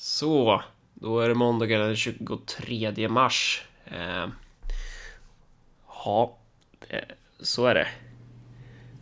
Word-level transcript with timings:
Så, 0.00 0.62
då 0.94 1.20
är 1.20 1.28
det 1.28 1.34
måndagen 1.34 1.80
den 1.80 1.96
23 1.96 3.08
mars. 3.08 3.62
Eh, 3.86 4.26
ja, 6.04 6.36
så 7.40 7.66
är 7.66 7.74
det. 7.74 7.88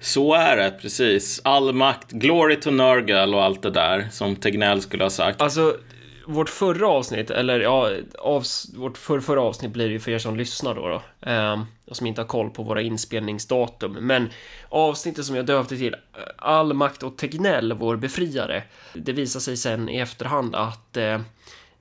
Så 0.00 0.34
är 0.34 0.56
det, 0.56 0.70
precis. 0.70 1.40
All 1.44 1.72
makt, 1.72 2.10
glory 2.10 2.60
to 2.60 2.70
Nurgle 2.70 3.36
och 3.36 3.42
allt 3.44 3.62
det 3.62 3.70
där 3.70 4.08
som 4.10 4.36
Tegnell 4.36 4.82
skulle 4.82 5.04
ha 5.04 5.10
sagt. 5.10 5.42
Alltså, 5.42 5.76
vårt 6.26 6.48
förra 6.48 6.88
avsnitt, 6.88 7.30
eller 7.30 7.60
ja, 7.60 7.90
avs 8.18 8.74
vårt 8.74 8.98
för, 8.98 9.20
förra 9.20 9.42
avsnitt 9.42 9.72
blir 9.72 9.86
det 9.86 9.92
ju 9.92 10.00
för 10.00 10.10
er 10.10 10.18
som 10.18 10.36
lyssnar 10.36 10.74
då, 10.74 10.88
då 10.88 11.30
eh, 11.30 11.62
och 11.86 11.96
som 11.96 12.06
inte 12.06 12.20
har 12.20 12.26
koll 12.26 12.50
på 12.50 12.62
våra 12.62 12.82
inspelningsdatum. 12.82 13.92
Men 13.92 14.30
avsnittet 14.68 15.24
som 15.24 15.36
jag 15.36 15.46
döpte 15.46 15.76
till 15.76 15.94
eh, 15.94 15.98
All 16.36 16.72
makt 16.72 17.02
och 17.02 17.16
Tegnell, 17.16 17.72
vår 17.72 17.96
befriare, 17.96 18.62
det 18.94 19.12
visar 19.12 19.40
sig 19.40 19.56
sen 19.56 19.88
i 19.88 19.98
efterhand 19.98 20.54
att 20.54 20.96
eh, 20.96 21.20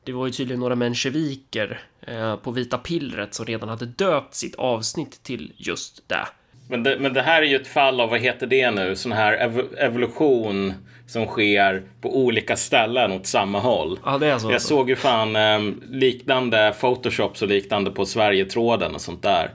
det 0.03 0.11
var 0.11 0.25
ju 0.25 0.31
tydligen 0.31 0.59
några 0.59 0.75
mensjeviker 0.75 1.81
eh, 2.02 2.35
på 2.35 2.52
Vita 2.52 2.77
Pillret 2.77 3.34
som 3.34 3.45
redan 3.45 3.70
hade 3.70 3.85
döpt 3.85 4.35
sitt 4.35 4.55
avsnitt 4.55 5.23
till 5.23 5.53
just 5.57 6.09
det. 6.09 6.27
Men 6.70 6.84
det, 6.84 6.99
men 6.99 7.13
det 7.13 7.21
här 7.21 7.41
är 7.41 7.45
ju 7.45 7.55
ett 7.55 7.67
fall 7.67 8.02
av, 8.02 8.09
vad 8.09 8.20
heter 8.20 8.48
det 8.48 8.71
nu, 8.71 8.95
sån 8.95 9.12
här 9.12 9.34
ev 9.34 9.62
evolution 9.77 10.73
som 11.08 11.26
sker 11.26 11.84
på 12.02 12.18
olika 12.18 12.58
ställen 12.58 13.12
åt 13.12 13.26
samma 13.26 13.59
håll. 13.59 14.00
Ja, 14.05 14.18
det 14.18 14.27
är 14.27 14.38
så. 14.38 14.52
Jag 14.52 14.62
såg 14.62 14.90
ju 14.90 14.95
fan 14.95 15.36
eh, 15.36 15.73
liknande 15.90 16.73
Photoshops 16.80 17.41
och 17.41 17.48
liknande 17.48 17.91
på 17.91 18.05
Sverigetråden 18.05 18.95
och 18.95 19.02
sånt 19.02 19.23
där. 19.23 19.50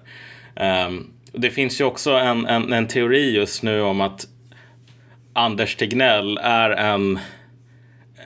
Um, 0.87 1.11
det 1.33 1.51
finns 1.51 1.81
ju 1.81 1.85
också 1.85 2.11
en, 2.11 2.47
en, 2.47 2.73
en, 2.73 2.87
teori 2.87 3.37
just 3.37 3.63
nu 3.63 3.81
om 3.83 4.01
att 4.01 4.27
Anders 5.33 5.77
Tegnell 5.77 6.39
är 6.43 6.71
en... 6.71 7.19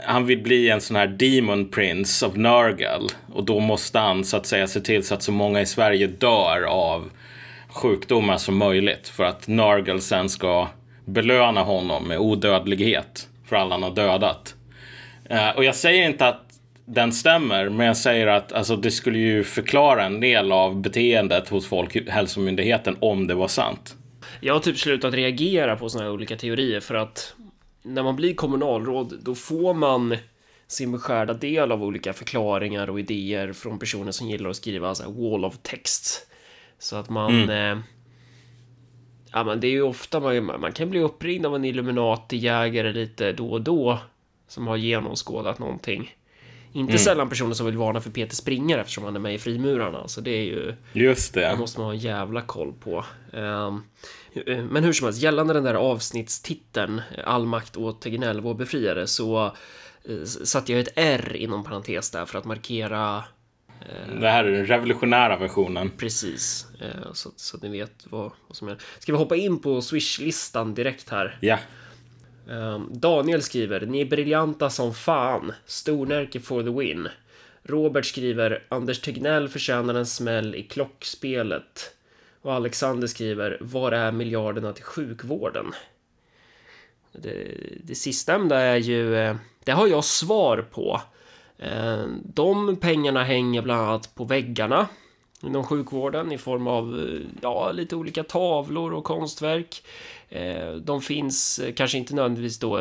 Han 0.06 0.26
vill 0.26 0.42
bli 0.42 0.70
en 0.70 0.80
sån 0.80 0.96
här 0.96 1.06
Demon 1.06 1.68
Prince 1.68 2.26
of 2.26 2.36
Nurgle. 2.36 3.08
Och 3.32 3.44
då 3.44 3.60
måste 3.60 3.98
han 3.98 4.24
så 4.24 4.36
att 4.36 4.46
säga 4.46 4.66
se 4.66 4.80
till 4.80 5.04
så 5.04 5.14
att 5.14 5.22
så 5.22 5.32
många 5.32 5.60
i 5.60 5.66
Sverige 5.66 6.06
dör 6.06 6.62
av 6.62 7.10
sjukdomar 7.68 8.36
som 8.36 8.56
möjligt. 8.56 9.08
För 9.08 9.24
att 9.24 9.48
Nurgle 9.48 10.00
sen 10.00 10.28
ska 10.28 10.68
belöna 11.04 11.62
honom 11.62 12.08
med 12.08 12.18
odödlighet 12.18 13.28
för 13.44 13.56
alla 13.56 13.74
han 13.74 13.82
har 13.82 13.90
dödat. 13.90 14.54
Uh, 15.30 15.56
och 15.56 15.64
jag 15.64 15.74
säger 15.74 16.08
inte 16.08 16.28
att 16.28 16.44
den 16.86 17.12
stämmer, 17.12 17.68
men 17.68 17.86
jag 17.86 17.96
säger 17.96 18.26
att 18.26 18.52
alltså, 18.52 18.76
det 18.76 18.90
skulle 18.90 19.18
ju 19.18 19.44
förklara 19.44 20.04
en 20.04 20.20
del 20.20 20.52
av 20.52 20.80
beteendet 20.80 21.48
hos 21.48 21.68
Folkhälsomyndigheten 21.68 22.96
om 23.00 23.26
det 23.26 23.34
var 23.34 23.48
sant. 23.48 23.96
Jag 24.40 24.54
har 24.54 24.60
typ 24.60 24.78
slutat 24.78 25.14
reagera 25.14 25.76
på 25.76 25.88
sådana 25.88 26.08
här 26.08 26.14
olika 26.14 26.36
teorier 26.36 26.80
för 26.80 26.94
att 26.94 27.34
när 27.82 28.02
man 28.02 28.16
blir 28.16 28.34
kommunalråd, 28.34 29.18
då 29.22 29.34
får 29.34 29.74
man 29.74 30.16
sin 30.66 30.92
beskärda 30.92 31.34
del 31.34 31.72
av 31.72 31.84
olika 31.84 32.12
förklaringar 32.12 32.90
och 32.90 33.00
idéer 33.00 33.52
från 33.52 33.78
personer 33.78 34.12
som 34.12 34.28
gillar 34.28 34.50
att 34.50 34.56
skriva 34.56 34.94
så 34.94 35.10
wall 35.10 35.44
of 35.44 35.58
text. 35.62 36.26
Så 36.78 36.96
att 36.96 37.08
man... 37.08 37.42
Mm. 37.42 37.78
Eh, 37.78 37.84
ja, 39.34 39.44
men 39.44 39.60
det 39.60 39.66
är 39.66 39.70
ju 39.70 39.82
ofta 39.82 40.20
man, 40.20 40.60
man 40.60 40.72
kan 40.72 40.90
bli 40.90 41.00
uppringd 41.00 41.46
av 41.46 41.54
en 41.54 41.64
Illuminati-jägare 41.64 42.92
lite 42.92 43.32
då 43.32 43.50
och 43.50 43.60
då 43.60 43.98
som 44.48 44.66
har 44.66 44.76
genomskådat 44.76 45.58
någonting. 45.58 46.16
Inte 46.72 46.92
mm. 46.92 46.98
sällan 46.98 47.28
personer 47.28 47.54
som 47.54 47.66
vill 47.66 47.76
varna 47.76 48.00
för 48.00 48.10
Peter 48.10 48.36
Springer 48.36 48.78
eftersom 48.78 49.04
han 49.04 49.16
är 49.16 49.20
med 49.20 49.34
i 49.34 49.38
Frimurarna. 49.38 50.08
Så 50.08 50.20
det 50.20 50.30
är 50.30 50.44
ju... 50.44 50.74
Just 50.92 51.34
det. 51.34 51.48
Det 51.48 51.56
måste 51.56 51.80
man 51.80 51.86
ha 51.86 51.92
en 51.92 51.98
jävla 51.98 52.40
koll 52.40 52.72
på. 52.72 53.04
Um, 53.32 53.84
men 54.70 54.84
hur 54.84 54.92
som 54.92 55.04
helst, 55.04 55.22
gällande 55.22 55.54
den 55.54 55.64
där 55.64 55.74
avsnittstiteln, 55.74 57.02
All 57.24 57.46
makt 57.46 57.76
åt 57.76 58.02
Tegnell, 58.02 58.40
vår 58.40 58.54
befriare, 58.54 59.06
så 59.06 59.52
uh, 60.08 60.24
satte 60.24 60.72
jag 60.72 60.80
ett 60.80 60.92
R 60.96 61.36
inom 61.36 61.64
parentes 61.64 62.10
där 62.10 62.24
för 62.24 62.38
att 62.38 62.44
markera 62.44 63.24
det 64.20 64.28
här 64.28 64.44
är 64.44 64.50
den 64.50 64.66
revolutionära 64.66 65.36
versionen. 65.36 65.90
Precis, 65.90 66.66
uh, 66.82 67.12
så, 67.12 67.30
så 67.36 67.56
att 67.56 67.62
ni 67.62 67.68
vet 67.68 68.06
vad, 68.10 68.30
vad 68.48 68.56
som 68.56 68.68
är. 68.68 68.76
Ska 68.98 69.12
vi 69.12 69.18
hoppa 69.18 69.36
in 69.36 69.58
på 69.58 69.80
Swish-listan 69.80 70.74
direkt 70.74 71.08
här? 71.08 71.38
Ja. 71.40 71.58
Um, 72.48 72.90
Daniel 72.92 73.42
skriver, 73.42 73.80
ni 73.80 74.00
är 74.00 74.04
briljanta 74.04 74.70
som 74.70 74.94
fan. 74.94 75.52
Stornärke 75.66 76.40
for 76.40 76.62
the 76.62 76.70
win. 76.70 77.08
Robert 77.62 78.04
skriver, 78.04 78.64
Anders 78.68 79.00
Tegnell 79.00 79.48
förtjänar 79.48 79.94
en 79.94 80.06
smäll 80.06 80.54
i 80.54 80.62
klockspelet. 80.62 81.94
Och 82.42 82.52
Alexander 82.52 83.06
skriver, 83.06 83.58
var 83.60 83.92
är 83.92 84.12
miljarderna 84.12 84.72
till 84.72 84.84
sjukvården? 84.84 85.72
Det, 87.12 87.56
det 87.84 87.94
sistnämnda 87.94 88.60
är 88.60 88.76
ju, 88.76 89.16
eh, 89.16 89.36
det 89.64 89.72
har 89.72 89.86
jag 89.86 90.04
svar 90.04 90.66
på. 90.70 91.00
Ehm, 91.58 92.22
de 92.24 92.76
pengarna 92.76 93.24
hänger 93.24 93.62
bland 93.62 93.80
annat 93.80 94.14
på 94.14 94.24
väggarna 94.24 94.88
inom 95.42 95.64
sjukvården 95.64 96.32
i 96.32 96.38
form 96.38 96.66
av 96.66 97.00
eh, 97.00 97.20
ja, 97.42 97.72
lite 97.72 97.96
olika 97.96 98.22
tavlor 98.22 98.92
och 98.92 99.04
konstverk. 99.04 99.82
Eh, 100.28 100.72
de 100.72 101.02
finns 101.02 101.58
eh, 101.58 101.74
kanske 101.74 101.98
inte 101.98 102.14
nödvändigtvis 102.14 102.58
då 102.58 102.80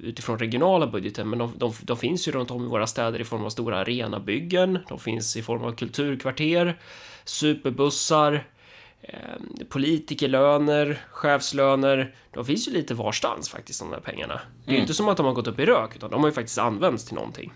utifrån 0.00 0.38
regionala 0.38 0.86
budgeten, 0.86 1.28
men 1.28 1.38
de, 1.38 1.52
de, 1.56 1.72
de, 1.82 1.96
finns 1.96 2.28
ju 2.28 2.32
runt 2.32 2.50
om 2.50 2.64
i 2.64 2.68
våra 2.68 2.86
städer 2.86 3.20
i 3.20 3.24
form 3.24 3.44
av 3.44 3.50
stora 3.50 3.78
arenabyggen. 3.78 4.78
De 4.88 4.98
finns 4.98 5.36
i 5.36 5.42
form 5.42 5.64
av 5.64 5.72
kulturkvarter, 5.72 6.78
superbussar, 7.24 8.46
politikerlöner, 9.68 11.00
chefslöner. 11.10 12.14
De 12.30 12.44
finns 12.44 12.68
ju 12.68 12.72
lite 12.72 12.94
varstans 12.94 13.48
faktiskt, 13.48 13.80
de 13.80 13.90
där 13.90 14.00
pengarna. 14.00 14.40
Det 14.64 14.70
är 14.70 14.72
ju 14.72 14.76
mm. 14.76 14.82
inte 14.82 14.94
som 14.94 15.08
att 15.08 15.16
de 15.16 15.26
har 15.26 15.32
gått 15.32 15.46
upp 15.46 15.58
i 15.58 15.66
rök, 15.66 15.96
utan 15.96 16.10
de 16.10 16.20
har 16.20 16.28
ju 16.28 16.34
faktiskt 16.34 16.58
använts 16.58 17.04
till 17.04 17.14
någonting. 17.14 17.52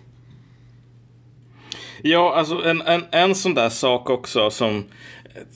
Ja, 2.02 2.34
alltså 2.34 2.64
en, 2.64 2.82
en, 2.82 3.04
en 3.10 3.34
sån 3.34 3.54
där 3.54 3.68
sak 3.68 4.10
också 4.10 4.50
som, 4.50 4.84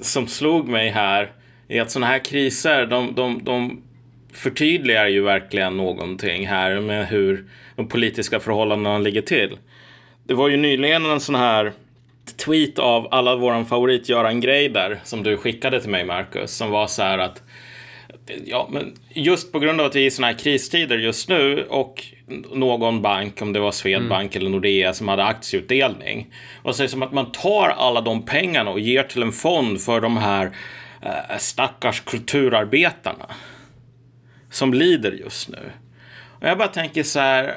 som 0.01 0.27
slog 0.27 0.69
mig 0.69 0.91
här 0.91 1.33
är 1.69 1.83
att 1.83 1.91
såna 1.91 2.07
här 2.07 2.19
kriser, 2.19 2.87
de, 2.87 3.15
de, 3.15 3.45
de 3.45 3.83
förtydligar 4.33 5.09
ju 5.09 5.23
verkligen 5.23 5.77
någonting 5.77 6.47
här 6.47 6.81
med 6.81 7.09
hur 7.09 7.45
de 7.77 7.89
politiska 7.89 8.41
förhållandena 8.41 8.99
ligger 8.99 9.23
till. 9.23 9.59
Det 10.25 10.35
var 10.35 10.49
ju 10.49 10.57
nyligen 10.57 11.07
en 11.07 11.21
sån 11.21 11.35
här 11.35 11.73
tweet 12.45 12.79
av 12.79 13.09
alla 13.11 13.37
våran 13.37 13.67
favorit 13.67 14.09
Göran 14.09 14.41
Greider 14.41 15.01
som 15.05 15.23
du 15.23 15.37
skickade 15.37 15.81
till 15.81 15.91
mig 15.91 16.05
Marcus 16.05 16.51
som 16.51 16.71
var 16.71 16.87
så 16.87 17.03
här 17.03 17.19
att 17.19 17.43
ja, 18.45 18.69
men 18.73 18.95
just 19.09 19.53
på 19.53 19.59
grund 19.59 19.81
av 19.81 19.87
att 19.87 19.97
vi 19.97 20.03
är 20.03 20.07
i 20.07 20.11
såna 20.11 20.27
här 20.27 20.39
kristider 20.39 20.99
just 20.99 21.29
nu 21.29 21.65
och 21.69 22.05
någon 22.53 23.03
bank, 23.03 23.43
om 23.43 23.53
det 23.53 23.61
var 23.61 23.73
Swedbank 23.73 24.37
mm. 24.37 24.41
eller 24.41 24.51
Nordea, 24.51 24.95
som 24.95 25.09
hade 25.09 25.25
aktieutdelning. 25.25 26.35
Och 26.63 26.77
så 26.77 26.83
är 26.83 26.85
det 26.85 26.91
som 26.91 27.03
att 27.03 27.13
man 27.13 27.33
tar 27.33 27.69
alla 27.69 28.01
de 28.01 28.25
pengarna 28.25 28.71
och 28.71 28.81
ger 28.81 29.03
till 29.03 29.23
en 29.23 29.33
fond 29.33 29.81
för 29.81 30.01
de 30.01 30.17
här 30.17 30.51
eh, 31.03 31.39
stackars 31.39 32.01
kulturarbetarna 32.01 33.27
som 34.51 34.75
lider 34.75 35.13
just 35.13 35.49
nu. 35.49 35.73
Och 36.41 36.49
jag 36.49 36.59
bara 36.59 36.69
tänker 36.69 37.03
så 37.03 37.21
här, 37.21 37.55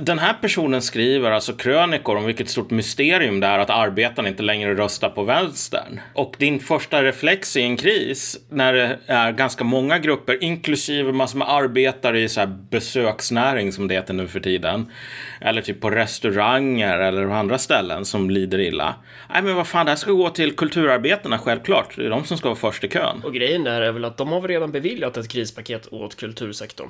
den 0.00 0.18
här 0.18 0.34
personen 0.40 0.82
skriver 0.82 1.30
alltså 1.30 1.52
krönikor 1.52 2.16
om 2.16 2.24
vilket 2.24 2.48
stort 2.48 2.70
mysterium 2.70 3.40
det 3.40 3.46
är 3.46 3.58
att 3.58 3.70
arbetarna 3.70 4.28
inte 4.28 4.42
längre 4.42 4.74
röstar 4.74 5.08
på 5.10 5.22
vänstern. 5.22 6.00
Och 6.14 6.34
din 6.38 6.60
första 6.60 7.02
reflex 7.02 7.56
i 7.56 7.62
en 7.62 7.76
kris, 7.76 8.38
när 8.48 8.72
det 8.72 8.98
är 9.06 9.32
ganska 9.32 9.64
många 9.64 9.98
grupper, 9.98 10.44
inklusive 10.44 11.12
massor 11.12 11.38
med 11.38 11.50
arbetare 11.50 12.20
i 12.20 12.28
så 12.28 12.40
här 12.40 12.46
besöksnäring 12.70 13.72
som 13.72 13.88
det 13.88 13.94
heter 13.94 14.14
nu 14.14 14.28
för 14.28 14.40
tiden, 14.40 14.92
eller 15.40 15.62
typ 15.62 15.80
på 15.80 15.90
restauranger 15.90 16.98
eller 16.98 17.26
andra 17.26 17.58
ställen 17.58 18.04
som 18.04 18.30
lider 18.30 18.58
illa. 18.58 18.94
Nej 19.32 19.42
men 19.42 19.56
vad 19.56 19.66
fan, 19.66 19.86
det 19.86 19.92
här 19.92 19.96
ska 19.96 20.12
gå 20.12 20.30
till 20.30 20.56
kulturarbetarna 20.56 21.38
självklart. 21.38 21.96
Det 21.96 22.06
är 22.06 22.10
de 22.10 22.24
som 22.24 22.38
ska 22.38 22.48
vara 22.48 22.58
först 22.58 22.84
i 22.84 22.88
kön. 22.88 23.22
Och 23.24 23.34
grejen 23.34 23.64
där 23.64 23.80
är 23.80 23.92
väl 23.92 24.04
att 24.04 24.16
de 24.16 24.32
har 24.32 24.42
redan 24.42 24.72
beviljat 24.72 25.16
ett 25.16 25.28
krispaket 25.28 25.92
åt 25.92 26.16
kultursektorn. 26.16 26.88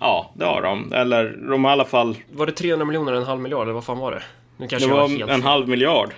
Ja, 0.00 0.32
det 0.34 0.44
har 0.44 0.62
de. 0.62 0.92
Eller 0.92 1.36
de 1.50 1.64
har 1.64 1.70
i 1.70 1.72
alla 1.72 1.84
fall... 1.84 2.16
Var 2.32 2.46
det 2.46 2.52
300 2.52 2.84
miljoner, 2.84 3.12
en 3.12 3.24
halv 3.24 3.40
miljard, 3.40 3.62
eller 3.62 3.72
vad 3.72 3.84
fan 3.84 3.98
var 3.98 4.12
det? 4.12 4.22
Nu 4.56 4.68
kanske 4.68 4.88
det 4.88 4.94
var, 4.94 5.26
var 5.26 5.34
en 5.34 5.42
halv 5.42 5.68
miljard. 5.68 6.14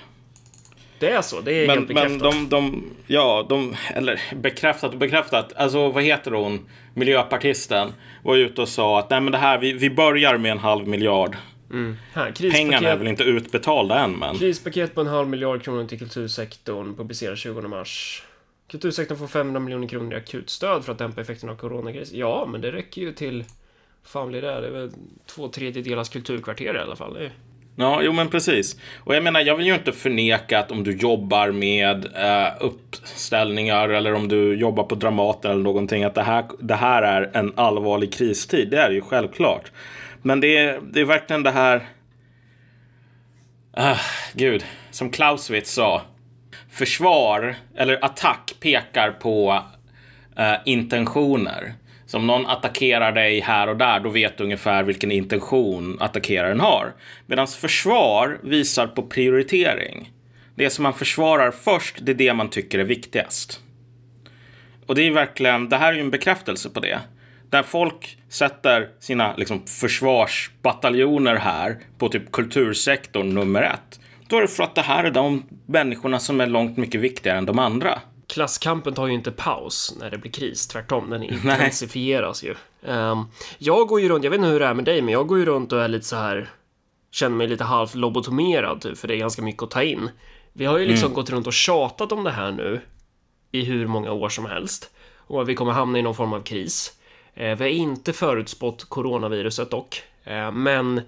Det 0.98 1.10
är 1.10 1.22
så? 1.22 1.40
Det 1.40 1.52
är 1.52 1.66
men, 1.66 1.76
helt 1.76 1.88
bekräftat? 1.88 2.34
Men 2.34 2.48
de, 2.48 2.48
de, 2.48 2.84
ja, 3.06 3.46
de, 3.48 3.76
eller 3.94 4.20
bekräftat 4.34 4.92
och 4.92 4.98
bekräftat. 4.98 5.52
Alltså 5.56 5.90
vad 5.90 6.02
heter 6.02 6.30
hon, 6.30 6.66
miljöpartisten, 6.94 7.92
var 8.22 8.36
ute 8.36 8.62
och 8.62 8.68
sa 8.68 8.98
att 8.98 9.10
nej 9.10 9.20
men 9.20 9.32
det 9.32 9.38
här, 9.38 9.58
vi, 9.58 9.72
vi 9.72 9.90
börjar 9.90 10.38
med 10.38 10.52
en 10.52 10.58
halv 10.58 10.88
miljard. 10.88 11.36
Mm. 11.70 11.96
Här, 12.12 12.50
Pengarna 12.52 12.88
är 12.88 12.96
väl 12.96 13.08
inte 13.08 13.24
utbetalda 13.24 13.98
än 13.98 14.12
men. 14.12 14.38
Krispaket 14.38 14.94
på 14.94 15.00
en 15.00 15.06
halv 15.06 15.28
miljard 15.28 15.62
kronor 15.62 15.84
till 15.84 15.98
kultursektorn 15.98 16.96
publiceras 16.96 17.38
20 17.38 17.60
mars. 17.60 18.22
Kultursektorn 18.70 19.18
får 19.18 19.26
500 19.26 19.60
miljoner 19.60 19.88
kronor 19.88 20.12
i 20.12 20.16
akutstöd 20.16 20.84
för 20.84 20.92
att 20.92 20.98
dämpa 20.98 21.20
effekterna 21.20 21.52
av 21.52 21.56
coronakrisen. 21.56 22.18
Ja, 22.18 22.46
men 22.48 22.60
det 22.60 22.72
räcker 22.72 23.00
ju 23.00 23.12
till 23.12 23.44
fan 24.04 24.28
blir 24.28 24.42
det? 24.42 24.60
Det 24.60 24.66
är 24.66 24.70
väl 24.70 24.90
två 25.26 25.48
tredjedelars 25.48 26.08
kulturkvarter 26.08 26.74
i 26.74 26.78
alla 26.78 26.96
fall. 26.96 27.14
Det 27.14 27.30
Ja, 27.80 28.02
jo 28.02 28.12
men 28.12 28.28
precis. 28.28 28.76
Och 28.98 29.14
jag 29.14 29.24
menar, 29.24 29.40
jag 29.40 29.56
vill 29.56 29.66
ju 29.66 29.74
inte 29.74 29.92
förneka 29.92 30.58
att 30.58 30.70
om 30.70 30.84
du 30.84 30.96
jobbar 30.96 31.50
med 31.50 32.06
eh, 32.16 32.52
uppställningar 32.60 33.88
eller 33.88 34.14
om 34.14 34.28
du 34.28 34.54
jobbar 34.54 34.84
på 34.84 34.94
Dramaten 34.94 35.50
eller 35.50 35.62
någonting, 35.62 36.04
att 36.04 36.14
det 36.14 36.22
här, 36.22 36.44
det 36.58 36.74
här 36.74 37.02
är 37.02 37.30
en 37.34 37.52
allvarlig 37.56 38.12
kristid. 38.12 38.70
Det 38.70 38.80
är 38.80 38.90
ju 38.90 39.00
självklart. 39.00 39.72
Men 40.22 40.40
det 40.40 40.56
är, 40.56 40.80
det 40.92 41.00
är 41.00 41.04
verkligen 41.04 41.42
det 41.42 41.50
här... 41.50 41.88
Ah, 43.72 43.98
gud, 44.32 44.64
som 44.90 45.10
Clausewitz 45.10 45.72
sa. 45.72 46.02
Försvar, 46.70 47.54
eller 47.76 48.04
attack, 48.04 48.54
pekar 48.60 49.10
på 49.10 49.62
eh, 50.36 50.54
intentioner. 50.64 51.74
Så 52.10 52.16
om 52.18 52.26
någon 52.26 52.46
attackerar 52.46 53.12
dig 53.12 53.40
här 53.40 53.68
och 53.68 53.76
där, 53.76 54.00
då 54.00 54.08
vet 54.08 54.38
du 54.38 54.44
ungefär 54.44 54.82
vilken 54.82 55.12
intention 55.12 55.96
attackeraren 56.00 56.60
har. 56.60 56.92
Medan 57.26 57.46
försvar 57.46 58.38
visar 58.42 58.86
på 58.86 59.02
prioritering. 59.02 60.12
Det 60.54 60.70
som 60.70 60.82
man 60.82 60.94
försvarar 60.94 61.50
först, 61.50 61.96
det 62.00 62.12
är 62.12 62.14
det 62.14 62.34
man 62.34 62.50
tycker 62.50 62.78
är 62.78 62.84
viktigast. 62.84 63.60
Och 64.86 64.94
det 64.94 65.06
är 65.06 65.10
verkligen, 65.10 65.68
det 65.68 65.76
här 65.76 65.92
är 65.92 65.96
ju 65.96 66.00
en 66.00 66.10
bekräftelse 66.10 66.70
på 66.70 66.80
det. 66.80 67.00
Där 67.50 67.62
folk 67.62 68.18
sätter 68.28 68.88
sina 69.00 69.36
liksom, 69.36 69.66
försvarsbataljoner 69.66 71.36
här 71.36 71.78
på 71.98 72.08
typ 72.08 72.32
kultursektorn 72.32 73.34
nummer 73.34 73.62
ett. 73.62 74.00
Då 74.26 74.36
är 74.36 74.40
det 74.40 74.48
för 74.48 74.62
att 74.62 74.74
det 74.74 74.82
här 74.82 75.04
är 75.04 75.10
de 75.10 75.42
människorna 75.66 76.18
som 76.18 76.40
är 76.40 76.46
långt 76.46 76.76
mycket 76.76 77.00
viktigare 77.00 77.38
än 77.38 77.46
de 77.46 77.58
andra. 77.58 77.98
Klasskampen 78.30 78.94
tar 78.94 79.06
ju 79.06 79.12
inte 79.12 79.30
paus 79.30 79.94
när 80.00 80.10
det 80.10 80.18
blir 80.18 80.32
kris, 80.32 80.68
tvärtom, 80.68 81.10
den 81.10 81.22
intensifieras 81.34 82.42
ju. 82.42 82.54
Um, 82.82 83.26
jag 83.58 83.88
går 83.88 84.00
ju 84.00 84.08
runt, 84.08 84.24
jag 84.24 84.30
vet 84.30 84.38
inte 84.38 84.48
hur 84.48 84.60
det 84.60 84.66
är 84.66 84.74
med 84.74 84.84
dig, 84.84 85.02
men 85.02 85.12
jag 85.12 85.26
går 85.26 85.38
ju 85.38 85.44
runt 85.44 85.72
och 85.72 85.82
är 85.82 85.88
lite 85.88 86.06
så 86.06 86.16
här, 86.16 86.50
känner 87.10 87.36
mig 87.36 87.48
lite 87.48 87.64
halvt 87.64 87.94
lobotomerad, 87.94 88.80
typ, 88.80 88.98
för 88.98 89.08
det 89.08 89.14
är 89.14 89.18
ganska 89.18 89.42
mycket 89.42 89.62
att 89.62 89.70
ta 89.70 89.82
in. 89.82 90.10
Vi 90.52 90.64
har 90.64 90.78
ju 90.78 90.86
liksom 90.86 91.06
mm. 91.06 91.14
gått 91.14 91.30
runt 91.30 91.46
och 91.46 91.52
tjatat 91.52 92.12
om 92.12 92.24
det 92.24 92.30
här 92.30 92.50
nu 92.50 92.80
i 93.52 93.64
hur 93.64 93.86
många 93.86 94.12
år 94.12 94.28
som 94.28 94.46
helst 94.46 94.90
och 95.30 95.48
vi 95.48 95.54
kommer 95.54 95.72
hamna 95.72 95.98
i 95.98 96.02
någon 96.02 96.14
form 96.14 96.32
av 96.32 96.42
kris. 96.42 96.92
Eh, 97.34 97.58
vi 97.58 97.64
har 97.64 97.70
inte 97.70 98.12
förutspått 98.12 98.84
coronaviruset 98.84 99.70
dock, 99.70 100.02
eh, 100.24 100.52
men 100.52 101.00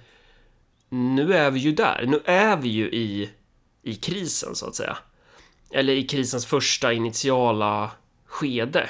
nu 0.88 1.34
är 1.34 1.50
vi 1.50 1.60
ju 1.60 1.72
där. 1.72 2.04
Nu 2.06 2.20
är 2.24 2.56
vi 2.56 2.68
ju 2.68 2.90
i, 2.90 3.30
i 3.82 3.94
krisen 3.94 4.54
så 4.54 4.66
att 4.66 4.74
säga. 4.74 4.96
Eller 5.72 5.92
i 5.92 6.02
krisens 6.02 6.46
första 6.46 6.92
initiala 6.92 7.90
skede. 8.26 8.88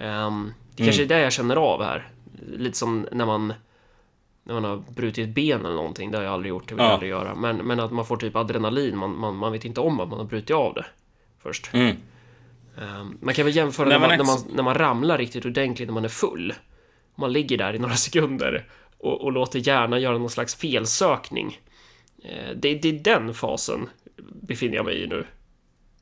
Um, 0.00 0.54
det 0.76 0.84
kanske 0.84 1.02
mm. 1.02 1.12
är 1.12 1.16
det 1.18 1.22
jag 1.22 1.32
känner 1.32 1.56
av 1.56 1.82
här. 1.82 2.08
Lite 2.56 2.78
som 2.78 3.06
när 3.12 3.26
man 3.26 3.52
när 4.44 4.60
man 4.60 4.64
har 4.64 4.76
brutit 4.76 5.28
ben 5.28 5.60
eller 5.60 5.76
någonting. 5.76 6.10
Det 6.10 6.16
har 6.16 6.24
jag 6.24 6.32
aldrig 6.32 6.50
gjort, 6.50 6.68
det 6.68 6.74
vill 6.74 6.84
jag 6.84 6.92
aldrig 6.92 7.10
göra. 7.10 7.34
Men, 7.34 7.56
men 7.56 7.80
att 7.80 7.92
man 7.92 8.06
får 8.06 8.16
typ 8.16 8.36
adrenalin, 8.36 8.98
man, 8.98 9.18
man, 9.18 9.36
man 9.36 9.52
vet 9.52 9.64
inte 9.64 9.80
om 9.80 10.00
att 10.00 10.08
man 10.08 10.18
har 10.18 10.26
brutit 10.26 10.50
av 10.50 10.74
det 10.74 10.86
först. 11.42 11.70
Mm. 11.72 11.96
Um, 12.76 13.18
man 13.20 13.34
kan 13.34 13.44
väl 13.44 13.56
jämföra 13.56 13.88
Nej, 13.88 13.98
när, 14.00 14.08
man, 14.08 14.18
när, 14.18 14.24
man, 14.24 14.38
när 14.54 14.62
man 14.62 14.74
ramlar 14.74 15.18
riktigt 15.18 15.44
ordentligt 15.44 15.88
när 15.88 15.94
man 15.94 16.04
är 16.04 16.08
full. 16.08 16.54
Man 17.14 17.32
ligger 17.32 17.58
där 17.58 17.74
i 17.74 17.78
några 17.78 17.94
sekunder 17.96 18.66
och, 18.98 19.20
och 19.20 19.32
låter 19.32 19.68
hjärnan 19.68 20.00
göra 20.00 20.18
någon 20.18 20.30
slags 20.30 20.54
felsökning. 20.54 21.60
Uh, 22.24 22.56
det, 22.56 22.74
det 22.74 22.88
är 22.88 22.92
den 22.92 23.34
fasen 23.34 23.88
befinner 24.42 24.76
jag 24.76 24.84
mig 24.84 25.02
i 25.02 25.06
nu. 25.06 25.26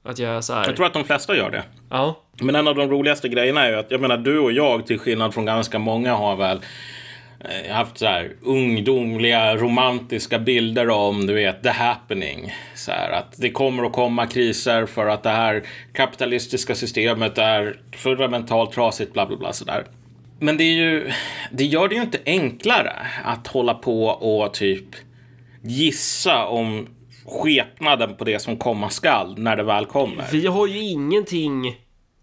Att 0.09 0.19
jag 0.19 0.45
så 0.45 0.55
här... 0.55 0.67
Jag 0.67 0.77
tror 0.77 0.87
att 0.87 0.93
de 0.93 1.05
flesta 1.05 1.37
gör 1.37 1.51
det. 1.51 1.63
Ja. 1.91 2.23
Men 2.41 2.55
en 2.55 2.69
av 2.69 2.75
de 2.75 2.91
roligaste 2.91 3.29
grejerna 3.29 3.65
är 3.65 3.71
ju 3.71 3.77
att, 3.77 3.91
jag 3.91 4.01
menar 4.01 4.17
du 4.17 4.39
och 4.39 4.53
jag 4.53 4.87
till 4.87 4.99
skillnad 4.99 5.35
från 5.35 5.45
ganska 5.45 5.79
många 5.79 6.15
har 6.15 6.37
väl 6.37 6.61
eh, 7.41 7.75
haft 7.75 7.99
så 7.99 8.07
här 8.07 8.31
ungdomliga 8.43 9.57
romantiska 9.57 10.39
bilder 10.39 10.91
om, 10.91 11.27
du 11.27 11.35
vet, 11.35 11.63
the 11.63 11.69
happening. 11.69 12.55
Så 12.75 12.91
här, 12.91 13.11
att 13.11 13.35
det 13.37 13.51
kommer 13.51 13.85
att 13.85 13.93
komma 13.93 14.27
kriser 14.27 14.87
för 14.87 15.07
att 15.07 15.23
det 15.23 15.31
här 15.31 15.63
kapitalistiska 15.93 16.75
systemet 16.75 17.39
är 17.39 17.81
fundamentalt 17.93 18.73
trasigt, 18.73 19.13
bla 19.13 19.27
bla 19.27 19.37
bla 19.37 19.53
sådär. 19.53 19.85
Men 20.41 20.57
det 20.57 20.65
är 20.65 20.75
ju, 20.75 21.11
det 21.51 21.65
gör 21.65 21.89
det 21.89 21.95
ju 21.95 22.03
inte 22.03 22.19
enklare 22.27 22.93
att 23.25 23.47
hålla 23.47 23.75
på 23.75 24.05
och 24.07 24.55
typ 24.55 24.87
gissa 25.63 26.47
om 26.47 26.87
skepnaden 27.29 28.17
på 28.17 28.25
det 28.25 28.39
som 28.39 28.57
komma 28.57 28.91
skall 28.91 29.39
när 29.39 29.57
det 29.57 29.63
väl 29.63 29.87
kommer. 29.87 30.25
Vi 30.33 30.47
har 30.47 30.67
ju 30.67 30.79
ingenting 30.79 31.77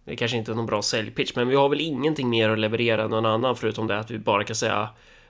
det 0.05 0.11
är 0.11 0.15
kanske 0.15 0.37
inte 0.37 0.51
är 0.51 0.55
någon 0.55 0.65
bra 0.65 0.81
säljpitch, 0.81 1.31
men 1.35 1.47
vi 1.47 1.55
har 1.55 1.69
väl 1.69 1.81
ingenting 1.81 2.29
mer 2.29 2.49
att 2.49 2.59
leverera 2.59 3.03
än 3.03 3.09
någon 3.09 3.25
annan 3.25 3.55
förutom 3.55 3.87
det 3.87 3.99
att 3.99 4.11
vi 4.11 4.19
bara 4.19 4.43
kan 4.43 4.55
säga 4.55 4.89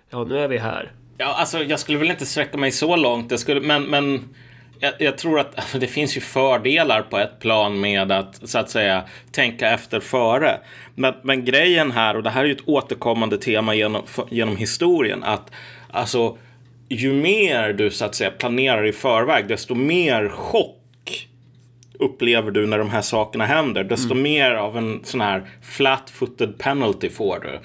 ja, 0.09 0.23
nu 0.23 0.39
är 0.39 0.47
vi 0.47 0.57
här. 0.57 0.91
Ja, 1.17 1.35
alltså 1.39 1.63
jag 1.63 1.79
skulle 1.79 1.97
väl 1.97 2.11
inte 2.11 2.25
sträcka 2.25 2.57
mig 2.57 2.71
så 2.71 2.95
långt, 2.95 3.31
jag 3.31 3.39
skulle, 3.39 3.61
men, 3.61 3.83
men 3.83 4.35
jag, 4.79 4.93
jag 4.99 5.17
tror 5.17 5.39
att 5.39 5.55
alltså, 5.55 5.79
det 5.79 5.87
finns 5.87 6.17
ju 6.17 6.21
fördelar 6.21 7.01
på 7.01 7.17
ett 7.17 7.39
plan 7.39 7.79
med 7.79 8.11
att 8.11 8.49
så 8.49 8.59
att 8.59 8.69
säga 8.69 9.03
tänka 9.31 9.69
efter 9.69 9.99
före. 9.99 10.59
Men, 10.95 11.13
men 11.23 11.45
grejen 11.45 11.91
här, 11.91 12.17
och 12.17 12.23
det 12.23 12.29
här 12.29 12.41
är 12.41 12.47
ju 12.47 12.51
ett 12.53 12.67
återkommande 12.67 13.37
tema 13.37 13.75
genom, 13.75 14.01
genom 14.29 14.55
historien, 14.55 15.23
att 15.23 15.51
alltså 15.91 16.37
ju 16.89 17.13
mer 17.13 17.73
du 17.73 17.91
så 17.91 18.05
att 18.05 18.15
säga 18.15 18.31
planerar 18.31 18.85
i 18.85 18.91
förväg, 18.91 19.47
desto 19.47 19.75
mer 19.75 20.29
chock 20.29 21.27
upplever 21.99 22.51
du 22.51 22.67
när 22.67 22.77
de 22.77 22.89
här 22.89 23.01
sakerna 23.01 23.45
händer. 23.45 23.83
Desto 23.83 24.11
mm. 24.11 24.23
mer 24.23 24.51
av 24.51 24.77
en 24.77 25.01
sån 25.03 25.21
här 25.21 25.49
flat-footed 25.61 26.57
penalty 26.57 27.09
får 27.09 27.39
du. 27.39 27.59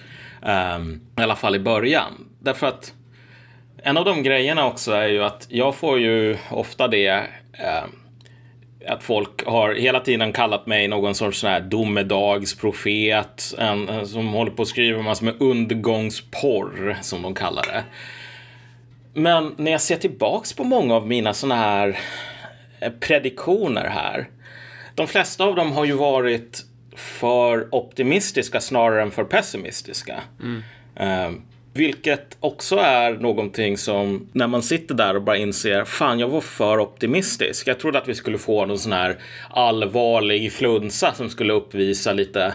Um, 0.50 1.00
I 1.18 1.22
alla 1.22 1.36
fall 1.36 1.56
i 1.56 1.58
början. 1.58 2.12
Därför 2.38 2.66
att 2.66 2.94
en 3.82 3.96
av 3.96 4.04
de 4.04 4.22
grejerna 4.22 4.66
också 4.66 4.92
är 4.92 5.08
ju 5.08 5.24
att 5.24 5.46
jag 5.50 5.74
får 5.74 5.98
ju 5.98 6.36
ofta 6.50 6.88
det 6.88 7.10
um, 7.10 8.00
att 8.86 9.02
folk 9.02 9.46
har 9.46 9.74
hela 9.74 10.00
tiden 10.00 10.32
kallat 10.32 10.66
mig 10.66 10.88
någon 10.88 11.14
sorts 11.14 11.38
sån 11.38 11.50
här 11.50 11.60
domedagsprofet 11.60 13.54
en, 13.58 14.06
som 14.06 14.28
håller 14.28 14.50
på 14.50 14.62
att 14.62 14.68
skriva 14.68 15.02
massor 15.02 15.24
med 15.24 15.34
undergångsporr 15.40 16.96
som 17.02 17.22
de 17.22 17.34
kallar 17.34 17.62
det. 17.62 17.84
Men 19.14 19.54
när 19.56 19.72
jag 19.72 19.80
ser 19.80 19.96
tillbaks 19.96 20.52
på 20.52 20.64
många 20.64 20.94
av 20.94 21.06
mina 21.06 21.34
sådana 21.34 21.56
här 21.56 21.98
eh, 22.80 22.92
prediktioner 23.00 23.84
här. 23.84 24.28
De 24.94 25.06
flesta 25.06 25.44
av 25.44 25.54
dem 25.54 25.72
har 25.72 25.84
ju 25.84 25.92
varit 25.92 26.64
för 26.96 27.74
optimistiska 27.74 28.60
snarare 28.60 29.02
än 29.02 29.10
för 29.10 29.24
pessimistiska. 29.24 30.20
Mm. 30.40 30.62
Um, 31.26 31.42
vilket 31.72 32.36
också 32.40 32.76
är 32.76 33.12
någonting 33.12 33.78
som 33.78 34.28
när 34.32 34.46
man 34.46 34.62
sitter 34.62 34.94
där 34.94 35.16
och 35.16 35.22
bara 35.22 35.36
inser 35.36 35.84
fan 35.84 36.18
jag 36.18 36.28
var 36.28 36.40
för 36.40 36.78
optimistisk. 36.78 37.66
Jag 37.68 37.78
trodde 37.78 37.98
att 37.98 38.08
vi 38.08 38.14
skulle 38.14 38.38
få 38.38 38.66
någon 38.66 38.78
sån 38.78 38.92
här 38.92 39.18
allvarlig 39.50 40.52
flunsa 40.52 41.14
som 41.14 41.30
skulle 41.30 41.52
uppvisa 41.52 42.12
lite 42.12 42.54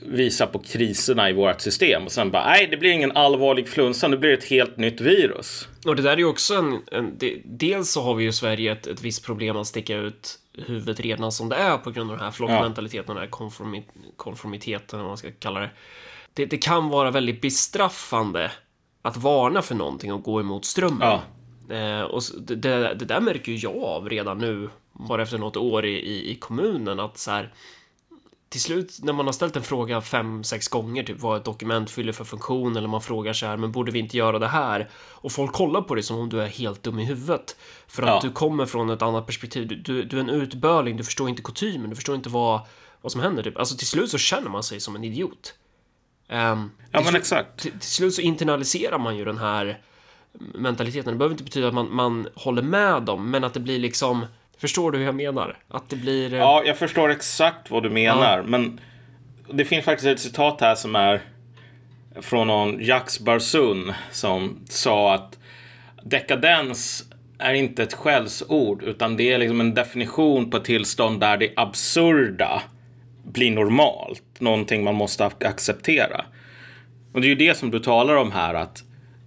visa 0.00 0.46
på 0.46 0.58
kriserna 0.58 1.30
i 1.30 1.32
vårt 1.32 1.60
system 1.60 2.04
och 2.04 2.12
sen 2.12 2.30
bara 2.30 2.44
nej, 2.44 2.68
det 2.70 2.76
blir 2.76 2.90
ingen 2.90 3.16
allvarlig 3.16 3.68
flunsa, 3.68 4.08
nu 4.08 4.16
blir 4.16 4.30
det 4.30 4.36
ett 4.36 4.44
helt 4.44 4.76
nytt 4.76 5.00
virus. 5.00 5.68
Och 5.86 5.96
det 5.96 6.02
där 6.02 6.12
är 6.12 6.16
ju 6.16 6.24
också 6.24 6.54
en, 6.54 6.80
en 6.92 7.18
det, 7.18 7.42
dels 7.44 7.90
så 7.90 8.02
har 8.02 8.14
vi 8.14 8.22
ju 8.22 8.28
i 8.28 8.32
Sverige 8.32 8.72
ett, 8.72 8.86
ett 8.86 9.02
visst 9.02 9.24
problem 9.24 9.56
att 9.56 9.66
sticka 9.66 9.96
ut 9.96 10.38
huvudet 10.58 11.00
redan 11.00 11.32
som 11.32 11.48
det 11.48 11.56
är 11.56 11.78
på 11.78 11.90
grund 11.90 12.10
av 12.10 12.16
den 12.16 12.24
här 12.24 12.32
flockmentaliteten, 12.32 13.04
ja. 13.08 13.14
den 13.14 13.22
här 13.22 13.30
konformi, 13.30 13.84
konformiteten, 14.16 14.98
vad 14.98 15.08
man 15.08 15.16
ska 15.16 15.28
kalla 15.38 15.60
det. 15.60 15.70
det. 16.34 16.46
det. 16.46 16.58
kan 16.58 16.88
vara 16.88 17.10
väldigt 17.10 17.40
bestraffande 17.40 18.50
att 19.02 19.16
varna 19.16 19.62
för 19.62 19.74
någonting 19.74 20.12
och 20.12 20.22
gå 20.22 20.40
emot 20.40 20.64
strömmen. 20.64 21.00
Ja. 21.00 21.22
Eh, 21.76 22.02
och 22.02 22.22
det, 22.40 22.54
det, 22.54 22.94
det, 22.94 23.04
där 23.04 23.20
märker 23.20 23.52
ju 23.52 23.58
jag 23.58 23.76
av 23.76 24.08
redan 24.08 24.38
nu, 24.38 24.68
bara 24.92 25.22
efter 25.22 25.38
något 25.38 25.56
år 25.56 25.86
i, 25.86 25.98
i, 25.98 26.30
i 26.30 26.34
kommunen, 26.34 27.00
att 27.00 27.18
så 27.18 27.30
här, 27.30 27.52
till 28.52 28.62
slut 28.62 28.98
när 29.02 29.12
man 29.12 29.26
har 29.26 29.32
ställt 29.32 29.56
en 29.56 29.62
fråga 29.62 30.00
fem, 30.00 30.44
sex 30.44 30.68
gånger, 30.68 31.02
typ 31.02 31.20
vad 31.20 31.36
ett 31.36 31.44
dokument 31.44 31.90
fyller 31.90 32.12
för 32.12 32.24
funktion 32.24 32.76
eller 32.76 32.88
man 32.88 33.00
frågar 33.00 33.32
så 33.32 33.46
här, 33.46 33.56
men 33.56 33.72
borde 33.72 33.92
vi 33.92 33.98
inte 33.98 34.16
göra 34.16 34.38
det 34.38 34.48
här? 34.48 34.90
Och 34.94 35.32
folk 35.32 35.52
kollar 35.52 35.82
på 35.82 35.94
dig 35.94 36.04
som 36.04 36.18
om 36.18 36.28
du 36.28 36.42
är 36.42 36.46
helt 36.46 36.82
dum 36.82 36.98
i 36.98 37.04
huvudet. 37.04 37.56
För 37.86 38.02
att 38.02 38.08
ja. 38.08 38.20
du 38.22 38.32
kommer 38.32 38.66
från 38.66 38.90
ett 38.90 39.02
annat 39.02 39.26
perspektiv. 39.26 39.68
Du, 39.68 39.76
du, 39.76 40.02
du, 40.02 40.16
är 40.16 40.20
en 40.20 40.30
utbörling, 40.30 40.96
du 40.96 41.04
förstår 41.04 41.28
inte 41.28 41.42
kutymen, 41.42 41.90
du 41.90 41.96
förstår 41.96 42.14
inte 42.14 42.28
vad, 42.28 42.60
vad 43.00 43.12
som 43.12 43.20
händer. 43.20 43.42
Typ. 43.42 43.58
Alltså 43.58 43.76
till 43.76 43.86
slut 43.86 44.10
så 44.10 44.18
känner 44.18 44.50
man 44.50 44.62
sig 44.62 44.80
som 44.80 44.96
en 44.96 45.04
idiot. 45.04 45.54
Um, 46.28 46.70
ja, 46.90 47.02
men 47.04 47.16
exakt. 47.16 47.60
Till, 47.60 47.72
till, 47.72 47.90
slut 47.90 48.14
så 48.14 48.20
internaliserar 48.20 48.98
man 48.98 49.16
ju 49.16 49.24
den 49.24 49.38
här 49.38 49.80
mentaliteten. 50.54 51.12
Det 51.12 51.18
behöver 51.18 51.34
inte 51.34 51.44
betyda 51.44 51.68
att 51.68 51.74
man, 51.74 51.94
man 51.94 52.28
håller 52.34 52.62
med 52.62 53.02
dem, 53.02 53.30
men 53.30 53.44
att 53.44 53.54
det 53.54 53.60
blir 53.60 53.78
liksom 53.78 54.26
Förstår 54.58 54.92
du 54.92 54.98
hur 54.98 55.04
jag 55.04 55.14
menar? 55.14 55.56
Att 55.68 55.90
det 55.90 55.96
blir... 55.96 56.32
Eh, 56.32 56.38
ja, 56.38 56.62
jag 56.66 56.78
förstår 56.78 57.10
exakt 57.10 57.70
vad 57.70 57.82
du 57.82 57.90
menar. 57.90 58.38
Ja. 58.38 58.44
Men 58.46 58.80
det 59.50 59.64
finns 59.64 59.84
faktiskt 59.84 60.06
ett 60.06 60.20
citat 60.20 60.60
här 60.60 60.74
som 60.74 60.96
är 60.96 61.20
från 62.20 62.46
någon 62.46 62.84
Jacques 62.84 63.20
Barsun 63.20 63.92
som 64.10 64.58
sa 64.68 65.14
att 65.14 65.38
dekadens 66.02 67.04
är 67.38 67.54
inte 67.54 67.82
ett 67.82 67.94
skällsord 67.94 68.82
utan 68.82 69.16
det 69.16 69.32
är 69.32 69.38
liksom 69.38 69.60
en 69.60 69.74
definition 69.74 70.50
på 70.50 70.56
ett 70.56 70.64
tillstånd 70.64 71.20
där 71.20 71.36
det 71.36 71.52
absurda 71.56 72.62
blir 73.22 73.50
normalt. 73.50 74.22
Någonting 74.38 74.84
man 74.84 74.94
måste 74.94 75.24
acceptera. 75.26 76.24
Och 77.12 77.20
det 77.20 77.26
är 77.26 77.28
ju 77.28 77.34
det 77.34 77.54
som 77.54 77.70
du 77.70 77.78
talar 77.78 78.16
om 78.16 78.32
här 78.32 78.54
att 78.54 78.82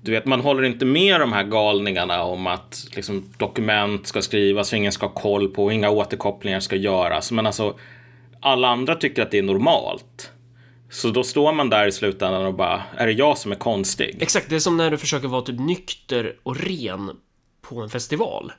du 0.05 0.11
vet, 0.11 0.25
man 0.25 0.41
håller 0.41 0.63
inte 0.63 0.85
med 0.85 1.19
de 1.19 1.33
här 1.33 1.43
galningarna 1.43 2.23
om 2.23 2.47
att 2.47 2.87
liksom, 2.95 3.33
dokument 3.37 4.07
ska 4.07 4.21
skrivas 4.21 4.71
och 4.71 4.77
ingen 4.77 4.91
ska 4.91 5.05
ha 5.05 5.13
koll 5.13 5.47
på 5.47 5.63
och 5.63 5.73
inga 5.73 5.89
återkopplingar 5.89 6.59
ska 6.59 6.75
göras. 6.75 7.31
Men 7.31 7.45
alltså, 7.45 7.75
alla 8.39 8.67
andra 8.67 8.95
tycker 8.95 9.21
att 9.21 9.31
det 9.31 9.37
är 9.37 9.43
normalt. 9.43 10.31
Så 10.89 11.09
då 11.09 11.23
står 11.23 11.53
man 11.53 11.69
där 11.69 11.87
i 11.87 11.91
slutändan 11.91 12.45
och 12.45 12.53
bara, 12.53 12.83
är 12.97 13.07
det 13.07 13.13
jag 13.13 13.37
som 13.37 13.51
är 13.51 13.55
konstig? 13.55 14.17
Exakt, 14.19 14.49
det 14.49 14.55
är 14.55 14.59
som 14.59 14.77
när 14.77 14.91
du 14.91 14.97
försöker 14.97 15.27
vara 15.27 15.41
typ 15.41 15.59
nykter 15.59 16.35
och 16.43 16.57
ren 16.57 17.11
på 17.61 17.81
en 17.81 17.89
festival. 17.89 18.51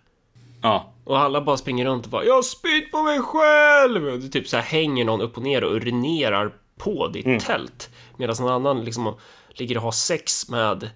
Ja. 0.63 0.93
Och 1.05 1.19
alla 1.19 1.41
bara 1.41 1.57
springer 1.57 1.85
runt 1.85 2.05
och 2.05 2.11
bara 2.11 2.25
Jag 2.25 2.35
har 2.35 2.43
spytt 2.43 2.91
på 2.91 3.03
mig 3.03 3.21
själv! 3.21 4.09
Och 4.09 4.19
det 4.19 4.29
typ 4.29 4.49
så 4.49 4.57
här 4.57 4.65
hänger 4.65 5.05
någon 5.05 5.21
upp 5.21 5.37
och 5.37 5.43
ner 5.43 5.65
och 5.65 5.73
urinerar 5.73 6.53
på 6.79 7.09
ditt 7.09 7.41
tält. 7.41 7.91
Medan 8.17 8.37
någon 8.41 8.53
annan 8.53 8.85
liksom 8.85 9.15
ligger 9.51 9.77
och 9.77 9.83
har 9.83 9.93
sex 9.93 10.49
med 10.49 10.91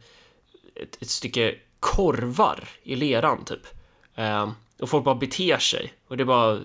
ett, 0.82 1.02
ett 1.02 1.10
stycke 1.10 1.54
korvar 1.80 2.68
i 2.82 2.96
leran 2.96 3.44
typ. 3.44 3.66
Eh, 4.14 4.50
och 4.80 4.88
folk 4.88 5.04
bara 5.04 5.14
beter 5.14 5.58
sig. 5.58 5.92
Och 6.08 6.16
det 6.16 6.22
är 6.22 6.25
bara... 6.25 6.60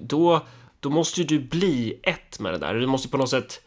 Då, 0.00 0.40
då 0.80 0.90
måste 0.90 1.20
ju 1.20 1.26
du 1.26 1.38
bli 1.38 2.00
ett 2.02 2.40
med 2.40 2.52
det 2.52 2.58
där. 2.58 2.74
Du 2.74 2.86
måste 2.86 3.08
på 3.08 3.16
något 3.16 3.30
sätt... 3.30 3.60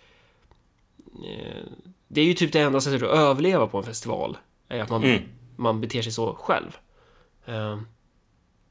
Eh, 1.08 1.64
det 2.08 2.22
är 2.22 2.26
ju 2.26 2.34
typ 2.34 2.54
det 2.54 2.60
enda 2.60 2.82
sättet 2.82 3.04
att 3.04 3.18
överleva 3.18 3.68
på 3.68 3.78
en 3.78 3.84
festival. 3.84 4.38
Är 4.68 4.82
att 4.82 4.90
man, 4.90 5.20
man 5.56 5.82
beter 5.82 6.02
sig 6.02 6.12
så 6.12 6.36
själv. 6.36 6.78
Eh, 7.46 7.80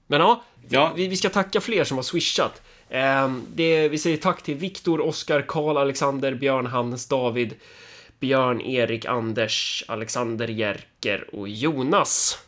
men 0.07 0.21
ja, 0.21 0.43
Ja. 0.69 0.93
vi, 0.97 1.09
vi 1.09 1.17
ska 1.17 1.29
tacka 1.29 1.61
fler 1.61 1.85
som 1.85 1.99
har 1.99 2.03
swishat. 2.03 2.63
Eh, 2.89 3.33
det, 3.55 3.89
vi 3.89 3.99
säger 3.99 4.17
tack 4.17 4.43
till 4.43 4.57
Viktor, 4.57 5.01
Oskar, 5.01 5.45
Karl, 5.49 5.77
Alexander, 5.77 6.35
Björn, 6.35 6.67
Hannes, 6.67 7.09
David, 7.09 7.55
Björn, 8.23 8.61
Erik, 8.61 9.05
Anders, 9.07 9.85
Alexander, 9.89 10.49
Jerker 10.49 11.35
och 11.35 11.49
Jonas. 11.49 12.39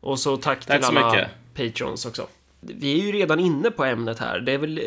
Och 0.00 0.18
så 0.18 0.36
tack, 0.36 0.64
Tack 0.64 0.76
till 0.80 0.84
så 0.86 0.98
alla 0.98 1.12
mycket. 1.12 1.28
patrons 1.54 2.06
också. 2.06 2.26
Vi 2.60 3.00
är 3.00 3.04
ju 3.06 3.12
redan 3.12 3.40
inne 3.40 3.70
på 3.70 3.84
ämnet 3.84 4.18
här. 4.18 4.40
Det 4.40 4.52
är 4.52 4.58
väl 4.58 4.78
eh, 4.78 4.84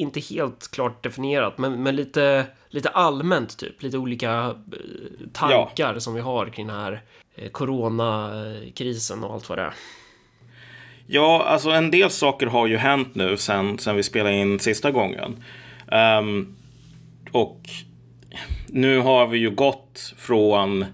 inte 0.00 0.20
helt 0.20 0.70
klart 0.70 1.02
definierat, 1.02 1.58
men, 1.58 1.82
men 1.82 1.96
lite, 1.96 2.46
lite 2.68 2.88
allmänt 2.88 3.58
typ. 3.58 3.82
Lite 3.82 3.98
olika 3.98 4.30
eh, 4.72 5.28
tankar 5.32 5.98
som 5.98 6.14
vi 6.14 6.20
har 6.20 6.46
kring 6.46 6.66
den 6.66 6.76
här 6.76 7.02
eh, 7.34 7.50
coronakrisen 7.50 9.24
och 9.24 9.34
allt 9.34 9.48
vad 9.48 9.58
det 9.58 9.62
är. 9.62 9.74
Ja, 11.06 11.44
alltså 11.46 11.70
en 11.70 11.90
del 11.90 12.10
saker 12.10 12.46
har 12.46 12.66
ju 12.66 12.76
hänt 12.76 13.14
nu 13.14 13.36
sen, 13.36 13.78
sen 13.78 13.96
vi 13.96 14.02
spelade 14.02 14.34
in 14.36 14.58
sista 14.58 14.90
gången. 14.90 15.44
Ehm, 15.92 16.56
och 17.32 17.60
nu 18.72 18.98
har 18.98 19.26
vi 19.26 19.38
ju 19.38 19.50
gått 19.50 20.14
från 20.16 20.84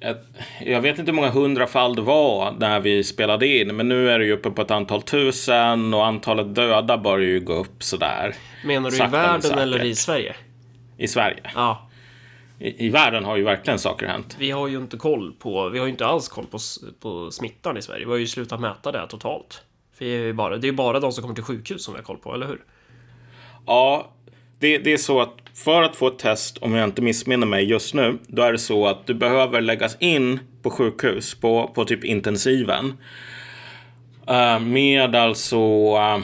ett, 0.00 0.24
jag 0.60 0.80
vet 0.80 0.98
inte 0.98 1.10
hur 1.10 1.16
många 1.16 1.30
hundra 1.30 1.66
fall 1.66 1.94
det 1.96 2.02
var 2.02 2.52
när 2.52 2.80
vi 2.80 3.04
spelade 3.04 3.46
in, 3.46 3.76
men 3.76 3.88
nu 3.88 4.10
är 4.10 4.18
det 4.18 4.24
ju 4.24 4.32
uppe 4.32 4.50
på 4.50 4.62
ett 4.62 4.70
antal 4.70 5.02
tusen 5.02 5.94
och 5.94 6.06
antalet 6.06 6.54
döda 6.54 6.98
börjar 6.98 7.28
ju 7.28 7.40
gå 7.40 7.52
upp 7.52 7.82
sådär. 7.82 8.34
Menar 8.64 8.90
du 8.90 8.96
Sakta 8.96 9.18
i 9.18 9.20
världen 9.20 9.58
eller 9.58 9.84
i 9.84 9.94
Sverige? 9.94 10.36
I 10.96 11.08
Sverige. 11.08 11.50
Ja, 11.54 11.88
I, 12.58 12.86
I 12.86 12.88
världen 12.88 13.24
har 13.24 13.36
ju 13.36 13.42
verkligen 13.42 13.78
saker 13.78 14.06
hänt. 14.06 14.36
vi 14.38 14.50
har 14.50 14.68
ju 14.68 14.76
inte 14.76 14.96
koll 14.96 15.32
på, 15.38 15.68
vi 15.68 15.78
har 15.78 15.86
ju 15.86 15.92
inte 15.92 16.06
alls 16.06 16.28
koll 16.28 16.46
på, 16.46 16.58
på 17.00 17.30
smittan 17.30 17.76
i 17.76 17.82
Sverige. 17.82 18.04
Vi 18.04 18.10
har 18.10 18.18
ju 18.18 18.26
slutat 18.26 18.60
mäta 18.60 18.92
det 18.92 19.06
totalt. 19.08 19.62
För 19.94 20.04
det 20.04 20.10
är 20.10 20.18
ju 20.18 20.32
bara, 20.32 20.56
det 20.56 20.68
är 20.68 20.72
bara 20.72 21.00
de 21.00 21.12
som 21.12 21.22
kommer 21.22 21.34
till 21.34 21.44
sjukhus 21.44 21.84
som 21.84 21.94
vi 21.94 21.98
har 21.98 22.04
koll 22.04 22.16
på, 22.16 22.34
eller 22.34 22.46
hur? 22.46 22.60
Ja, 23.66 24.12
det, 24.58 24.78
det 24.78 24.92
är 24.92 24.96
så 24.96 25.20
att 25.20 25.39
för 25.54 25.82
att 25.82 25.96
få 25.96 26.08
ett 26.08 26.18
test, 26.18 26.58
om 26.58 26.74
jag 26.74 26.84
inte 26.88 27.02
missminner 27.02 27.46
mig 27.46 27.64
just 27.64 27.94
nu, 27.94 28.18
då 28.26 28.42
är 28.42 28.52
det 28.52 28.58
så 28.58 28.86
att 28.86 29.06
du 29.06 29.14
behöver 29.14 29.60
läggas 29.60 29.96
in 30.00 30.40
på 30.62 30.70
sjukhus, 30.70 31.34
på, 31.34 31.70
på 31.74 31.84
typ 31.84 32.04
intensiven. 32.04 32.92
Eh, 34.28 34.60
med 34.60 35.14
alltså 35.14 35.56
eh, 35.96 36.18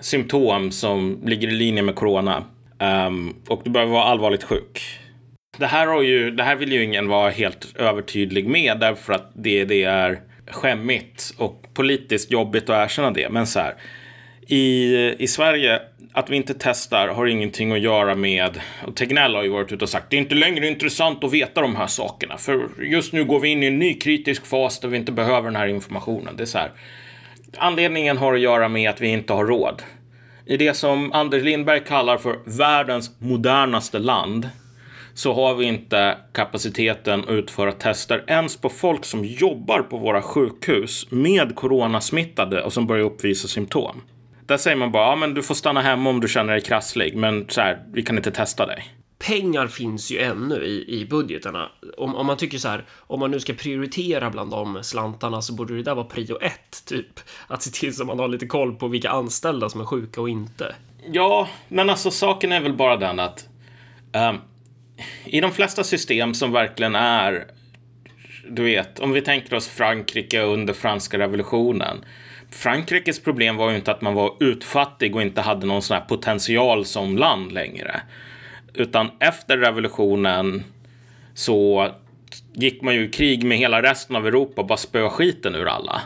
symptom 0.00 0.70
som 0.70 1.20
ligger 1.24 1.48
i 1.48 1.50
linje 1.50 1.82
med 1.82 1.94
corona. 1.94 2.44
Ehm, 2.78 3.34
och 3.48 3.60
du 3.64 3.70
behöver 3.70 3.92
vara 3.92 4.04
allvarligt 4.04 4.44
sjuk. 4.44 4.98
Det 5.58 5.66
här, 5.66 5.86
har 5.86 6.02
ju, 6.02 6.30
det 6.30 6.42
här 6.42 6.56
vill 6.56 6.72
ju 6.72 6.84
ingen 6.84 7.08
vara 7.08 7.30
helt 7.30 7.76
övertydlig 7.76 8.48
med 8.48 8.80
därför 8.80 9.12
att 9.12 9.30
det, 9.34 9.64
det 9.64 9.84
är 9.84 10.20
skämmigt 10.50 11.34
och 11.38 11.66
politiskt 11.74 12.30
jobbigt 12.30 12.70
att 12.70 12.84
erkänna 12.84 13.10
det. 13.10 13.28
Men 13.28 13.46
så 13.46 13.60
här, 13.60 13.74
i, 14.52 15.14
i 15.18 15.26
Sverige, 15.26 15.82
att 16.12 16.30
vi 16.30 16.36
inte 16.36 16.54
testar 16.58 17.08
har 17.08 17.26
ingenting 17.26 17.72
att 17.72 17.80
göra 17.80 18.14
med, 18.14 18.60
och 18.86 18.96
Tegnell 18.96 19.34
har 19.34 19.42
ju 19.42 19.48
varit 19.48 19.72
ute 19.72 19.84
och 19.84 19.88
sagt, 19.88 20.10
det 20.10 20.16
är 20.16 20.18
inte 20.18 20.34
längre 20.34 20.66
intressant 20.66 21.24
att 21.24 21.32
veta 21.32 21.60
de 21.60 21.76
här 21.76 21.86
sakerna, 21.86 22.38
för 22.38 22.68
just 22.82 23.12
nu 23.12 23.24
går 23.24 23.40
vi 23.40 23.48
in 23.48 23.62
i 23.62 23.66
en 23.66 23.78
ny 23.78 23.94
kritisk 23.94 24.46
fas 24.46 24.80
där 24.80 24.88
vi 24.88 24.96
inte 24.96 25.12
behöver 25.12 25.42
den 25.42 25.56
här 25.56 25.66
informationen. 25.66 26.36
Det 26.36 26.42
är 26.42 26.46
så 26.46 26.58
här, 26.58 26.70
anledningen 27.56 28.16
har 28.16 28.34
att 28.34 28.40
göra 28.40 28.68
med 28.68 28.90
att 28.90 29.00
vi 29.00 29.08
inte 29.08 29.32
har 29.32 29.44
råd. 29.44 29.82
I 30.46 30.56
det 30.56 30.74
som 30.74 31.12
Anders 31.12 31.42
Lindberg 31.42 31.84
kallar 31.84 32.16
för 32.16 32.38
världens 32.44 33.10
modernaste 33.18 33.98
land 33.98 34.48
så 35.14 35.32
har 35.32 35.54
vi 35.54 35.66
inte 35.66 36.16
kapaciteten 36.32 37.20
att 37.20 37.30
utföra 37.30 37.72
tester 37.72 38.24
ens 38.26 38.56
på 38.56 38.68
folk 38.68 39.04
som 39.04 39.24
jobbar 39.24 39.82
på 39.82 39.98
våra 39.98 40.22
sjukhus 40.22 41.06
med 41.10 41.54
coronasmittade 41.56 42.62
och 42.62 42.72
som 42.72 42.86
börjar 42.86 43.04
uppvisa 43.04 43.48
symptom. 43.48 44.02
Där 44.46 44.56
säger 44.56 44.76
man 44.76 44.92
bara, 44.92 45.06
ja 45.06 45.16
men 45.16 45.34
du 45.34 45.42
får 45.42 45.54
stanna 45.54 45.80
hemma 45.80 46.10
om 46.10 46.20
du 46.20 46.28
känner 46.28 46.52
dig 46.52 46.62
krasslig, 46.62 47.16
men 47.16 47.48
så 47.48 47.60
här, 47.60 47.82
vi 47.92 48.02
kan 48.02 48.16
inte 48.16 48.30
testa 48.30 48.66
dig. 48.66 48.84
Pengar 49.18 49.66
finns 49.66 50.10
ju 50.10 50.18
ännu 50.18 50.64
i, 50.64 51.00
i 51.00 51.06
budgetarna. 51.06 51.68
Om, 51.96 52.14
om 52.14 52.26
man 52.26 52.36
tycker 52.36 52.58
så 52.58 52.68
här, 52.68 52.84
om 52.98 53.20
man 53.20 53.30
nu 53.30 53.40
ska 53.40 53.52
prioritera 53.52 54.30
bland 54.30 54.50
de 54.50 54.78
slantarna 54.82 55.42
så 55.42 55.52
borde 55.52 55.76
det 55.76 55.82
där 55.82 55.94
vara 55.94 56.06
prio 56.06 56.38
ett, 56.40 56.84
typ. 56.86 57.20
Att 57.46 57.62
se 57.62 57.70
till 57.70 57.96
så 57.96 58.04
man 58.04 58.18
har 58.18 58.28
lite 58.28 58.46
koll 58.46 58.74
på 58.74 58.88
vilka 58.88 59.10
anställda 59.10 59.68
som 59.68 59.80
är 59.80 59.84
sjuka 59.84 60.20
och 60.20 60.28
inte. 60.28 60.74
Ja, 61.12 61.48
men 61.68 61.90
alltså 61.90 62.10
saken 62.10 62.52
är 62.52 62.60
väl 62.60 62.72
bara 62.72 62.96
den 62.96 63.20
att 63.20 63.48
ehm, 64.12 64.36
i 65.24 65.40
de 65.40 65.52
flesta 65.52 65.84
system 65.84 66.34
som 66.34 66.52
verkligen 66.52 66.94
är, 66.94 67.46
du 68.48 68.62
vet, 68.62 68.98
om 68.98 69.12
vi 69.12 69.20
tänker 69.20 69.56
oss 69.56 69.68
Frankrike 69.68 70.40
under 70.40 70.74
franska 70.74 71.18
revolutionen. 71.18 72.04
Frankrikes 72.52 73.22
problem 73.22 73.56
var 73.56 73.70
ju 73.70 73.76
inte 73.76 73.90
att 73.90 74.02
man 74.02 74.14
var 74.14 74.34
utfattig 74.40 75.16
och 75.16 75.22
inte 75.22 75.40
hade 75.40 75.66
någon 75.66 75.82
sån 75.82 75.96
här 75.96 76.04
potential 76.04 76.84
som 76.84 77.18
land 77.18 77.52
längre. 77.52 78.00
Utan 78.74 79.10
efter 79.20 79.58
revolutionen 79.58 80.64
så 81.34 81.88
gick 82.52 82.82
man 82.82 82.94
ju 82.94 83.04
i 83.04 83.10
krig 83.10 83.44
med 83.44 83.58
hela 83.58 83.82
resten 83.82 84.16
av 84.16 84.26
Europa 84.26 84.60
och 84.60 84.66
bara 84.66 84.76
spöade 84.76 85.10
skiten 85.10 85.54
ur 85.54 85.68
alla. 85.68 86.02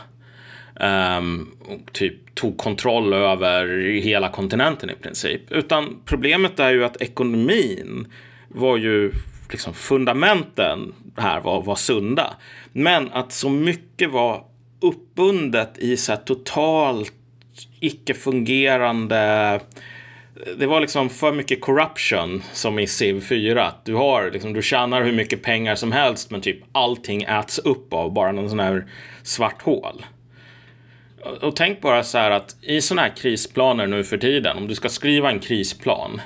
Um, 0.79 1.51
och 1.65 1.93
typ 1.93 2.35
tog 2.35 2.57
kontroll 2.57 3.13
över 3.13 3.67
hela 4.01 4.29
kontinenten 4.29 4.89
i 4.89 4.93
princip. 4.93 5.51
Utan 5.51 6.01
problemet 6.05 6.59
är 6.59 6.71
ju 6.71 6.85
att 6.85 7.01
ekonomin 7.01 8.07
var 8.47 8.77
ju 8.77 9.11
liksom 9.51 9.73
fundamenten 9.73 10.93
här 11.17 11.41
var, 11.41 11.61
var 11.61 11.75
sunda. 11.75 12.33
Men 12.71 13.11
att 13.11 13.31
så 13.31 13.49
mycket 13.49 14.11
var 14.11 14.43
uppbundet 14.79 15.77
i 15.77 15.97
så 15.97 16.11
här 16.11 16.19
totalt 16.19 17.13
icke-fungerande 17.79 19.59
det 20.57 20.67
var 20.67 20.81
liksom 20.81 21.09
för 21.09 21.31
mycket 21.31 21.61
corruption 21.61 22.43
som 22.53 22.79
i 22.79 22.87
Civ 22.87 23.21
4. 23.21 23.65
Att 23.65 23.85
Du, 23.85 23.93
har, 23.93 24.31
liksom, 24.31 24.53
du 24.53 24.61
tjänar 24.61 25.03
hur 25.03 25.11
mycket 25.11 25.43
pengar 25.43 25.75
som 25.75 25.91
helst 25.91 26.31
men 26.31 26.41
typ 26.41 26.57
allting 26.71 27.23
äts 27.23 27.59
upp 27.59 27.93
av 27.93 28.13
bara 28.13 28.31
någon 28.31 28.49
sån 28.49 28.59
här 28.59 28.85
svart 29.23 29.61
hål. 29.61 30.05
Och- 31.41 31.55
tänk 31.55 31.81
bara 31.81 32.03
så 32.03 32.17
här 32.17 32.31
att 32.31 32.55
i 32.61 32.81
såna 32.81 33.01
här 33.01 33.15
krisplaner 33.15 33.87
nu 33.87 34.03
för 34.03 34.17
tiden, 34.17 34.57
om 34.57 34.67
du 34.67 34.75
ska 34.75 34.89
skriva 34.89 35.31
en 35.31 35.39
krisplan 35.39 36.21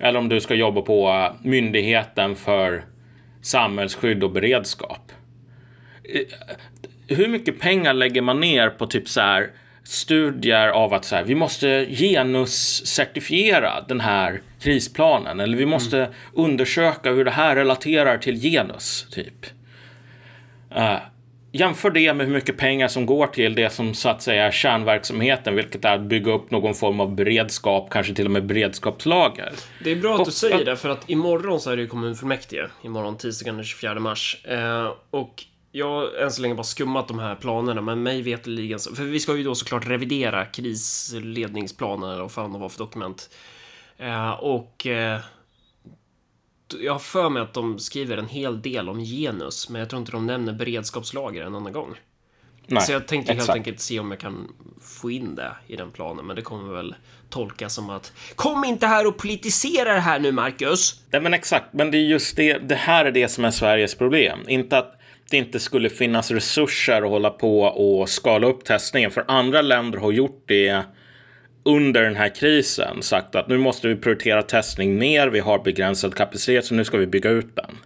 eller 0.00 0.18
om 0.18 0.28
du 0.28 0.40
ska 0.40 0.54
jobba 0.54 0.82
på 0.82 1.08
eh, 1.08 1.46
Myndigheten 1.48 2.36
för 2.36 2.84
samhällsskydd 3.42 4.24
och 4.24 4.30
beredskap. 4.30 5.12
Hur 7.08 7.28
mycket 7.28 7.60
pengar 7.60 7.94
lägger 7.94 8.22
man 8.22 8.40
ner 8.40 8.68
på 8.70 8.86
typ 8.86 9.08
så 9.08 9.20
här 9.20 9.50
studier 9.84 10.68
av 10.68 10.94
att 10.94 11.04
så 11.04 11.16
här, 11.16 11.24
vi 11.24 11.34
måste 11.34 11.86
genuscertifiera 11.90 13.80
den 13.88 14.00
här 14.00 14.40
krisplanen 14.60 15.40
eller 15.40 15.56
vi 15.56 15.66
måste 15.66 16.08
undersöka 16.34 17.10
hur 17.12 17.24
det 17.24 17.30
här 17.30 17.56
relaterar 17.56 18.18
till 18.18 18.34
genus, 18.42 19.06
typ. 19.10 19.46
Eh, 20.74 20.96
jämför 21.52 21.90
det 21.90 22.14
med 22.14 22.26
hur 22.26 22.34
mycket 22.34 22.56
pengar 22.56 22.88
som 22.88 23.06
går 23.06 23.26
till 23.26 23.54
det 23.54 23.70
som 23.70 23.94
så 23.94 24.08
att 24.08 24.22
säga 24.22 24.46
är 24.46 24.50
kärnverksamheten, 24.50 25.56
vilket 25.56 25.84
är 25.84 25.94
att 25.94 26.00
bygga 26.00 26.32
upp 26.32 26.50
någon 26.50 26.74
form 26.74 27.00
av 27.00 27.14
beredskap, 27.14 27.90
kanske 27.90 28.14
till 28.14 28.24
och 28.24 28.30
med 28.30 28.46
beredskapslager. 28.46 29.52
Det 29.84 29.90
är 29.92 29.96
bra 29.96 30.14
att 30.14 30.20
Och- 30.20 30.26
du 30.26 30.32
säger 30.32 30.64
det, 30.64 30.76
för 30.76 30.88
att 30.88 31.10
imorgon 31.10 31.60
så 31.60 31.70
är 31.70 31.76
det 31.76 31.82
ju 31.82 31.88
kommunfullmäktige. 31.88 32.68
Imorgon 32.82 33.16
tisdagen 33.16 33.56
den 33.56 33.64
24 33.64 34.00
mars. 34.00 34.36
Eh, 34.44 34.92
och 35.10 35.44
jag 35.76 35.90
har 35.90 36.14
än 36.14 36.32
så 36.32 36.42
länge 36.42 36.54
bara 36.54 36.64
skummat 36.64 37.08
de 37.08 37.18
här 37.18 37.34
planerna, 37.34 37.80
men 37.80 38.02
mig 38.02 38.22
veterligen 38.22 38.80
så... 38.80 38.94
För 38.94 39.04
vi 39.04 39.20
ska 39.20 39.36
ju 39.36 39.44
då 39.44 39.54
såklart 39.54 39.86
revidera 39.86 40.44
krisledningsplanen, 40.44 42.10
eller 42.10 42.22
vad 42.22 42.32
fan 42.32 42.52
det 42.52 42.58
var 42.58 42.68
för 42.68 42.78
dokument. 42.78 43.30
Eh, 43.96 44.30
och... 44.30 44.86
Eh, 44.86 45.20
jag 46.80 46.92
har 46.92 46.98
för 46.98 47.28
mig 47.28 47.42
att 47.42 47.54
de 47.54 47.78
skriver 47.78 48.16
en 48.16 48.28
hel 48.28 48.62
del 48.62 48.88
om 48.88 49.00
genus, 49.00 49.68
men 49.68 49.80
jag 49.80 49.90
tror 49.90 50.00
inte 50.00 50.12
de 50.12 50.26
nämner 50.26 50.52
beredskapslager 50.52 51.42
en 51.42 51.54
annan 51.54 51.72
gång. 51.72 51.94
Nej, 52.66 52.82
så 52.82 52.92
jag 52.92 53.08
tänkte 53.08 53.32
exakt. 53.32 53.48
helt 53.48 53.56
enkelt 53.56 53.80
se 53.80 54.00
om 54.00 54.10
jag 54.10 54.20
kan 54.20 54.52
få 54.82 55.10
in 55.10 55.34
det 55.34 55.52
i 55.66 55.76
den 55.76 55.90
planen, 55.90 56.26
men 56.26 56.36
det 56.36 56.42
kommer 56.42 56.74
väl 56.74 56.94
tolkas 57.30 57.74
som 57.74 57.90
att 57.90 58.12
kom 58.34 58.64
inte 58.64 58.86
här 58.86 59.06
och 59.06 59.16
politisera 59.16 59.94
det 59.94 60.00
här 60.00 60.18
nu, 60.18 60.32
Marcus. 60.32 61.00
Nej, 61.10 61.22
men 61.22 61.34
exakt, 61.34 61.72
men 61.72 61.90
det 61.90 61.98
är 61.98 62.02
just 62.02 62.36
det. 62.36 62.58
Det 62.58 62.74
här 62.74 63.04
är 63.04 63.12
det 63.12 63.28
som 63.28 63.44
är 63.44 63.50
Sveriges 63.50 63.94
problem, 63.94 64.38
inte 64.48 64.78
att 64.78 64.95
det 65.30 65.36
inte 65.36 65.60
skulle 65.60 65.90
finnas 65.90 66.30
resurser 66.30 67.02
att 67.02 67.10
hålla 67.10 67.30
på 67.30 67.60
och 67.60 68.08
skala 68.08 68.46
upp 68.46 68.64
testningen, 68.64 69.10
för 69.10 69.24
andra 69.28 69.62
länder 69.62 69.98
har 69.98 70.12
gjort 70.12 70.42
det 70.46 70.82
under 71.62 72.02
den 72.02 72.16
här 72.16 72.34
krisen 72.34 73.02
sagt 73.02 73.34
att 73.34 73.48
nu 73.48 73.58
måste 73.58 73.88
vi 73.88 73.96
prioritera 73.96 74.42
testning 74.42 74.98
mer. 74.98 75.28
Vi 75.28 75.40
har 75.40 75.58
begränsad 75.58 76.14
kapacitet 76.14 76.64
så 76.64 76.74
nu 76.74 76.84
ska 76.84 76.96
vi 76.96 77.06
bygga 77.06 77.30
ut 77.30 77.56
den. 77.56 77.76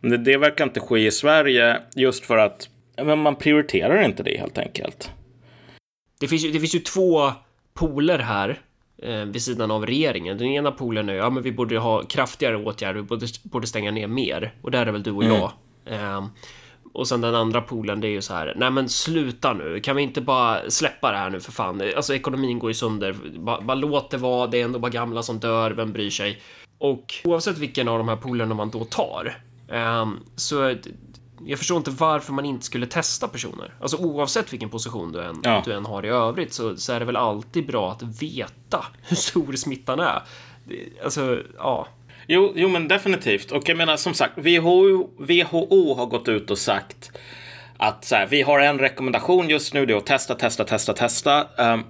Men 0.00 0.10
det, 0.10 0.16
det 0.16 0.36
verkar 0.36 0.64
inte 0.64 0.80
ske 0.80 1.06
i 1.06 1.10
Sverige 1.10 1.80
just 1.94 2.24
för 2.24 2.38
att 2.38 2.68
men 3.02 3.18
man 3.18 3.36
prioriterar 3.36 4.04
inte 4.04 4.22
det 4.22 4.38
helt 4.38 4.58
enkelt. 4.58 5.10
Det 6.20 6.28
finns 6.28 6.44
ju, 6.44 6.50
det 6.52 6.60
finns 6.60 6.74
ju 6.74 6.78
två 6.78 7.32
poler 7.74 8.18
här 8.18 8.60
eh, 9.02 9.24
vid 9.24 9.42
sidan 9.42 9.70
av 9.70 9.86
regeringen. 9.86 10.38
Den 10.38 10.46
ena 10.46 10.72
polen 10.72 11.08
är 11.08 11.14
ja, 11.14 11.30
men 11.30 11.42
vi 11.42 11.52
borde 11.52 11.78
ha 11.78 12.02
kraftigare 12.02 12.56
åtgärder. 12.56 13.00
Vi 13.00 13.06
borde, 13.06 13.26
borde 13.42 13.66
stänga 13.66 13.90
ner 13.90 14.06
mer 14.06 14.54
och 14.62 14.70
där 14.70 14.86
är 14.86 14.92
väl 14.92 15.02
du 15.02 15.10
och 15.10 15.24
mm. 15.24 15.36
jag. 15.36 15.52
Eh, 15.86 16.26
och 16.94 17.08
sen 17.08 17.20
den 17.20 17.34
andra 17.34 17.60
polen, 17.60 18.00
det 18.00 18.08
är 18.08 18.10
ju 18.10 18.22
så 18.22 18.34
här. 18.34 18.54
Nej, 18.56 18.70
men 18.70 18.88
sluta 18.88 19.52
nu. 19.52 19.80
Kan 19.80 19.96
vi 19.96 20.02
inte 20.02 20.20
bara 20.20 20.70
släppa 20.70 21.10
det 21.10 21.18
här 21.18 21.30
nu 21.30 21.40
för 21.40 21.52
fan? 21.52 21.82
Alltså 21.96 22.14
ekonomin 22.14 22.58
går 22.58 22.70
ju 22.70 22.74
sönder. 22.74 23.16
Bara, 23.38 23.60
bara 23.60 23.74
låt 23.74 24.10
det 24.10 24.16
vara. 24.16 24.46
Det 24.46 24.60
är 24.60 24.64
ändå 24.64 24.78
bara 24.78 24.90
gamla 24.90 25.22
som 25.22 25.38
dör. 25.38 25.70
Vem 25.70 25.92
bryr 25.92 26.10
sig? 26.10 26.42
Och 26.78 27.14
oavsett 27.24 27.58
vilken 27.58 27.88
av 27.88 27.98
de 27.98 28.08
här 28.08 28.16
polerna 28.16 28.54
man 28.54 28.70
då 28.70 28.84
tar 28.84 29.38
um, 29.68 30.20
så 30.36 30.74
jag 31.46 31.58
förstår 31.58 31.76
inte 31.76 31.90
varför 31.90 32.32
man 32.32 32.44
inte 32.44 32.66
skulle 32.66 32.86
testa 32.86 33.28
personer. 33.28 33.74
Alltså 33.80 33.96
oavsett 33.96 34.52
vilken 34.52 34.70
position 34.70 35.12
du 35.12 35.22
än, 35.22 35.40
ja. 35.42 35.62
du 35.64 35.72
än 35.72 35.86
har 35.86 36.06
i 36.06 36.08
övrigt 36.08 36.52
så, 36.52 36.76
så 36.76 36.92
är 36.92 37.00
det 37.00 37.06
väl 37.06 37.16
alltid 37.16 37.66
bra 37.66 37.92
att 37.92 38.02
veta 38.22 38.84
hur 39.08 39.16
stor 39.16 39.52
smittan 39.52 40.00
är. 40.00 40.22
Alltså, 41.04 41.42
ja. 41.58 41.88
Jo, 42.26 42.52
jo, 42.56 42.68
men 42.68 42.88
definitivt. 42.88 43.50
Och 43.50 43.68
jag 43.68 43.76
menar 43.76 43.96
som 43.96 44.14
sagt, 44.14 44.32
WHO, 44.36 45.10
WHO 45.18 45.94
har 45.94 46.06
gått 46.06 46.28
ut 46.28 46.50
och 46.50 46.58
sagt 46.58 47.10
att 47.76 48.04
så 48.04 48.16
här, 48.16 48.26
vi 48.26 48.42
har 48.42 48.60
en 48.60 48.78
rekommendation 48.78 49.48
just 49.48 49.74
nu, 49.74 49.86
det 49.86 49.92
är 49.92 49.96
att 49.96 50.06
testa, 50.06 50.34
testa, 50.34 50.64
testa, 50.64 50.92
testa. 50.92 51.46
Um, 51.58 51.84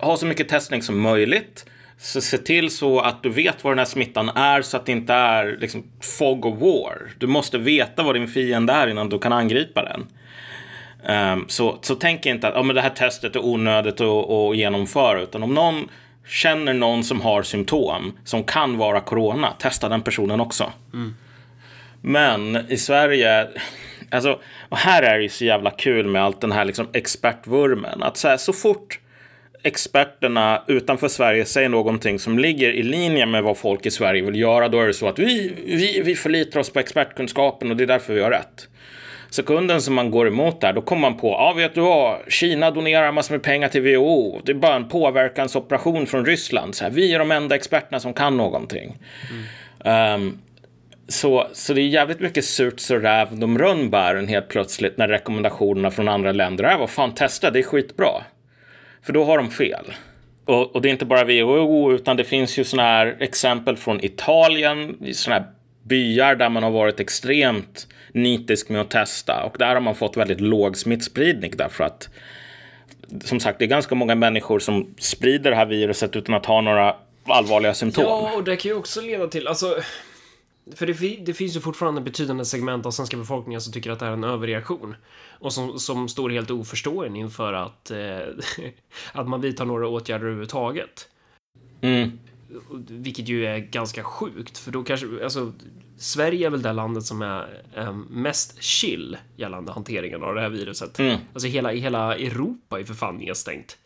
ha 0.00 0.16
så 0.16 0.26
mycket 0.26 0.48
testning 0.48 0.82
som 0.82 1.00
möjligt. 1.00 1.66
Så 2.00 2.20
se 2.20 2.38
till 2.38 2.70
så 2.70 3.00
att 3.00 3.22
du 3.22 3.28
vet 3.28 3.64
vad 3.64 3.70
den 3.70 3.78
här 3.78 3.86
smittan 3.86 4.28
är 4.28 4.62
så 4.62 4.76
att 4.76 4.86
det 4.86 4.92
inte 4.92 5.12
är 5.12 5.56
liksom 5.60 5.84
fog 6.18 6.46
of 6.46 6.60
war. 6.60 7.10
Du 7.18 7.26
måste 7.26 7.58
veta 7.58 8.02
vad 8.02 8.14
din 8.14 8.28
fiende 8.28 8.72
är 8.72 8.88
innan 8.88 9.08
du 9.08 9.18
kan 9.18 9.32
angripa 9.32 9.82
den. 9.82 10.06
Um, 11.32 11.44
så, 11.48 11.78
så 11.82 11.94
tänk 11.94 12.26
inte 12.26 12.48
att 12.48 12.54
oh, 12.54 12.64
men 12.64 12.76
det 12.76 12.82
här 12.82 12.90
testet 12.90 13.36
är 13.36 13.44
onödigt 13.44 14.00
att, 14.00 14.30
att 14.30 14.56
genomföra, 14.56 15.20
utan 15.20 15.42
om 15.42 15.54
någon 15.54 15.88
känner 16.28 16.74
någon 16.74 17.04
som 17.04 17.20
har 17.20 17.42
symptom 17.42 18.18
som 18.24 18.44
kan 18.44 18.76
vara 18.76 19.00
corona, 19.00 19.52
testa 19.58 19.88
den 19.88 20.02
personen 20.02 20.40
också. 20.40 20.72
Mm. 20.92 21.14
Men 22.00 22.56
i 22.68 22.76
Sverige, 22.76 23.48
alltså, 24.10 24.40
och 24.68 24.78
här 24.78 25.02
är 25.02 25.16
det 25.16 25.22
ju 25.22 25.28
så 25.28 25.44
jävla 25.44 25.70
kul 25.70 26.06
med 26.06 26.24
allt 26.24 26.40
den 26.40 26.52
här 26.52 26.64
liksom 26.64 26.88
expertvurmen. 26.92 28.02
Att 28.02 28.16
så, 28.16 28.28
här, 28.28 28.36
så 28.36 28.52
fort 28.52 29.00
experterna 29.62 30.62
utanför 30.66 31.08
Sverige 31.08 31.44
säger 31.44 31.68
någonting 31.68 32.18
som 32.18 32.38
ligger 32.38 32.70
i 32.70 32.82
linje 32.82 33.26
med 33.26 33.42
vad 33.42 33.58
folk 33.58 33.86
i 33.86 33.90
Sverige 33.90 34.22
vill 34.22 34.40
göra, 34.40 34.68
då 34.68 34.80
är 34.80 34.86
det 34.86 34.94
så 34.94 35.08
att 35.08 35.18
vi, 35.18 35.52
vi, 35.66 36.02
vi 36.04 36.14
förlitar 36.14 36.60
oss 36.60 36.70
på 36.70 36.80
expertkunskapen 36.80 37.70
och 37.70 37.76
det 37.76 37.84
är 37.84 37.86
därför 37.86 38.14
vi 38.14 38.22
har 38.22 38.30
rätt. 38.30 38.68
Sekunden 39.30 39.82
som 39.82 39.94
man 39.94 40.10
går 40.10 40.28
emot 40.28 40.60
där, 40.60 40.72
då 40.72 40.80
kommer 40.80 41.02
man 41.02 41.16
på, 41.16 41.28
ja 41.28 41.52
vet 41.56 41.74
du 41.74 41.80
vad, 41.80 42.18
Kina 42.28 42.70
donerar 42.70 43.12
massor 43.12 43.34
med 43.34 43.42
pengar 43.42 43.68
till 43.68 43.82
WHO. 43.82 44.40
Det 44.44 44.52
är 44.52 44.56
bara 44.56 44.76
en 44.76 44.88
påverkansoperation 44.88 46.06
från 46.06 46.26
Ryssland. 46.26 46.74
Så 46.74 46.84
här, 46.84 46.90
vi 46.90 47.14
är 47.14 47.18
de 47.18 47.30
enda 47.30 47.54
experterna 47.54 48.00
som 48.00 48.14
kan 48.14 48.36
någonting. 48.36 48.96
Mm. 49.84 50.14
Um, 50.14 50.38
så, 51.08 51.46
så 51.52 51.74
det 51.74 51.80
är 51.80 51.86
jävligt 51.86 52.20
mycket 52.20 52.44
surt 52.44 52.80
så 52.80 52.96
räv 52.96 53.38
de 53.38 53.58
rönnbären 53.58 54.28
helt 54.28 54.48
plötsligt 54.48 54.98
när 54.98 55.08
rekommendationerna 55.08 55.90
från 55.90 56.08
andra 56.08 56.32
länder 56.32 56.64
är 56.64 56.78
vad 56.78 56.90
fan 56.90 57.14
testa, 57.14 57.50
det 57.50 57.58
är 57.58 57.62
skitbra. 57.62 58.10
För 59.02 59.12
då 59.12 59.24
har 59.24 59.38
de 59.38 59.50
fel. 59.50 59.84
Och, 60.44 60.74
och 60.74 60.82
det 60.82 60.88
är 60.88 60.90
inte 60.90 61.04
bara 61.04 61.24
WHO 61.24 61.92
utan 61.92 62.16
det 62.16 62.24
finns 62.24 62.58
ju 62.58 62.64
sådana 62.64 62.88
här 62.88 63.16
exempel 63.20 63.76
från 63.76 64.04
Italien, 64.04 64.96
sådana 65.12 65.40
här 65.40 65.50
byar 65.82 66.34
där 66.34 66.48
man 66.48 66.62
har 66.62 66.70
varit 66.70 67.00
extremt 67.00 67.86
nitisk 68.12 68.68
med 68.68 68.80
att 68.80 68.90
testa 68.90 69.44
och 69.44 69.56
där 69.58 69.74
har 69.74 69.80
man 69.80 69.94
fått 69.94 70.16
väldigt 70.16 70.40
låg 70.40 70.76
smittspridning 70.76 71.52
därför 71.56 71.84
att 71.84 72.08
som 73.24 73.40
sagt, 73.40 73.58
det 73.58 73.64
är 73.64 73.66
ganska 73.66 73.94
många 73.94 74.14
människor 74.14 74.58
som 74.58 74.94
sprider 74.98 75.50
det 75.50 75.56
här 75.56 75.66
viruset 75.66 76.16
utan 76.16 76.34
att 76.34 76.46
ha 76.46 76.60
några 76.60 76.96
allvarliga 77.24 77.74
symptom. 77.74 78.04
Ja, 78.04 78.32
och 78.36 78.44
det 78.44 78.56
kan 78.56 78.70
ju 78.70 78.76
också 78.76 79.00
leda 79.00 79.26
till, 79.28 79.48
alltså, 79.48 79.76
för 80.74 80.86
det, 80.86 81.16
det, 81.24 81.34
finns 81.34 81.56
ju 81.56 81.60
fortfarande 81.60 82.00
betydande 82.00 82.44
segment 82.44 82.86
av 82.86 82.90
svenska 82.90 83.16
befolkningen 83.16 83.60
som 83.60 83.72
tycker 83.72 83.90
att 83.90 83.98
det 83.98 84.06
är 84.06 84.10
en 84.10 84.24
överreaktion. 84.24 84.94
Och 85.40 85.52
som, 85.52 85.78
som 85.78 86.08
står 86.08 86.30
helt 86.30 86.50
oförstående 86.50 87.18
inför 87.18 87.52
att, 87.52 87.90
eh, 87.90 88.18
att 89.12 89.28
man 89.28 89.40
vidtar 89.40 89.64
några 89.64 89.88
åtgärder 89.88 90.24
överhuvudtaget. 90.24 91.08
Mm. 91.80 92.18
Vilket 92.88 93.28
ju 93.28 93.46
är 93.46 93.58
ganska 93.58 94.02
sjukt, 94.02 94.58
för 94.58 94.70
då 94.70 94.82
kanske, 94.82 95.06
alltså, 95.24 95.52
Sverige 95.98 96.46
är 96.46 96.50
väl 96.50 96.62
det 96.62 96.72
landet 96.72 97.04
som 97.04 97.22
är 97.22 97.62
eh, 97.76 97.92
mest 97.92 98.62
chill 98.62 99.16
gällande 99.36 99.72
hanteringen 99.72 100.22
av 100.22 100.34
det 100.34 100.40
här 100.40 100.48
viruset. 100.48 100.98
Mm. 100.98 101.18
Alltså 101.32 101.48
hela, 101.48 101.70
hela 101.70 102.16
Europa 102.16 102.80
är 102.80 102.84
för 102.84 102.94
fan 102.94 103.16
nedstängt. 103.16 103.78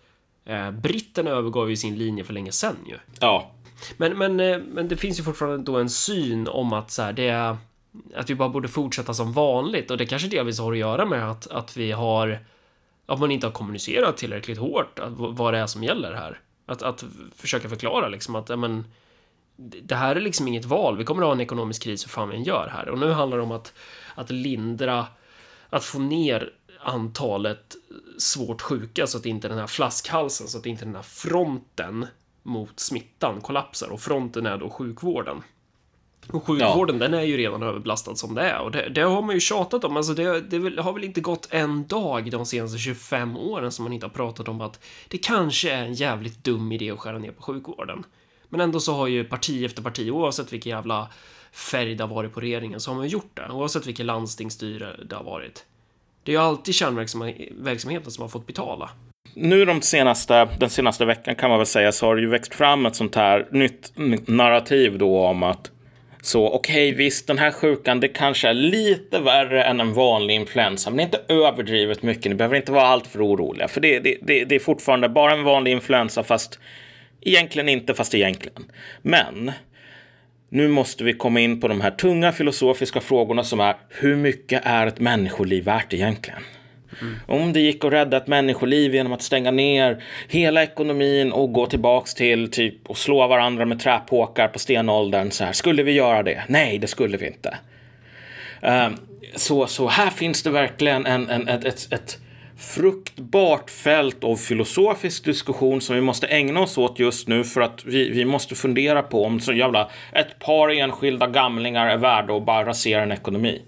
Eh, 0.45 0.71
britterna 0.71 1.31
övergav 1.31 1.71
ju 1.71 1.77
sin 1.77 1.99
linje 1.99 2.25
för 2.25 2.33
länge 2.33 2.53
sedan 2.53 2.77
ju. 2.87 2.99
Ja. 3.21 3.51
Men, 3.97 4.19
men, 4.19 4.41
eh, 4.41 4.59
men 4.59 4.89
det 4.89 4.97
finns 4.97 5.19
ju 5.19 5.23
fortfarande 5.23 5.59
då 5.59 5.77
en 5.77 5.91
syn 5.91 6.49
om 6.49 6.73
att 6.73 6.91
så 6.91 7.03
här, 7.03 7.13
det 7.13 7.29
är 7.29 7.57
att 8.15 8.31
vi 8.31 8.35
bara 8.35 8.49
borde 8.49 8.69
fortsätta 8.69 9.15
som 9.15 9.33
vanligt 9.33 9.91
och 9.91 9.97
det 9.97 10.07
kanske 10.07 10.29
delvis 10.29 10.59
har 10.59 10.73
att 10.73 10.79
göra 10.79 11.05
med 11.05 11.31
att, 11.31 11.47
att 11.47 11.77
vi 11.77 11.93
har 11.93 12.39
att 13.07 13.21
man 13.21 13.31
inte 13.31 13.47
har 13.47 13.53
kommunicerat 13.53 14.17
tillräckligt 14.17 14.59
hårt 14.59 14.99
att, 14.99 15.13
vad 15.13 15.55
det 15.55 15.59
är 15.59 15.67
som 15.67 15.85
gäller 15.85 16.13
här. 16.13 16.41
Att, 16.67 16.83
att 16.83 17.05
försöka 17.37 17.69
förklara 17.69 18.09
liksom 18.09 18.35
att, 18.35 18.59
men, 18.59 18.85
det 19.83 19.95
här 19.95 20.17
är 20.17 20.21
liksom 20.21 20.49
inget 20.49 20.65
val. 20.65 20.97
Vi 20.97 21.05
kommer 21.05 21.23
att 21.23 21.27
ha 21.27 21.33
en 21.33 21.41
ekonomisk 21.41 21.83
kris 21.83 22.05
hur 22.05 22.09
fan 22.09 22.29
vi 22.29 22.37
än 22.37 22.43
gör 22.43 22.69
här. 22.73 22.89
Och 22.89 22.99
nu 22.99 23.13
handlar 23.13 23.37
det 23.37 23.43
om 23.43 23.53
att, 23.53 23.73
att 24.15 24.31
lindra, 24.31 25.07
att 25.71 25.85
få 25.85 25.99
ner 25.99 26.53
antalet 26.81 27.77
svårt 28.19 28.63
sjuka 28.63 29.07
så 29.07 29.19
att 29.19 29.27
inte 29.27 29.49
den 29.49 29.59
här 29.59 29.67
flaskhalsen, 29.67 30.49
så 30.49 30.59
att 30.59 30.67
inte 30.67 30.85
den 30.85 30.95
här 30.95 31.03
fronten 31.03 32.07
mot 32.43 32.81
smittan 32.81 33.41
kollapsar 33.41 33.89
och 33.89 34.01
fronten 34.01 34.47
är 34.47 34.59
då 34.59 34.71
sjukvården. 34.71 35.43
Och 36.31 36.47
sjukvården, 36.47 36.97
ja. 37.01 37.09
den 37.09 37.15
är 37.15 37.23
ju 37.23 37.37
redan 37.37 37.63
överbelastad 37.63 38.15
som 38.15 38.35
det 38.35 38.43
är 38.43 38.61
och 38.61 38.71
det, 38.71 38.89
det 38.89 39.01
har 39.01 39.23
man 39.23 39.35
ju 39.35 39.41
tjatat 39.41 39.85
om. 39.85 39.97
Alltså 39.97 40.15
det, 40.15 40.41
det, 40.41 40.83
har 40.83 40.93
väl 40.93 41.05
inte 41.05 41.21
gått 41.21 41.49
en 41.51 41.87
dag 41.87 42.31
de 42.31 42.47
senaste 42.47 42.79
25 42.79 43.37
åren 43.37 43.73
som 43.73 43.83
man 43.83 43.93
inte 43.93 44.07
har 44.07 44.11
pratat 44.11 44.49
om 44.49 44.61
att 44.61 44.85
det 45.09 45.19
kanske 45.19 45.71
är 45.71 45.85
en 45.85 45.95
jävligt 45.95 46.45
dum 46.45 46.73
idé 46.73 46.91
att 46.91 46.99
skära 46.99 47.19
ner 47.19 47.33
på 47.33 47.43
sjukvården. 47.43 48.05
Men 48.53 48.61
ändå 48.61 48.81
så 48.81 48.95
har 48.95 49.07
ju 49.07 49.25
parti 49.25 49.65
efter 49.65 49.83
parti, 49.83 50.11
oavsett 50.11 50.53
vilken 50.53 50.71
jävla 50.71 51.09
färg 51.53 51.95
det 51.95 52.05
har 52.05 52.15
varit 52.15 52.35
på 52.35 52.41
regeringen, 52.41 52.81
så 52.81 52.91
har 52.91 52.97
man 52.97 53.09
gjort 53.09 53.31
det. 53.35 53.53
Oavsett 53.53 53.87
vilket 53.87 54.07
landstingsstyre 54.07 54.97
det 55.05 55.17
har 55.17 55.25
varit. 55.25 55.65
Det 56.23 56.33
är 56.33 56.37
ju 56.37 56.43
alltid 56.43 56.75
kärnverksamheten 56.75 58.11
som 58.11 58.23
har 58.23 58.29
fått 58.29 58.47
betala. 58.47 58.91
Nu 59.35 59.65
de 59.65 59.83
senaste, 59.83 60.49
den 60.61 60.71
senaste 60.71 61.05
veckan 61.05 61.35
kan 61.35 61.51
man 61.51 61.59
väl 61.59 61.67
säga 61.67 61.93
så 61.93 62.07
har 62.07 62.17
det 62.17 62.23
ju 62.23 62.29
växt 62.29 62.55
fram 62.55 62.87
ett 62.87 62.97
sånt 62.97 63.15
här 63.15 63.49
nytt 63.51 63.93
narrativ 64.29 64.99
då 64.99 65.19
om 65.19 65.43
att 65.43 65.71
så 66.23 66.49
okej, 66.49 66.89
okay, 66.89 67.05
visst, 67.05 67.27
den 67.27 67.39
här 67.39 67.51
sjukan, 67.51 68.01
det 68.01 68.09
kanske 68.09 68.49
är 68.49 68.55
lite 68.55 69.19
värre 69.19 69.65
än 69.65 69.81
en 69.81 69.93
vanlig 69.93 70.35
influensa, 70.35 70.91
men 70.91 71.01
inte 71.01 71.21
överdrivet 71.29 72.03
mycket. 72.03 72.25
Ni 72.25 72.35
behöver 72.35 72.57
inte 72.57 72.73
vara 72.73 72.87
alltför 72.87 73.27
oroliga, 73.27 73.69
för 73.69 73.81
det, 73.81 73.99
det, 74.01 74.17
det, 74.23 74.45
det 74.45 74.55
är 74.55 74.61
fortfarande 74.61 75.09
bara 75.09 75.33
en 75.33 75.45
vanlig 75.45 75.73
influensa, 75.73 76.23
fast 76.23 76.59
egentligen 77.23 77.69
inte, 77.69 77.95
fast 77.95 78.15
egentligen. 78.15 78.65
Men 79.03 79.53
nu 80.49 80.69
måste 80.69 81.05
vi 81.05 81.13
komma 81.13 81.41
in 81.41 81.61
på 81.61 81.69
de 81.69 81.81
här 81.81 81.91
tunga 81.91 82.33
filosofiska 82.33 83.01
frågorna 83.01 83.45
som 83.45 83.61
är 83.61 83.77
hur 83.89 84.17
mycket 84.17 84.63
är 84.65 84.87
ett 84.87 85.01
människoliv 85.01 85.65
värt 85.65 85.93
egentligen? 85.93 86.43
Mm. 87.01 87.15
Om 87.27 87.53
det 87.53 87.61
gick 87.61 87.85
att 87.85 87.93
rädda 87.93 88.17
ett 88.17 88.27
människoliv 88.27 88.95
genom 88.95 89.13
att 89.13 89.23
stänga 89.23 89.51
ner 89.51 90.03
hela 90.29 90.63
ekonomin 90.63 91.33
och 91.33 91.53
gå 91.53 91.67
tillbaks 91.67 92.15
till 92.15 92.51
typ 92.51 92.91
och 92.91 92.99
slå 92.99 93.27
varandra 93.27 93.65
med 93.65 93.81
träpåkar 93.81 94.49
på 94.49 94.59
stenåldern 94.59 95.31
så 95.31 95.45
här. 95.45 95.53
Skulle 95.53 95.83
vi 95.83 95.93
göra 95.93 96.23
det? 96.23 96.43
Nej, 96.49 96.79
det 96.79 96.87
skulle 96.87 97.17
vi 97.17 97.27
inte. 97.27 97.59
Um, 98.61 98.97
så, 99.35 99.67
så 99.67 99.89
här 99.89 100.11
finns 100.11 100.43
det 100.43 100.51
verkligen 100.51 101.07
en, 101.07 101.31
en, 101.31 101.49
ett, 101.49 101.65
ett, 101.65 101.93
ett 101.93 102.19
fruktbart 102.63 103.71
fält 103.71 104.25
av 104.25 104.37
filosofisk 104.37 105.25
diskussion 105.25 105.81
som 105.81 105.95
vi 105.95 106.03
måste 106.03 106.27
ägna 106.27 106.61
oss 106.61 106.79
åt 106.79 106.99
just 106.99 107.29
nu 107.29 107.45
för 107.45 107.61
att 107.61 107.85
vi, 107.85 108.11
vi 108.11 108.25
måste 108.25 108.55
fundera 108.55 109.03
på 109.03 109.25
om 109.25 109.41
så 109.41 109.53
jävla 109.53 109.91
ett 110.13 110.39
par 110.39 110.69
enskilda 110.69 111.27
gamlingar 111.27 111.87
är 111.87 111.97
värda 111.97 112.37
att 112.37 112.47
bara 112.47 112.67
rasera 112.67 113.03
en 113.03 113.13
ekonomi. 113.13 113.63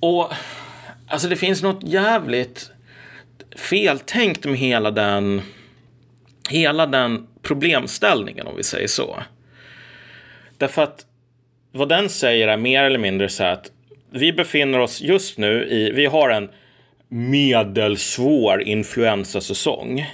Och 0.00 0.32
Alltså 1.08 1.28
det 1.28 1.36
finns 1.36 1.62
något 1.62 1.82
jävligt 1.82 2.70
feltänkt 3.56 4.44
med 4.44 4.58
hela 4.58 4.90
den, 4.90 5.42
hela 6.50 6.86
den 6.86 7.26
problemställningen 7.42 8.46
om 8.46 8.56
vi 8.56 8.64
säger 8.64 8.88
så. 8.88 9.22
Därför 10.58 10.82
att 10.82 11.06
vad 11.72 11.88
den 11.88 12.08
säger 12.08 12.48
är 12.48 12.56
mer 12.56 12.82
eller 12.82 12.98
mindre 12.98 13.28
så 13.28 13.42
här 13.42 13.52
att 13.52 13.70
vi 14.10 14.32
befinner 14.32 14.78
oss 14.78 15.00
just 15.00 15.38
nu 15.38 15.68
i, 15.70 15.90
vi 15.90 16.06
har 16.06 16.30
en 16.30 16.48
medelsvår 17.08 18.62
influensasäsong. 18.62 20.06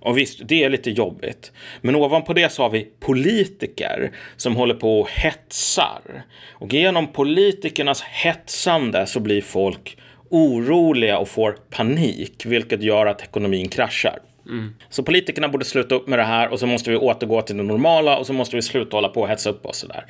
Och 0.00 0.18
visst, 0.18 0.40
det 0.48 0.64
är 0.64 0.70
lite 0.70 0.90
jobbigt. 0.90 1.52
Men 1.80 1.96
ovanpå 1.96 2.32
det 2.32 2.52
så 2.52 2.62
har 2.62 2.70
vi 2.70 2.88
politiker 3.00 4.12
som 4.36 4.56
håller 4.56 4.74
på 4.74 5.00
och 5.00 5.10
hetsar. 5.10 6.22
Och 6.52 6.72
genom 6.72 7.06
politikernas 7.06 8.02
hetsande 8.02 9.06
så 9.06 9.20
blir 9.20 9.42
folk 9.42 9.98
oroliga 10.30 11.18
och 11.18 11.28
får 11.28 11.56
panik, 11.70 12.46
vilket 12.46 12.82
gör 12.82 13.06
att 13.06 13.22
ekonomin 13.22 13.68
kraschar. 13.68 14.18
Mm. 14.46 14.74
Så 14.90 15.02
politikerna 15.02 15.48
borde 15.48 15.64
sluta 15.64 15.94
upp 15.94 16.08
med 16.08 16.18
det 16.18 16.24
här 16.24 16.48
och 16.48 16.60
så 16.60 16.66
måste 16.66 16.90
vi 16.90 16.96
återgå 16.96 17.42
till 17.42 17.56
det 17.56 17.62
normala 17.62 18.18
och 18.18 18.26
så 18.26 18.32
måste 18.32 18.56
vi 18.56 18.62
sluta 18.62 18.96
hålla 18.96 19.08
på 19.08 19.20
och 19.20 19.28
hetsa 19.28 19.50
upp 19.50 19.66
oss 19.66 19.78
sådär. 19.78 20.04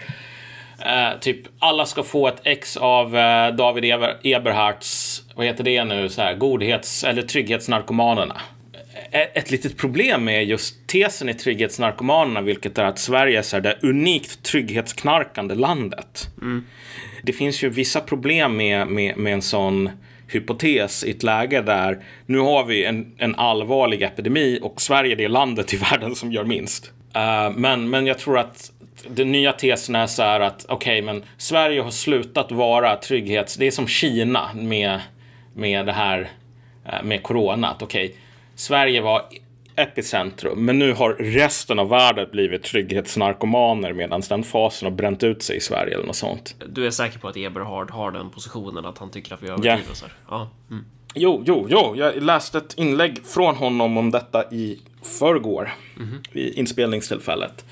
Uh, 0.80 1.18
typ 1.20 1.38
alla 1.58 1.86
ska 1.86 2.02
få 2.02 2.28
ett 2.28 2.40
ex 2.44 2.76
av 2.76 3.06
uh, 3.14 3.56
David 3.56 3.84
Eber 3.84 4.16
Eberhards, 4.22 5.22
vad 5.34 5.46
heter 5.46 5.64
det 5.64 5.84
nu, 5.84 6.08
så 6.08 6.22
här, 6.22 6.34
godhets 6.34 7.04
eller 7.04 7.22
trygghetsnarkomanerna. 7.22 8.40
Ett 9.10 9.50
litet 9.50 9.76
problem 9.76 10.24
med 10.24 10.44
just 10.44 10.86
tesen 10.86 11.28
i 11.28 11.34
trygghetsnarkomanerna, 11.34 12.40
vilket 12.40 12.78
är 12.78 12.84
att 12.84 12.98
Sverige 12.98 13.38
är 13.38 13.60
det 13.60 13.78
unikt 13.82 14.42
trygghetsknarkande 14.42 15.54
landet. 15.54 16.28
Mm. 16.40 16.66
Det 17.22 17.32
finns 17.32 17.64
ju 17.64 17.68
vissa 17.68 18.00
problem 18.00 18.56
med, 18.56 18.86
med, 18.86 19.16
med 19.16 19.32
en 19.32 19.42
sån 19.42 19.90
hypotes 20.28 21.04
i 21.04 21.10
ett 21.10 21.22
läge 21.22 21.60
där 21.60 22.04
nu 22.26 22.38
har 22.38 22.64
vi 22.64 22.84
en, 22.84 23.14
en 23.18 23.34
allvarlig 23.34 24.02
epidemi 24.02 24.58
och 24.62 24.80
Sverige 24.80 25.12
är 25.12 25.16
det 25.16 25.28
landet 25.28 25.74
i 25.74 25.76
världen 25.76 26.14
som 26.14 26.32
gör 26.32 26.44
minst. 26.44 26.92
Uh, 27.16 27.56
men, 27.56 27.90
men 27.90 28.06
jag 28.06 28.18
tror 28.18 28.38
att 28.38 28.72
den 29.10 29.32
nya 29.32 29.52
tesen 29.52 29.94
är 29.94 30.06
så 30.06 30.22
här 30.22 30.40
att 30.40 30.66
okej, 30.68 31.02
okay, 31.02 31.02
men 31.02 31.24
Sverige 31.36 31.80
har 31.80 31.90
slutat 31.90 32.52
vara 32.52 32.96
trygghets... 32.96 33.56
Det 33.56 33.66
är 33.66 33.70
som 33.70 33.86
Kina 33.86 34.50
med, 34.54 35.00
med 35.54 35.86
det 35.86 35.92
här 35.92 36.30
uh, 36.86 37.02
med 37.04 37.22
corona. 37.22 37.76
Okej, 37.80 38.06
okay, 38.06 38.16
Sverige 38.54 39.00
var 39.00 39.22
epicentrum. 39.76 40.64
Men 40.64 40.78
nu 40.78 40.92
har 40.92 41.12
resten 41.12 41.78
av 41.78 41.88
världen 41.88 42.28
blivit 42.32 42.62
trygghetsnarkomaner 42.62 43.92
medan 43.92 44.22
den 44.28 44.44
fasen 44.44 44.86
har 44.86 44.96
bränt 44.96 45.22
ut 45.22 45.42
sig 45.42 45.56
i 45.56 45.60
Sverige 45.60 45.94
eller 45.94 46.06
något 46.06 46.16
sånt. 46.16 46.54
Du 46.68 46.86
är 46.86 46.90
säker 46.90 47.18
på 47.18 47.28
att 47.28 47.36
Eberhard 47.36 47.90
har 47.90 48.10
den 48.10 48.30
positionen 48.30 48.84
att 48.86 48.98
han 48.98 49.10
tycker 49.10 49.34
att 49.34 49.42
vi 49.42 49.48
överdriver 49.48 49.76
yeah. 49.76 49.92
så 49.92 50.06
Ja. 50.28 50.50
Mm. 50.70 50.84
Jo, 51.14 51.42
jo, 51.46 51.66
jo, 51.70 51.94
jag 51.96 52.22
läste 52.22 52.58
ett 52.58 52.74
inlägg 52.76 53.26
från 53.26 53.56
honom 53.56 53.96
om 53.96 54.10
detta 54.10 54.44
i 54.50 54.80
förrgår 55.18 55.74
mm. 55.96 56.22
vid 56.32 56.54
inspelningstillfället. 56.54 57.64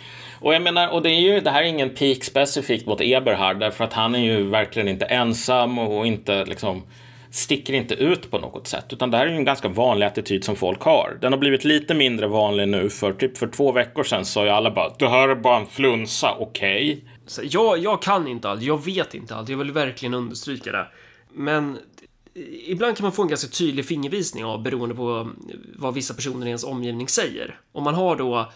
Och 0.44 0.54
jag 0.54 0.62
menar, 0.62 0.88
och 0.88 1.02
det 1.02 1.10
är 1.10 1.20
ju, 1.20 1.40
det 1.40 1.50
här 1.50 1.62
är 1.62 1.66
ingen 1.66 1.90
peak 1.90 2.24
specifikt 2.24 2.86
mot 2.86 3.00
Eberhard 3.00 3.60
därför 3.60 3.84
att 3.84 3.92
han 3.92 4.14
är 4.14 4.18
ju 4.18 4.42
verkligen 4.42 4.88
inte 4.88 5.04
ensam 5.04 5.78
och 5.78 6.06
inte 6.06 6.44
liksom 6.44 6.82
sticker 7.30 7.72
inte 7.72 7.94
ut 7.94 8.30
på 8.30 8.38
något 8.38 8.66
sätt, 8.66 8.84
utan 8.92 9.10
det 9.10 9.16
här 9.16 9.26
är 9.26 9.30
ju 9.30 9.36
en 9.36 9.44
ganska 9.44 9.68
vanlig 9.68 10.06
attityd 10.06 10.44
som 10.44 10.56
folk 10.56 10.82
har. 10.82 11.18
Den 11.20 11.32
har 11.32 11.38
blivit 11.38 11.64
lite 11.64 11.94
mindre 11.94 12.26
vanlig 12.26 12.68
nu, 12.68 12.90
för 12.90 13.12
typ 13.12 13.38
för 13.38 13.46
två 13.46 13.72
veckor 13.72 14.04
sedan 14.04 14.24
sa 14.24 14.44
ju 14.44 14.50
alla 14.50 14.70
bara 14.70 14.92
det 14.98 15.08
här 15.08 15.28
är 15.28 15.34
bara 15.34 15.56
en 15.56 15.66
flunsa, 15.66 16.34
okej? 16.38 17.04
Okay? 17.26 17.48
Jag, 17.50 17.78
jag 17.78 18.02
kan 18.02 18.28
inte 18.28 18.48
allt, 18.48 18.62
jag 18.62 18.84
vet 18.84 19.14
inte 19.14 19.34
allt, 19.34 19.48
jag 19.48 19.58
vill 19.58 19.72
verkligen 19.72 20.14
understryka 20.14 20.72
det. 20.72 20.86
Men 21.32 21.78
ibland 22.66 22.96
kan 22.96 23.04
man 23.04 23.12
få 23.12 23.22
en 23.22 23.28
ganska 23.28 23.48
tydlig 23.48 23.86
fingervisning 23.86 24.44
av 24.44 24.62
beroende 24.62 24.94
på 24.94 25.30
vad 25.74 25.94
vissa 25.94 26.14
personer 26.14 26.46
i 26.46 26.48
ens 26.48 26.64
omgivning 26.64 27.08
säger. 27.08 27.58
Om 27.72 27.84
man 27.84 27.94
har 27.94 28.16
då 28.16 28.52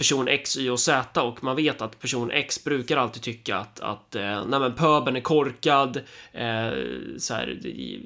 person 0.00 0.28
X, 0.28 0.56
Y 0.56 0.70
och 0.70 0.80
Z 0.80 1.22
och 1.22 1.44
man 1.44 1.56
vet 1.56 1.82
att 1.82 2.00
person 2.00 2.30
X 2.30 2.64
brukar 2.64 2.96
alltid 2.96 3.22
tycka 3.22 3.56
att, 3.56 3.80
att 3.80 4.14
eh, 4.14 4.44
nej 4.46 4.60
men 4.60 4.74
pöben 4.74 5.16
är 5.16 5.20
korkad, 5.20 5.96
eh, 6.32 6.70
så 7.18 7.34
här, 7.34 7.60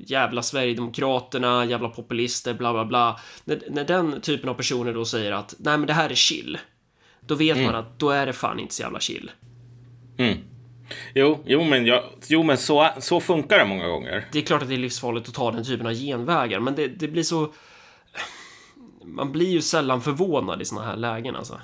jävla 0.07 0.43
Sverigedemokraterna, 0.43 1.65
jävla 1.65 1.89
populister, 1.89 2.55
bla 2.55 2.73
bla 2.73 2.85
bla. 2.85 3.21
När, 3.45 3.63
när 3.71 3.85
den 3.85 4.21
typen 4.21 4.49
av 4.49 4.55
personer 4.55 4.95
då 4.95 5.05
säger 5.05 5.33
att 5.33 5.55
nej 5.59 5.79
men 5.79 5.87
det 5.87 5.93
här 5.93 6.11
är 6.11 6.15
chill, 6.15 6.59
då 7.21 7.35
vet 7.35 7.57
mm. 7.57 7.67
man 7.67 7.75
att 7.75 7.99
då 7.99 8.11
är 8.11 8.27
det 8.27 8.33
fan 8.33 8.61
inte 8.61 8.75
så 8.75 8.83
jävla 8.83 9.01
chill. 9.01 9.31
Mm. 10.19 10.39
Jo, 11.15 11.43
jo, 11.47 11.65
men, 11.65 11.87
jag, 11.87 12.05
jo, 12.27 12.43
men 12.43 12.59
så, 12.59 12.91
så 12.99 13.21
funkar 13.21 13.59
det 13.59 13.65
många 13.65 13.87
gånger. 13.89 14.29
Det 14.33 14.39
är 14.39 14.43
klart 14.43 14.63
att 14.63 14.69
det 14.69 14.75
är 14.75 14.79
livsfarligt 14.79 15.29
att 15.29 15.35
ta 15.35 15.51
den 15.51 15.65
typen 15.65 15.87
av 15.87 15.93
genvägar, 15.93 16.61
men 16.61 16.75
det, 16.75 16.89
det 16.89 17.09
blir 17.09 17.23
så... 17.23 17.53
Man 19.05 19.33
blir 19.33 19.51
ju 19.51 19.61
sällan 19.61 20.03
förvånad 20.03 20.63
i 20.63 20.65
såna 20.65 20.85
här 20.85 20.97
lägen 20.97 21.37
alltså. 21.37 21.61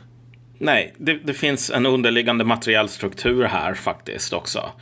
Nej, 0.63 0.95
det, 0.97 1.15
det, 1.15 1.35
finns 1.35 1.71
en 1.71 1.87
underliggande 1.87 2.45
materiell 2.45 2.89
struktur 2.89 3.45
här 3.45 3.75
faktiskt 3.75 4.33
också. 4.33 4.73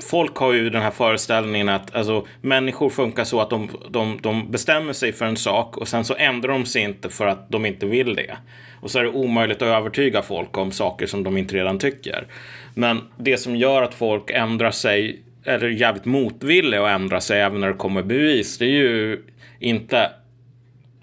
Folk 0.00 0.36
har 0.36 0.52
ju 0.52 0.70
den 0.70 0.82
här 0.82 0.90
föreställningen 0.90 1.68
att 1.68 1.94
alltså, 1.94 2.26
människor 2.40 2.90
funkar 2.90 3.24
så 3.24 3.40
att 3.40 3.50
de, 3.50 3.68
de, 3.90 4.18
de 4.22 4.50
bestämmer 4.50 4.92
sig 4.92 5.12
för 5.12 5.24
en 5.24 5.36
sak 5.36 5.76
och 5.76 5.88
sen 5.88 6.04
så 6.04 6.14
ändrar 6.14 6.52
de 6.52 6.66
sig 6.66 6.82
inte 6.82 7.08
för 7.08 7.26
att 7.26 7.50
de 7.50 7.66
inte 7.66 7.86
vill 7.86 8.14
det. 8.14 8.36
Och 8.80 8.90
så 8.90 8.98
är 8.98 9.02
det 9.02 9.08
omöjligt 9.10 9.62
att 9.62 9.68
övertyga 9.68 10.22
folk 10.22 10.58
om 10.58 10.72
saker 10.72 11.06
som 11.06 11.24
de 11.24 11.36
inte 11.36 11.56
redan 11.56 11.78
tycker. 11.78 12.26
Men 12.74 13.00
det 13.16 13.36
som 13.36 13.56
gör 13.56 13.82
att 13.82 13.94
folk 13.94 14.30
ändrar 14.30 14.70
sig, 14.70 15.22
eller 15.44 15.68
jävligt 15.68 16.04
motvilliga 16.04 16.82
att 16.82 17.00
ändra 17.00 17.20
sig 17.20 17.40
även 17.40 17.60
när 17.60 17.68
det 17.68 17.74
kommer 17.74 18.02
bevis, 18.02 18.58
det 18.58 18.64
är 18.64 18.68
ju 18.68 19.22
inte 19.58 20.10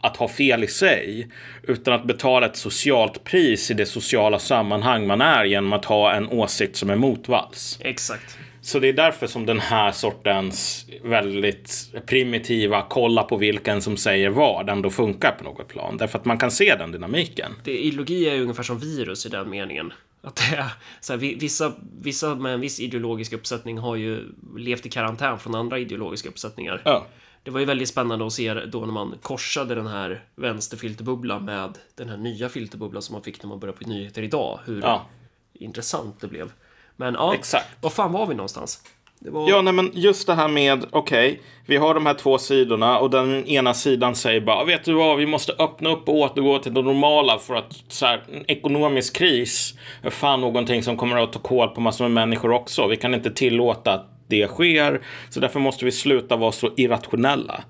att 0.06 0.18
ha 0.18 0.28
fel 0.28 0.64
i 0.64 0.68
sig, 0.68 1.28
utan 1.64 1.94
att 1.94 2.06
betala 2.06 2.46
ett 2.46 2.56
socialt 2.56 3.24
pris 3.24 3.72
i 3.72 3.74
det 3.74 3.86
sociala 3.86 4.40
sammanhang 4.40 5.08
man 5.08 5.22
är 5.22 5.46
genom 5.46 5.74
att 5.74 5.86
ha 5.86 6.12
en 6.12 6.30
åsikt 6.30 6.76
som 6.76 6.90
är 6.90 6.96
motvalls. 6.96 7.80
Exakt. 7.82 8.38
Så 8.62 8.80
det 8.80 8.90
är 8.90 8.94
därför 8.94 9.28
som 9.28 9.46
den 9.46 9.60
här 9.60 9.92
sortens 9.92 10.86
väldigt 11.04 11.92
primitiva 12.06 12.86
kolla 12.90 13.24
på 13.24 13.38
vilken 13.38 13.82
som 13.82 13.98
säger 13.98 14.30
vad 14.30 14.70
ändå 14.70 14.90
funkar 14.90 15.32
på 15.32 15.44
något 15.44 15.68
plan. 15.68 15.98
Därför 15.98 16.20
att 16.20 16.26
man 16.26 16.38
kan 16.38 16.52
se 16.52 16.76
den 16.76 16.92
dynamiken. 16.92 17.52
Det, 17.64 17.78
ideologi 17.78 18.30
är 18.30 18.42
ungefär 18.42 18.64
som 18.64 18.80
virus 18.80 19.26
i 19.26 19.30
den 19.30 19.50
meningen. 19.50 19.94
Att 20.22 20.36
det 20.36 20.56
är, 20.56 20.66
så 21.02 21.14
här, 21.14 21.20
vissa, 21.20 21.74
vissa 22.02 22.36
med 22.36 22.54
en 22.54 22.62
viss 22.62 22.80
ideologisk 22.80 23.34
uppsättning 23.34 23.78
har 23.78 23.96
ju 23.96 24.24
levt 24.58 24.86
i 24.86 24.90
karantän 24.90 25.40
från 25.40 25.56
andra 25.56 25.80
ideologiska 25.80 26.30
uppsättningar. 26.30 26.82
Ja 26.86 27.06
det 27.46 27.52
var 27.52 27.60
ju 27.60 27.66
väldigt 27.66 27.90
spännande 27.90 28.26
att 28.26 28.34
se 28.34 28.54
då 28.54 28.80
när 28.80 28.94
man 28.94 29.18
korsade 29.22 29.76
den 29.76 29.88
här 29.88 30.24
vänsterfilterbubblan 30.36 31.46
med 31.46 31.78
den 31.96 32.10
här 32.10 32.18
nya 32.18 32.50
filterbubblan 32.50 33.02
som 33.02 33.14
man 33.14 33.22
fick 33.22 33.44
när 33.44 33.50
man 33.50 33.60
började 33.60 33.78
på 33.78 33.90
nyheter 33.90 34.22
idag. 34.22 34.60
Hur 34.66 34.82
ja. 34.82 35.06
intressant 35.54 36.22
det 36.22 36.28
blev. 36.28 36.52
Men 36.96 37.14
ja, 37.14 37.34
Exakt. 37.34 37.68
var 37.82 37.90
fan 37.90 38.12
var 38.12 38.26
vi 38.26 38.36
någonstans? 38.36 38.84
Var... 39.20 39.50
Ja, 39.50 39.62
nej, 39.62 39.74
men 39.74 39.92
just 39.94 40.28
det 40.28 40.34
här 40.34 40.48
med, 40.48 40.86
okej, 40.92 41.32
okay, 41.32 41.42
vi 41.66 41.78
har 41.78 41.94
de 41.94 42.06
här 42.06 42.14
två 42.14 42.38
sidorna 42.38 43.00
och 43.00 43.10
den 43.10 43.46
ena 43.46 43.74
sidan 43.74 44.16
säger 44.16 44.42
bara, 44.42 44.64
vet 44.64 44.84
du 44.84 44.94
vad, 44.94 45.18
vi 45.18 45.26
måste 45.26 45.54
öppna 45.54 45.90
upp 45.90 46.10
och 46.10 46.16
återgå 46.16 46.60
till 46.60 46.74
det 46.74 46.82
normala 46.82 47.38
för 47.38 47.56
att 47.56 47.84
så 47.88 48.06
här, 48.06 48.24
en 48.32 48.44
ekonomisk 48.48 49.16
kris 49.16 49.74
är 50.02 50.10
fan 50.10 50.42
någonting 50.42 50.84
som 50.84 50.98
kommer 50.98 51.24
att 51.24 51.34
ta 51.34 51.40
koll 51.40 51.70
på 51.70 51.82
massor 51.82 52.04
med 52.06 52.12
människor 52.12 52.52
också. 52.52 52.88
Vi 52.88 52.98
kan 52.98 53.14
inte 53.14 53.32
tillåta 53.32 53.94
att 53.94 54.15
det 54.28 54.48
sker. 54.48 55.02
Så 55.30 55.40
därför 55.40 55.60
måste 55.60 55.86
vi 55.86 55.92
sluta 55.92 56.36
vara 56.36 56.52
så 56.52 56.74
irrationella. 56.78 57.64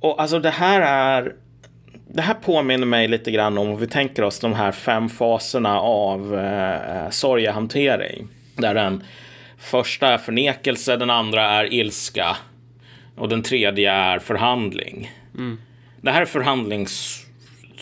Och 0.00 0.22
alltså 0.22 0.38
det 0.38 0.50
här 0.50 0.80
är 0.80 1.34
det 2.14 2.22
här 2.22 2.34
påminner 2.34 2.86
mig 2.86 3.08
lite 3.08 3.30
grann 3.30 3.58
om, 3.58 3.68
om 3.68 3.80
vi 3.80 3.86
tänker 3.86 4.22
oss 4.22 4.40
de 4.40 4.52
här 4.52 4.72
fem 4.72 5.08
faserna 5.08 5.80
av 5.80 6.38
eh, 6.38 7.10
sorgehantering. 7.10 8.28
Där 8.56 8.74
den 8.74 9.04
första 9.58 10.08
är 10.08 10.18
förnekelse, 10.18 10.96
den 10.96 11.10
andra 11.10 11.42
är 11.42 11.72
ilska 11.72 12.36
och 13.16 13.28
den 13.28 13.42
tredje 13.42 13.92
är 13.92 14.18
förhandling. 14.18 15.10
Mm. 15.34 15.60
Det 16.00 16.10
här 16.10 16.22
är 16.22 16.26
förhandlings 16.26 17.26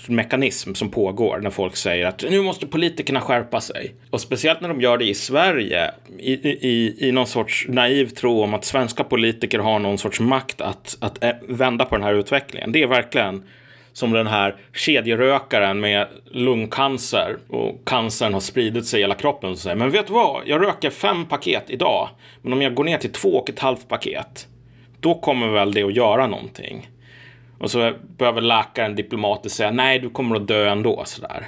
mekanism 0.07 0.75
som 0.75 0.91
pågår 0.91 1.39
när 1.43 1.51
folk 1.51 1.77
säger 1.77 2.07
att 2.07 2.25
nu 2.31 2.43
måste 2.43 2.67
politikerna 2.67 3.21
skärpa 3.21 3.61
sig. 3.61 3.95
Och 4.11 4.21
speciellt 4.21 4.61
när 4.61 4.69
de 4.69 4.81
gör 4.81 4.99
det 4.99 5.05
i 5.05 5.15
Sverige 5.15 5.91
i, 6.19 6.33
i, 6.33 7.09
i 7.09 7.13
någon 7.13 7.27
sorts 7.27 7.67
naiv 7.69 8.07
tro 8.09 8.43
om 8.43 8.55
att 8.55 8.65
svenska 8.65 9.05
politiker 9.05 9.59
har 9.59 9.79
någon 9.79 9.99
sorts 9.99 10.21
makt 10.21 10.61
att, 10.61 10.97
att 11.01 11.25
eh, 11.25 11.33
vända 11.49 11.85
på 11.85 11.95
den 11.95 12.05
här 12.05 12.15
utvecklingen. 12.15 12.73
Det 12.73 12.83
är 12.83 12.87
verkligen 12.87 13.43
som 13.93 14.13
den 14.13 14.27
här 14.27 14.57
kedjerökaren 14.75 15.81
med 15.81 16.07
lungcancer 16.31 17.37
och 17.49 17.81
cancern 17.87 18.33
har 18.33 18.41
spridit 18.41 18.87
sig 18.87 19.01
i 19.01 19.03
hela 19.03 19.15
kroppen 19.15 19.51
och 19.51 19.59
säger 19.59 19.77
men 19.77 19.91
vet 19.91 20.07
du 20.07 20.13
vad, 20.13 20.43
jag 20.47 20.63
röker 20.63 20.91
fem 20.91 21.25
paket 21.25 21.65
idag, 21.67 22.09
men 22.43 22.53
om 22.53 22.63
jag 22.63 22.75
går 22.75 22.85
ner 22.85 22.99
till 22.99 23.13
två 23.13 23.29
och 23.29 23.51
ett 23.51 23.59
halvt 23.59 23.89
paket, 23.89 24.47
då 25.01 25.15
kommer 25.15 25.49
väl 25.49 25.73
det 25.73 25.83
att 25.83 25.95
göra 25.95 26.27
någonting. 26.27 26.89
Och 27.61 27.71
så 27.71 27.93
behöver 28.17 28.41
läkaren 28.41 28.95
diplomatiskt 28.97 29.57
säga 29.57 29.71
nej, 29.71 29.99
du 29.99 30.11
kommer 30.11 30.37
att 30.37 30.49
dö 30.49 30.69
ändå. 30.69 31.03
Sådär. 31.07 31.47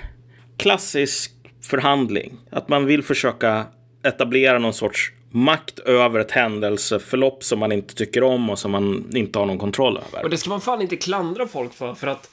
Klassisk 0.57 1.33
förhandling. 1.63 2.37
Att 2.51 2.69
man 2.69 2.87
vill 2.87 3.03
försöka 3.03 3.67
etablera 4.03 4.59
någon 4.59 4.75
sorts 4.75 5.13
makt 5.31 5.79
över 5.79 6.21
ett 6.21 6.31
händelseförlopp 6.31 7.45
som 7.45 7.59
man 7.59 7.73
inte 7.73 7.95
tycker 7.95 8.23
om 8.23 8.51
och 8.51 8.59
som 8.59 8.71
man 8.71 9.17
inte 9.17 9.39
har 9.39 9.47
någon 9.47 9.59
kontroll 9.59 9.97
över. 10.09 10.25
Och 10.25 10.31
det 10.31 10.37
ska 10.37 10.51
man 10.51 10.61
fan 10.61 10.83
inte 10.83 10.97
klandra 10.97 11.47
folk 11.47 11.73
för, 11.73 11.95
för 11.95 12.07
att 12.07 12.31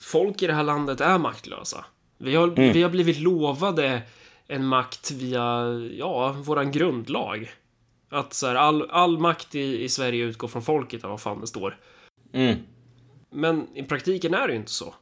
folk 0.00 0.42
i 0.42 0.46
det 0.46 0.52
här 0.52 0.62
landet 0.62 1.00
är 1.00 1.18
maktlösa. 1.18 1.84
Vi 2.18 2.34
har, 2.34 2.46
Mm. 2.48 2.72
vi 2.72 2.82
har 2.82 2.90
blivit 2.90 3.18
lovade 3.20 4.02
en 4.48 4.64
makt 4.66 5.10
via, 5.10 5.64
ja, 5.98 6.32
våran 6.32 6.72
grundlag. 6.72 7.50
Att 8.10 8.34
så 8.34 8.46
här, 8.46 8.54
all, 8.54 8.90
all 8.90 9.18
makt 9.18 9.54
i, 9.54 9.84
i 9.84 9.88
Sverige 9.88 10.24
utgår 10.24 10.48
från 10.48 10.62
folket, 10.62 11.00
eller 11.00 11.10
vad 11.10 11.20
fan 11.20 11.40
det 11.40 11.46
står. 11.46 11.76
Mm. 12.32 12.56
Men 13.34 13.66
i 13.74 13.82
praktiken 13.82 14.34
är 14.34 14.46
det 14.46 14.52
ju 14.52 14.58
inte 14.58 14.70
så. 14.70 14.94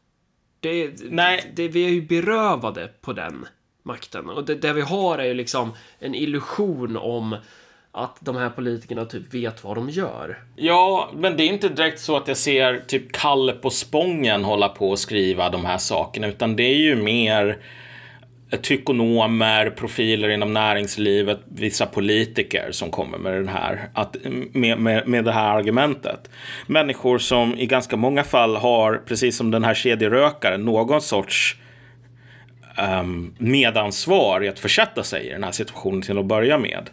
Det, 0.60 0.90
Nej. 1.10 1.52
Det, 1.54 1.68
vi 1.68 1.84
är 1.84 1.90
ju 1.90 2.02
berövade 2.02 2.90
på 3.00 3.12
den 3.12 3.46
makten. 3.82 4.28
Och 4.30 4.44
det, 4.44 4.54
det 4.54 4.72
vi 4.72 4.80
har 4.80 5.18
är 5.18 5.24
ju 5.24 5.34
liksom 5.34 5.72
en 5.98 6.14
illusion 6.14 6.96
om 6.96 7.36
att 7.92 8.16
de 8.20 8.36
här 8.36 8.50
politikerna 8.50 9.04
typ 9.04 9.34
vet 9.34 9.64
vad 9.64 9.76
de 9.76 9.90
gör. 9.90 10.44
Ja, 10.56 11.10
men 11.14 11.36
det 11.36 11.42
är 11.42 11.48
inte 11.48 11.68
direkt 11.68 12.00
så 12.00 12.16
att 12.16 12.28
jag 12.28 12.36
ser 12.36 12.84
typ 12.86 13.12
Kalle 13.12 13.52
på 13.52 13.70
Spången 13.70 14.44
hålla 14.44 14.68
på 14.68 14.90
och 14.90 14.98
skriva 14.98 15.50
de 15.50 15.64
här 15.64 15.78
sakerna, 15.78 16.26
utan 16.26 16.56
det 16.56 16.62
är 16.62 16.78
ju 16.78 16.96
mer 16.96 17.58
tykonomer, 18.56 19.70
profiler 19.70 20.28
inom 20.28 20.52
näringslivet, 20.52 21.40
vissa 21.48 21.86
politiker 21.86 22.68
som 22.72 22.90
kommer 22.90 23.18
med, 23.18 23.34
den 23.34 23.48
här, 23.48 23.88
att, 23.94 24.16
med, 24.52 24.78
med, 24.78 25.08
med 25.08 25.24
det 25.24 25.32
här 25.32 25.56
argumentet. 25.56 26.30
Människor 26.66 27.18
som 27.18 27.58
i 27.58 27.66
ganska 27.66 27.96
många 27.96 28.24
fall 28.24 28.56
har, 28.56 29.02
precis 29.06 29.36
som 29.36 29.50
den 29.50 29.64
här 29.64 29.74
kedjerökaren, 29.74 30.64
någon 30.64 31.00
sorts 31.00 31.56
um, 33.00 33.34
medansvar 33.38 34.44
i 34.44 34.48
att 34.48 34.58
försätta 34.58 35.02
sig 35.02 35.26
i 35.26 35.30
den 35.30 35.44
här 35.44 35.52
situationen 35.52 36.02
till 36.02 36.18
att 36.18 36.26
börja 36.26 36.58
med. 36.58 36.90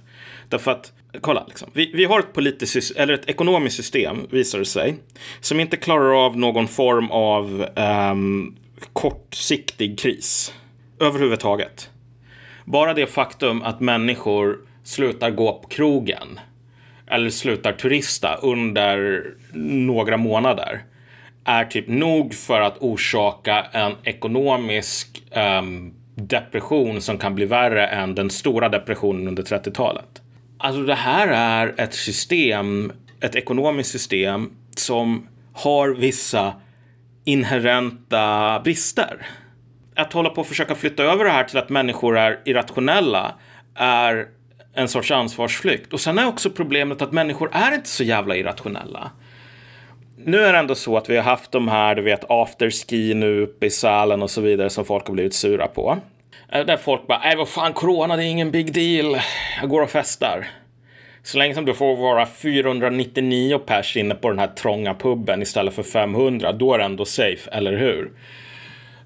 Därför 0.50 0.72
att, 0.72 0.94
kolla, 1.22 1.46
liksom, 1.48 1.70
vi, 1.74 1.92
vi 1.94 2.06
har 2.06 2.20
ett 2.20 2.34
politiskt, 2.34 2.98
eller 2.98 3.14
ett 3.14 3.30
ekonomiskt 3.30 3.76
system, 3.76 4.18
visar 4.30 4.60
det 4.60 4.66
sig, 4.66 4.96
som 5.40 5.60
inte 5.60 5.78
klarar 5.78 6.26
av 6.26 6.38
någon 6.38 6.68
form 6.68 7.12
av 7.12 7.66
um, 8.12 8.56
kortsiktig 8.94 10.00
kris 10.00 10.54
överhuvudtaget. 11.00 11.90
Bara 12.66 12.94
det 12.94 13.08
faktum 13.08 13.62
att 13.62 13.80
människor 13.80 14.58
slutar 14.84 15.30
gå 15.30 15.54
på 15.54 15.68
krogen 15.68 16.40
eller 17.08 17.30
slutar 17.30 17.72
turista 17.72 18.36
under 18.36 19.24
några 19.54 20.18
månader 20.18 20.84
är 21.46 21.66
typ 21.66 21.88
nog 21.88 22.34
för 22.34 22.62
att 22.62 22.78
orsaka 22.78 23.66
en 23.72 23.94
ekonomisk 24.04 25.24
um, 25.62 25.94
depression 26.16 27.02
som 27.02 27.18
kan 27.18 27.36
bli 27.36 27.46
värre 27.46 27.88
än 27.88 28.16
den 28.16 28.30
stora 28.30 28.70
depressionen 28.70 29.28
under 29.28 29.44
30-talet. 29.44 30.22
Alltså 30.58 30.82
det 30.82 30.96
här 30.96 31.28
är 31.28 31.74
ett 31.78 31.94
system, 31.94 32.92
ett 33.22 33.36
ekonomiskt 33.36 33.92
system 33.92 34.52
som 34.76 35.28
har 35.54 35.90
vissa 35.90 36.54
inherenta 37.26 38.60
brister. 38.64 39.28
Att 40.00 40.14
hålla 40.14 40.30
på 40.30 40.42
och 40.42 40.48
försöka 40.48 40.76
flytta 40.76 41.04
över 41.04 41.26
det 41.26 41.32
här 41.32 41.44
till 41.44 41.58
att 41.58 41.70
människor 41.70 42.18
är 42.18 42.40
irrationella 42.46 43.36
är 43.76 44.28
en 44.74 44.88
sorts 44.88 45.12
ansvarsflykt. 45.12 45.94
Och 45.94 46.00
sen 46.00 46.20
är 46.20 46.28
också 46.28 46.50
problemet 46.50 47.02
att 47.02 47.12
människor 47.12 47.50
är 47.54 47.76
inte 47.76 47.90
så 47.90 48.04
jävla 48.04 48.36
irrationella. 48.36 49.12
Nu 50.18 50.40
är 50.40 50.54
det 50.54 50.60
ändå 50.60 50.76
så 50.76 50.98
att 50.98 51.10
vi 51.10 51.16
har 51.18 51.24
haft 51.24 51.52
de 51.52 51.68
här, 51.68 51.96
du 51.96 52.02
vet, 52.02 52.32
afterski 52.32 53.14
nu 53.14 53.42
uppe 53.42 53.66
i 53.66 53.70
Sälen 53.70 54.22
och 54.22 54.32
så 54.32 54.42
vidare 54.42 54.70
som 54.70 54.86
folk 54.86 55.08
har 55.08 55.14
blivit 55.14 55.34
sura 55.34 55.68
på. 55.68 55.98
Eh, 56.52 56.66
där 56.66 56.78
folk 56.78 57.08
bara, 57.08 57.20
nej 57.20 57.36
vad 57.36 57.50
fan, 57.50 57.74
corona 57.74 58.16
det 58.16 58.24
är 58.24 58.28
ingen 58.28 58.52
big 58.52 58.74
deal. 58.74 59.18
Jag 59.62 59.70
går 59.70 59.82
och 59.82 59.90
festar. 59.90 60.48
Så 61.24 61.38
länge 61.38 61.54
som 61.56 61.66
du 61.66 61.74
får 61.74 61.96
vara 61.96 62.26
499 62.26 63.60
pers 63.60 63.98
inne 63.98 64.16
på 64.16 64.30
den 64.30 64.40
här 64.40 64.48
trånga 64.48 64.94
puben 64.94 65.42
istället 65.42 65.74
för 65.74 65.84
500, 65.84 66.52
då 66.52 66.74
är 66.74 66.78
det 66.78 66.84
ändå 66.84 67.06
safe, 67.06 67.52
eller 67.52 67.78
hur? 67.78 68.12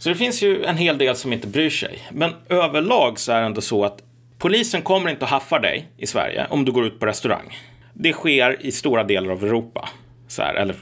Så 0.04 0.10
det 0.10 0.16
finns 0.16 0.42
ju 0.42 0.64
en 0.64 0.78
hel 0.78 0.98
del 0.98 1.16
som 1.16 1.34
inte 1.34 1.48
bryr 1.48 1.70
sig. 1.70 2.00
Men 2.12 2.32
överlag 2.50 3.20
så 3.20 3.32
är 3.32 3.40
det 3.40 3.46
ändå 3.46 3.62
så 3.62 3.86
att 3.86 4.04
polisen 4.38 4.82
kommer 4.82 5.10
inte 5.10 5.26
att 5.26 5.32
haffa 5.32 5.60
dig 5.60 5.88
i 5.98 6.08
Sverige 6.08 6.48
om 6.50 6.66
du 6.66 6.72
går 6.72 6.86
ut 6.86 7.00
på 7.00 7.06
restaurang. 7.06 7.58
Det 7.94 8.14
sker 8.14 8.66
i 8.66 8.72
stora 8.72 9.04
delar 9.04 9.32
av 9.32 9.44
Europa. 9.44 9.90
Så 10.28 10.42
här, 10.42 10.54
eller 10.54 10.76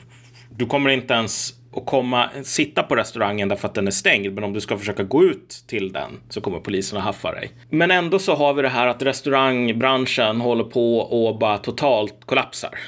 du 0.49 0.65
kommer 0.65 0.89
inte 0.89 1.13
ens 1.13 1.53
att 1.75 1.85
komma, 1.85 2.29
sitta 2.43 2.83
på 2.83 2.95
restaurangen 2.95 3.49
därför 3.49 3.67
att 3.67 3.73
den 3.73 3.87
är 3.87 3.91
stängd. 3.91 4.33
Men 4.33 4.43
om 4.43 4.53
du 4.53 4.61
ska 4.61 4.77
försöka 4.77 5.03
gå 5.03 5.23
ut 5.23 5.63
till 5.67 5.91
den 5.91 6.19
så 6.29 6.41
kommer 6.41 6.59
polisen 6.59 6.97
att 6.97 7.03
haffa 7.03 7.31
dig. 7.31 7.51
Men 7.69 7.91
ändå 7.91 8.19
så 8.19 8.35
har 8.35 8.53
vi 8.53 8.61
det 8.61 8.69
här 8.69 8.87
att 8.87 9.01
restaurangbranschen 9.01 10.41
håller 10.41 10.63
på 10.63 10.97
och 10.97 11.39
bara 11.39 11.57
totalt 11.57 12.25
kollapsar. 12.25 12.79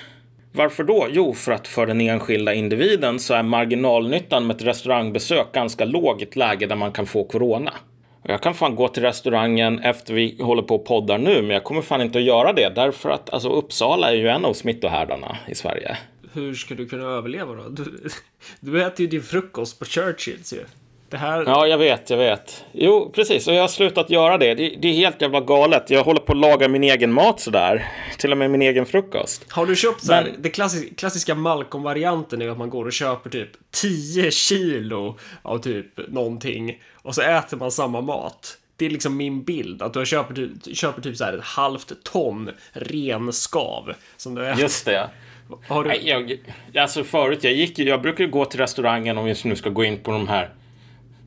Varför 0.55 0.83
då? 0.83 1.07
Jo, 1.09 1.33
för 1.33 1.51
att 1.51 1.67
för 1.67 1.85
den 1.85 2.01
enskilda 2.01 2.53
individen 2.53 3.19
så 3.19 3.33
är 3.33 3.43
marginalnyttan 3.43 4.47
med 4.47 4.55
ett 4.55 4.63
restaurangbesök 4.63 5.51
ganska 5.53 5.85
låg 5.85 6.21
i 6.21 6.23
ett 6.23 6.35
läge 6.35 6.65
där 6.65 6.75
man 6.75 6.91
kan 6.91 7.05
få 7.05 7.23
corona. 7.23 7.73
Jag 8.23 8.41
kan 8.41 8.53
fan 8.53 8.75
gå 8.75 8.87
till 8.87 9.03
restaurangen 9.03 9.79
efter 9.79 10.13
vi 10.13 10.37
håller 10.41 10.61
på 10.61 10.75
och 10.75 10.85
poddar 10.85 11.17
nu, 11.17 11.41
men 11.41 11.49
jag 11.49 11.63
kommer 11.63 11.81
fan 11.81 12.01
inte 12.01 12.17
att 12.17 12.23
göra 12.23 12.53
det 12.53 12.71
därför 12.75 13.09
att 13.09 13.33
alltså, 13.33 13.49
Uppsala 13.49 14.11
är 14.11 14.15
ju 14.15 14.27
en 14.27 14.45
av 14.45 14.53
smittohärdarna 14.53 15.37
i 15.47 15.55
Sverige. 15.55 15.97
Hur 16.33 16.53
ska 16.53 16.75
du 16.75 16.85
kunna 16.85 17.03
överleva 17.03 17.53
då? 17.53 17.69
Du, 17.69 18.09
du 18.59 18.83
äter 18.83 19.01
ju 19.01 19.07
din 19.07 19.23
frukost 19.23 19.79
på 19.79 19.85
Churchills 19.85 20.53
ju. 20.53 20.65
Det 21.13 21.19
här... 21.19 21.43
Ja, 21.47 21.67
jag 21.67 21.77
vet, 21.77 22.09
jag 22.09 22.17
vet. 22.17 22.65
Jo, 22.71 23.11
precis, 23.15 23.47
och 23.47 23.53
jag 23.53 23.61
har 23.61 23.67
slutat 23.67 24.09
göra 24.09 24.37
det. 24.37 24.53
det. 24.53 24.75
Det 24.81 24.87
är 24.87 24.93
helt 24.93 25.21
jävla 25.21 25.41
galet. 25.41 25.89
Jag 25.89 26.03
håller 26.03 26.19
på 26.19 26.31
att 26.31 26.37
laga 26.37 26.67
min 26.67 26.83
egen 26.83 27.11
mat 27.13 27.39
sådär. 27.39 27.85
Till 28.17 28.31
och 28.31 28.37
med 28.37 28.51
min 28.51 28.61
egen 28.61 28.85
frukost. 28.85 29.45
Har 29.51 29.65
du 29.65 29.75
köpt 29.75 30.05
så 30.05 30.13
här, 30.13 30.23
Men- 30.23 30.41
det 30.41 30.49
klassiska, 30.49 30.95
klassiska 30.95 31.35
Malcolm-varianten 31.35 32.41
är 32.41 32.49
att 32.49 32.57
man 32.57 32.69
går 32.69 32.85
och 32.85 32.93
köper 32.93 33.29
typ 33.29 33.49
10 33.71 34.31
kilo 34.31 35.17
av 35.41 35.57
typ 35.57 35.85
någonting 36.07 36.79
och 37.01 37.15
så 37.15 37.21
äter 37.21 37.57
man 37.57 37.71
samma 37.71 38.01
mat. 38.01 38.57
Det 38.75 38.85
är 38.85 38.89
liksom 38.89 39.17
min 39.17 39.43
bild, 39.43 39.81
att 39.81 39.93
du 39.93 40.05
köper, 40.05 40.33
typ- 40.35 40.77
köper 40.77 41.01
typ 41.01 41.17
så 41.17 41.23
här 41.23 41.33
ett 41.33 41.43
halvt 41.43 41.91
ton 42.03 42.49
renskav 42.71 43.93
som 44.17 44.35
du 44.35 44.47
äter. 44.47 44.61
Just 44.61 44.85
det. 44.85 45.09
Har 45.67 45.83
du... 45.83 45.89
Nej, 45.89 46.01
jag, 46.09 46.37
alltså 46.83 47.03
förut, 47.03 47.39
jag, 47.43 47.53
gick, 47.53 47.79
jag 47.79 48.01
brukar 48.01 48.25
gå 48.25 48.45
till 48.45 48.59
restaurangen 48.59 49.17
om 49.17 49.25
vi 49.25 49.35
nu 49.43 49.55
ska 49.55 49.69
gå 49.69 49.83
in 49.83 49.97
på 49.97 50.11
de 50.11 50.27
här 50.27 50.49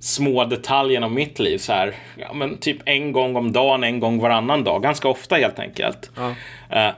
små 0.07 0.45
detaljerna 0.45 1.07
av 1.07 1.13
mitt 1.13 1.39
liv. 1.39 1.59
Så 1.59 1.73
här, 1.73 1.95
ja, 2.17 2.33
men 2.33 2.59
typ 2.59 2.77
en 2.85 3.13
gång 3.13 3.37
om 3.37 3.53
dagen, 3.53 3.85
en 3.85 4.01
gång 4.01 4.19
varannan 4.19 4.65
dag. 4.65 4.83
Ganska 4.83 5.09
ofta 5.09 5.35
helt 5.37 5.59
enkelt. 5.59 6.11
Ja. 6.17 6.35
Eh, 6.71 6.95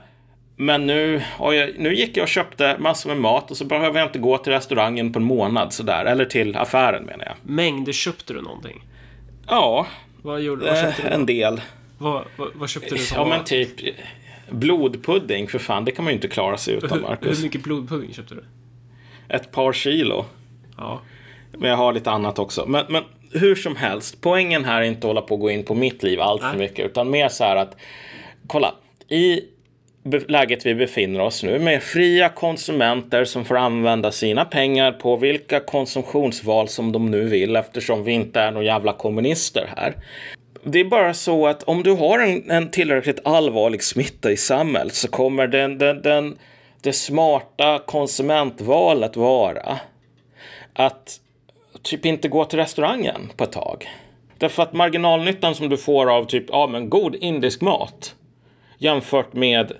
men 0.55 0.87
nu, 0.87 1.21
jag, 1.39 1.69
nu 1.77 1.95
gick 1.95 2.17
jag 2.17 2.23
och 2.23 2.29
köpte 2.29 2.77
massor 2.79 3.09
med 3.09 3.17
mat 3.17 3.51
och 3.51 3.57
så 3.57 3.65
behöver 3.65 3.99
jag 3.99 4.07
inte 4.07 4.19
gå 4.19 4.37
till 4.37 4.53
restaurangen 4.53 5.13
på 5.13 5.19
en 5.19 5.25
månad 5.25 5.73
sådär. 5.73 6.05
Eller 6.05 6.25
till 6.25 6.55
affären 6.55 7.03
menar 7.03 7.25
jag. 7.25 7.35
Mängder 7.41 7.93
köpte 7.93 8.33
du 8.33 8.41
någonting? 8.41 8.85
Ja, 9.47 9.87
Vad 10.21 10.41
gjorde 10.41 10.65
vad 10.65 10.77
köpte 10.81 11.01
eh, 11.01 11.09
du? 11.09 11.15
en 11.15 11.25
del. 11.25 11.61
Vad, 11.97 12.23
vad, 12.37 12.49
vad 12.55 12.69
köpte 12.69 12.95
du 12.95 13.01
Ja 13.15 13.25
men 13.25 13.43
typ 13.43 13.69
blodpudding 14.49 15.47
för 15.47 15.59
fan, 15.59 15.85
det 15.85 15.91
kan 15.91 16.05
man 16.05 16.11
ju 16.11 16.15
inte 16.15 16.27
klara 16.27 16.57
sig 16.57 16.73
utan 16.73 16.91
hur, 16.91 17.07
Marcus. 17.07 17.37
hur 17.37 17.43
mycket 17.43 17.63
blodpudding 17.63 18.13
köpte 18.13 18.35
du? 18.35 18.43
Ett 19.29 19.51
par 19.51 19.73
kilo. 19.73 20.25
Ja. 20.77 21.01
Men 21.59 21.69
jag 21.69 21.77
har 21.77 21.93
lite 21.93 22.11
annat 22.11 22.39
också. 22.39 22.65
Men, 22.65 22.85
men 22.89 23.03
hur 23.33 23.55
som 23.55 23.75
helst, 23.75 24.21
poängen 24.21 24.65
här 24.65 24.81
är 24.81 24.85
inte 24.85 24.99
att 24.99 25.03
hålla 25.03 25.21
på 25.21 25.33
att 25.33 25.41
gå 25.41 25.51
in 25.51 25.63
på 25.63 25.73
mitt 25.73 26.03
liv 26.03 26.21
allt 26.21 26.41
för 26.41 26.57
mycket, 26.57 26.85
utan 26.85 27.09
mer 27.09 27.29
så 27.29 27.43
här 27.43 27.55
att 27.55 27.75
kolla, 28.47 28.73
i 29.09 29.41
läget 30.27 30.65
vi 30.65 30.75
befinner 30.75 31.19
oss 31.19 31.43
nu 31.43 31.59
med 31.59 31.83
fria 31.83 32.29
konsumenter 32.29 33.25
som 33.25 33.45
får 33.45 33.57
använda 33.57 34.11
sina 34.11 34.45
pengar 34.45 34.91
på 34.91 35.15
vilka 35.15 35.59
konsumtionsval 35.59 36.67
som 36.67 36.91
de 36.91 37.11
nu 37.11 37.23
vill 37.23 37.55
eftersom 37.55 38.03
vi 38.03 38.11
inte 38.11 38.39
är 38.39 38.51
några 38.51 38.65
jävla 38.65 38.93
kommunister 38.93 39.69
här. 39.77 39.93
Det 40.63 40.79
är 40.79 40.85
bara 40.85 41.13
så 41.13 41.47
att 41.47 41.63
om 41.63 41.83
du 41.83 41.91
har 41.91 42.19
en, 42.19 42.51
en 42.51 42.71
tillräckligt 42.71 43.19
allvarlig 43.23 43.83
smitta 43.83 44.31
i 44.31 44.37
samhället 44.37 44.93
så 44.93 45.07
kommer 45.07 45.47
den, 45.47 45.77
den, 45.77 46.01
den, 46.01 46.37
det 46.81 46.93
smarta 46.93 47.79
konsumentvalet 47.85 49.17
vara 49.17 49.79
att 50.73 51.19
typ 51.81 52.05
inte 52.05 52.27
gå 52.27 52.45
till 52.45 52.59
restaurangen 52.59 53.31
på 53.37 53.43
ett 53.43 53.51
tag. 53.51 53.89
Därför 54.37 54.63
att 54.63 54.73
marginalnyttan 54.73 55.55
som 55.55 55.69
du 55.69 55.77
får 55.77 56.11
av 56.11 56.25
typ, 56.25 56.45
ja 56.47 56.67
men 56.67 56.89
god 56.89 57.15
indisk 57.15 57.61
mat 57.61 58.15
jämfört 58.77 59.33
med 59.33 59.71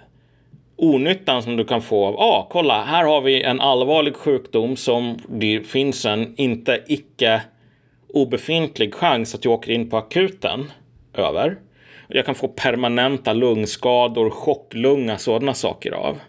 onyttan 0.75 1.43
som 1.43 1.57
du 1.57 1.65
kan 1.65 1.81
få 1.81 2.05
av, 2.05 2.13
ja 2.13 2.19
ah, 2.19 2.47
kolla 2.51 2.83
här 2.83 3.03
har 3.03 3.21
vi 3.21 3.43
en 3.43 3.62
allvarlig 3.62 4.15
sjukdom 4.15 4.75
som 4.75 5.17
det 5.29 5.67
finns 5.67 6.05
en 6.05 6.35
inte 6.38 6.83
icke 6.88 7.41
obefintlig 8.13 8.93
chans 8.93 9.35
att 9.35 9.45
jag 9.45 9.53
åker 9.53 9.71
in 9.71 9.89
på 9.89 9.97
akuten 9.97 10.71
över. 11.13 11.57
Jag 12.07 12.25
kan 12.25 12.35
få 12.35 12.47
permanenta 12.47 13.33
lungskador, 13.33 14.29
chocklunga, 14.29 15.17
sådana 15.17 15.53
saker 15.53 15.91
av. 15.91 16.19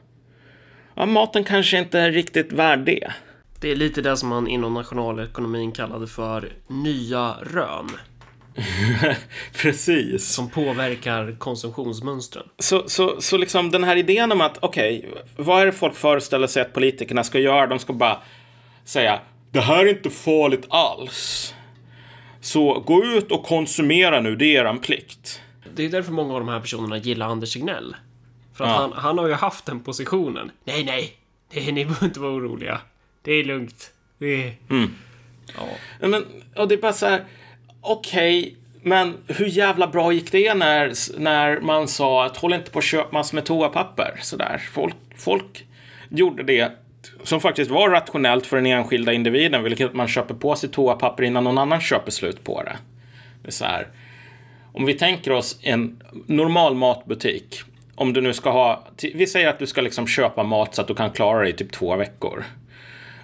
Ja, 0.95 1.07
maten 1.07 1.45
kanske 1.45 1.79
inte 1.79 2.01
är 2.01 2.11
riktigt 2.13 2.53
värd 2.53 2.79
det. 2.79 3.13
Det 3.61 3.71
är 3.71 3.77
lite 3.77 4.03
det 4.03 4.17
som 4.17 4.29
man 4.29 4.49
inom 4.49 4.75
nationalekonomin 4.75 5.73
kallade 5.73 6.07
för 6.07 6.53
nya 6.67 7.37
rön. 7.43 7.91
Precis. 9.63 10.29
Som 10.29 10.51
påverkar 10.51 11.37
konsumtionsmönstren. 11.39 12.45
Så, 12.59 12.89
så, 12.89 13.21
så 13.21 13.37
liksom 13.37 13.71
den 13.71 13.85
här 13.85 13.97
idén 13.97 14.33
om 14.33 14.41
att 14.41 14.59
okej, 14.61 14.99
okay, 14.99 15.23
vad 15.37 15.63
är 15.63 15.67
det 15.67 15.73
folk 15.73 15.95
föreställer 15.95 16.47
sig 16.47 16.63
att 16.63 16.73
politikerna 16.73 17.25
ska 17.25 17.39
göra? 17.39 17.67
De 17.67 17.79
ska 17.79 17.93
bara 17.93 18.19
säga 18.85 19.21
det 19.53 19.61
här 19.61 19.87
är 19.87 19.89
inte 19.89 20.11
farligt 20.11 20.67
alls. 20.69 21.55
Så 22.41 22.81
gå 22.81 23.05
ut 23.05 23.33
och 23.33 23.45
konsumera 23.45 24.21
nu, 24.21 24.37
det 24.37 24.57
är 24.57 24.65
er 24.65 24.79
plikt. 24.79 25.41
Det 25.75 25.85
är 25.85 25.89
därför 25.89 26.13
många 26.13 26.35
av 26.35 26.41
de 26.41 26.49
här 26.49 26.61
personerna 26.61 26.99
gillar 26.99 27.29
Anders 27.29 27.53
Tegnell. 27.53 27.97
För 28.55 28.65
att 28.65 28.71
ja. 28.71 28.77
han, 28.77 28.93
han 28.93 29.19
har 29.19 29.29
ju 29.29 29.35
haft 29.35 29.67
den 29.67 29.81
positionen. 29.81 30.51
Nej, 30.65 30.85
nej, 30.85 31.13
nej 31.55 31.73
ni 31.73 31.85
behöver 31.85 32.07
inte 32.07 32.21
vara 32.21 32.33
oroliga. 32.33 32.81
Det 33.23 33.33
är 33.33 33.45
lugnt. 33.45 33.93
Det 34.19 34.47
är... 34.47 34.53
Mm. 34.71 34.95
Ja. 35.57 36.09
Men, 36.09 36.27
och 36.57 36.69
det 36.69 36.75
är 36.75 36.81
bara 36.81 36.93
så 36.93 37.07
här, 37.07 37.25
okej, 37.81 38.41
okay, 38.41 38.55
men 38.83 39.17
hur 39.27 39.47
jävla 39.47 39.87
bra 39.87 40.13
gick 40.13 40.33
det 40.33 40.55
när, 40.55 40.93
när 41.19 41.61
man 41.61 41.89
sa 41.89 42.25
att 42.25 42.37
håll 42.37 42.53
inte 42.53 42.71
på 42.71 42.79
att 42.79 42.85
köpa 42.85 43.13
massor 43.13 43.35
med 43.35 43.45
toapapper 43.45 44.19
sådär. 44.23 44.63
Folk, 44.73 44.97
folk 45.17 45.67
gjorde 46.09 46.43
det 46.43 46.73
som 47.23 47.41
faktiskt 47.41 47.71
var 47.71 47.91
rationellt 47.91 48.47
för 48.47 48.57
den 48.57 48.67
enskilda 48.67 49.13
individen, 49.13 49.65
vilket 49.65 49.95
man 49.95 50.09
köper 50.09 50.35
på 50.35 50.57
sig 50.57 50.71
toapapper 50.71 51.23
innan 51.23 51.45
någon 51.45 51.59
annan 51.59 51.81
köper 51.81 52.11
slut 52.11 52.45
på 52.45 52.63
det. 52.63 52.77
Det 53.43 53.49
är 53.49 53.53
så 53.53 53.65
här. 53.65 53.89
Om 54.73 54.87
vi 54.87 54.95
tänker 54.95 55.33
oss 55.33 55.59
en 55.63 56.03
normal 56.27 56.75
matbutik. 56.75 57.63
Om 57.95 58.13
du 58.13 58.21
nu 58.21 58.33
ska 58.33 58.51
ha, 58.51 58.85
vi 59.15 59.27
säger 59.27 59.49
att 59.49 59.59
du 59.59 59.67
ska 59.67 59.81
liksom 59.81 60.07
köpa 60.07 60.43
mat 60.43 60.75
så 60.75 60.83
att 60.83 60.89
du 60.89 60.95
kan 60.95 61.11
klara 61.11 61.41
dig 61.41 61.51
i 61.51 61.53
typ 61.53 61.73
två 61.73 61.97
veckor. 61.97 62.45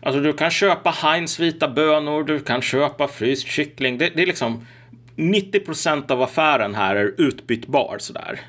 Alltså 0.06 0.20
du 0.20 0.32
kan 0.32 0.50
köpa 0.50 0.90
Heinz 0.90 1.40
vita 1.40 1.68
bönor, 1.68 2.24
du 2.24 2.40
kan 2.40 2.62
köpa 2.62 3.08
fryst 3.08 3.46
kyckling. 3.46 3.98
Det, 3.98 4.10
det 4.14 4.22
är 4.22 4.26
liksom 4.26 4.66
90% 5.16 6.12
av 6.12 6.22
affären 6.22 6.74
här 6.74 6.96
är 6.96 7.14
utbytbar 7.20 7.96
sådär. 7.98 8.40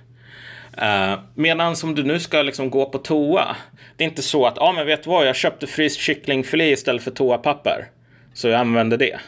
Uh, 0.82 1.20
medan 1.36 1.76
om 1.84 1.96
du 1.96 2.04
nu 2.04 2.20
ska 2.20 2.41
liksom 2.41 2.70
gå 2.70 2.86
på 2.86 2.98
toa. 2.98 3.56
Det 3.96 4.04
är 4.04 4.08
inte 4.08 4.22
så 4.22 4.46
att, 4.46 4.54
ja 4.58 4.63
ah, 4.63 4.74
men 4.74 4.86
vet 4.86 5.04
du 5.04 5.10
vad, 5.10 5.28
jag 5.28 5.36
köpte 5.36 5.67
fryst 5.67 6.00
kycklingfilé 6.00 6.72
istället 6.72 7.04
för 7.04 7.12
toapapper. 7.12 7.89
Så 8.34 8.48
jag 8.48 8.60
använder 8.60 8.98
det 8.98 9.20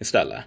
istället. 0.00 0.40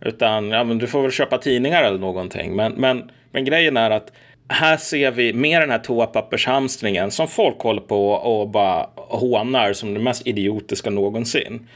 Utan, 0.00 0.50
ja 0.50 0.64
men 0.64 0.78
du 0.78 0.86
får 0.86 1.02
väl 1.02 1.10
köpa 1.10 1.38
tidningar 1.38 1.82
eller 1.82 1.98
någonting. 1.98 2.56
Men, 2.56 2.72
men, 2.72 3.10
men 3.30 3.44
grejen 3.44 3.76
är 3.76 3.90
att 3.90 4.12
här 4.52 4.76
ser 4.76 5.10
vi 5.10 5.32
med 5.32 5.62
den 5.62 5.70
här 5.70 5.78
toapappershamstringen 5.78 7.10
som 7.10 7.28
folk 7.28 7.60
håller 7.60 7.80
på 7.80 8.10
och 8.10 8.48
bara 8.48 8.88
hånar 8.96 9.72
som 9.72 9.94
det 9.94 10.00
mest 10.00 10.26
idiotiska 10.26 10.90
någonsin. 10.90 11.68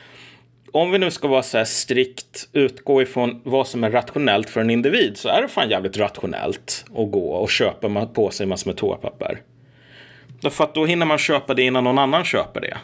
Om 0.73 0.91
vi 0.91 0.99
nu 0.99 1.11
ska 1.11 1.29
vara 1.29 1.43
så 1.43 1.59
här 1.59 1.65
strikt 1.65 2.49
utgå 2.53 3.03
ifrån 3.03 3.41
vad 3.45 3.67
som 3.67 3.85
är 3.85 3.91
rationellt 3.91 4.51
för 4.51 4.61
en 4.61 4.71
individ 4.71 5.17
så 5.17 5.29
är 5.29 5.43
det 5.43 5.49
fan 5.49 5.71
jävligt 5.71 5.97
rationellt 5.97 6.85
att 6.89 7.11
gå 7.11 7.31
och 7.31 7.51
köpa 7.51 8.07
på 8.07 8.31
sig 8.31 8.47
massor 8.47 8.71
med 8.71 8.77
toapapper. 8.77 9.41
Därför 10.41 10.65
att 10.65 10.75
då 10.75 10.87
hinner 10.87 11.07
man 11.07 11.19
köpa 11.19 11.55
det 11.55 11.63
innan 11.63 11.85
någon 11.85 11.99
annan 11.99 12.25
köper 12.25 12.61
det. 12.61 12.77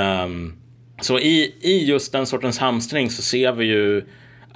Um, 0.00 0.58
så 1.00 1.18
i, 1.18 1.54
i 1.60 1.84
just 1.84 2.12
den 2.12 2.26
sortens 2.26 2.58
hamstring 2.58 3.10
så 3.10 3.22
ser 3.22 3.52
vi 3.52 3.64
ju 3.64 4.04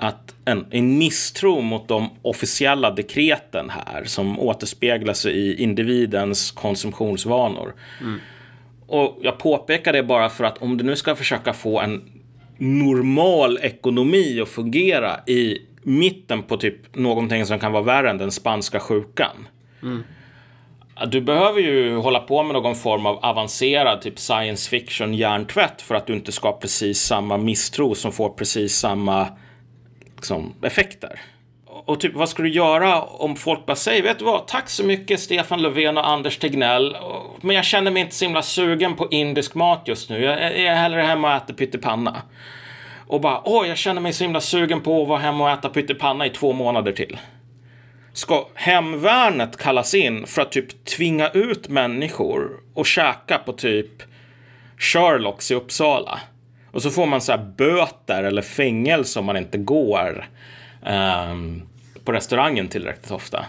att 0.03 0.35
en, 0.45 0.67
en 0.71 0.99
misstro 0.99 1.61
mot 1.61 1.89
de 1.89 2.11
officiella 2.23 2.91
dekreten 2.91 3.71
här 3.71 4.05
som 4.05 4.41
återspeglas 4.41 5.27
i 5.27 5.63
individens 5.63 6.51
konsumtionsvanor. 6.51 7.75
Mm. 8.01 8.21
Och 8.87 9.19
jag 9.23 9.39
påpekar 9.39 9.93
det 9.93 10.03
bara 10.03 10.29
för 10.29 10.45
att 10.45 10.59
om 10.59 10.77
du 10.77 10.85
nu 10.85 10.97
ska 10.97 11.17
försöka 11.17 11.53
få 11.53 11.81
en 11.81 12.03
normal 12.59 13.59
ekonomi 13.63 14.41
att 14.41 14.49
fungera 14.49 15.21
i 15.27 15.59
mitten 15.83 16.43
på 16.43 16.57
typ 16.57 16.97
någonting 16.97 17.47
som 17.47 17.59
kan 17.59 17.73
vara 17.73 17.83
värre 17.83 18.11
än 18.11 18.19
den 18.19 18.31
spanska 18.31 18.81
sjukan. 18.81 19.49
Mm. 19.83 20.05
Du 21.07 21.21
behöver 21.21 21.61
ju 21.61 21.97
hålla 21.97 22.19
på 22.19 22.43
med 22.43 22.55
någon 22.55 22.75
form 22.75 23.07
av 23.07 23.25
avancerad 23.25 24.01
typ 24.01 24.19
science 24.19 24.71
fiction 24.71 25.15
hjärntvätt 25.15 25.83
för 25.83 25.95
att 25.95 26.07
du 26.07 26.13
inte 26.13 26.33
ska 26.33 26.49
ha 26.49 26.59
precis 26.59 27.01
samma 27.01 27.37
misstro 27.37 27.95
som 27.95 28.13
får 28.13 28.31
precis 28.31 28.75
samma 28.75 29.29
liksom, 30.23 30.55
effekter. 30.63 31.21
Och 31.67 32.01
typ 32.01 32.15
vad 32.15 32.29
ska 32.29 32.43
du 32.43 32.49
göra 32.49 33.03
om 33.03 33.37
folk 33.37 33.67
bara 33.67 33.77
säger, 33.77 34.03
vet 34.03 34.19
du 34.19 34.25
vad, 34.25 34.47
tack 34.47 34.71
så 34.71 34.85
mycket 34.85 35.21
Stefan 35.21 35.63
Löfven 35.63 35.99
och 35.99 36.09
Anders 36.09 36.39
Tegnell, 36.39 36.97
men 37.41 37.57
jag 37.57 37.65
känner 37.65 37.91
mig 37.91 38.03
inte 38.03 38.15
så 38.15 38.25
himla 38.25 38.43
sugen 38.43 38.95
på 38.95 39.09
indisk 39.11 39.55
mat 39.55 39.83
just 39.85 40.11
nu. 40.11 40.23
Jag 40.23 40.43
är 40.43 40.75
hellre 40.75 41.03
hemma 41.03 41.29
och 41.29 41.43
äter 41.43 41.55
pyttipanna. 41.55 42.23
Och 43.07 43.21
bara, 43.21 43.41
åh, 43.45 43.69
jag 43.69 43.77
känner 43.77 44.01
mig 44.01 44.13
så 44.13 44.25
himla 44.25 44.41
sugen 44.41 44.81
på 44.81 45.03
att 45.03 45.09
vara 45.09 45.19
hemma 45.19 45.45
och 45.45 45.51
äta 45.51 45.69
pyttipanna 45.69 46.27
i 46.27 46.31
två 46.31 46.53
månader 46.53 46.93
till. 46.93 47.19
Ska 48.13 48.49
hemvärnet 48.55 49.57
kallas 49.57 49.95
in 49.95 50.27
för 50.27 50.43
att 50.43 50.53
typ 50.53 50.85
tvinga 50.85 51.29
ut 51.29 51.69
människor 51.69 52.51
och 52.75 52.87
käka 52.87 53.39
på 53.39 53.53
typ 53.53 54.03
Sherlocks 54.79 55.51
i 55.51 55.55
Uppsala? 55.55 56.21
Och 56.73 56.83
så 56.83 56.91
får 56.91 57.07
man 57.07 57.21
så 57.21 57.33
här 57.33 57.45
böter 57.57 58.23
eller 58.23 58.43
fängelse 58.43 59.19
om 59.19 59.25
man 59.25 59.37
inte 59.37 59.59
går 59.59 60.29
um, 61.31 61.63
på 62.05 62.13
restaurangen 62.13 62.69
tillräckligt 62.69 63.11
ofta. 63.11 63.47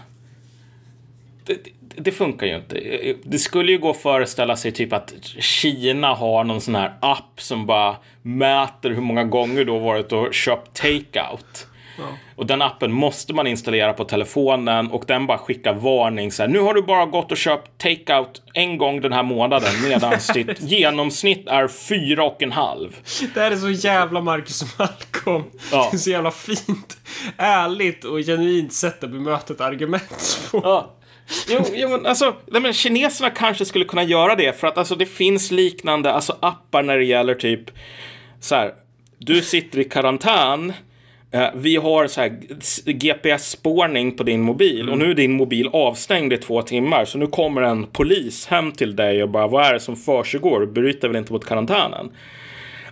Det, 1.44 1.54
det, 1.54 2.00
det, 2.02 2.12
funkar 2.12 2.46
ju 2.46 2.56
inte. 2.56 3.14
Det 3.24 3.38
skulle 3.38 3.72
ju 3.72 3.78
gå 3.78 3.90
att 3.90 3.96
föreställa 3.96 4.56
sig 4.56 4.72
typ 4.72 4.92
att 4.92 5.14
Kina 5.38 6.14
har 6.14 6.44
någon 6.44 6.60
sån 6.60 6.74
här 6.74 6.94
app 7.00 7.40
som 7.40 7.66
bara 7.66 7.96
mäter 8.22 8.90
hur 8.90 9.00
många 9.00 9.24
gånger 9.24 9.64
du 9.64 9.72
har 9.72 9.80
varit 9.80 10.12
och 10.12 10.34
köpt 10.34 10.74
takeout. 10.74 11.66
Ja. 11.98 12.04
Och 12.36 12.46
den 12.46 12.62
appen 12.62 12.92
måste 12.92 13.34
man 13.34 13.46
installera 13.46 13.92
på 13.92 14.04
telefonen 14.04 14.90
och 14.90 15.04
den 15.06 15.26
bara 15.26 15.38
skickar 15.38 15.74
varning 15.74 16.32
så 16.32 16.42
här, 16.42 16.48
Nu 16.48 16.58
har 16.58 16.74
du 16.74 16.82
bara 16.82 17.06
gått 17.06 17.32
och 17.32 17.38
köpt 17.38 17.78
takeout 17.78 18.42
en 18.54 18.78
gång 18.78 19.00
den 19.00 19.12
här 19.12 19.22
månaden 19.22 19.72
medan 19.88 20.14
ditt 20.34 20.62
genomsnitt 20.62 21.48
är 21.48 21.68
fyra 21.68 22.24
och 22.24 22.42
en 22.42 22.52
halv. 22.52 22.96
Det 23.34 23.40
här 23.40 23.50
är 23.50 23.56
så 23.56 23.70
jävla 23.70 24.20
Marcus 24.20 24.78
Malcolm. 24.78 25.44
Ja. 25.72 25.88
Det 25.90 25.96
är 25.96 25.98
så 25.98 26.10
jävla 26.10 26.30
fint, 26.30 26.96
ärligt 27.36 28.04
och 28.04 28.18
genuint 28.18 28.72
sätt 28.72 29.04
att 29.04 29.10
bemöta 29.10 29.52
ett 29.52 29.60
argument 29.60 30.48
på. 30.50 30.60
Ja. 30.64 30.90
Jo, 31.48 31.60
jo 31.72 31.88
men 31.88 32.06
alltså, 32.06 32.34
men 32.46 32.72
kineserna 32.72 33.30
kanske 33.30 33.64
skulle 33.64 33.84
kunna 33.84 34.02
göra 34.02 34.34
det 34.34 34.60
för 34.60 34.66
att 34.66 34.78
alltså 34.78 34.94
det 34.94 35.06
finns 35.06 35.50
liknande 35.50 36.12
alltså 36.12 36.36
appar 36.40 36.82
när 36.82 36.98
det 36.98 37.04
gäller 37.04 37.34
typ 37.34 37.70
så 38.40 38.54
här, 38.54 38.74
du 39.18 39.42
sitter 39.42 39.78
i 39.78 39.84
karantän 39.84 40.72
vi 41.54 41.76
har 41.76 42.06
så 42.06 42.20
här 42.20 42.38
GPS-spårning 42.92 44.16
på 44.16 44.22
din 44.22 44.40
mobil 44.40 44.80
mm. 44.80 44.92
och 44.92 44.98
nu 44.98 45.10
är 45.10 45.14
din 45.14 45.32
mobil 45.32 45.68
avstängd 45.72 46.32
i 46.32 46.36
två 46.36 46.62
timmar. 46.62 47.04
Så 47.04 47.18
nu 47.18 47.26
kommer 47.26 47.62
en 47.62 47.86
polis 47.86 48.46
hem 48.46 48.72
till 48.72 48.96
dig 48.96 49.22
och 49.22 49.28
bara 49.28 49.46
vad 49.46 49.66
är 49.66 49.72
det 49.72 49.80
som 49.80 49.96
försiggår? 49.96 50.60
Du 50.60 50.66
bryter 50.66 51.08
väl 51.08 51.16
inte 51.16 51.32
mot 51.32 51.44
karantänen? 51.44 52.10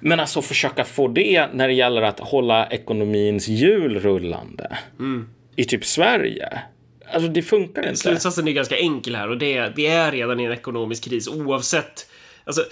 Men 0.00 0.20
alltså 0.20 0.42
försöka 0.42 0.84
få 0.84 1.08
det 1.08 1.46
när 1.52 1.68
det 1.68 1.74
gäller 1.74 2.02
att 2.02 2.20
hålla 2.20 2.66
ekonomins 2.66 3.48
hjul 3.48 4.00
rullande 4.00 4.76
mm. 4.98 5.28
i 5.56 5.64
typ 5.64 5.84
Sverige. 5.84 6.58
Alltså 7.12 7.28
det 7.28 7.42
funkar 7.42 7.82
inte. 7.82 7.96
Slutsatsen 7.96 8.48
är 8.48 8.52
ganska 8.52 8.76
enkel 8.76 9.16
här 9.16 9.28
och 9.28 9.38
det 9.38 9.56
är 9.56 9.72
vi 9.76 9.86
är 9.86 10.12
redan 10.12 10.40
i 10.40 10.44
en 10.44 10.52
ekonomisk 10.52 11.04
kris 11.04 11.28
oavsett. 11.28 12.06
Alltså, 12.44 12.64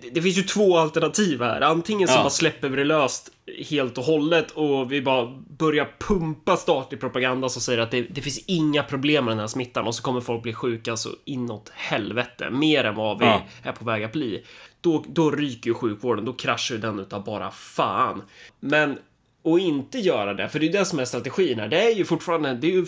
det, 0.00 0.10
det, 0.10 0.22
finns 0.22 0.38
ju 0.38 0.42
två 0.42 0.78
alternativ 0.78 1.42
här. 1.42 1.60
Antingen 1.60 2.08
så 2.08 2.14
ja. 2.14 2.22
bara 2.22 2.30
släpper 2.30 2.68
vi 2.68 2.76
det 2.76 2.84
löst 2.84 3.30
helt 3.70 3.98
och 3.98 4.04
hållet 4.04 4.50
och 4.50 4.92
vi 4.92 5.02
bara 5.02 5.26
börjar 5.58 5.88
pumpa 5.98 6.56
statlig 6.56 7.00
propaganda 7.00 7.48
som 7.48 7.62
säger 7.62 7.78
att 7.78 7.90
det, 7.90 8.02
det 8.02 8.20
finns 8.20 8.38
inga 8.46 8.82
problem 8.82 9.24
med 9.24 9.32
den 9.32 9.40
här 9.40 9.46
smittan 9.46 9.86
och 9.86 9.94
så 9.94 10.02
kommer 10.02 10.20
folk 10.20 10.42
bli 10.42 10.54
sjuka 10.54 10.96
så 10.96 11.08
inåt 11.24 11.72
helvete. 11.74 12.50
Mer 12.50 12.84
än 12.84 12.94
vad 12.94 13.18
vi 13.18 13.26
ja. 13.26 13.42
är 13.62 13.72
på 13.72 13.84
väg 13.84 14.04
att 14.04 14.12
bli. 14.12 14.44
Då, 14.80 15.04
då 15.08 15.30
ryker 15.30 15.70
ju 15.70 15.74
sjukvården, 15.74 16.24
då 16.24 16.32
kraschar 16.32 16.74
ju 16.74 16.80
den 16.80 16.98
utav 16.98 17.24
bara 17.24 17.50
fan. 17.50 18.22
Men 18.60 18.98
och 19.42 19.58
inte 19.58 19.98
göra 19.98 20.34
det, 20.34 20.48
för 20.48 20.58
det 20.58 20.68
är 20.68 20.72
det 20.72 20.84
som 20.84 20.98
är 20.98 21.04
strategin 21.04 21.58
här. 21.60 21.68
Det 21.68 21.82
är 21.82 21.94
ju 21.94 22.04
fortfarande, 22.04 22.54
det 22.54 22.66
är 22.66 22.72
ju, 22.72 22.86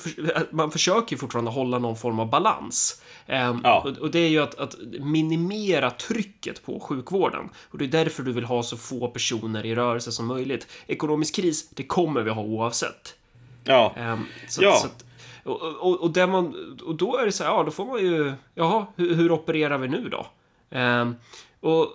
man 0.50 0.70
försöker 0.70 1.12
ju 1.12 1.18
fortfarande 1.18 1.50
hålla 1.50 1.78
någon 1.78 1.96
form 1.96 2.20
av 2.20 2.30
balans. 2.30 2.99
Um, 3.30 3.60
ja. 3.64 3.80
och, 3.80 3.98
och, 3.98 4.10
det 4.10 4.18
är 4.18 4.28
ju 4.28 4.42
att, 4.42 4.54
att, 4.54 4.76
minimera 5.00 5.90
trycket 5.90 6.62
på 6.62 6.80
sjukvården. 6.80 7.48
Och 7.70 7.78
det 7.78 7.84
är 7.84 7.88
därför 7.88 8.22
du 8.22 8.32
vill 8.32 8.44
ha 8.44 8.62
så 8.62 8.76
få 8.76 9.08
personer 9.08 9.66
i 9.66 9.74
rörelse 9.74 10.12
som 10.12 10.26
möjligt. 10.26 10.66
Ekonomisk 10.86 11.34
kris, 11.34 11.70
det 11.70 11.82
kommer 11.82 12.22
vi 12.22 12.30
ha 12.30 12.42
oavsett. 12.42 13.14
Ja. 13.64 13.94
Um, 13.98 14.26
så, 14.48 14.62
ja. 14.62 14.76
Så 14.76 14.86
att, 14.86 15.04
och, 15.44 15.62
och, 15.62 16.00
och, 16.00 16.28
man, 16.28 16.76
och 16.86 16.94
då 16.94 17.16
är 17.16 17.26
det 17.26 17.32
så 17.32 17.44
här, 17.44 17.50
ja, 17.50 17.62
då 17.62 17.70
får 17.70 17.86
man 17.86 18.00
ju, 18.00 18.32
jaha, 18.54 18.86
hur, 18.96 19.14
hur 19.14 19.32
opererar 19.32 19.78
vi 19.78 19.88
nu 19.88 20.08
då? 20.08 20.26
Um, 20.78 21.16
och 21.60 21.88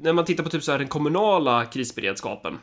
när 0.00 0.12
man 0.12 0.24
tittar 0.24 0.44
på 0.44 0.50
typ 0.50 0.62
så 0.62 0.72
här 0.72 0.78
den 0.78 0.88
kommunala 0.88 1.64
krisberedskapen 1.64 2.58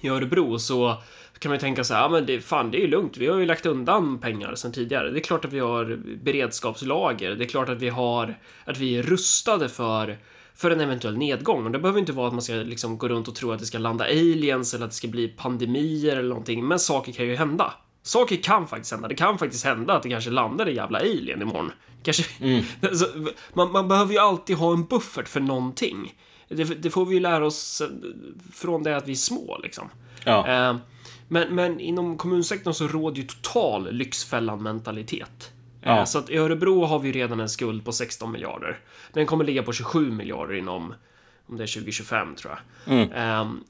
i 0.00 0.08
Örebro 0.08 0.58
så 0.58 0.96
kan 1.42 1.50
man 1.50 1.56
ju 1.56 1.60
tänka 1.60 1.84
så 1.84 1.94
här, 1.94 2.00
ja 2.00 2.08
men 2.08 2.26
det, 2.26 2.40
fan 2.40 2.70
det 2.70 2.78
är 2.78 2.80
ju 2.80 2.86
lugnt, 2.86 3.16
vi 3.16 3.26
har 3.26 3.38
ju 3.38 3.46
lagt 3.46 3.66
undan 3.66 4.18
pengar 4.18 4.54
sedan 4.54 4.72
tidigare. 4.72 5.10
Det 5.10 5.18
är 5.18 5.22
klart 5.22 5.44
att 5.44 5.52
vi 5.52 5.58
har 5.58 6.00
beredskapslager, 6.22 7.34
det 7.34 7.44
är 7.44 7.48
klart 7.48 7.68
att 7.68 7.82
vi 7.82 7.88
har, 7.88 8.38
att 8.64 8.78
vi 8.78 8.98
är 8.98 9.02
rustade 9.02 9.68
för 9.68 10.18
för 10.54 10.70
en 10.70 10.80
eventuell 10.80 11.18
nedgång. 11.18 11.64
Och 11.66 11.70
det 11.70 11.78
behöver 11.78 12.00
inte 12.00 12.12
vara 12.12 12.26
att 12.26 12.32
man 12.32 12.42
ska 12.42 12.52
liksom 12.52 12.98
gå 12.98 13.08
runt 13.08 13.28
och 13.28 13.34
tro 13.34 13.52
att 13.52 13.58
det 13.58 13.66
ska 13.66 13.78
landa 13.78 14.04
aliens 14.04 14.74
eller 14.74 14.84
att 14.84 14.90
det 14.90 14.96
ska 14.96 15.08
bli 15.08 15.28
pandemier 15.28 16.16
eller 16.16 16.28
någonting. 16.28 16.66
Men 16.66 16.78
saker 16.78 17.12
kan 17.12 17.26
ju 17.26 17.36
hända. 17.36 17.74
Saker 18.02 18.36
kan 18.36 18.68
faktiskt 18.68 18.92
hända. 18.92 19.08
Det 19.08 19.14
kan 19.14 19.38
faktiskt 19.38 19.64
hända 19.64 19.94
att 19.94 20.02
det 20.02 20.08
kanske 20.08 20.30
landar 20.30 20.66
en 20.66 20.74
jävla 20.74 20.98
alien 20.98 21.42
imorgon. 21.42 21.72
Kanske... 22.02 22.24
Mm. 22.40 22.64
man, 23.52 23.72
man 23.72 23.88
behöver 23.88 24.12
ju 24.12 24.18
alltid 24.18 24.56
ha 24.56 24.72
en 24.72 24.84
buffert 24.84 25.28
för 25.28 25.40
någonting. 25.40 26.14
Det, 26.48 26.64
det, 26.64 26.90
får 26.90 27.06
vi 27.06 27.14
ju 27.14 27.20
lära 27.20 27.46
oss 27.46 27.80
eh, 27.80 27.88
från 28.54 28.82
det 28.82 28.96
att 28.96 29.08
vi 29.08 29.12
är 29.12 29.16
små 29.16 29.60
liksom. 29.62 29.88
Ja. 30.24 30.48
Eh, 30.48 30.76
men, 31.28 31.54
men 31.54 31.80
inom 31.80 32.18
kommunsektorn 32.18 32.74
så 32.74 32.88
råder 32.88 33.16
ju 33.16 33.22
total 33.22 33.92
Lyxfällan-mentalitet. 33.92 35.52
Eh, 35.82 35.96
ja. 35.96 36.06
Så 36.06 36.18
att 36.18 36.30
i 36.30 36.36
Örebro 36.36 36.84
har 36.84 36.98
vi 36.98 37.12
redan 37.12 37.40
en 37.40 37.48
skuld 37.48 37.84
på 37.84 37.92
16 37.92 38.32
miljarder. 38.32 38.78
Den 39.12 39.26
kommer 39.26 39.44
ligga 39.44 39.62
på 39.62 39.72
27 39.72 40.10
miljarder 40.10 40.54
inom 40.54 40.94
om 41.46 41.58
det 41.58 41.64
är 41.64 41.74
2025 41.74 42.34
tror 42.34 42.52
jag. 42.52 42.94
Mm. 42.94 43.40
Um, 43.40 43.64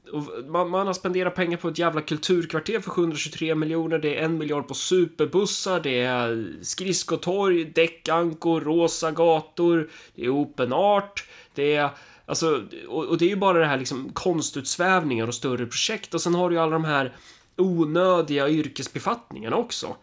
man, 0.51 0.69
man, 0.69 0.87
har 0.87 0.93
spenderat 0.93 1.35
pengar 1.35 1.57
på 1.57 1.67
ett 1.67 1.77
jävla 1.77 2.01
kulturkvarter 2.01 2.79
för 2.79 2.89
723 2.89 3.55
miljoner. 3.55 3.99
Det 3.99 4.19
är 4.19 4.25
en 4.25 4.37
miljard 4.37 4.67
på 4.67 4.73
superbussar, 4.73 5.79
det 5.79 6.01
är 6.01 6.47
skridskotorg, 6.61 7.65
däckankor, 7.65 8.61
rosa 8.61 9.11
gator, 9.11 9.89
det 10.15 10.25
är 10.25 10.29
open 10.29 10.73
art, 10.73 11.25
det 11.53 11.75
är 11.75 11.89
Alltså, 12.25 12.63
och, 12.87 13.05
och, 13.05 13.17
det 13.17 13.25
är 13.25 13.29
ju 13.29 13.35
bara 13.35 13.59
det 13.59 13.65
här 13.65 13.77
liksom 13.77 14.09
konstutsvävningar 14.13 15.27
och 15.27 15.35
större 15.35 15.65
projekt 15.65 16.13
och 16.13 16.21
sen 16.21 16.35
har 16.35 16.49
du 16.49 16.55
ju 16.55 16.61
alla 16.61 16.71
de 16.71 16.85
här 16.85 17.13
onödiga 17.57 18.49
yrkesbefattningarna 18.49 19.55
också. 19.55 19.95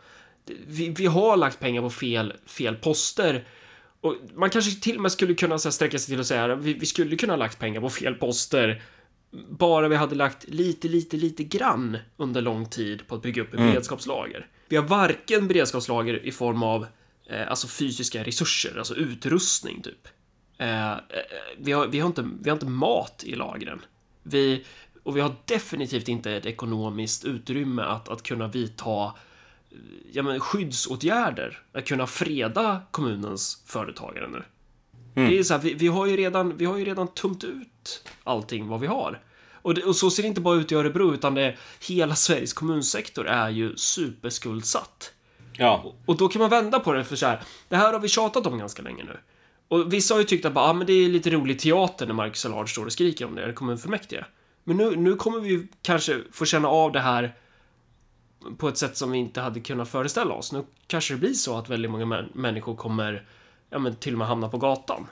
Vi, 0.67 0.89
vi 0.89 1.07
har 1.07 1.37
lagt 1.37 1.61
pengar 1.61 1.83
på 1.83 1.91
fel, 1.91 2.33
fel 2.47 2.77
poster 2.77 3.45
och 4.01 4.17
man 4.35 4.51
kanske 4.51 4.81
till 4.81 4.97
och 4.97 5.03
med 5.03 5.13
skulle 5.13 5.35
kunna 5.35 5.59
så 5.59 5.73
sträcka 5.73 5.99
sig 5.99 6.13
till 6.13 6.21
att 6.21 6.27
säga 6.27 6.55
vi, 6.55 6.75
vi 6.75 6.87
skulle 6.87 7.17
kunna 7.17 7.33
ha 7.33 7.39
lagt 7.39 7.59
pengar 7.59 7.81
på 7.81 7.91
fel 7.91 8.15
poster 8.15 8.83
bara 9.33 9.89
vi 9.89 9.97
hade 9.97 10.15
lagt 10.15 10.49
lite, 10.49 10.89
lite, 10.89 11.17
lite 11.17 11.45
grann 11.45 11.99
under 12.17 12.41
lång 12.41 12.67
tid 12.67 13.07
på 13.07 13.15
att 13.15 13.23
bygga 13.23 13.43
upp 13.43 13.49
ett 13.49 13.61
mm. 13.61 13.71
beredskapslager. 13.71 14.47
Vi 14.69 14.77
har 14.77 14.85
varken 14.85 15.49
beredskapslager 15.49 16.27
i 16.27 16.33
form 16.33 16.63
av 16.63 16.87
eh, 17.31 17.51
alltså 17.51 17.67
fysiska 17.69 18.25
resurser, 18.25 18.79
alltså 18.79 18.95
utrustning 18.95 19.83
typ. 19.83 20.09
Eh, 20.59 20.93
eh, 20.93 20.99
vi, 21.59 21.73
har, 21.73 21.87
vi, 21.87 22.01
har 22.01 22.07
inte, 22.07 22.29
vi 22.41 22.51
har 22.51 22.57
inte 22.57 22.67
mat 22.67 23.23
i 23.27 23.35
lagren. 23.35 23.81
Vi, 24.23 24.65
och 25.11 25.17
vi 25.17 25.21
har 25.21 25.35
definitivt 25.45 26.09
inte 26.09 26.33
ett 26.33 26.47
ekonomiskt 26.47 27.25
utrymme 27.25 27.83
att, 27.83 28.09
att 28.09 28.23
kunna 28.23 28.49
vidta 28.49 29.13
ja, 30.13 30.23
men, 30.23 30.41
skyddsåtgärder. 30.41 31.59
Att 31.73 31.87
kunna 31.87 32.07
freda 32.07 32.83
kommunens 32.91 33.63
företagare 33.67 34.29
nu. 34.29 34.43
Mm. 35.15 35.31
Det 35.31 35.39
är 35.39 35.43
så 35.43 35.55
här, 35.55 35.61
vi, 35.61 35.75
vi, 35.75 35.89
har 35.89 36.07
ju 36.07 36.17
redan, 36.17 36.57
vi 36.57 36.65
har 36.65 36.77
ju 36.77 36.85
redan 36.85 37.09
tömt 37.09 37.45
ut 37.45 38.05
allting 38.25 38.69
vad 38.69 38.81
vi 38.81 38.87
har. 38.87 39.23
Och, 39.53 39.75
det, 39.75 39.83
och, 39.83 39.97
så 39.97 40.11
ser 40.11 40.23
det 40.23 40.29
inte 40.29 40.41
bara 40.41 40.57
ut 40.57 40.73
i 40.73 40.75
Örebro, 40.75 41.15
utan 41.15 41.35
det, 41.35 41.57
hela 41.89 42.15
Sveriges 42.15 42.53
kommunsektor 42.53 43.27
är 43.27 43.49
ju 43.49 43.77
superskuldsatt. 43.77 45.13
Ja. 45.53 45.95
Och 46.07 46.17
då 46.17 46.29
kan 46.29 46.41
man 46.41 46.51
vända 46.51 46.81
på 46.81 46.93
det 46.93 47.05
för 47.05 47.17
så 47.17 47.27
här, 47.27 47.43
det 47.69 47.77
här 47.77 47.93
har 47.93 48.01
vi 48.01 48.09
tjatat 48.09 48.47
om 48.47 48.59
ganska 48.59 48.83
länge 48.83 49.05
nu. 49.05 49.17
Och 49.69 49.93
vissa 49.93 50.15
har 50.15 50.19
ju 50.19 50.27
tyckt 50.27 50.45
att 50.45 50.53
bara, 50.53 50.65
ah, 50.65 50.73
men 50.73 50.87
det 50.87 50.93
är 50.93 51.09
lite 51.09 51.31
rolig 51.31 51.59
teater 51.59 52.07
när 52.07 52.15
Marcus 52.15 52.47
Allard 52.47 52.71
står 52.71 52.87
och 52.87 52.93
skriker 52.93 53.25
om 53.25 53.35
det, 53.35 53.43
eller 53.43 53.53
kommunfullmäktige. 53.53 54.25
Men 54.71 54.77
nu, 54.77 54.97
nu 54.97 55.17
kommer 55.17 55.41
vi 55.41 55.67
kanske 55.83 56.21
få 56.33 56.45
känna 56.45 56.69
av 56.69 56.93
det 56.93 57.01
här 57.01 57.35
på 58.59 58.69
ett 58.69 58.77
sätt 58.77 58.97
som 58.97 59.11
vi 59.11 59.19
inte 59.19 59.41
hade 59.41 59.61
kunnat 59.61 59.89
föreställa 59.89 60.35
oss. 60.35 60.53
Nu 60.53 60.65
kanske 60.87 61.15
det 61.15 61.19
blir 61.19 61.33
så 61.33 61.59
att 61.59 61.69
väldigt 61.69 61.91
många 61.91 62.07
män 62.07 62.29
människor 62.35 62.77
kommer 62.77 63.27
ja, 63.71 63.79
men 63.79 63.95
till 63.97 64.13
och 64.13 64.19
med 64.19 64.29
hamna 64.29 64.49
på 64.49 64.59
gatan. 64.59 65.07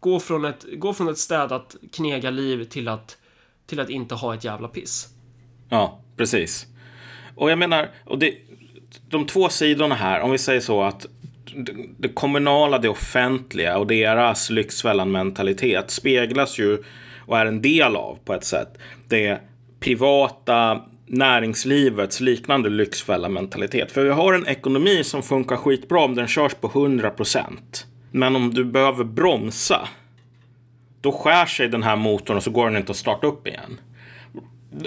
Gå 0.00 0.20
från 0.20 0.44
ett, 0.44 0.64
gå 0.76 0.94
från 0.94 1.08
ett 1.08 1.18
städat 1.18 1.76
knega 1.92 2.30
liv 2.30 2.64
till 2.64 2.88
att, 2.88 3.18
till 3.66 3.80
att 3.80 3.90
inte 3.90 4.14
ha 4.14 4.34
ett 4.34 4.44
jävla 4.44 4.68
piss. 4.68 5.08
Ja, 5.68 6.00
precis. 6.16 6.66
Och 7.36 7.50
jag 7.50 7.58
menar, 7.58 7.90
och 8.04 8.18
det, 8.18 8.34
de 9.08 9.26
två 9.26 9.48
sidorna 9.48 9.94
här, 9.94 10.20
om 10.20 10.30
vi 10.30 10.38
säger 10.38 10.60
så 10.60 10.82
att 10.82 11.06
det 11.98 12.08
kommunala, 12.08 12.78
det 12.78 12.88
offentliga 12.88 13.78
och 13.78 13.86
deras 13.86 14.50
Lyxfällan-mentalitet 14.50 15.90
speglas 15.90 16.58
ju 16.58 16.82
och 17.26 17.38
är 17.38 17.46
en 17.46 17.62
del 17.62 17.96
av 17.96 18.18
på 18.24 18.34
ett 18.34 18.44
sätt 18.44 18.78
det 19.08 19.40
privata 19.80 20.82
näringslivets 21.06 22.20
liknande 22.20 22.70
lyxfälla-mentalitet. 22.70 23.92
För 23.92 24.04
vi 24.04 24.10
har 24.10 24.32
en 24.34 24.46
ekonomi 24.46 25.04
som 25.04 25.22
funkar 25.22 25.56
skitbra 25.56 26.00
om 26.00 26.14
den 26.14 26.28
körs 26.28 26.54
på 26.54 26.66
100 26.66 27.10
procent. 27.10 27.86
Men 28.10 28.36
om 28.36 28.54
du 28.54 28.64
behöver 28.64 29.04
bromsa, 29.04 29.88
då 31.00 31.12
skär 31.12 31.46
sig 31.46 31.68
den 31.68 31.82
här 31.82 31.96
motorn 31.96 32.36
och 32.36 32.42
så 32.42 32.50
går 32.50 32.66
den 32.66 32.76
inte 32.76 32.92
att 32.92 32.96
starta 32.98 33.26
upp 33.26 33.46
igen. 33.46 33.80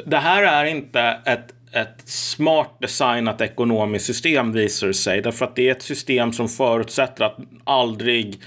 Det 0.05 0.17
här 0.17 0.43
är 0.43 0.65
inte 0.65 1.01
ett 1.25 1.55
ett 1.75 2.01
smart 2.05 2.77
designat 2.79 3.41
ekonomiskt 3.41 4.05
system 4.05 4.53
visar 4.53 4.87
det 4.87 4.93
sig. 4.93 5.21
Därför 5.21 5.45
att 5.45 5.55
det 5.55 5.67
är 5.67 5.71
ett 5.71 5.81
system 5.81 6.33
som 6.33 6.49
förutsätter 6.49 7.25
att 7.25 7.37
aldrig 7.63 8.41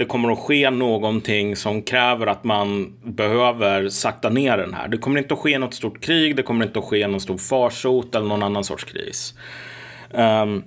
det 0.00 0.06
kommer 0.06 0.32
att 0.32 0.38
ske 0.38 0.70
någonting 0.70 1.56
som 1.56 1.82
kräver 1.82 2.26
att 2.26 2.44
man 2.44 2.92
behöver 3.02 3.88
sakta 3.88 4.28
ner 4.28 4.58
den 4.58 4.74
här. 4.74 4.88
Det 4.88 4.98
kommer 4.98 5.18
inte 5.18 5.34
att 5.34 5.40
ske 5.40 5.58
något 5.58 5.74
stort 5.74 6.00
krig, 6.00 6.36
det 6.36 6.42
kommer 6.42 6.64
inte 6.66 6.78
att 6.78 6.84
ske 6.84 7.06
någon 7.06 7.20
stor 7.20 7.38
farsot 7.38 8.14
eller 8.14 8.26
någon 8.26 8.42
annan 8.42 8.64
sorts 8.64 8.84
kris. 8.84 9.34
Um, 10.10 10.64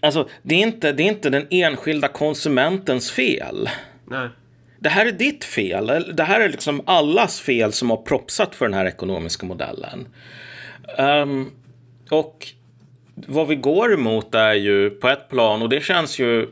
alltså, 0.00 0.28
det 0.42 0.54
är, 0.54 0.58
inte, 0.58 0.92
det 0.92 1.02
är 1.02 1.08
inte 1.08 1.30
den 1.30 1.46
enskilda 1.50 2.08
konsumentens 2.08 3.10
fel. 3.10 3.68
Nej. 4.06 4.28
Det 4.78 4.88
här 4.88 5.06
är 5.06 5.12
ditt 5.12 5.44
fel. 5.44 6.14
Det 6.14 6.24
här 6.24 6.40
är 6.40 6.48
liksom 6.48 6.82
allas 6.86 7.40
fel 7.40 7.72
som 7.72 7.90
har 7.90 7.96
propsat 7.96 8.54
för 8.54 8.64
den 8.64 8.74
här 8.74 8.86
ekonomiska 8.86 9.46
modellen. 9.46 10.06
Um, 10.98 11.50
och 12.10 12.46
vad 13.14 13.48
vi 13.48 13.56
går 13.56 13.94
emot 13.94 14.34
är 14.34 14.54
ju 14.54 14.90
på 14.90 15.08
ett 15.08 15.28
plan 15.28 15.62
och 15.62 15.68
det 15.68 15.84
känns 15.84 16.18
ju 16.18 16.48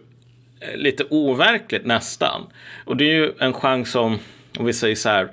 lite 0.75 1.05
overkligt 1.11 1.87
nästan. 1.87 2.47
Och 2.85 2.97
det 2.97 3.05
är 3.05 3.15
ju 3.15 3.33
en 3.39 3.53
chans 3.53 3.91
som, 3.91 4.19
om 4.59 4.67
vi 4.67 4.73
säger 4.73 4.97
så 4.97 5.09
här, 5.09 5.31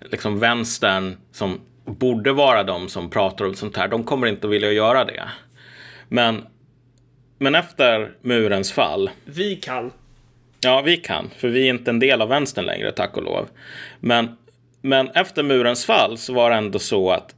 liksom 0.00 0.38
vänstern 0.38 1.16
som 1.32 1.60
borde 1.84 2.32
vara 2.32 2.62
de 2.62 2.88
som 2.88 3.10
pratar 3.10 3.44
om 3.44 3.54
sånt 3.54 3.76
här, 3.76 3.88
de 3.88 4.04
kommer 4.04 4.26
inte 4.26 4.46
att 4.46 4.52
vilja 4.52 4.72
göra 4.72 5.04
det. 5.04 5.22
Men, 6.08 6.44
men 7.38 7.54
efter 7.54 8.10
murens 8.22 8.72
fall. 8.72 9.10
Vi 9.24 9.56
kan. 9.56 9.92
Ja, 10.60 10.82
vi 10.82 10.96
kan, 10.96 11.30
för 11.36 11.48
vi 11.48 11.66
är 11.66 11.70
inte 11.70 11.90
en 11.90 11.98
del 11.98 12.22
av 12.22 12.28
vänstern 12.28 12.64
längre, 12.64 12.92
tack 12.92 13.16
och 13.16 13.22
lov. 13.22 13.48
Men, 14.00 14.36
men 14.82 15.08
efter 15.08 15.42
murens 15.42 15.86
fall 15.86 16.18
så 16.18 16.32
var 16.32 16.50
det 16.50 16.56
ändå 16.56 16.78
så 16.78 17.10
att 17.10 17.34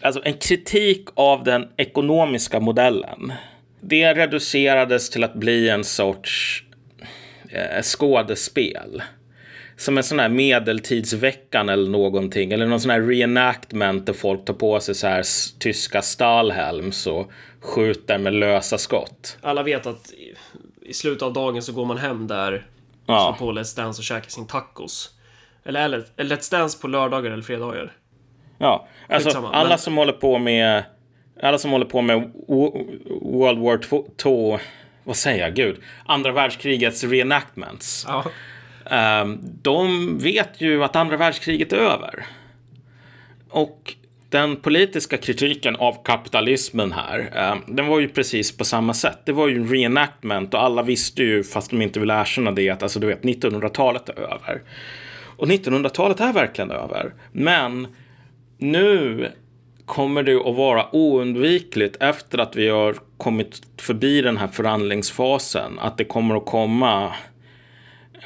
alltså 0.00 0.20
en 0.24 0.34
kritik 0.34 1.08
av 1.14 1.44
den 1.44 1.68
ekonomiska 1.76 2.60
modellen. 2.60 3.32
Det 3.80 4.14
reducerades 4.14 5.10
till 5.10 5.24
att 5.24 5.34
bli 5.34 5.68
en 5.68 5.84
sorts 5.84 6.64
eh, 7.52 7.82
skådespel. 7.82 9.02
Som 9.76 9.98
en 9.98 10.04
sån 10.04 10.18
här 10.18 10.28
medeltidsveckan 10.28 11.68
eller 11.68 11.90
någonting. 11.90 12.52
Eller 12.52 12.66
någon 12.66 12.80
sån 12.80 12.90
här 12.90 13.00
reenactment 13.00 14.06
där 14.06 14.12
folk 14.12 14.44
tar 14.44 14.54
på 14.54 14.80
sig 14.80 14.94
så 14.94 15.06
här 15.06 15.24
tyska 15.58 16.02
Stahlhelms 16.02 17.06
och 17.06 17.30
skjuter 17.60 18.18
med 18.18 18.32
lösa 18.32 18.78
skott. 18.78 19.38
Alla 19.40 19.62
vet 19.62 19.86
att 19.86 20.12
i 20.82 20.94
slutet 20.94 21.22
av 21.22 21.32
dagen 21.32 21.62
så 21.62 21.72
går 21.72 21.84
man 21.84 21.98
hem 21.98 22.26
där, 22.26 22.66
ja. 23.06 23.36
slår 23.38 23.46
på 23.46 23.52
Let's 23.52 23.76
Dance 23.76 24.00
och 24.00 24.04
käkar 24.04 24.30
sin 24.30 24.46
tacos. 24.46 25.10
Eller, 25.64 26.04
eller 26.16 26.36
Let's 26.36 26.50
Dance 26.50 26.78
på 26.80 26.88
lördagar 26.88 27.30
eller 27.30 27.42
fredagar. 27.42 27.92
Ja, 28.58 28.88
alltså 29.08 29.38
alla 29.52 29.68
men... 29.68 29.78
som 29.78 29.96
håller 29.96 30.12
på 30.12 30.38
med 30.38 30.84
alla 31.42 31.58
som 31.58 31.70
håller 31.70 31.86
på 31.86 32.02
med 32.02 32.32
World 33.20 33.58
War 33.58 34.06
2, 34.16 34.58
vad 35.04 35.16
säger 35.16 35.44
jag, 35.44 35.54
gud, 35.54 35.76
andra 36.06 36.32
världskrigets 36.32 37.04
reenactments. 37.04 38.06
Ja. 38.08 38.24
Um, 39.22 39.38
de 39.62 40.18
vet 40.18 40.60
ju 40.60 40.84
att 40.84 40.96
andra 40.96 41.16
världskriget 41.16 41.72
är 41.72 41.76
över. 41.76 42.26
Och 43.48 43.94
den 44.28 44.56
politiska 44.56 45.16
kritiken 45.16 45.76
av 45.76 46.04
kapitalismen 46.04 46.92
här, 46.92 47.52
um, 47.52 47.76
den 47.76 47.86
var 47.86 48.00
ju 48.00 48.08
precis 48.08 48.56
på 48.56 48.64
samma 48.64 48.94
sätt. 48.94 49.18
Det 49.24 49.32
var 49.32 49.48
ju 49.48 49.56
en 49.56 49.68
reenactment 49.68 50.54
och 50.54 50.62
alla 50.62 50.82
visste 50.82 51.22
ju, 51.22 51.44
fast 51.44 51.70
de 51.70 51.82
inte 51.82 52.00
ville 52.00 52.20
erkänna 52.20 52.50
det, 52.50 52.70
att 52.70 52.82
alltså, 52.82 53.00
du 53.00 53.06
vet, 53.06 53.22
1900-talet 53.22 54.08
är 54.08 54.20
över. 54.20 54.62
Och 55.36 55.46
1900-talet 55.48 56.20
är 56.20 56.32
verkligen 56.32 56.70
över. 56.70 57.12
Men 57.32 57.86
nu 58.58 59.28
kommer 59.86 60.22
det 60.22 60.34
att 60.34 60.56
vara 60.56 60.94
oundvikligt 60.96 61.96
efter 62.00 62.38
att 62.38 62.56
vi 62.56 62.68
har 62.68 62.96
kommit 63.22 63.62
förbi 63.76 64.22
den 64.22 64.36
här 64.36 64.48
förhandlingsfasen 64.48 65.78
att 65.78 65.98
det 65.98 66.04
kommer 66.04 66.36
att 66.36 66.46
komma 66.46 67.14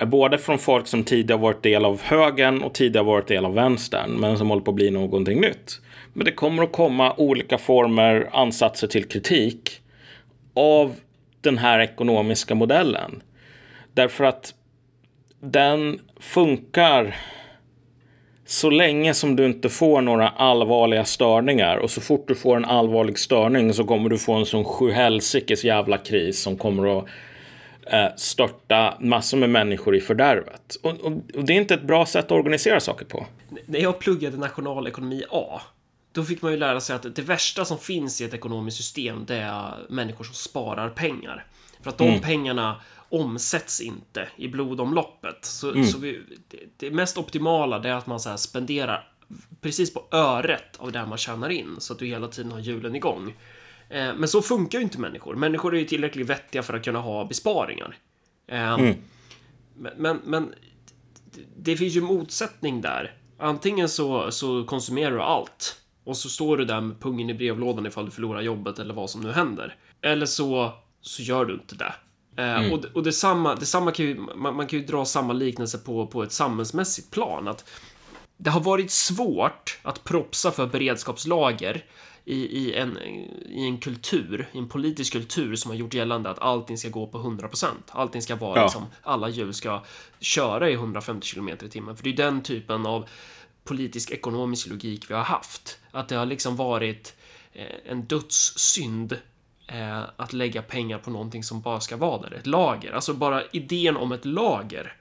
eh, 0.00 0.08
Både 0.08 0.38
från 0.38 0.58
folk 0.58 0.86
som 0.86 1.04
tidigare 1.04 1.40
varit 1.40 1.62
del 1.62 1.84
av 1.84 2.02
högern 2.02 2.62
och 2.62 2.74
tidigare 2.74 3.06
varit 3.06 3.26
del 3.26 3.44
av 3.44 3.54
vänstern, 3.54 4.10
men 4.10 4.38
som 4.38 4.48
håller 4.48 4.62
på 4.62 4.70
att 4.70 4.74
bli 4.74 4.90
någonting 4.90 5.40
nytt. 5.40 5.80
Men 6.12 6.24
det 6.24 6.32
kommer 6.32 6.62
att 6.62 6.72
komma 6.72 7.14
olika 7.16 7.58
former, 7.58 8.28
ansatser 8.32 8.86
till 8.86 9.04
kritik 9.04 9.80
av 10.54 10.94
den 11.40 11.58
här 11.58 11.80
ekonomiska 11.80 12.54
modellen. 12.54 13.22
Därför 13.94 14.24
att 14.24 14.54
den 15.40 16.00
funkar 16.20 17.16
så 18.46 18.70
länge 18.70 19.14
som 19.14 19.36
du 19.36 19.46
inte 19.46 19.68
får 19.68 20.00
några 20.00 20.28
allvarliga 20.28 21.04
störningar 21.04 21.76
och 21.76 21.90
så 21.90 22.00
fort 22.00 22.28
du 22.28 22.34
får 22.34 22.56
en 22.56 22.64
allvarlig 22.64 23.18
störning 23.18 23.74
så 23.74 23.84
kommer 23.84 24.08
du 24.08 24.18
få 24.18 24.32
en 24.32 24.46
sån 24.46 24.64
sjuhelsikes 24.64 25.64
jävla 25.64 25.98
kris 25.98 26.42
som 26.42 26.56
kommer 26.56 26.98
att 26.98 27.06
eh, 27.86 28.06
störta 28.16 28.96
massor 29.00 29.38
med 29.38 29.50
människor 29.50 29.96
i 29.96 30.00
fördärvet. 30.00 30.76
Och, 30.82 30.90
och, 30.90 31.12
och, 31.34 31.44
det 31.44 31.52
är 31.52 31.56
inte 31.56 31.74
ett 31.74 31.82
bra 31.82 32.06
sätt 32.06 32.24
att 32.24 32.32
organisera 32.32 32.80
saker 32.80 33.04
på. 33.04 33.26
När 33.66 33.80
jag 33.80 33.98
pluggade 33.98 34.36
nationalekonomi 34.36 35.24
A, 35.30 35.60
då 36.12 36.24
fick 36.24 36.42
man 36.42 36.52
ju 36.52 36.58
lära 36.58 36.80
sig 36.80 36.96
att 36.96 37.16
det 37.16 37.22
värsta 37.22 37.64
som 37.64 37.78
finns 37.78 38.20
i 38.20 38.24
ett 38.24 38.34
ekonomiskt 38.34 38.76
system, 38.76 39.24
det 39.26 39.36
är 39.36 39.74
människor 39.88 40.24
som 40.24 40.34
sparar 40.34 40.88
pengar. 40.88 41.46
För 41.82 41.90
att 41.90 41.98
de 41.98 42.08
mm. 42.08 42.20
pengarna 42.20 42.76
omsätts 43.08 43.80
inte 43.80 44.28
i 44.36 44.48
blodomloppet. 44.48 45.44
Så, 45.44 45.70
mm. 45.70 45.86
så 45.86 45.98
vi, 45.98 46.20
det, 46.48 46.58
det, 46.76 46.90
mest 46.90 47.18
optimala 47.18 47.78
det 47.78 47.88
är 47.88 47.94
att 47.94 48.06
man 48.06 48.20
så 48.20 48.28
här 48.28 48.36
spenderar 48.36 49.12
precis 49.60 49.94
på 49.94 50.04
öret 50.10 50.76
av 50.76 50.92
det 50.92 51.06
man 51.06 51.18
tjänar 51.18 51.48
in 51.48 51.76
så 51.78 51.92
att 51.92 51.98
du 51.98 52.06
hela 52.06 52.28
tiden 52.28 52.52
har 52.52 52.58
hjulen 52.58 52.96
igång. 52.96 53.34
Eh, 53.88 54.14
men 54.14 54.28
så 54.28 54.42
funkar 54.42 54.78
ju 54.78 54.84
inte 54.84 55.00
människor. 55.00 55.34
Människor 55.34 55.74
är 55.74 55.78
ju 55.78 55.84
tillräckligt 55.84 56.26
vettiga 56.26 56.62
för 56.62 56.74
att 56.74 56.84
kunna 56.84 57.00
ha 57.00 57.24
besparingar. 57.24 57.98
Eh, 58.48 58.72
mm. 58.72 58.94
men, 59.74 59.92
men, 59.96 60.20
men 60.24 60.54
det 61.56 61.76
finns 61.76 61.96
ju 61.96 62.00
motsättning 62.00 62.80
där. 62.80 63.14
Antingen 63.38 63.88
så, 63.88 64.30
så 64.30 64.64
konsumerar 64.64 65.10
du 65.10 65.22
allt 65.22 65.80
och 66.04 66.16
så 66.16 66.28
står 66.28 66.56
du 66.56 66.64
där 66.64 66.80
med 66.80 67.00
pungen 67.00 67.30
i 67.30 67.34
brevlådan 67.34 67.86
ifall 67.86 68.04
du 68.04 68.10
förlorar 68.10 68.40
jobbet 68.40 68.78
eller 68.78 68.94
vad 68.94 69.10
som 69.10 69.20
nu 69.20 69.32
händer. 69.32 69.76
Eller 70.02 70.26
så, 70.26 70.72
så 71.00 71.22
gör 71.22 71.44
du 71.44 71.54
inte 71.54 71.74
det. 71.74 71.94
Eh, 72.36 72.58
mm. 72.58 72.72
Och, 72.72 72.84
och 72.84 73.02
detsamma, 73.02 73.54
detsamma 73.54 73.92
kan 73.92 74.06
ju, 74.06 74.14
man, 74.14 74.56
man, 74.56 74.66
kan 74.66 74.78
ju 74.78 74.84
dra 74.84 75.04
samma 75.04 75.32
liknelse 75.32 75.78
på, 75.78 76.06
på 76.06 76.22
ett 76.22 76.32
samhällsmässigt 76.32 77.10
plan. 77.10 77.48
Att 77.48 77.64
det 78.36 78.50
har 78.50 78.60
varit 78.60 78.90
svårt 78.90 79.78
att 79.82 80.04
propsa 80.04 80.50
för 80.50 80.66
beredskapslager 80.66 81.84
i, 82.24 82.36
i, 82.36 82.74
en, 82.74 82.98
i 83.48 83.64
en 83.64 83.78
kultur, 83.78 84.48
i 84.52 84.58
en 84.58 84.68
politisk 84.68 85.12
kultur 85.12 85.56
som 85.56 85.70
har 85.70 85.78
gjort 85.78 85.94
gällande 85.94 86.30
att 86.30 86.38
allting 86.38 86.78
ska 86.78 86.88
gå 86.88 87.06
på 87.06 87.18
100%. 87.18 87.66
Allting 87.88 88.22
ska 88.22 88.36
vara 88.36 88.58
ja. 88.58 88.64
liksom, 88.64 88.86
alla 89.02 89.28
hjul 89.28 89.54
ska 89.54 89.84
köra 90.20 90.70
i 90.70 90.72
150 90.72 91.34
km 91.34 91.48
i 91.48 91.56
timmen. 91.56 91.96
För 91.96 92.04
det 92.04 92.10
är 92.10 92.16
den 92.16 92.42
typen 92.42 92.86
av 92.86 93.08
politisk 93.64 94.10
ekonomisk 94.10 94.66
logik 94.66 95.10
vi 95.10 95.14
har 95.14 95.22
haft. 95.22 95.78
Att 95.90 96.08
det 96.08 96.16
har 96.16 96.26
liksom 96.26 96.56
varit 96.56 97.14
eh, 97.52 97.90
en 97.90 98.02
dödssynd 98.02 99.18
eh, 99.66 100.02
att 100.16 100.32
lägga 100.32 100.62
pengar 100.62 100.98
på 100.98 101.10
någonting 101.10 101.44
som 101.44 101.60
bara 101.60 101.80
ska 101.80 101.96
vara 101.96 102.22
där, 102.22 102.34
ett 102.34 102.46
lager. 102.46 102.92
Alltså 102.92 103.14
bara 103.14 103.42
idén 103.52 103.96
om 103.96 104.12
ett 104.12 104.24
lager. 104.24 104.96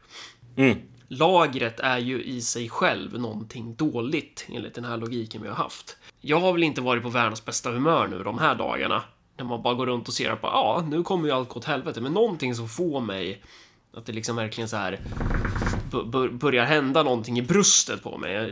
Mm. 0.56 0.78
Lagret 1.08 1.80
är 1.80 1.98
ju 1.98 2.24
i 2.24 2.42
sig 2.42 2.70
själv 2.70 3.20
någonting 3.20 3.76
dåligt 3.76 4.48
enligt 4.50 4.74
den 4.74 4.86
här 4.86 4.98
logiken 4.98 5.42
vi 5.42 5.48
har 5.48 5.56
haft. 5.56 5.98
Jag 6.22 6.40
har 6.40 6.54
väl 6.54 6.64
inte 6.64 6.82
varit 6.82 7.04
på 7.04 7.10
världens 7.10 7.46
bästa 7.46 7.72
humör 7.72 8.08
nu 8.08 8.24
de 8.24 8.40
här 8.40 8.56
dagarna. 8.56 9.04
När 9.38 9.46
man 9.46 9.62
bara 9.62 9.74
går 9.74 9.86
runt 9.86 10.08
och 10.08 10.14
ser 10.14 10.36
på, 10.36 10.48
ja, 10.48 10.86
nu 10.90 11.04
kommer 11.04 11.28
ju 11.28 11.32
allt 11.32 11.50
gå 11.50 11.60
åt 11.60 11.66
helvete, 11.66 12.02
men 12.02 12.14
någonting 12.14 12.56
som 12.56 12.70
får 12.70 13.02
mig 13.02 13.42
att 13.94 14.06
det 14.06 14.14
liksom 14.14 14.36
verkligen 14.36 14.70
så 14.70 14.78
här 14.78 15.00
börjar 16.32 16.66
hända 16.66 17.04
någonting 17.04 17.38
i 17.38 17.42
bröstet 17.42 18.04
på 18.04 18.18
mig. 18.18 18.34
Jag, 18.34 18.50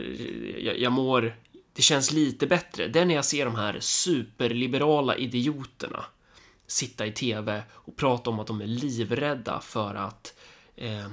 jag, 0.60 0.78
jag 0.78 0.92
mår 0.92 1.34
det 1.74 1.82
känns 1.82 2.12
lite 2.12 2.46
bättre. 2.46 2.88
Det 2.88 3.00
är 3.00 3.04
när 3.04 3.14
jag 3.14 3.24
ser 3.24 3.44
de 3.44 3.54
här 3.54 3.80
superliberala 3.80 5.16
idioterna 5.16 6.04
sitta 6.66 7.06
i 7.06 7.12
tv 7.12 7.62
och 7.72 7.96
prata 7.96 8.30
om 8.30 8.40
att 8.40 8.46
de 8.46 8.60
är 8.60 8.66
livrädda 8.66 9.60
för 9.60 9.94
att 9.94 10.34
eh, 10.76 11.06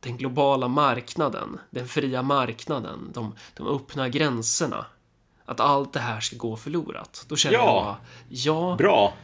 den 0.00 0.16
globala 0.16 0.68
marknaden, 0.68 1.58
den 1.70 1.88
fria 1.88 2.22
marknaden, 2.22 3.10
de, 3.14 3.34
de 3.54 3.66
öppna 3.66 4.08
gränserna, 4.08 4.86
att 5.44 5.60
allt 5.60 5.92
det 5.92 6.00
här 6.00 6.20
ska 6.20 6.36
gå 6.36 6.56
förlorat. 6.56 7.24
Då 7.28 7.36
känner 7.36 7.54
ja, 7.54 7.98
jag, 8.28 8.56
ja, 8.56 8.76
bra. 8.78 9.14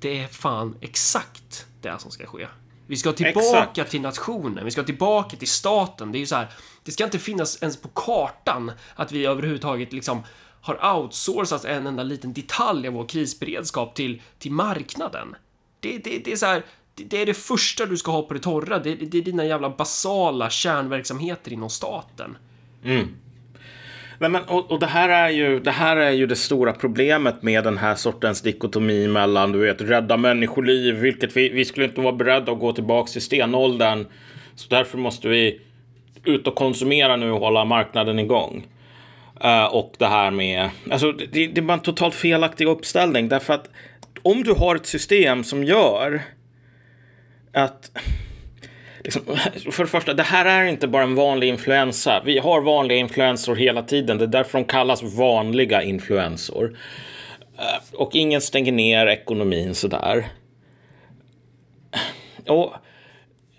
Det 0.00 0.18
är 0.18 0.28
fan 0.28 0.76
exakt 0.80 1.66
det 1.80 1.98
som 1.98 2.10
ska 2.10 2.26
ske. 2.26 2.48
Vi 2.86 2.96
ska 2.96 3.12
tillbaka 3.12 3.70
exakt. 3.70 3.90
till 3.90 4.00
nationen, 4.00 4.64
vi 4.64 4.70
ska 4.70 4.82
tillbaka 4.82 5.36
till 5.36 5.48
staten. 5.48 6.12
Det 6.12 6.18
är 6.18 6.20
ju 6.20 6.26
så 6.26 6.36
här, 6.36 6.48
det 6.84 6.92
ska 6.92 7.04
inte 7.04 7.18
finnas 7.18 7.62
ens 7.62 7.76
på 7.76 7.88
kartan 7.88 8.72
att 8.94 9.12
vi 9.12 9.26
överhuvudtaget 9.26 9.92
liksom 9.92 10.22
har 10.60 10.96
outsourcat 10.96 11.64
en 11.64 11.86
enda 11.86 12.02
liten 12.02 12.32
detalj 12.32 12.88
av 12.88 12.94
vår 12.94 13.06
krisberedskap 13.06 13.94
till, 13.94 14.22
till 14.38 14.52
marknaden. 14.52 15.34
Det, 15.80 15.98
det, 15.98 16.18
det 16.24 16.32
är 16.32 16.36
så 16.36 16.46
här, 16.46 16.64
det, 16.94 17.04
det, 17.04 17.22
är 17.22 17.26
det 17.26 17.34
första 17.34 17.86
du 17.86 17.96
ska 17.96 18.10
ha 18.10 18.22
på 18.22 18.34
det 18.34 18.40
torra. 18.40 18.78
Det, 18.78 18.94
det 18.94 19.18
är 19.18 19.22
dina 19.22 19.44
jävla 19.44 19.70
basala 19.70 20.50
kärnverksamheter 20.50 21.52
inom 21.52 21.70
staten. 21.70 22.38
Mm. 22.84 23.08
Nej, 24.18 24.30
men, 24.30 24.42
och, 24.42 24.70
och, 24.70 24.80
det, 24.80 24.86
här 24.86 25.08
är 25.08 25.28
ju, 25.28 25.60
det 25.60 25.70
här 25.70 25.96
är 25.96 26.10
ju 26.10 26.26
det 26.26 26.36
stora 26.36 26.72
problemet 26.72 27.42
med 27.42 27.64
den 27.64 27.78
här 27.78 27.94
sortens 27.94 28.42
dikotomi 28.42 29.08
mellan 29.08 29.52
du 29.52 29.58
vet, 29.58 29.80
rädda 29.80 30.16
människoliv, 30.16 30.94
vilket 30.94 31.36
vi, 31.36 31.48
vi 31.48 31.64
skulle 31.64 31.86
inte 31.86 32.00
vara 32.00 32.12
beredda 32.12 32.52
att 32.52 32.58
gå 32.58 32.72
tillbaka 32.72 33.12
till 33.12 33.22
stenåldern. 33.22 34.06
Så 34.54 34.68
därför 34.68 34.98
måste 34.98 35.28
vi 35.28 35.60
ut 36.24 36.46
och 36.46 36.54
konsumera 36.54 37.16
nu 37.16 37.30
och 37.30 37.40
hålla 37.40 37.64
marknaden 37.64 38.18
igång. 38.18 38.66
Uh, 39.44 39.64
och 39.64 39.94
det 39.98 40.06
här 40.06 40.30
med, 40.30 40.70
alltså 40.90 41.12
det, 41.12 41.26
det 41.26 41.58
är 41.58 41.62
bara 41.62 41.74
en 41.74 41.80
totalt 41.80 42.14
felaktig 42.14 42.66
uppställning 42.66 43.28
därför 43.28 43.54
att 43.54 43.70
om 44.22 44.42
du 44.42 44.52
har 44.52 44.76
ett 44.76 44.86
system 44.86 45.44
som 45.44 45.64
gör 45.64 46.22
att 47.52 47.90
Liksom, 49.06 49.72
för 49.72 49.84
det 49.84 49.90
första, 49.90 50.14
det 50.14 50.22
här 50.22 50.44
är 50.44 50.64
inte 50.64 50.88
bara 50.88 51.02
en 51.02 51.14
vanlig 51.14 51.48
influensa. 51.48 52.22
Vi 52.24 52.38
har 52.38 52.60
vanliga 52.60 52.98
influensor 52.98 53.56
hela 53.56 53.82
tiden. 53.82 54.18
Det 54.18 54.24
är 54.24 54.28
därför 54.28 54.58
de 54.58 54.64
kallas 54.64 55.02
vanliga 55.02 55.82
influensor. 55.82 56.76
Eh, 57.58 57.98
och 58.00 58.14
ingen 58.14 58.40
stänger 58.40 58.72
ner 58.72 59.06
ekonomin 59.06 59.74
sådär. 59.74 60.26
Och 62.48 62.72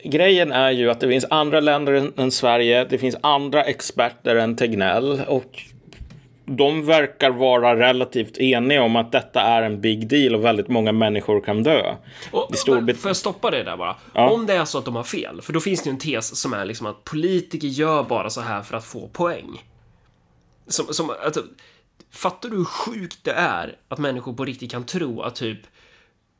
grejen 0.03 0.51
är 0.51 0.71
ju 0.71 0.89
att 0.91 0.99
det 0.99 1.07
finns 1.07 1.25
andra 1.29 1.59
länder 1.59 2.11
än 2.17 2.31
Sverige. 2.31 2.85
Det 2.89 2.97
finns 2.97 3.17
andra 3.21 3.63
experter 3.63 4.35
än 4.35 4.55
Tegnell 4.55 5.21
och 5.27 5.61
de 6.47 6.85
verkar 6.85 7.29
vara 7.29 7.75
relativt 7.75 8.37
eniga 8.37 8.81
om 8.81 8.95
att 8.95 9.11
detta 9.11 9.41
är 9.41 9.61
en 9.61 9.81
big 9.81 10.07
deal 10.07 10.35
och 10.35 10.45
väldigt 10.45 10.67
många 10.67 10.91
människor 10.91 11.41
kan 11.41 11.63
dö. 11.63 11.95
Och, 12.31 12.55
Storbrit- 12.55 12.95
får 12.95 13.09
jag 13.09 13.15
stoppa 13.17 13.51
det 13.51 13.63
där 13.63 13.77
bara? 13.77 13.95
Ja. 14.13 14.29
Om 14.29 14.45
det 14.45 14.53
är 14.53 14.65
så 14.65 14.77
att 14.77 14.85
de 14.85 14.95
har 14.95 15.03
fel, 15.03 15.41
för 15.41 15.53
då 15.53 15.59
finns 15.59 15.83
det 15.83 15.87
ju 15.89 15.91
en 15.91 15.99
tes 15.99 16.35
som 16.39 16.53
är 16.53 16.65
liksom 16.65 16.87
att 16.87 17.03
politiker 17.03 17.67
gör 17.67 18.03
bara 18.03 18.29
så 18.29 18.41
här 18.41 18.61
för 18.61 18.77
att 18.77 18.85
få 18.85 19.07
poäng. 19.07 19.63
Som, 20.67 20.85
som, 20.93 21.11
alltså, 21.25 21.43
fattar 22.11 22.49
du 22.49 22.55
hur 22.55 22.65
sjukt 22.65 23.23
det 23.23 23.31
är 23.31 23.75
att 23.87 23.99
människor 23.99 24.33
på 24.33 24.45
riktigt 24.45 24.71
kan 24.71 24.85
tro 24.85 25.21
att 25.21 25.35
typ 25.35 25.59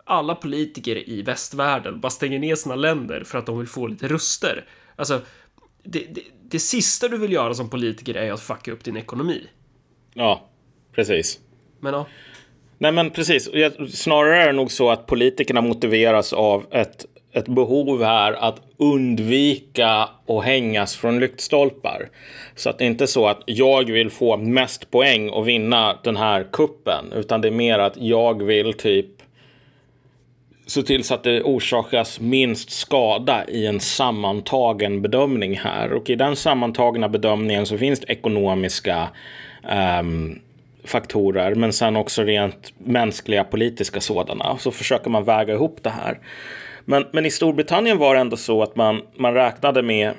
alla 0.06 0.36
politiker 0.36 1.10
i 1.10 1.22
västvärlden 1.22 2.00
bara 2.00 2.10
stänger 2.10 2.40
ner 2.40 2.56
sina 2.56 2.76
länder 2.76 3.24
för 3.24 3.38
att 3.38 3.46
de 3.46 3.58
vill 3.58 3.68
få 3.68 3.88
lite 3.88 4.08
röster. 4.08 4.66
Alltså, 4.96 5.22
det, 5.84 6.00
det, 6.00 6.22
det 6.50 6.60
sista 6.60 7.08
du 7.08 7.18
vill 7.18 7.32
göra 7.34 7.54
som 7.54 7.70
politiker 7.70 8.16
är 8.16 8.32
att 8.32 8.42
fucka 8.42 8.72
upp 8.72 8.84
din 8.84 8.98
ekonomi. 8.98 9.48
Ja, 10.18 10.42
precis. 10.96 11.40
Men 11.80 11.94
ja. 11.94 12.06
Nej, 12.78 12.92
men 12.92 13.10
precis. 13.10 13.50
Snarare 13.94 14.44
är 14.44 14.48
det 14.48 14.54
nog 14.54 14.72
så 14.72 14.90
att 14.90 15.06
politikerna 15.06 15.62
motiveras 15.62 16.34
av 16.34 16.66
ett, 16.72 17.06
ett 17.32 17.48
behov 17.48 18.04
här 18.04 18.34
att 18.34 18.62
undvika 18.78 20.10
att 20.28 20.44
hängas 20.44 20.96
från 20.96 21.20
lyktstolpar. 21.20 22.10
Så 22.56 22.70
att 22.70 22.78
det 22.78 22.86
inte 22.86 23.04
är 23.04 23.06
så 23.06 23.28
att 23.28 23.42
jag 23.46 23.92
vill 23.92 24.10
få 24.10 24.38
mest 24.38 24.92
poäng 24.92 25.30
och 25.30 25.48
vinna 25.48 26.00
den 26.04 26.18
här 26.18 26.48
kuppen, 26.52 27.14
utan 27.16 27.42
det 27.42 27.48
är 27.48 27.52
mer 27.52 27.80
att 27.80 27.98
jag 27.98 28.44
vill 28.44 28.74
typ 28.74 29.08
se 30.68 30.84
till 30.84 31.04
så 31.04 31.14
att 31.14 31.24
det 31.24 31.42
orsakas 31.44 32.20
minst 32.20 32.70
skada 32.70 33.46
i 33.48 33.66
en 33.66 33.80
sammantagen 33.80 35.02
bedömning 35.02 35.58
här. 35.58 35.94
Och 35.94 36.10
i 36.10 36.16
den 36.16 36.36
sammantagna 36.36 37.10
bedömningen 37.10 37.66
så 37.66 37.78
finns 37.78 38.00
det 38.00 38.12
ekonomiska 38.12 39.08
um, 40.00 40.40
faktorer, 40.84 41.56
men 41.56 41.74
sen 41.74 41.96
också 41.96 42.24
rent 42.24 42.74
mänskliga 42.78 43.44
politiska 43.44 44.02
sådana. 44.02 44.58
Så 44.58 44.72
försöker 44.72 45.10
man 45.10 45.24
väga 45.24 45.54
ihop 45.54 45.80
det 45.82 45.90
här. 45.90 46.20
Men, 46.86 47.06
men 47.12 47.26
i 47.26 47.32
Storbritannien 47.32 47.98
var 47.98 48.16
det 48.16 48.22
ändå 48.22 48.38
så 48.38 48.64
att 48.64 48.76
man, 48.76 49.02
man 49.16 49.34
räknade 49.34 49.82
med 49.82 50.14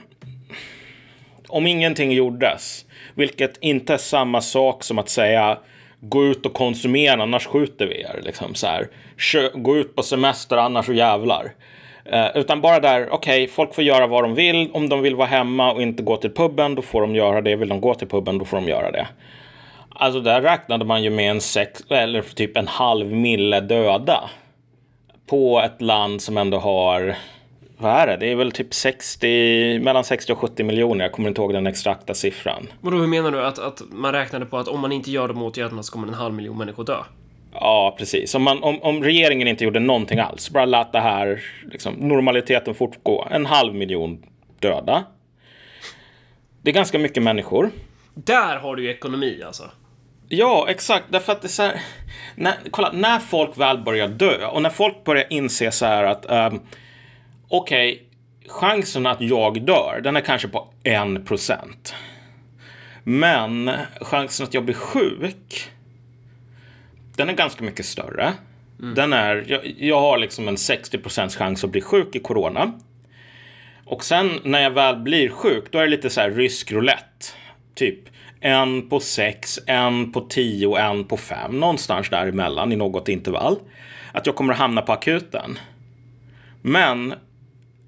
om 1.48 1.66
ingenting 1.66 2.12
gjordes, 2.12 2.84
vilket 3.14 3.56
inte 3.60 3.94
är 3.94 3.98
samma 3.98 4.40
sak 4.40 4.84
som 4.84 4.98
att 4.98 5.08
säga 5.08 5.58
gå 6.00 6.24
ut 6.24 6.46
och 6.46 6.52
konsumera 6.52 7.22
annars 7.22 7.46
skjuter 7.46 7.86
vi 7.86 8.00
er. 8.00 8.20
Liksom 8.22 8.54
så 8.54 8.66
här. 8.66 8.88
Gå 9.54 9.76
ut 9.76 9.96
på 9.96 10.02
semester 10.02 10.56
annars 10.56 10.86
så 10.86 10.92
jävlar. 10.92 11.52
Eh, 12.04 12.26
utan 12.34 12.60
bara 12.60 12.80
där, 12.80 13.08
okej, 13.10 13.44
okay, 13.44 13.48
folk 13.48 13.74
får 13.74 13.84
göra 13.84 14.06
vad 14.06 14.24
de 14.24 14.34
vill. 14.34 14.70
Om 14.72 14.88
de 14.88 15.00
vill 15.00 15.14
vara 15.14 15.28
hemma 15.28 15.72
och 15.72 15.82
inte 15.82 16.02
gå 16.02 16.16
till 16.16 16.30
puben, 16.30 16.74
då 16.74 16.82
får 16.82 17.00
de 17.00 17.14
göra 17.14 17.40
det. 17.40 17.56
Vill 17.56 17.68
de 17.68 17.80
gå 17.80 17.94
till 17.94 18.08
puben, 18.08 18.38
då 18.38 18.44
får 18.44 18.56
de 18.56 18.68
göra 18.68 18.90
det. 18.90 19.06
Alltså 20.00 20.20
där 20.20 20.42
räknade 20.42 20.84
man 20.84 21.02
ju 21.02 21.10
med 21.10 21.30
en 21.30 21.40
sex, 21.40 21.84
eller 21.88 22.22
typ 22.22 22.56
en 22.56 22.68
halv 22.68 23.12
mille 23.12 23.60
döda. 23.60 24.30
På 25.26 25.60
ett 25.60 25.82
land 25.82 26.22
som 26.22 26.36
ändå 26.36 26.58
har, 26.58 27.16
vad 27.78 27.92
är 27.92 28.06
det? 28.06 28.16
Det 28.16 28.32
är 28.32 28.36
väl 28.36 28.52
typ 28.52 28.74
60, 28.74 29.78
mellan 29.78 30.04
60 30.04 30.32
och 30.32 30.38
70 30.38 30.64
miljoner. 30.64 31.04
Jag 31.04 31.12
kommer 31.12 31.28
inte 31.28 31.40
ihåg 31.40 31.52
den 31.52 31.66
exakta 31.66 32.14
siffran. 32.14 32.66
Vadå, 32.80 32.96
hur 32.96 33.06
menar 33.06 33.30
du? 33.30 33.46
Att, 33.46 33.58
att 33.58 33.82
man 33.90 34.12
räknade 34.12 34.46
på 34.46 34.58
att 34.58 34.68
om 34.68 34.80
man 34.80 34.92
inte 34.92 35.10
gör 35.10 35.28
de 35.28 35.42
åtgärderna 35.42 35.82
så 35.82 35.92
kommer 35.92 36.08
en 36.08 36.14
halv 36.14 36.34
miljon 36.34 36.58
människor 36.58 36.84
dö? 36.84 36.98
Ja, 37.52 37.94
precis. 37.98 38.34
Om, 38.34 38.42
man, 38.42 38.62
om, 38.62 38.82
om 38.82 39.04
regeringen 39.04 39.48
inte 39.48 39.64
gjorde 39.64 39.80
någonting 39.80 40.18
alls, 40.18 40.50
bara 40.50 40.64
lät 40.64 40.92
det 40.92 41.00
här 41.00 41.42
liksom, 41.70 41.94
normaliteten 41.94 42.74
fortgå. 42.74 43.28
En 43.30 43.46
halv 43.46 43.74
miljon 43.74 44.22
döda. 44.58 45.04
Det 46.62 46.70
är 46.70 46.74
ganska 46.74 46.98
mycket 46.98 47.22
människor. 47.22 47.70
Där 48.14 48.56
har 48.56 48.76
du 48.76 48.82
ju 48.82 48.90
ekonomi 48.90 49.42
alltså. 49.46 49.70
Ja, 50.28 50.66
exakt. 50.68 51.04
Därför 51.08 51.32
att 51.32 51.42
det 51.42 51.46
är 51.46 51.48
så 51.48 51.62
här, 51.62 51.80
när, 52.34 52.54
kolla, 52.70 52.92
när 52.92 53.18
folk 53.18 53.58
väl 53.58 53.78
börjar 53.78 54.08
dö 54.08 54.46
och 54.46 54.62
när 54.62 54.70
folk 54.70 55.04
börjar 55.04 55.26
inse 55.30 55.70
så 55.70 55.86
här 55.86 56.04
att 56.04 56.52
um, 56.52 56.60
okej, 57.48 57.92
okay, 57.92 58.04
chansen 58.48 59.06
att 59.06 59.20
jag 59.20 59.62
dör, 59.62 60.00
den 60.04 60.16
är 60.16 60.20
kanske 60.20 60.48
på 60.48 60.68
en 60.82 61.24
procent. 61.24 61.94
Men 63.04 63.70
chansen 64.00 64.46
att 64.46 64.54
jag 64.54 64.64
blir 64.64 64.74
sjuk, 64.74 65.70
den 67.16 67.28
är 67.28 67.32
ganska 67.32 67.64
mycket 67.64 67.86
större. 67.86 68.32
Mm. 68.80 68.94
Den 68.94 69.12
är, 69.12 69.44
jag, 69.48 69.74
jag, 69.78 70.00
har 70.00 70.18
liksom 70.18 70.48
en 70.48 70.56
60% 70.56 71.38
chans 71.38 71.64
att 71.64 71.70
bli 71.70 71.80
sjuk 71.80 72.16
i 72.16 72.18
corona. 72.18 72.72
Och 73.84 74.04
sen 74.04 74.40
när 74.44 74.62
jag 74.62 74.70
väl 74.70 74.96
blir 74.96 75.28
sjuk, 75.28 75.64
då 75.70 75.78
är 75.78 75.82
det 75.82 75.90
lite 75.90 76.10
så 76.10 76.20
här 76.20 76.30
rysk 76.30 76.72
roulette. 76.72 77.26
Typ 77.74 78.07
en 78.40 78.88
på 78.88 79.00
sex, 79.00 79.58
en 79.66 80.12
på 80.12 80.20
tio 80.20 80.66
och 80.66 80.80
en 80.80 81.04
på 81.04 81.16
fem. 81.16 81.60
Någonstans 81.60 82.10
däremellan 82.10 82.72
i 82.72 82.76
något 82.76 83.08
intervall. 83.08 83.56
Att 84.12 84.26
jag 84.26 84.34
kommer 84.34 84.52
att 84.52 84.58
hamna 84.58 84.82
på 84.82 84.92
akuten. 84.92 85.58
Men 86.62 87.14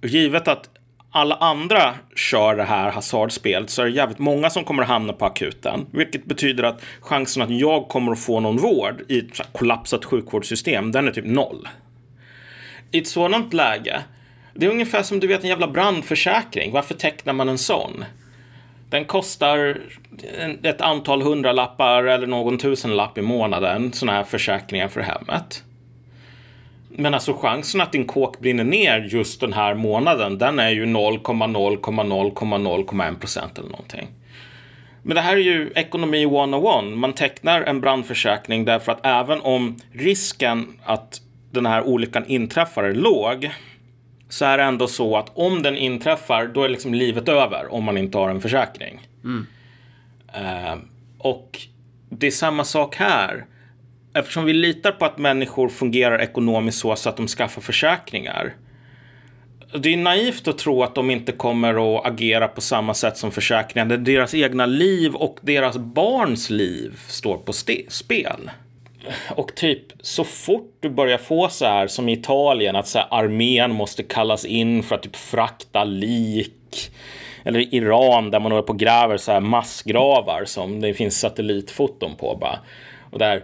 givet 0.03 0.48
att 0.48 0.70
alla 1.12 1.34
andra 1.34 1.94
kör 2.16 2.57
det 2.57 2.64
här 2.64 2.90
hasardspelet 2.90 3.70
så 3.70 3.82
är 3.82 3.86
det 3.86 3.92
jävligt 3.92 4.18
många 4.18 4.51
som 4.51 4.64
kommer 4.64 4.82
att 4.82 4.88
hamna 4.88 5.12
på 5.12 5.24
akuten. 5.24 5.86
Vilket 5.90 6.24
betyder 6.24 6.62
att 6.62 6.82
chansen 7.01 7.42
att 7.42 7.51
jag 7.51 7.88
kommer 7.88 8.12
att 8.12 8.20
få 8.20 8.40
någon 8.40 8.57
vård 8.57 9.03
i 9.09 9.18
ett 9.18 9.53
kollapsat 9.53 10.05
sjukvårdssystem, 10.05 10.92
den 10.92 11.09
är 11.09 11.12
typ 11.12 11.26
noll. 11.26 11.68
I 12.90 12.98
ett 12.98 13.09
sådant 13.09 13.53
läge, 13.53 14.03
det 14.55 14.66
är 14.66 14.70
ungefär 14.70 15.03
som 15.03 15.20
du 15.20 15.26
vet 15.26 15.42
en 15.42 15.48
jävla 15.48 15.68
brandförsäkring. 15.68 16.72
Varför 16.72 16.94
tecknar 16.94 17.32
man 17.32 17.48
en 17.48 17.59
sån? 17.59 18.05
Den 18.91 19.05
kostar 19.05 19.80
ett 20.62 20.80
antal 20.80 21.22
hundralappar 21.22 22.05
eller 22.05 22.26
någon 22.26 22.59
tusenlapp 22.59 23.18
i 23.18 23.22
månaden, 23.22 23.93
sådana 23.93 24.18
här 24.18 24.24
försäkringar 24.24 24.88
för 24.88 25.01
hemmet. 25.01 25.64
Men 26.88 27.14
alltså 27.14 27.32
chansen 27.32 27.80
att 27.80 27.93
din 27.93 28.07
kåk 28.07 28.41
brinner 28.41 28.64
ner 28.64 29.01
just 29.01 29.41
den 29.41 29.53
här 29.53 29.74
månaden, 29.74 30.38
den 30.38 30.59
är 30.59 30.70
ju 30.70 30.86
0,0,0,0,1 30.86 33.18
procent 33.18 33.59
eller 33.59 33.68
någonting. 33.68 34.09
Men 35.03 35.14
det 35.14 35.20
här 35.20 35.32
är 35.32 35.41
ju 35.41 35.72
ekonomi 35.74 36.22
101. 36.22 36.99
Man 36.99 37.12
tecknar 37.12 37.62
en 37.62 37.80
brandförsäkring 37.80 38.64
därför 38.64 38.93
att 38.93 39.07
även 39.07 39.41
om 39.41 39.76
risken 39.93 40.66
att 40.84 41.20
den 41.51 41.66
här 41.66 41.82
olyckan 41.82 42.26
inträffar 42.26 42.84
är 42.84 42.95
låg 42.95 43.51
så 44.31 44.45
är 44.45 44.59
det 44.59 44.64
ändå 44.64 44.89
så 44.89 45.16
att 45.16 45.31
om 45.35 45.62
den 45.62 45.76
inträffar, 45.76 46.47
då 46.47 46.62
är 46.62 46.68
liksom 46.68 46.95
livet 46.95 47.28
över 47.28 47.72
om 47.72 47.85
man 47.85 47.99
inte 47.99 48.18
har 48.18 48.31
en 48.31 48.41
försäkring. 48.41 49.01
Mm. 49.24 49.47
Uh, 50.37 50.78
och 51.18 51.61
det 52.09 52.26
är 52.26 52.31
samma 52.31 52.64
sak 52.64 52.97
här. 52.97 53.45
Eftersom 54.14 54.45
vi 54.45 54.53
litar 54.53 54.93
på 54.93 55.05
att 55.05 55.18
människor 55.18 55.68
fungerar 55.68 56.18
ekonomiskt 56.18 56.78
så, 56.78 56.97
så 56.97 57.09
att 57.09 57.16
de 57.16 57.28
skaffar 57.28 57.62
försäkringar. 57.62 58.55
Det 59.78 59.93
är 59.93 59.97
naivt 59.97 60.49
att 60.49 60.59
tro 60.59 60.83
att 60.83 60.95
de 60.95 61.11
inte 61.11 61.33
kommer 61.33 61.99
att 61.99 62.07
agera 62.07 62.49
på 62.49 62.61
samma 62.61 62.95
sätt 62.95 63.16
som 63.16 63.31
försäkringar. 63.31 63.97
Deras 63.97 64.35
egna 64.35 64.66
liv 64.66 65.14
och 65.14 65.39
deras 65.41 65.76
barns 65.78 66.51
liv 66.51 67.01
står 67.09 67.39
på 67.39 67.53
spel 67.89 68.51
och 69.28 69.55
typ 69.55 69.82
så 70.01 70.24
fort 70.24 70.76
du 70.80 70.90
börjar 70.90 71.18
få 71.18 71.48
så 71.48 71.64
här 71.64 71.86
som 71.86 72.09
i 72.09 72.12
Italien 72.12 72.76
att 72.76 72.88
så 72.88 72.98
här, 72.98 73.07
armén 73.11 73.72
måste 73.72 74.03
kallas 74.03 74.44
in 74.44 74.82
för 74.82 74.94
att 74.94 75.03
typ 75.03 75.16
frakta 75.16 75.84
lik. 75.84 76.90
Eller 77.44 77.61
i 77.61 77.68
Iran 77.70 78.30
där 78.30 78.40
man 78.40 78.53
håller 78.53 78.66
på 78.66 78.72
och 78.72 78.78
gräver 78.78 79.16
så 79.16 79.32
här 79.32 79.40
massgravar 79.40 80.44
som 80.44 80.80
det 80.80 80.94
finns 80.94 81.20
satellitfoton 81.20 82.14
på 82.16 82.36
bara. 82.40 82.59
Och 83.11 83.18
där, 83.18 83.42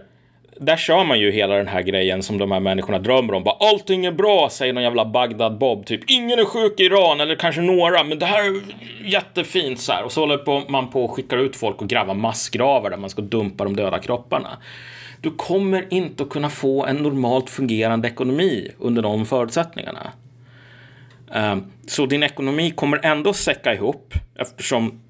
där 0.59 0.77
kör 0.77 1.03
man 1.03 1.19
ju 1.19 1.31
hela 1.31 1.55
den 1.55 1.67
här 1.67 1.81
grejen 1.81 2.23
som 2.23 2.37
de 2.37 2.51
här 2.51 2.59
människorna 2.59 2.99
drömmer 2.99 3.33
om. 3.33 3.43
Bara, 3.43 3.69
Allting 3.69 4.05
är 4.05 4.11
bra, 4.11 4.49
säger 4.49 4.73
någon 4.73 4.83
jävla 4.83 5.05
Bagdad-Bob. 5.05 5.85
Typ, 5.85 6.01
ingen 6.07 6.39
är 6.39 6.45
sjuk 6.45 6.79
i 6.79 6.83
Iran, 6.83 7.21
eller 7.21 7.35
kanske 7.35 7.61
några, 7.61 8.03
men 8.03 8.19
det 8.19 8.25
här 8.25 8.43
är 8.43 8.61
jättefint 9.05 9.79
så 9.79 9.91
här. 9.91 10.03
Och 10.03 10.11
så 10.11 10.21
håller 10.21 10.71
man 10.71 10.89
på 10.89 11.03
och 11.03 11.11
skickar 11.11 11.37
ut 11.37 11.55
folk 11.55 11.81
och 11.81 11.89
gräva 11.89 12.13
massgravar 12.13 12.89
där 12.89 12.97
man 12.97 13.09
ska 13.09 13.21
dumpa 13.21 13.63
de 13.63 13.75
döda 13.75 13.99
kropparna. 13.99 14.49
Du 15.21 15.31
kommer 15.31 15.93
inte 15.93 16.23
att 16.23 16.29
kunna 16.29 16.49
få 16.49 16.85
en 16.85 16.95
normalt 16.95 17.49
fungerande 17.49 18.07
ekonomi 18.07 18.71
under 18.79 19.01
de 19.01 19.25
förutsättningarna. 19.25 20.11
Ehm, 21.31 21.63
så 21.87 22.05
din 22.05 22.23
ekonomi 22.23 22.71
kommer 22.71 23.05
ändå 23.05 23.33
säcka 23.33 23.73
ihop 23.73 24.13
eftersom 24.35 25.01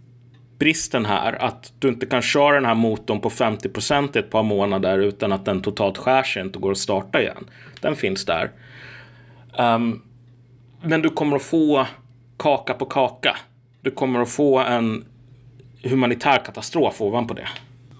bristen 0.59 1.05
här 1.05 1.43
att 1.43 1.73
du 1.79 1.87
inte 1.87 2.05
kan 2.05 2.21
köra 2.21 2.55
den 2.55 2.65
här 2.65 2.75
motorn 2.75 3.21
på 3.21 3.29
50 3.29 3.69
procent 3.69 4.15
i 4.15 4.19
ett 4.19 4.29
par 4.29 4.43
månader 4.43 4.99
utan 4.99 5.31
att 5.31 5.45
den 5.45 5.61
totalt 5.61 5.97
skär 5.97 6.23
sig 6.23 6.41
inte 6.41 6.59
går 6.59 6.71
att 6.71 6.77
starta 6.77 7.21
igen. 7.21 7.49
Den 7.81 7.95
finns 7.95 8.25
där. 8.25 8.51
Ehm, 9.57 10.01
men 10.81 11.01
du 11.01 11.09
kommer 11.09 11.35
att 11.35 11.43
få 11.43 11.87
kaka 12.37 12.73
på 12.73 12.85
kaka. 12.85 13.37
Du 13.81 13.91
kommer 13.91 14.19
att 14.19 14.29
få 14.29 14.59
en 14.59 15.05
humanitär 15.83 16.45
katastrof 16.45 17.01
ovanpå 17.01 17.33
det 17.33 17.47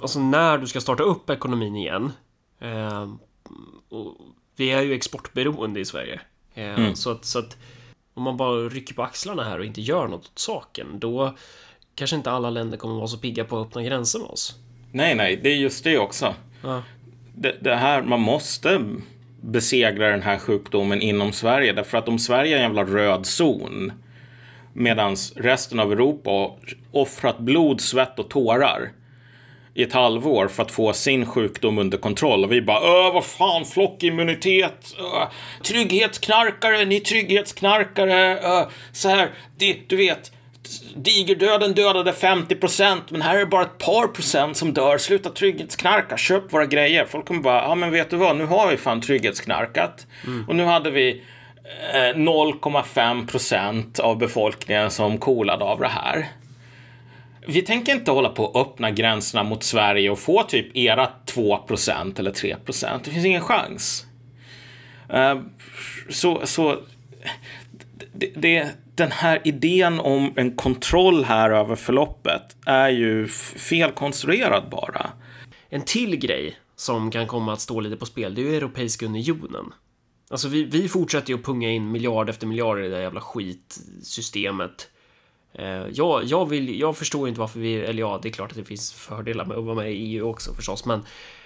alltså 0.01 0.19
när 0.19 0.57
du 0.57 0.67
ska 0.67 0.81
starta 0.81 1.03
upp 1.03 1.29
ekonomin 1.29 1.75
igen. 1.75 2.11
Eh, 2.59 3.07
vi 4.55 4.71
är 4.71 4.81
ju 4.81 4.93
exportberoende 4.93 5.79
i 5.79 5.85
Sverige. 5.85 6.21
Eh, 6.53 6.79
mm. 6.79 6.95
så, 6.95 7.11
att, 7.11 7.25
så 7.25 7.39
att 7.39 7.57
om 8.13 8.23
man 8.23 8.37
bara 8.37 8.69
rycker 8.69 8.93
på 8.93 9.03
axlarna 9.03 9.43
här 9.43 9.59
och 9.59 9.65
inte 9.65 9.81
gör 9.81 10.07
något 10.07 10.25
åt 10.25 10.39
saken, 10.39 10.99
då 10.99 11.35
kanske 11.95 12.15
inte 12.15 12.31
alla 12.31 12.49
länder 12.49 12.77
kommer 12.77 12.95
vara 12.95 13.07
så 13.07 13.17
pigga 13.17 13.43
på 13.43 13.59
att 13.59 13.67
öppna 13.67 13.83
gränser 13.83 14.19
med 14.19 14.27
oss. 14.27 14.55
Nej, 14.91 15.15
nej, 15.15 15.39
det 15.43 15.49
är 15.49 15.55
just 15.55 15.83
det 15.83 15.97
också. 15.97 16.35
Ja. 16.63 16.83
Det, 17.35 17.57
det, 17.61 17.75
här, 17.75 18.01
man 18.01 18.19
måste 18.21 18.85
besegra 19.41 20.11
den 20.11 20.21
här 20.21 20.37
sjukdomen 20.37 21.01
inom 21.01 21.31
Sverige, 21.31 21.73
därför 21.73 21.97
att 21.97 22.07
om 22.07 22.19
Sverige 22.19 22.53
är 22.53 22.57
en 22.57 22.63
jävla 22.63 22.83
röd 22.83 23.25
zon, 23.25 23.91
medan 24.73 25.15
resten 25.35 25.79
av 25.79 25.91
Europa 25.91 26.51
offrat 26.91 27.39
blod, 27.39 27.81
svett 27.81 28.19
och 28.19 28.29
tårar 28.29 28.91
i 29.78 29.84
ett 29.84 29.93
halvår 29.93 30.47
för 30.47 30.63
att 30.63 30.71
få 30.71 30.93
sin 30.93 31.25
sjukdom 31.25 31.78
under 31.78 31.97
kontroll. 31.97 32.43
Och 32.43 32.51
vi 32.51 32.61
bara 32.61 32.78
öh, 32.78 33.13
vad 33.13 33.25
fan, 33.25 33.65
flockimmunitet, 33.65 34.95
öh, 34.99 35.28
trygghetsknarkare, 35.63 36.86
ni 36.86 36.99
trygghetsknarkare, 36.99 38.39
öh, 38.39 38.67
så 38.91 39.09
här, 39.09 39.30
det, 39.57 39.78
du 39.88 39.95
vet, 39.95 40.32
digerdöden 40.95 41.73
dödade 41.73 42.13
50 42.13 42.55
procent, 42.55 43.11
men 43.11 43.21
här 43.21 43.36
är 43.36 43.39
det 43.39 43.45
bara 43.45 43.61
ett 43.61 43.78
par 43.78 44.07
procent 44.07 44.57
som 44.57 44.73
dör. 44.73 44.97
Sluta 44.97 45.30
trygghetsknarka, 45.30 46.17
köp 46.17 46.53
våra 46.53 46.65
grejer. 46.65 47.05
Folk 47.05 47.25
kommer 47.25 47.41
bara, 47.41 47.63
ja 47.63 47.75
men 47.75 47.91
vet 47.91 48.09
du 48.09 48.15
vad, 48.15 48.38
nu 48.38 48.45
har 48.45 48.71
vi 48.71 48.78
fan 48.78 49.01
trygghetsknarkat. 49.01 50.07
Mm. 50.25 50.45
Och 50.47 50.55
nu 50.55 50.63
hade 50.63 50.91
vi 50.91 51.23
0,5 52.15 53.19
eh, 53.19 53.25
procent 53.25 53.99
av 53.99 54.17
befolkningen 54.17 54.91
som 54.91 55.17
coolade 55.17 55.63
av 55.65 55.80
det 55.80 55.88
här 55.88 56.28
vi 57.47 57.61
tänker 57.61 57.91
inte 57.95 58.11
hålla 58.11 58.29
på 58.29 58.47
att 58.47 58.55
öppna 58.55 58.91
gränserna 58.91 59.43
mot 59.43 59.63
Sverige 59.63 60.09
och 60.09 60.19
få 60.19 60.43
typ 60.43 60.77
era 60.77 61.09
2% 61.25 62.19
eller 62.19 62.31
3% 62.31 62.99
Det 63.03 63.11
finns 63.11 63.25
ingen 63.25 63.41
chans. 63.41 64.05
Uh, 65.13 65.41
så, 66.09 66.41
så 66.45 66.79
det, 68.13 68.31
det, 68.35 68.67
den 68.95 69.11
här 69.11 69.41
idén 69.43 69.99
om 69.99 70.33
en 70.35 70.55
kontroll 70.55 71.23
här 71.23 71.49
över 71.49 71.75
förloppet 71.75 72.55
är 72.65 72.89
ju 72.89 73.27
felkonstruerad 73.57 74.69
bara. 74.69 75.09
En 75.69 75.81
till 75.81 76.15
grej 76.15 76.55
som 76.75 77.11
kan 77.11 77.27
komma 77.27 77.53
att 77.53 77.61
stå 77.61 77.79
lite 77.79 77.95
på 77.95 78.05
spel, 78.05 78.35
det 78.35 78.41
är 78.41 78.45
ju 78.45 78.57
Europeiska 78.57 79.05
unionen. 79.05 79.73
Alltså 80.29 80.47
vi, 80.47 80.63
vi 80.63 80.87
fortsätter 80.87 81.29
ju 81.29 81.35
att 81.39 81.45
punga 81.45 81.69
in 81.69 81.91
miljard 81.91 82.29
efter 82.29 82.47
miljard 82.47 82.79
i 82.79 82.81
det 82.81 82.89
där 82.89 83.01
jävla 83.01 83.21
skitsystemet. 83.21 84.89
Eh, 85.53 85.87
jag, 85.93 86.23
jag, 86.25 86.49
vill, 86.49 86.79
jag 86.79 86.97
förstår 86.97 87.27
inte 87.27 87.39
varför 87.39 87.59
vi, 87.59 87.75
eller 87.75 87.99
ja, 87.99 88.19
det 88.23 88.29
är 88.29 88.33
klart 88.33 88.51
att 88.51 88.57
det 88.57 88.63
finns 88.63 88.93
fördelar 88.93 89.45
med 89.45 89.57
att 89.57 89.63
vara 89.63 89.75
med 89.75 89.91
i 89.91 89.95
EU 89.95 90.29
också 90.29 90.53
förstås, 90.53 90.85
men, 90.85 91.01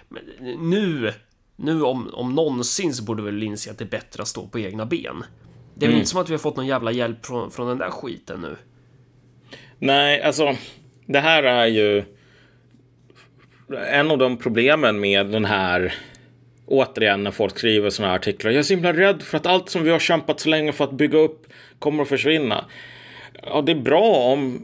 men 0.10 0.24
nu, 0.70 1.14
nu 1.56 1.84
om, 1.84 2.10
om 2.14 2.36
någonsin 2.36 2.94
så 2.94 3.04
borde 3.04 3.24
väl 3.24 3.44
inse 3.44 3.72
att 3.72 3.78
det 3.78 3.84
är 3.84 3.90
bättre 3.90 4.22
att 4.22 4.28
stå 4.28 4.48
på 4.48 4.60
egna 4.60 4.86
ben. 4.86 5.24
Det 5.76 5.86
är 5.86 5.90
väl 5.90 5.98
inte 5.98 6.10
som 6.10 6.22
att 6.22 6.30
vi 6.30 6.34
har 6.34 6.40
fått 6.40 6.56
någon 6.56 6.68
jävla 6.68 6.92
hjälp 6.92 7.26
från, 7.26 7.52
från 7.52 7.68
den 7.68 7.78
där 7.78 7.90
skiten 7.90 8.42
nu? 8.42 8.56
Nej, 9.80 10.22
alltså 10.22 10.56
det 11.06 11.20
här 11.20 11.44
är 11.44 11.66
ju 11.66 12.04
en 13.92 14.12
av 14.12 14.18
de 14.18 14.38
problemen 14.38 15.00
med 15.00 15.26
den 15.26 15.46
här 15.46 15.94
återigen 16.66 17.24
när 17.24 17.32
folk 17.32 17.58
skriver 17.58 17.90
sådana 17.90 18.12
här 18.12 18.20
artiklar. 18.20 18.52
Jag 18.52 18.60
är 18.60 18.64
så 18.64 18.74
himla 18.74 18.94
rädd 18.94 19.22
för 19.22 19.38
att 19.38 19.46
allt 19.46 19.70
som 19.70 19.84
vi 19.84 19.92
har 19.92 20.00
kämpat 20.00 20.40
så 20.40 20.50
länge 20.50 20.72
för 20.72 20.84
att 20.84 20.92
bygga 20.92 21.20
upp 21.20 21.48
kommer 21.80 22.04
att 22.04 22.10
försvinna. 22.10 22.66
Ja, 23.44 23.62
det 23.62 23.72
är 23.72 23.76
bra 23.76 24.32
om 24.34 24.62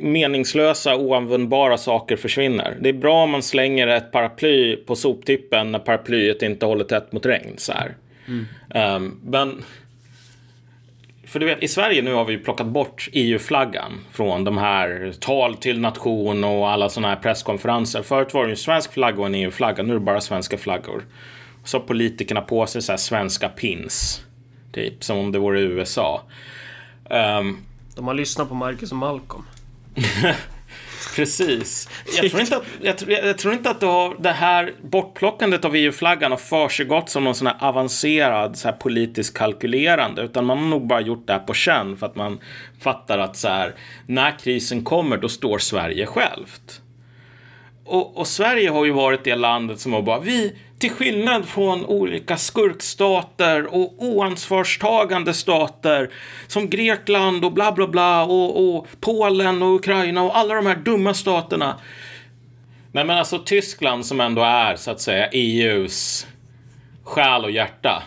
meningslösa, 0.00 0.96
oanvändbara 0.96 1.78
saker 1.78 2.16
försvinner. 2.16 2.76
Det 2.80 2.88
är 2.88 2.92
bra 2.92 3.22
om 3.22 3.30
man 3.30 3.42
slänger 3.42 3.86
ett 3.86 4.12
paraply 4.12 4.76
på 4.76 4.96
soptippen 4.96 5.72
när 5.72 5.78
paraplyet 5.78 6.42
inte 6.42 6.66
håller 6.66 6.84
tätt 6.84 7.12
mot 7.12 7.26
regn. 7.26 7.54
Så. 7.56 7.72
Mm. 8.26 8.46
Um, 8.96 9.20
men 9.24 9.64
för 11.30 11.40
du 11.40 11.46
vet, 11.46 11.62
i 11.62 11.68
Sverige 11.68 12.02
nu 12.02 12.12
har 12.12 12.24
vi 12.24 12.38
plockat 12.38 12.66
bort 12.66 13.08
EU-flaggan 13.12 14.00
från 14.12 14.44
de 14.44 14.58
här 14.58 15.12
tal 15.20 15.56
till 15.56 15.80
nation 15.80 16.44
och 16.44 16.70
alla 16.70 16.88
sådana 16.88 17.08
här 17.08 17.16
presskonferenser. 17.16 18.02
Förut 18.02 18.34
var 18.34 18.44
det 18.44 18.50
ju 18.50 18.56
svensk 18.56 18.92
flagga 18.92 19.20
och 19.20 19.26
en 19.26 19.34
EU-flagga, 19.34 19.82
nu 19.82 19.90
är 19.90 19.94
det 19.94 20.04
bara 20.04 20.20
svenska 20.20 20.58
flaggor. 20.58 21.04
Så 21.64 21.78
har 21.78 21.84
politikerna 21.84 22.40
på 22.40 22.66
sig 22.66 22.82
så 22.82 22.92
här 22.92 22.96
svenska 22.96 23.48
pins, 23.48 24.24
typ 24.72 25.04
som 25.04 25.18
om 25.18 25.32
det 25.32 25.38
vore 25.38 25.60
USA. 25.60 26.22
Um, 27.10 27.58
de 27.94 28.06
har 28.06 28.14
lyssnat 28.14 28.48
på 28.48 28.54
Marcus 28.54 28.90
och 28.90 28.98
Malcolm. 28.98 29.44
Precis. 31.16 31.88
Jag 32.16 32.30
tror 32.30 32.40
inte 32.40 32.56
att, 32.56 32.64
jag 32.82 32.98
tror, 32.98 33.12
jag 33.12 33.38
tror 33.38 33.54
inte 33.54 33.70
att 33.70 33.80
det, 33.80 33.86
har, 33.86 34.16
det 34.18 34.32
här 34.32 34.74
bortplockandet 34.82 35.64
av 35.64 35.76
EU-flaggan 35.76 36.30
har 36.30 36.38
försiggått 36.38 37.10
som 37.10 37.24
någon 37.24 37.34
sån 37.34 37.46
här 37.46 37.56
avancerad 37.60 38.56
så 38.56 38.68
här 38.68 38.76
politisk 38.76 39.36
kalkylerande. 39.36 40.22
Utan 40.22 40.44
man 40.44 40.58
har 40.58 40.66
nog 40.66 40.86
bara 40.86 41.00
gjort 41.00 41.26
det 41.26 41.32
här 41.32 41.40
på 41.40 41.54
känn 41.54 41.96
för 41.96 42.06
att 42.06 42.16
man 42.16 42.40
fattar 42.80 43.18
att 43.18 43.36
så 43.36 43.48
här, 43.48 43.74
när 44.06 44.38
krisen 44.38 44.84
kommer 44.84 45.16
då 45.16 45.28
står 45.28 45.58
Sverige 45.58 46.06
självt. 46.06 46.82
Och, 47.84 48.16
och 48.16 48.26
Sverige 48.26 48.70
har 48.70 48.84
ju 48.84 48.90
varit 48.90 49.24
det 49.24 49.36
landet 49.36 49.80
som 49.80 49.92
har 49.92 50.02
bara, 50.02 50.20
vi, 50.20 50.56
till 50.80 50.90
skillnad 50.90 51.48
från 51.48 51.86
olika 51.86 52.36
skurkstater 52.36 53.74
och 53.74 53.94
oansvarstagande 53.98 55.34
stater 55.34 56.10
som 56.46 56.70
Grekland 56.70 57.44
och 57.44 57.52
bla 57.52 57.72
bla 57.72 57.86
bla 57.86 58.24
och, 58.24 58.76
och 58.76 58.86
Polen 59.00 59.62
och 59.62 59.74
Ukraina 59.74 60.22
och 60.22 60.36
alla 60.36 60.54
de 60.54 60.66
här 60.66 60.76
dumma 60.76 61.14
staterna. 61.14 61.76
Nej 62.92 63.04
men 63.04 63.18
alltså 63.18 63.38
Tyskland 63.38 64.06
som 64.06 64.20
ändå 64.20 64.42
är 64.42 64.76
så 64.76 64.90
att 64.90 65.00
säga 65.00 65.28
EUs 65.32 66.26
själ 67.02 67.44
och 67.44 67.50
hjärta. 67.50 68.02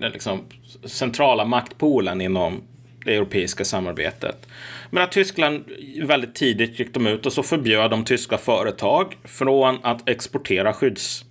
Den 0.00 0.12
liksom 0.12 0.40
centrala 0.84 1.44
maktpolen 1.44 2.20
inom 2.20 2.62
det 3.04 3.14
europeiska 3.14 3.64
samarbetet. 3.64 4.46
Men 4.90 5.02
att 5.02 5.12
Tyskland 5.12 5.64
väldigt 6.02 6.34
tidigt 6.34 6.78
gick 6.78 6.94
de 6.94 7.06
ut 7.06 7.26
och 7.26 7.32
så 7.32 7.42
förbjöd 7.42 7.90
de 7.90 8.04
tyska 8.04 8.38
företag 8.38 9.16
från 9.24 9.78
att 9.82 10.08
exportera 10.08 10.72
skydds 10.72 11.24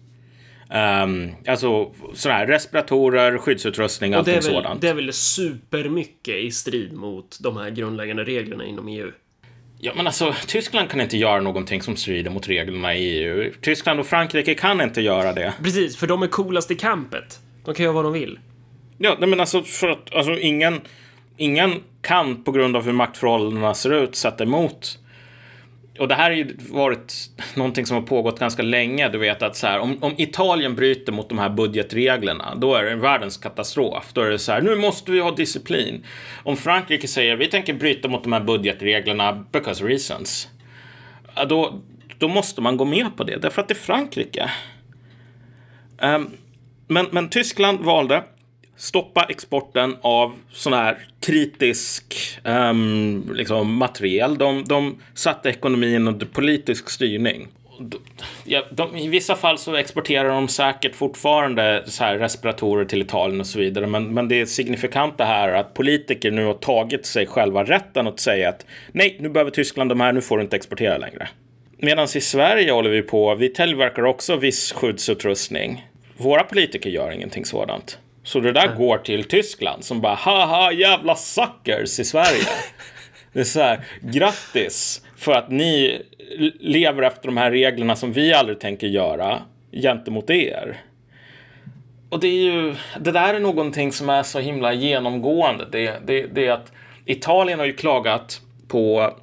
Um, 0.73 1.31
alltså 1.47 1.91
sådana 2.13 2.39
här 2.39 2.47
respiratorer, 2.47 3.37
skyddsutrustning, 3.37 4.13
och 4.13 4.19
allting 4.19 4.41
sådant. 4.41 4.81
Det 4.81 4.89
är 4.89 4.93
väl 4.93 5.13
supermycket 5.13 6.35
i 6.35 6.51
strid 6.51 6.93
mot 6.93 7.37
de 7.39 7.57
här 7.57 7.69
grundläggande 7.69 8.23
reglerna 8.23 8.65
inom 8.65 8.87
EU. 8.87 9.11
Ja, 9.81 9.91
men 9.95 10.07
alltså 10.07 10.35
Tyskland 10.47 10.89
kan 10.89 11.01
inte 11.01 11.17
göra 11.17 11.41
någonting 11.41 11.81
som 11.81 11.95
strider 11.95 12.31
mot 12.31 12.49
reglerna 12.49 12.95
i 12.95 13.23
EU. 13.23 13.51
Tyskland 13.61 13.99
och 13.99 14.07
Frankrike 14.07 14.53
kan 14.53 14.81
inte 14.81 15.01
göra 15.01 15.33
det. 15.33 15.53
Precis, 15.63 15.97
för 15.97 16.07
de 16.07 16.23
är 16.23 16.27
coolast 16.27 16.71
i 16.71 16.75
campet. 16.75 17.39
De 17.65 17.75
kan 17.75 17.83
göra 17.83 17.93
vad 17.93 18.05
de 18.05 18.13
vill. 18.13 18.39
Ja, 18.97 19.15
nej, 19.19 19.29
men 19.29 19.39
alltså 19.39 19.63
för 19.63 19.87
att 19.87 20.15
alltså 20.15 20.37
ingen, 20.37 20.81
ingen 21.37 21.83
kan 22.01 22.43
på 22.43 22.51
grund 22.51 22.75
av 22.75 22.85
hur 22.85 22.93
maktförhållandena 22.93 23.73
ser 23.73 24.03
ut 24.03 24.15
sätta 24.15 24.43
emot 24.43 24.99
och 25.99 26.07
det 26.07 26.15
här 26.15 26.23
har 26.23 26.37
ju 26.37 26.57
varit 26.69 27.13
någonting 27.55 27.85
som 27.85 27.97
har 27.97 28.03
pågått 28.03 28.39
ganska 28.39 28.63
länge. 28.63 29.09
Du 29.09 29.17
vet 29.17 29.41
att 29.41 29.55
så 29.55 29.67
här, 29.67 29.79
om, 29.79 29.97
om, 30.03 30.13
Italien 30.17 30.75
bryter 30.75 31.11
mot 31.11 31.29
de 31.29 31.39
här 31.39 31.49
budgetreglerna, 31.49 32.55
då 32.55 32.75
är 32.75 32.83
det 32.83 32.95
världens 32.95 33.37
katastrof. 33.37 34.13
Då 34.13 34.21
är 34.21 34.29
det 34.29 34.39
så 34.39 34.51
här, 34.51 34.61
nu 34.61 34.75
måste 34.75 35.11
vi 35.11 35.19
ha 35.19 35.31
disciplin. 35.31 36.05
Om 36.43 36.57
Frankrike 36.57 37.07
säger, 37.07 37.35
vi 37.35 37.47
tänker 37.47 37.73
bryta 37.73 38.07
mot 38.07 38.23
de 38.23 38.33
här 38.33 38.39
budgetreglerna 38.39 39.45
because 39.51 39.85
reasons. 39.85 40.47
Då, 41.49 41.81
då 42.17 42.27
måste 42.27 42.61
man 42.61 42.77
gå 42.77 42.85
med 42.85 43.17
på 43.17 43.23
det, 43.23 43.37
därför 43.37 43.61
att 43.61 43.67
det 43.67 43.73
är 43.73 43.75
Frankrike. 43.75 44.51
Um, 46.01 46.31
men, 46.87 47.05
men 47.11 47.29
Tyskland 47.29 47.79
valde 47.79 48.23
stoppa 48.79 49.25
exporten 49.29 49.95
av 50.01 50.33
sån 50.51 50.73
här 50.73 50.97
kritisk 51.19 52.15
um, 52.43 53.31
liksom, 53.33 53.73
materiel. 53.75 54.37
De, 54.37 54.63
de 54.63 55.01
satte 55.13 55.49
ekonomin 55.49 56.07
under 56.07 56.25
politisk 56.25 56.89
styrning. 56.89 57.47
Ja, 58.43 58.65
de, 58.71 58.97
I 58.97 59.07
vissa 59.07 59.35
fall 59.35 59.57
så 59.57 59.75
exporterar 59.75 60.29
de 60.29 60.47
säkert 60.47 60.95
fortfarande 60.95 61.83
så 61.85 62.03
här 62.03 62.17
respiratorer 62.17 62.85
till 62.85 63.01
Italien 63.01 63.39
och 63.39 63.47
så 63.47 63.59
vidare. 63.59 63.87
Men, 63.87 64.13
men 64.13 64.27
det 64.27 64.45
signifikanta 64.45 65.23
här 65.23 65.49
är 65.49 65.53
att 65.53 65.73
politiker 65.73 66.31
nu 66.31 66.45
har 66.45 66.53
tagit 66.53 67.05
sig 67.05 67.27
själva 67.27 67.63
rätten 67.63 68.07
att 68.07 68.19
säga 68.19 68.49
att 68.49 68.65
nej, 68.91 69.17
nu 69.19 69.29
behöver 69.29 69.51
Tyskland 69.51 69.91
de 69.91 69.99
här, 69.99 70.13
nu 70.13 70.21
får 70.21 70.37
du 70.37 70.43
inte 70.43 70.55
exportera 70.55 70.97
längre. 70.97 71.27
Medan 71.77 72.07
i 72.15 72.21
Sverige 72.21 72.71
håller 72.71 72.89
vi 72.89 73.01
på, 73.01 73.35
vi 73.35 73.53
tillverkar 73.53 74.05
också 74.05 74.35
viss 74.35 74.71
skyddsutrustning. 74.71 75.87
Våra 76.17 76.43
politiker 76.43 76.89
gör 76.89 77.11
ingenting 77.11 77.45
sådant. 77.45 77.99
Så 78.29 78.39
det 78.39 78.51
där 78.51 78.65
mm. 78.65 78.77
går 78.77 78.97
till 78.97 79.23
Tyskland 79.23 79.83
som 79.83 80.01
bara 80.01 80.15
haha 80.15 80.71
jävla 80.71 81.15
suckers 81.15 81.99
i 81.99 82.05
Sverige. 82.05 82.43
det 83.33 83.39
är 83.39 83.43
så 83.43 83.59
här, 83.59 83.79
grattis 84.01 85.05
för 85.17 85.31
att 85.31 85.51
ni 85.51 86.01
lever 86.59 87.03
efter 87.03 87.27
de 87.27 87.37
här 87.37 87.51
reglerna 87.51 87.95
som 87.95 88.11
vi 88.11 88.33
aldrig 88.33 88.59
tänker 88.59 88.87
göra 88.87 89.39
gentemot 89.71 90.29
er. 90.29 90.77
Och 92.09 92.19
det 92.19 92.27
är 92.27 92.43
ju, 92.43 92.75
det 92.99 93.11
där 93.11 93.33
är 93.33 93.39
någonting 93.39 93.91
som 93.91 94.09
är 94.09 94.23
så 94.23 94.39
himla 94.39 94.73
genomgående. 94.73 95.67
Det, 95.71 95.93
det, 96.05 96.25
det 96.25 96.47
är 96.47 96.51
att 96.51 96.71
Italien 97.05 97.59
har 97.59 97.65
ju 97.65 97.73
klagat 97.73 98.41
på, 98.67 99.13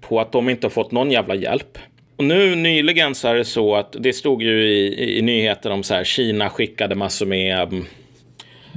på 0.00 0.20
att 0.20 0.32
de 0.32 0.48
inte 0.48 0.66
har 0.66 0.70
fått 0.70 0.92
någon 0.92 1.10
jävla 1.10 1.34
hjälp. 1.34 1.78
Och 2.16 2.24
nu 2.24 2.54
nyligen 2.54 3.14
så 3.14 3.28
är 3.28 3.34
det 3.34 3.44
så 3.44 3.76
att 3.76 3.96
det 3.98 4.12
stod 4.12 4.42
ju 4.42 4.62
i, 4.62 5.18
i 5.18 5.22
nyheter 5.22 5.70
om 5.70 5.82
så 5.82 5.94
här 5.94 6.04
Kina 6.04 6.50
skickade 6.50 6.94
massor 6.94 7.26
med 7.26 7.84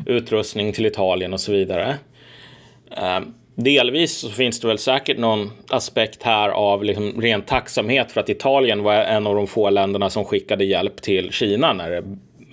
utrustning 0.05 0.73
till 0.73 0.85
Italien 0.85 1.33
och 1.33 1.39
så 1.39 1.51
vidare. 1.51 1.97
Ehm, 2.97 3.33
delvis 3.55 4.17
så 4.17 4.29
finns 4.29 4.59
det 4.59 4.67
väl 4.67 4.77
säkert 4.77 5.17
någon 5.17 5.51
aspekt 5.69 6.23
här 6.23 6.49
av 6.49 6.83
liksom 6.83 7.21
ren 7.21 7.41
tacksamhet 7.41 8.11
för 8.11 8.19
att 8.19 8.29
Italien 8.29 8.83
var 8.83 8.93
en 8.93 9.27
av 9.27 9.35
de 9.35 9.47
få 9.47 9.69
länderna 9.69 10.09
som 10.09 10.25
skickade 10.25 10.65
hjälp 10.65 11.01
till 11.01 11.31
Kina 11.31 11.73
när 11.73 11.89
det 11.89 12.03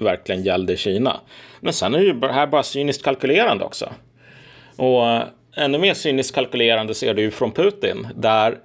verkligen 0.04 0.42
gällde 0.42 0.76
Kina. 0.76 1.20
Men 1.60 1.72
sen 1.72 1.94
är 1.94 2.12
det 2.12 2.32
här 2.32 2.46
bara 2.46 2.62
cyniskt 2.62 3.04
kalkylerande 3.04 3.64
också. 3.64 3.92
Och 4.76 5.08
eh, 5.08 5.22
ännu 5.56 5.78
mer 5.78 5.94
cyniskt 5.94 6.34
kalkylerande 6.34 6.94
ser 6.94 7.14
du 7.14 7.22
ju 7.22 7.30
från 7.30 7.52
Putin 7.52 8.08
där 8.14 8.58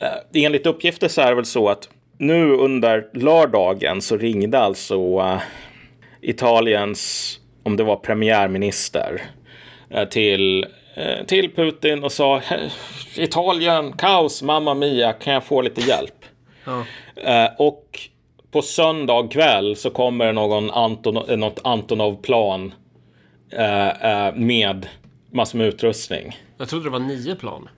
eh, 0.00 0.44
enligt 0.44 0.66
uppgifter 0.66 1.08
så 1.08 1.20
är 1.20 1.28
det 1.28 1.34
väl 1.34 1.44
så 1.44 1.68
att 1.68 1.88
nu 2.18 2.50
under 2.50 3.06
lördagen 3.12 4.02
så 4.02 4.16
ringde 4.16 4.58
alltså 4.58 4.94
eh, 5.20 5.40
Italiens 6.20 7.40
om 7.64 7.76
det 7.76 7.84
var 7.84 7.96
premiärminister 7.96 9.22
eh, 9.90 10.08
till, 10.08 10.66
eh, 10.94 11.26
till 11.26 11.54
Putin 11.54 12.04
och 12.04 12.12
sa 12.12 12.42
Italien, 13.16 13.92
kaos, 13.92 14.42
mamma 14.42 14.74
mia, 14.74 15.12
kan 15.12 15.34
jag 15.34 15.44
få 15.44 15.62
lite 15.62 15.80
hjälp? 15.80 16.24
Ja. 16.64 16.84
Eh, 17.16 17.50
och 17.58 18.00
på 18.50 18.62
söndag 18.62 19.28
kväll 19.30 19.76
så 19.76 19.90
kommer 19.90 20.32
någon 20.32 20.70
Anton, 20.70 21.40
något 21.40 21.60
Antonov-plan 21.64 22.74
med 24.34 24.88
massor 25.30 25.58
med 25.58 25.66
utrustning. 25.66 26.38
Jag 26.58 26.68
trodde 26.68 26.84
det 26.84 26.90
var 26.90 26.98
nio 26.98 27.34
plan. 27.34 27.68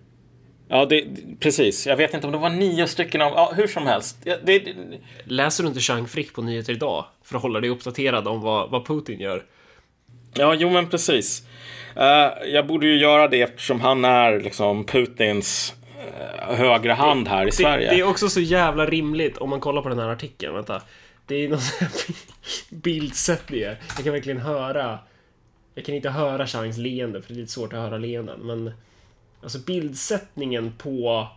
Ja, 0.68 0.87
det, 0.87 1.05
precis. 1.41 1.87
Jag 1.87 1.97
vet 1.97 2.14
inte 2.14 2.26
om 2.26 2.32
det 2.32 2.39
var 2.39 2.51
nio 2.51 2.87
stycken 2.87 3.22
av... 3.22 3.32
Ja, 3.32 3.53
hur 3.57 3.66
som 3.66 3.87
helst. 3.87 4.16
Det, 4.24 4.47
det... 4.47 4.74
Läser 5.24 5.62
du 5.62 5.68
inte 5.68 5.80
Chang 5.80 6.09
Frick 6.09 6.34
på 6.34 6.43
Nyheter 6.43 6.72
idag? 6.72 7.05
För 7.24 7.37
att 7.37 7.43
hålla 7.43 7.61
dig 7.61 7.70
uppdaterad 7.70 8.28
om 8.28 8.41
vad, 8.41 8.70
vad 8.70 8.87
Putin 8.87 9.20
gör? 9.20 9.45
Ja, 10.39 10.55
jo 10.55 10.70
men 10.70 10.89
precis. 10.89 11.43
Uh, 11.97 12.49
jag 12.49 12.66
borde 12.66 12.87
ju 12.87 12.97
göra 12.97 13.28
det 13.28 13.43
eftersom 13.43 13.80
han 13.80 14.05
är 14.05 14.41
liksom 14.41 14.84
Putins 14.84 15.74
uh, 16.49 16.55
högra 16.55 16.95
hand 16.95 17.28
här 17.28 17.43
i 17.43 17.47
det, 17.47 17.53
Sverige. 17.53 17.91
Det 17.91 18.01
är 18.01 18.09
också 18.09 18.28
så 18.28 18.41
jävla 18.41 18.87
rimligt 18.87 19.39
om 19.39 19.51
man 19.51 19.61
kollar 19.61 19.82
på 19.82 19.89
den 19.89 19.99
här 19.99 20.09
artikeln. 20.09 20.55
Vänta. 20.55 20.82
Det 21.26 21.45
är 21.45 21.49
någon 21.49 21.61
bildsättning. 22.82 23.61
Jag 23.61 24.05
kan 24.05 24.12
verkligen 24.12 24.41
höra. 24.41 24.99
Jag 25.74 25.84
kan 25.84 25.95
inte 25.95 26.11
höra 26.11 26.47
Changs 26.47 26.78
leende 26.78 27.22
för 27.22 27.28
det 27.28 27.34
är 27.34 27.41
lite 27.41 27.53
svårt 27.53 27.72
att 27.72 27.78
höra 27.78 27.99
leenden. 27.99 28.41
Men 28.41 28.72
alltså 29.43 29.59
bildsättningen 29.59 30.72
på 30.78 31.28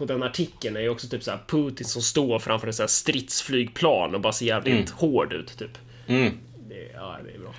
på 0.00 0.06
den 0.06 0.22
artikeln 0.22 0.76
är 0.76 0.80
ju 0.80 0.88
också 0.88 1.08
typ 1.08 1.22
så 1.22 1.30
här 1.30 1.38
Putin 1.46 1.86
som 1.86 2.02
står 2.02 2.38
framför 2.38 2.68
ett 2.68 2.90
stridsflygplan 2.90 4.14
och 4.14 4.20
bara 4.20 4.32
ser 4.32 4.46
jävligt 4.46 4.74
mm. 4.74 4.86
hård 4.96 5.32
ut 5.32 5.58
typ. 5.58 5.78
Mm. 6.06 6.38
Det, 6.68 6.90
ja, 6.94 7.16
det 7.24 7.34
är 7.34 7.38
bra. 7.38 7.54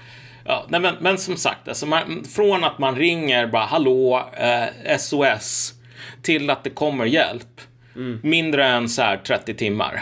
Ja, 0.46 0.66
nej 0.70 0.80
men, 0.80 0.96
men 1.00 1.18
som 1.18 1.38
sagt, 1.38 1.68
alltså 1.68 1.86
man, 1.86 2.24
från 2.24 2.64
att 2.64 2.80
man 2.80 2.96
ringer 2.96 3.48
bara 3.48 3.66
hallå, 3.66 4.30
eh, 4.38 4.98
SOS, 4.98 5.74
till 6.22 6.50
att 6.50 6.64
det 6.64 6.70
kommer 6.70 7.06
hjälp. 7.06 7.62
Mm. 7.96 8.20
Mindre 8.24 8.66
än 8.66 8.90
så 8.90 9.02
här 9.02 9.18
30 9.18 9.54
timmar. 9.54 10.02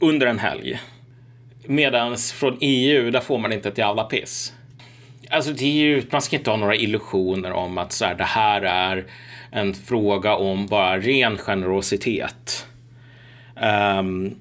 Under 0.00 0.26
en 0.26 0.38
helg. 0.38 0.80
Medan 1.64 2.16
från 2.16 2.58
EU, 2.60 3.10
där 3.10 3.20
får 3.20 3.38
man 3.38 3.52
inte 3.52 3.68
ett 3.68 3.78
jävla 3.78 4.04
piss. 4.04 4.52
Alltså 5.30 5.52
det 5.52 5.64
är 5.64 5.72
ju, 5.72 6.02
man 6.10 6.22
ska 6.22 6.36
inte 6.36 6.50
ha 6.50 6.56
några 6.56 6.76
illusioner 6.76 7.52
om 7.52 7.78
att 7.78 7.92
så 7.92 8.04
här, 8.04 8.14
det 8.14 8.24
här 8.24 8.62
är 8.62 9.04
en 9.50 9.74
fråga 9.74 10.36
om 10.36 10.66
bara 10.66 10.98
ren 10.98 11.38
generositet. 11.38 12.66
Um, 13.98 14.34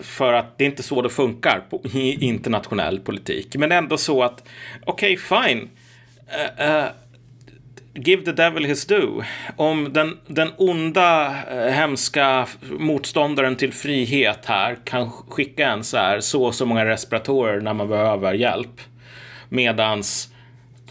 för 0.00 0.32
att 0.32 0.58
det 0.58 0.64
är 0.64 0.68
inte 0.68 0.82
så 0.82 1.02
det 1.02 1.10
funkar 1.10 1.62
på, 1.70 1.80
i 1.92 2.24
internationell 2.24 3.00
politik. 3.00 3.56
Men 3.56 3.72
ändå 3.72 3.96
så 3.96 4.22
att, 4.22 4.48
okej, 4.84 5.18
okay, 5.18 5.48
fine. 5.48 5.68
Uh, 6.58 6.68
uh, 6.68 6.84
give 7.94 8.24
the 8.24 8.32
devil 8.32 8.64
his 8.64 8.86
due. 8.86 9.24
Om 9.56 9.92
den, 9.92 10.18
den 10.26 10.50
onda, 10.56 11.34
uh, 11.54 11.68
hemska 11.68 12.46
motståndaren 12.78 13.56
till 13.56 13.72
frihet 13.72 14.46
här 14.46 14.76
kan 14.84 15.10
skicka 15.10 15.68
en 15.68 15.84
så 15.84 15.96
här 15.96 16.20
så 16.20 16.44
och 16.44 16.54
så 16.54 16.66
många 16.66 16.84
respiratorer 16.84 17.60
när 17.60 17.74
man 17.74 17.88
behöver 17.88 18.34
hjälp. 18.34 18.80
Medans 19.48 20.32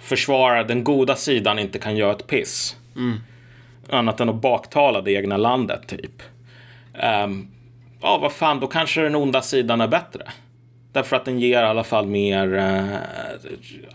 försvara 0.02 0.64
den 0.64 0.84
goda 0.84 1.16
sidan 1.16 1.60
inte 1.60 1.80
kan 1.80 1.98
göra 1.98 2.12
ett 2.12 2.28
piss. 2.28 2.76
Mm. 2.96 3.20
Annat 3.90 4.20
än 4.20 4.30
att 4.30 4.42
baktala 4.42 5.02
det 5.02 5.12
egna 5.12 5.38
landet, 5.38 5.88
typ. 5.88 6.22
Um, 7.24 7.51
ja, 8.02 8.18
vad 8.18 8.32
fan, 8.32 8.60
då 8.60 8.68
kanske 8.68 9.02
den 9.02 9.16
onda 9.16 9.42
sidan 9.42 9.82
är 9.82 9.88
bättre. 9.88 10.24
Därför 10.92 11.16
att 11.16 11.26
den 11.26 11.40
ger 11.40 11.62
i 11.62 11.66
alla 11.66 11.84
fall 11.84 12.06
mer 12.06 12.54
eh, 12.58 12.98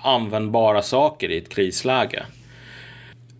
användbara 0.00 0.82
saker 0.82 1.30
i 1.30 1.38
ett 1.38 1.48
krisläge. 1.48 2.22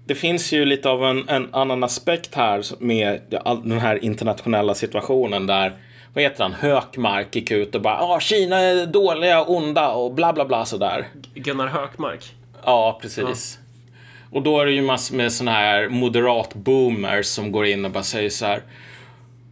Det 0.07 0.15
finns 0.15 0.53
ju 0.53 0.65
lite 0.65 0.91
av 0.91 1.05
en, 1.05 1.29
en 1.29 1.55
annan 1.55 1.85
aspekt 1.85 2.35
här 2.35 2.65
med 2.79 3.21
den 3.65 3.81
här 3.81 4.05
internationella 4.05 4.75
situationen 4.75 5.47
där 5.47 5.73
vad 6.15 6.23
heter 6.23 6.43
han, 6.43 6.53
Hökmark 6.53 7.37
gick 7.37 7.51
ut 7.51 7.75
och 7.75 7.81
bara 7.81 8.01
ah, 8.01 8.21
Kina 8.21 8.57
är 8.57 8.87
dåliga, 8.87 9.43
onda 9.43 9.89
och 9.93 10.15
bla 10.15 10.33
bla 10.33 10.45
bla 10.45 10.65
sådär. 10.65 11.07
Gunnar 11.35 11.67
Hökmark? 11.67 12.35
Ja, 12.65 12.99
precis. 13.03 13.59
Ja. 13.59 14.37
Och 14.37 14.43
då 14.43 14.61
är 14.61 14.67
det 14.67 14.73
ju 14.73 14.83
massor 14.83 15.17
med 15.17 15.33
sådana 15.33 15.59
här 15.59 15.89
moderat 15.89 16.55
boomers 16.55 17.27
som 17.27 17.53
går 17.53 17.67
in 17.67 17.85
och 17.85 17.91
bara 17.91 18.03
säger 18.03 18.31
så 18.31 18.47
här 18.47 18.63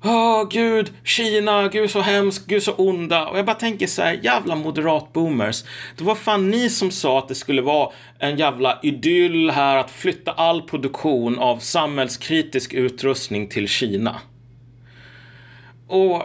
Åh, 0.07 0.11
oh, 0.13 0.49
gud, 0.49 0.93
Kina, 1.05 1.69
gud 1.69 1.91
så 1.91 2.01
hemskt, 2.01 2.47
gud 2.47 2.63
så 2.63 2.73
onda. 2.73 3.27
Och 3.27 3.39
jag 3.39 3.47
bara 3.47 3.57
tänker 3.57 3.87
så 3.87 4.03
här, 4.03 4.21
jävla 4.23 4.55
moderat 4.55 5.13
boomers. 5.13 5.65
Det 5.97 6.05
var 6.05 6.15
fan 6.15 6.51
ni 6.51 6.71
som 6.71 6.91
sa 6.91 7.19
att 7.19 7.29
det 7.29 7.35
skulle 7.35 7.63
vara 7.63 7.93
en 8.19 8.37
jävla 8.37 8.79
idyll 8.83 9.51
här 9.51 9.77
att 9.77 9.91
flytta 9.91 10.33
all 10.33 10.63
produktion 10.63 11.39
av 11.39 11.59
samhällskritisk 11.59 12.75
utrustning 12.75 13.49
till 13.49 13.69
Kina. 13.69 14.21
Och 15.89 16.23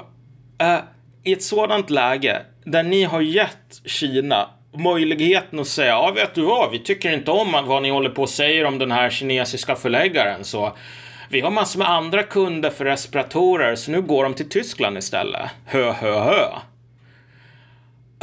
eh, 0.62 0.80
i 1.24 1.34
ett 1.34 1.44
sådant 1.44 1.90
läge 1.90 2.42
där 2.64 2.84
ni 2.84 3.04
har 3.04 3.22
gett 3.22 3.82
Kina 3.86 4.50
möjligheten 4.78 5.60
att 5.60 5.68
säga, 5.68 5.90
ja 5.90 6.12
vet 6.16 6.36
du 6.36 6.42
vad, 6.42 6.72
vi 6.72 6.80
tycker 6.80 7.12
inte 7.12 7.32
om 7.32 7.52
vad 7.66 7.82
ni 7.82 7.90
håller 7.90 8.10
på 8.10 8.22
och 8.22 8.30
säger 8.30 8.66
om 8.66 8.78
den 8.78 8.92
här 8.92 9.10
kinesiska 9.10 9.76
förläggaren 9.76 10.44
så 10.44 10.74
vi 11.30 11.42
har 11.42 11.52
massor 11.52 11.80
med 11.80 11.90
andra 11.90 12.24
kunder 12.24 12.70
för 12.70 12.86
respiratorer 12.86 13.76
så 13.76 13.92
nu 13.92 14.02
går 14.02 14.24
de 14.24 14.34
till 14.34 14.50
Tyskland 14.50 14.98
istället. 14.98 15.50
Hö, 15.66 15.92
hö, 15.92 16.20
hö. 16.20 16.46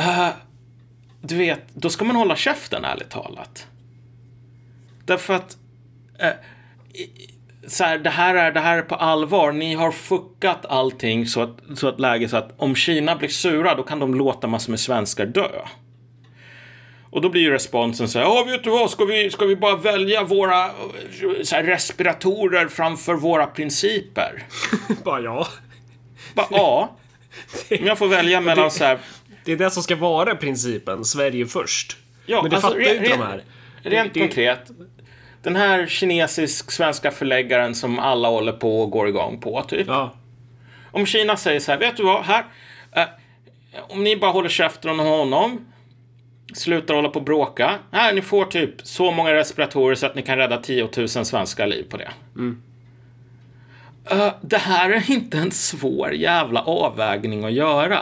Uh, 0.00 0.28
du 1.20 1.36
vet, 1.36 1.61
då 1.74 1.90
ska 1.90 2.04
man 2.04 2.16
hålla 2.16 2.36
käften 2.36 2.84
ärligt 2.84 3.11
talat. 3.11 3.66
Därför 5.04 5.34
att 5.34 5.57
uh, 6.22 6.28
så 7.66 7.84
här, 7.84 7.98
det, 7.98 8.11
här 8.11 8.34
är, 8.34 8.52
det 8.52 8.61
här 8.61 8.78
är 8.78 8.82
på 8.82 8.94
allvar. 8.94 9.52
Ni 9.52 9.74
har 9.74 9.92
fuckat 9.92 10.66
allting 10.66 11.26
så 11.26 11.42
att, 11.42 11.59
så 11.74 11.88
att 11.88 12.00
läget 12.00 12.30
så 12.30 12.36
att 12.36 12.54
om 12.57 12.74
Kina 12.74 13.16
blir 13.16 13.28
sura 13.28 13.74
då 13.74 13.82
kan 13.82 13.98
de 13.98 14.14
låta 14.14 14.46
massor 14.46 14.70
med 14.70 14.80
svenskar 14.80 15.26
dö. 15.26 15.50
Och 17.11 17.20
då 17.20 17.28
blir 17.28 17.42
ju 17.42 17.50
responsen 17.50 18.09
så 18.09 18.18
här, 18.18 18.26
ja 18.26 18.44
vet 18.44 18.64
du 18.64 18.70
vad, 18.70 18.90
ska 18.90 19.04
vi, 19.04 19.30
ska 19.30 19.44
vi 19.44 19.57
bara 19.57 19.76
välja 19.76 20.24
våra 20.24 20.70
så 21.42 21.57
här, 21.57 21.64
respiratorer 21.64 22.68
framför 22.68 23.14
våra 23.14 23.46
principer? 23.46 24.42
bara 25.04 25.20
ja. 25.20 25.46
Bara 26.34 26.46
ja. 26.50 26.96
Om 27.70 27.86
jag 27.86 27.98
får 27.98 28.09
välja 28.09 28.40
mellan 28.40 28.64
det, 28.64 28.70
så 28.70 28.84
här. 28.84 28.98
Det 29.44 29.52
är 29.52 29.57
det 29.57 29.70
som 29.70 29.82
ska 29.82 29.96
vara 29.96 30.36
principen, 30.36 31.04
Sverige 31.04 31.46
först. 31.46 31.96
Ja, 32.26 32.42
Men 32.42 32.50
det 32.50 32.57
alltså, 32.57 32.70
fattar 32.70 32.80
ju 32.80 32.96
inte 32.96 33.09
de 33.09 33.22
här. 33.22 33.42
Rent 33.82 34.14
det, 34.14 34.20
konkret. 34.20 34.70
Den 35.42 35.57
här 35.57 35.86
kinesisk-svenska 35.86 37.11
förläggaren 37.11 37.74
som 37.74 37.98
alla 37.98 38.28
håller 38.28 38.52
på 38.52 38.82
och 38.82 38.90
går 38.90 39.09
igång 39.09 39.40
på, 39.40 39.62
typ. 39.62 39.86
Ja. 39.86 40.14
Om 40.92 41.07
Kina 41.07 41.36
säger 41.36 41.61
så 41.61 41.72
här, 41.72 41.78
vet 41.78 41.96
du 41.96 42.02
vad, 42.02 42.24
här. 42.24 42.44
Eh, 42.92 43.04
om 43.88 44.04
ni 44.04 44.16
bara 44.16 44.30
håller 44.30 44.48
käften 44.48 44.90
om 44.90 44.98
honom 44.98 45.66
slutar 46.55 46.94
hålla 46.94 47.09
på 47.09 47.18
och 47.18 47.24
bråka. 47.24 47.78
Här, 47.92 48.14
ni 48.14 48.22
får 48.22 48.44
typ 48.44 48.74
så 48.82 49.11
många 49.11 49.34
respiratorer 49.34 49.94
så 49.94 50.07
att 50.07 50.14
ni 50.14 50.22
kan 50.22 50.38
rädda 50.38 50.57
10 50.57 50.88
000 50.97 51.09
svenska 51.09 51.66
liv 51.66 51.86
på 51.90 51.97
det. 51.97 52.11
Mm. 52.36 52.62
Uh, 54.12 54.32
det 54.42 54.59
här 54.59 54.90
är 54.90 55.11
inte 55.11 55.38
en 55.38 55.51
svår 55.51 56.14
jävla 56.14 56.61
avvägning 56.62 57.44
att 57.44 57.53
göra. 57.53 57.99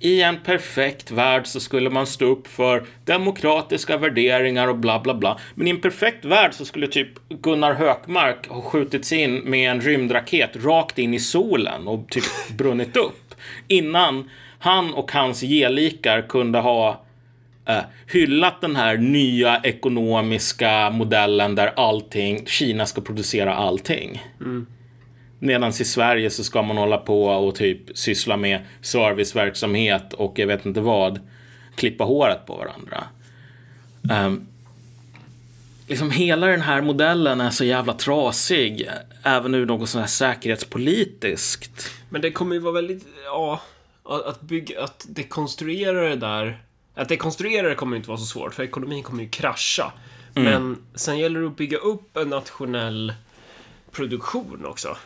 I 0.00 0.22
en 0.22 0.40
perfekt 0.40 1.10
värld 1.10 1.46
så 1.46 1.60
skulle 1.60 1.90
man 1.90 2.06
stå 2.06 2.24
upp 2.24 2.46
för 2.46 2.84
demokratiska 3.04 3.96
värderingar 3.96 4.68
och 4.68 4.76
bla 4.76 5.00
bla 5.00 5.14
bla. 5.14 5.38
Men 5.54 5.66
i 5.66 5.70
en 5.70 5.80
perfekt 5.80 6.24
värld 6.24 6.54
så 6.54 6.64
skulle 6.64 6.86
typ 6.86 7.08
Gunnar 7.28 7.74
Hökmark 7.74 8.48
ha 8.48 8.62
skjutits 8.62 9.12
in 9.12 9.38
med 9.38 9.70
en 9.70 9.80
rymdraket 9.80 10.50
rakt 10.56 10.98
in 10.98 11.14
i 11.14 11.20
solen 11.20 11.88
och 11.88 12.08
typ 12.08 12.24
brunnit 12.56 12.96
upp. 12.96 13.34
Innan 13.68 14.30
han 14.58 14.94
och 14.94 15.12
hans 15.12 15.40
gelikar 15.40 16.22
kunde 16.28 16.58
ha 16.58 17.04
eh, 17.68 17.80
hyllat 18.06 18.60
den 18.60 18.76
här 18.76 18.96
nya 18.96 19.60
ekonomiska 19.62 20.90
modellen 20.90 21.54
där 21.54 21.72
allting, 21.76 22.46
Kina 22.46 22.86
ska 22.86 23.00
producera 23.00 23.54
allting. 23.54 24.22
Mm. 24.40 24.66
Medan 25.38 25.68
i 25.68 25.72
Sverige 25.72 26.30
så 26.30 26.44
ska 26.44 26.62
man 26.62 26.76
hålla 26.76 26.98
på 26.98 27.24
och 27.24 27.54
typ 27.54 27.98
syssla 27.98 28.36
med 28.36 28.60
serviceverksamhet 28.80 30.12
och 30.12 30.38
jag 30.38 30.46
vet 30.46 30.66
inte 30.66 30.80
vad. 30.80 31.20
Klippa 31.74 32.04
håret 32.04 32.46
på 32.46 32.56
varandra. 32.56 33.04
Um, 34.26 34.46
liksom 35.86 36.10
hela 36.10 36.46
den 36.46 36.60
här 36.60 36.80
modellen 36.80 37.40
är 37.40 37.50
så 37.50 37.64
jävla 37.64 37.92
trasig. 37.92 38.88
Även 39.22 39.54
ur 39.54 39.66
något 39.66 39.88
sånt 39.88 40.00
här 40.00 40.08
säkerhetspolitiskt. 40.08 41.90
Men 42.08 42.20
det 42.20 42.30
kommer 42.30 42.54
ju 42.54 42.60
vara 42.60 42.72
väldigt, 42.72 43.06
ja, 43.24 43.60
att 44.04 44.40
bygga, 44.40 44.84
att 44.84 45.06
dekonstruera 45.08 46.08
det 46.08 46.16
där 46.16 46.58
att 46.98 47.08
dekonstruera 47.08 47.68
det 47.68 47.74
kommer 47.74 47.96
inte 47.96 48.08
vara 48.08 48.18
så 48.18 48.26
svårt, 48.26 48.54
för 48.54 48.62
ekonomin 48.62 49.02
kommer 49.02 49.22
ju 49.22 49.28
krascha. 49.28 49.92
Mm. 50.34 50.52
Men 50.52 50.76
sen 50.94 51.18
gäller 51.18 51.40
det 51.40 51.46
att 51.46 51.56
bygga 51.56 51.78
upp 51.78 52.16
en 52.16 52.28
nationell 52.28 53.12
produktion 53.90 54.66
också. 54.66 54.96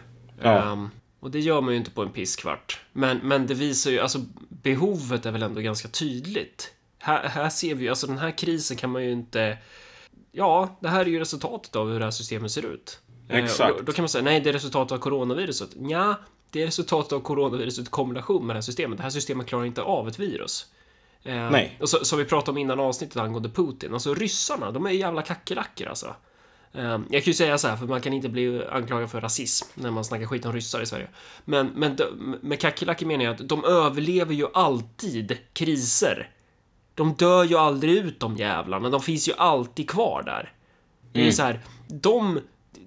Ja. 0.42 0.72
Um, 0.72 0.90
och 1.20 1.30
det 1.30 1.40
gör 1.40 1.60
man 1.60 1.72
ju 1.72 1.78
inte 1.78 1.90
på 1.90 2.02
en 2.02 2.10
pisskvart. 2.10 2.80
Men, 2.92 3.18
men 3.18 3.46
det 3.46 3.54
visar 3.54 3.90
ju, 3.90 4.00
alltså 4.00 4.18
behovet 4.48 5.26
är 5.26 5.30
väl 5.30 5.42
ändå 5.42 5.60
ganska 5.60 5.88
tydligt. 5.88 6.72
Här, 6.98 7.28
här 7.28 7.48
ser 7.48 7.74
vi 7.74 7.84
ju, 7.84 7.90
alltså 7.90 8.06
den 8.06 8.18
här 8.18 8.38
krisen 8.38 8.76
kan 8.76 8.90
man 8.90 9.04
ju 9.04 9.12
inte... 9.12 9.58
Ja, 10.32 10.76
det 10.80 10.88
här 10.88 11.00
är 11.00 11.06
ju 11.06 11.18
resultatet 11.18 11.76
av 11.76 11.90
hur 11.90 11.98
det 11.98 12.04
här 12.04 12.10
systemet 12.10 12.50
ser 12.50 12.66
ut. 12.66 13.00
Ehm, 13.28 13.44
Exakt. 13.44 13.78
Då, 13.78 13.84
då, 13.84 13.92
kan 13.92 14.02
man 14.02 14.08
säga, 14.08 14.24
nej, 14.24 14.40
det 14.40 14.48
är 14.48 14.52
resultatet 14.52 14.92
av 14.92 14.98
coronaviruset. 14.98 15.70
Ja, 15.80 16.14
det 16.50 16.62
är 16.62 16.66
resultatet 16.66 17.12
av 17.12 17.20
coronaviruset 17.20 17.86
i 17.86 17.90
kombination 17.90 18.46
med 18.46 18.56
det 18.56 18.58
här 18.58 18.62
systemet. 18.62 18.98
Det 18.98 19.02
här 19.02 19.10
systemet 19.10 19.46
klarar 19.46 19.64
inte 19.64 19.82
av 19.82 20.08
ett 20.08 20.18
virus. 20.18 20.66
Eh, 21.24 21.50
Nej. 21.50 21.76
Och 21.80 21.88
så, 21.88 22.04
som 22.04 22.18
vi 22.18 22.24
pratade 22.24 22.50
om 22.50 22.58
innan 22.58 22.80
avsnittet 22.80 23.16
angående 23.16 23.48
Putin. 23.48 23.94
Alltså 23.94 24.14
ryssarna, 24.14 24.70
de 24.70 24.86
är 24.86 24.90
jävla 24.90 25.22
kackerlackor 25.22 25.86
alltså. 25.86 26.14
Eh, 26.72 26.98
jag 27.10 27.24
kan 27.24 27.30
ju 27.30 27.34
säga 27.34 27.58
så 27.58 27.68
här, 27.68 27.76
för 27.76 27.86
man 27.86 28.00
kan 28.00 28.12
inte 28.12 28.28
bli 28.28 28.62
anklagad 28.72 29.10
för 29.10 29.20
rasism 29.20 29.68
när 29.74 29.90
man 29.90 30.04
snackar 30.04 30.26
skit 30.26 30.46
om 30.46 30.52
ryssar 30.52 30.82
i 30.82 30.86
Sverige. 30.86 31.08
Men, 31.44 31.66
men 31.66 31.96
de, 31.96 32.36
med 32.42 32.60
kackerlackor 32.60 33.06
menar 33.06 33.24
jag 33.24 33.34
att 33.34 33.48
de 33.48 33.64
överlever 33.64 34.34
ju 34.34 34.46
alltid 34.54 35.38
kriser. 35.52 36.30
De 36.94 37.14
dör 37.14 37.44
ju 37.44 37.56
aldrig 37.56 37.94
ut 37.94 38.20
de 38.20 38.36
jävlarna, 38.36 38.90
de 38.90 39.00
finns 39.00 39.28
ju 39.28 39.32
alltid 39.32 39.90
kvar 39.90 40.22
där. 40.22 40.52
Det 41.12 41.18
är 41.18 41.22
mm. 41.22 41.32
så 41.32 41.42
här, 41.42 41.60
de... 41.88 42.40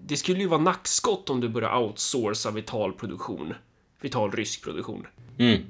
Det 0.07 0.17
skulle 0.17 0.39
ju 0.39 0.47
vara 0.47 0.61
nackskott 0.61 1.29
om 1.29 1.41
du 1.41 1.49
börjar 1.49 1.77
outsourca 1.77 2.51
vital 2.51 2.93
produktion. 2.93 3.53
Vital 4.01 4.31
rysk 4.31 4.63
produktion. 4.63 5.07
Mm. 5.37 5.61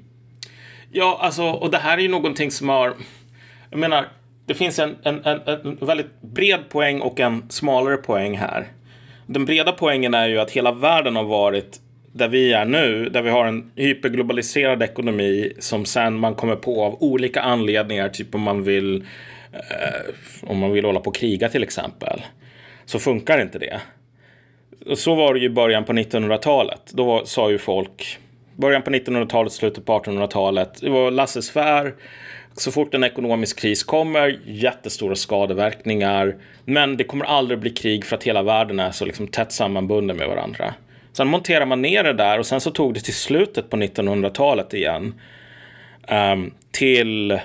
Ja, 0.98 1.18
alltså, 1.20 1.42
och 1.42 1.70
det 1.70 1.78
här 1.78 1.98
är 1.98 2.02
ju 2.02 2.08
någonting 2.08 2.50
som 2.50 2.68
har... 2.68 2.94
Jag 3.70 3.78
menar, 3.78 4.08
det 4.46 4.54
finns 4.54 4.78
en, 4.78 4.96
en, 5.02 5.24
en, 5.24 5.40
en 5.46 5.78
väldigt 5.80 6.20
bred 6.20 6.68
poäng 6.68 7.00
och 7.00 7.20
en 7.20 7.50
smalare 7.50 7.96
poäng 7.96 8.36
här. 8.36 8.66
Den 9.26 9.44
breda 9.44 9.72
poängen 9.72 10.14
är 10.14 10.28
ju 10.28 10.38
att 10.38 10.50
hela 10.50 10.72
världen 10.72 11.16
har 11.16 11.24
varit 11.24 11.80
där 12.12 12.28
vi 12.28 12.52
är 12.52 12.64
nu, 12.64 13.08
där 13.08 13.22
vi 13.22 13.30
har 13.30 13.46
en 13.46 13.70
hyperglobaliserad 13.74 14.82
ekonomi 14.82 15.52
som 15.58 15.84
sen 15.84 16.18
man 16.18 16.34
kommer 16.34 16.56
på 16.56 16.84
av 16.84 17.02
olika 17.02 17.40
anledningar, 17.40 18.08
typ 18.08 18.34
om 18.34 18.40
man 18.40 18.62
vill 18.62 19.04
eh, 19.52 20.14
om 20.42 20.58
man 20.58 20.72
vill 20.72 20.84
hålla 20.84 21.00
på 21.00 21.10
och 21.10 21.16
kriga 21.16 21.48
till 21.48 21.62
exempel, 21.62 22.22
så 22.84 22.98
funkar 22.98 23.42
inte 23.42 23.58
det. 23.58 23.80
Och 24.86 24.98
så 24.98 25.14
var 25.14 25.34
det 25.34 25.40
ju 25.40 25.46
i 25.46 25.50
början 25.50 25.84
på 25.84 25.92
1900-talet. 25.92 26.80
Då 26.92 27.04
var, 27.04 27.24
sa 27.24 27.50
ju 27.50 27.58
folk, 27.58 28.18
början 28.56 28.82
på 28.82 28.90
1900-talet, 28.90 29.52
slutet 29.52 29.84
på 29.84 29.98
1800-talet, 29.98 30.80
det 30.80 30.90
var 30.90 31.10
laissez-faire. 31.10 31.92
Så 32.58 32.72
fort 32.72 32.94
en 32.94 33.04
ekonomisk 33.04 33.58
kris 33.58 33.84
kommer, 33.84 34.40
jättestora 34.46 35.14
skadeverkningar. 35.14 36.36
Men 36.64 36.96
det 36.96 37.04
kommer 37.04 37.24
aldrig 37.24 37.58
bli 37.58 37.70
krig 37.70 38.04
för 38.04 38.16
att 38.16 38.24
hela 38.24 38.42
världen 38.42 38.80
är 38.80 38.90
så 38.90 39.04
liksom 39.04 39.28
tätt 39.28 39.52
sammanbunden 39.52 40.16
med 40.16 40.28
varandra. 40.28 40.74
Sen 41.12 41.28
monterar 41.28 41.66
man 41.66 41.82
ner 41.82 42.04
det 42.04 42.12
där 42.12 42.38
och 42.38 42.46
sen 42.46 42.60
så 42.60 42.70
tog 42.70 42.94
det 42.94 43.00
till 43.00 43.14
slutet 43.14 43.70
på 43.70 43.76
1900-talet 43.76 44.74
igen. 44.74 45.14
Um, 46.08 46.54
till 46.70 47.40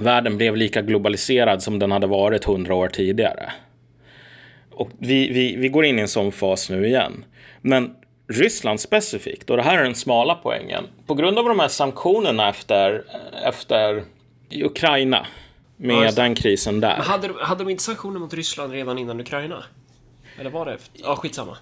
världen 0.00 0.36
blev 0.36 0.56
lika 0.56 0.82
globaliserad 0.82 1.62
som 1.62 1.78
den 1.78 1.92
hade 1.92 2.06
varit 2.06 2.44
hundra 2.44 2.74
år 2.74 2.88
tidigare. 2.88 3.52
Och 4.70 4.90
vi, 4.98 5.32
vi, 5.32 5.56
vi 5.56 5.68
går 5.68 5.84
in 5.84 5.98
i 5.98 6.02
en 6.02 6.08
sån 6.08 6.32
fas 6.32 6.70
nu 6.70 6.86
igen. 6.86 7.24
Men 7.60 7.94
Ryssland 8.26 8.80
specifikt, 8.80 9.50
och 9.50 9.56
det 9.56 9.62
här 9.62 9.78
är 9.78 9.82
den 9.82 9.94
smala 9.94 10.34
poängen, 10.34 10.84
på 11.06 11.14
grund 11.14 11.38
av 11.38 11.44
de 11.44 11.58
här 11.58 11.68
sanktionerna 11.68 12.48
efter, 12.48 13.04
efter 13.46 14.04
Ukraina, 14.50 15.26
med 15.76 16.06
ja, 16.06 16.10
den 16.10 16.34
krisen 16.34 16.80
där. 16.80 16.96
Men 16.96 17.06
hade, 17.06 17.30
hade 17.40 17.64
de 17.64 17.70
inte 17.70 17.82
sanktioner 17.82 18.20
mot 18.20 18.34
Ryssland 18.34 18.72
redan 18.72 18.98
innan 18.98 19.20
Ukraina? 19.20 19.64
Eller 20.40 20.50
var 20.50 20.66
det? 20.66 20.78
Ja, 20.92 21.16
skitsamma. 21.16 21.56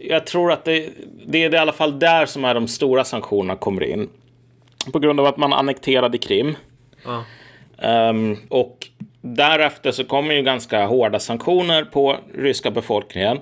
Jag 0.00 0.26
tror 0.26 0.52
att 0.52 0.64
det, 0.64 0.90
det 1.26 1.44
är 1.44 1.54
i 1.54 1.56
alla 1.56 1.72
fall 1.72 1.98
där 1.98 2.26
som 2.26 2.44
är 2.44 2.54
de 2.54 2.68
stora 2.68 3.04
sanktionerna 3.04 3.56
kommer 3.56 3.84
in. 3.84 4.08
På 4.92 4.98
grund 4.98 5.20
av 5.20 5.26
att 5.26 5.36
man 5.36 5.52
annekterade 5.52 6.18
Krim. 6.18 6.56
Ja. 7.04 7.24
Um, 8.08 8.38
och 8.48 8.88
därefter 9.20 9.92
så 9.92 10.04
kommer 10.04 10.34
ju 10.34 10.42
ganska 10.42 10.86
hårda 10.86 11.18
sanktioner 11.18 11.84
på 11.84 12.16
ryska 12.34 12.70
befolkningen. 12.70 13.38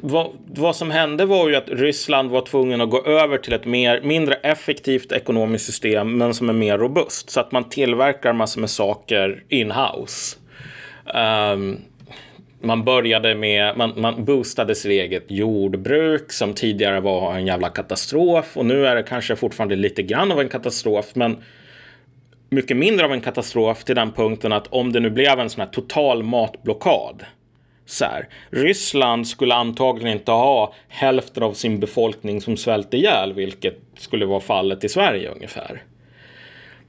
Vad, 0.00 0.30
vad, 0.46 0.76
som 0.76 0.90
hände 0.90 1.24
var 1.24 1.48
ju 1.48 1.56
att 1.56 1.68
Ryssland 1.68 2.30
var 2.30 2.40
tvungen 2.40 2.80
att 2.80 2.90
gå 2.90 3.04
över 3.04 3.38
till 3.38 3.52
ett 3.52 3.64
mer, 3.64 4.00
mindre 4.02 4.34
effektivt 4.34 5.12
ekonomiskt 5.12 5.66
system 5.66 6.18
men 6.18 6.34
som 6.34 6.48
är 6.48 6.52
mer 6.52 6.78
robust. 6.78 7.30
Så 7.30 7.40
att 7.40 7.52
man 7.52 7.68
tillverkar 7.68 8.32
massor 8.32 8.60
med 8.60 8.70
saker 8.70 9.44
in-house. 9.48 10.36
Um, 11.14 11.78
man 12.62 12.84
började 12.84 13.34
med, 13.34 13.76
man, 13.76 13.92
man 13.96 14.24
boostade 14.24 14.74
sitt 14.74 14.90
eget 14.90 15.24
jordbruk 15.28 16.32
som 16.32 16.54
tidigare 16.54 17.00
var 17.00 17.34
en 17.34 17.46
jävla 17.46 17.68
katastrof 17.68 18.56
och 18.56 18.66
nu 18.66 18.86
är 18.86 18.96
det 18.96 19.02
kanske 19.02 19.36
fortfarande 19.36 19.76
lite 19.76 20.02
grann 20.02 20.32
av 20.32 20.40
en 20.40 20.48
katastrof 20.48 21.06
men 21.14 21.36
mycket 22.50 22.76
mindre 22.76 23.06
av 23.06 23.12
en 23.12 23.20
katastrof 23.20 23.84
till 23.84 23.94
den 23.94 24.12
punkten 24.12 24.52
att 24.52 24.66
om 24.66 24.92
det 24.92 25.00
nu 25.00 25.10
blev 25.10 25.40
en 25.40 25.50
sån 25.50 25.60
här 25.60 25.68
total 25.68 26.22
matblockad 26.22 27.24
så 27.90 28.04
här, 28.04 28.28
Ryssland 28.50 29.28
skulle 29.28 29.54
antagligen 29.54 30.12
inte 30.18 30.32
ha 30.32 30.74
hälften 30.88 31.42
av 31.42 31.52
sin 31.52 31.80
befolkning 31.80 32.40
som 32.40 32.56
svälter 32.56 32.98
ihjäl, 32.98 33.32
vilket 33.32 33.78
skulle 33.98 34.26
vara 34.26 34.40
fallet 34.40 34.84
i 34.84 34.88
Sverige 34.88 35.28
ungefär. 35.30 35.82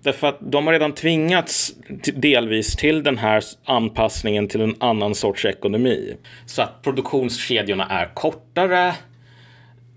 Därför 0.03 0.27
att 0.27 0.37
de 0.39 0.67
har 0.67 0.73
redan 0.73 0.91
tvingats 0.91 1.73
delvis 2.13 2.75
till 2.75 3.03
den 3.03 3.17
här 3.17 3.43
anpassningen 3.65 4.47
till 4.47 4.61
en 4.61 4.75
annan 4.79 5.15
sorts 5.15 5.45
ekonomi. 5.45 6.15
Så 6.45 6.61
att 6.61 6.81
produktionskedjorna 6.81 7.85
är 7.89 8.05
kortare. 8.13 8.93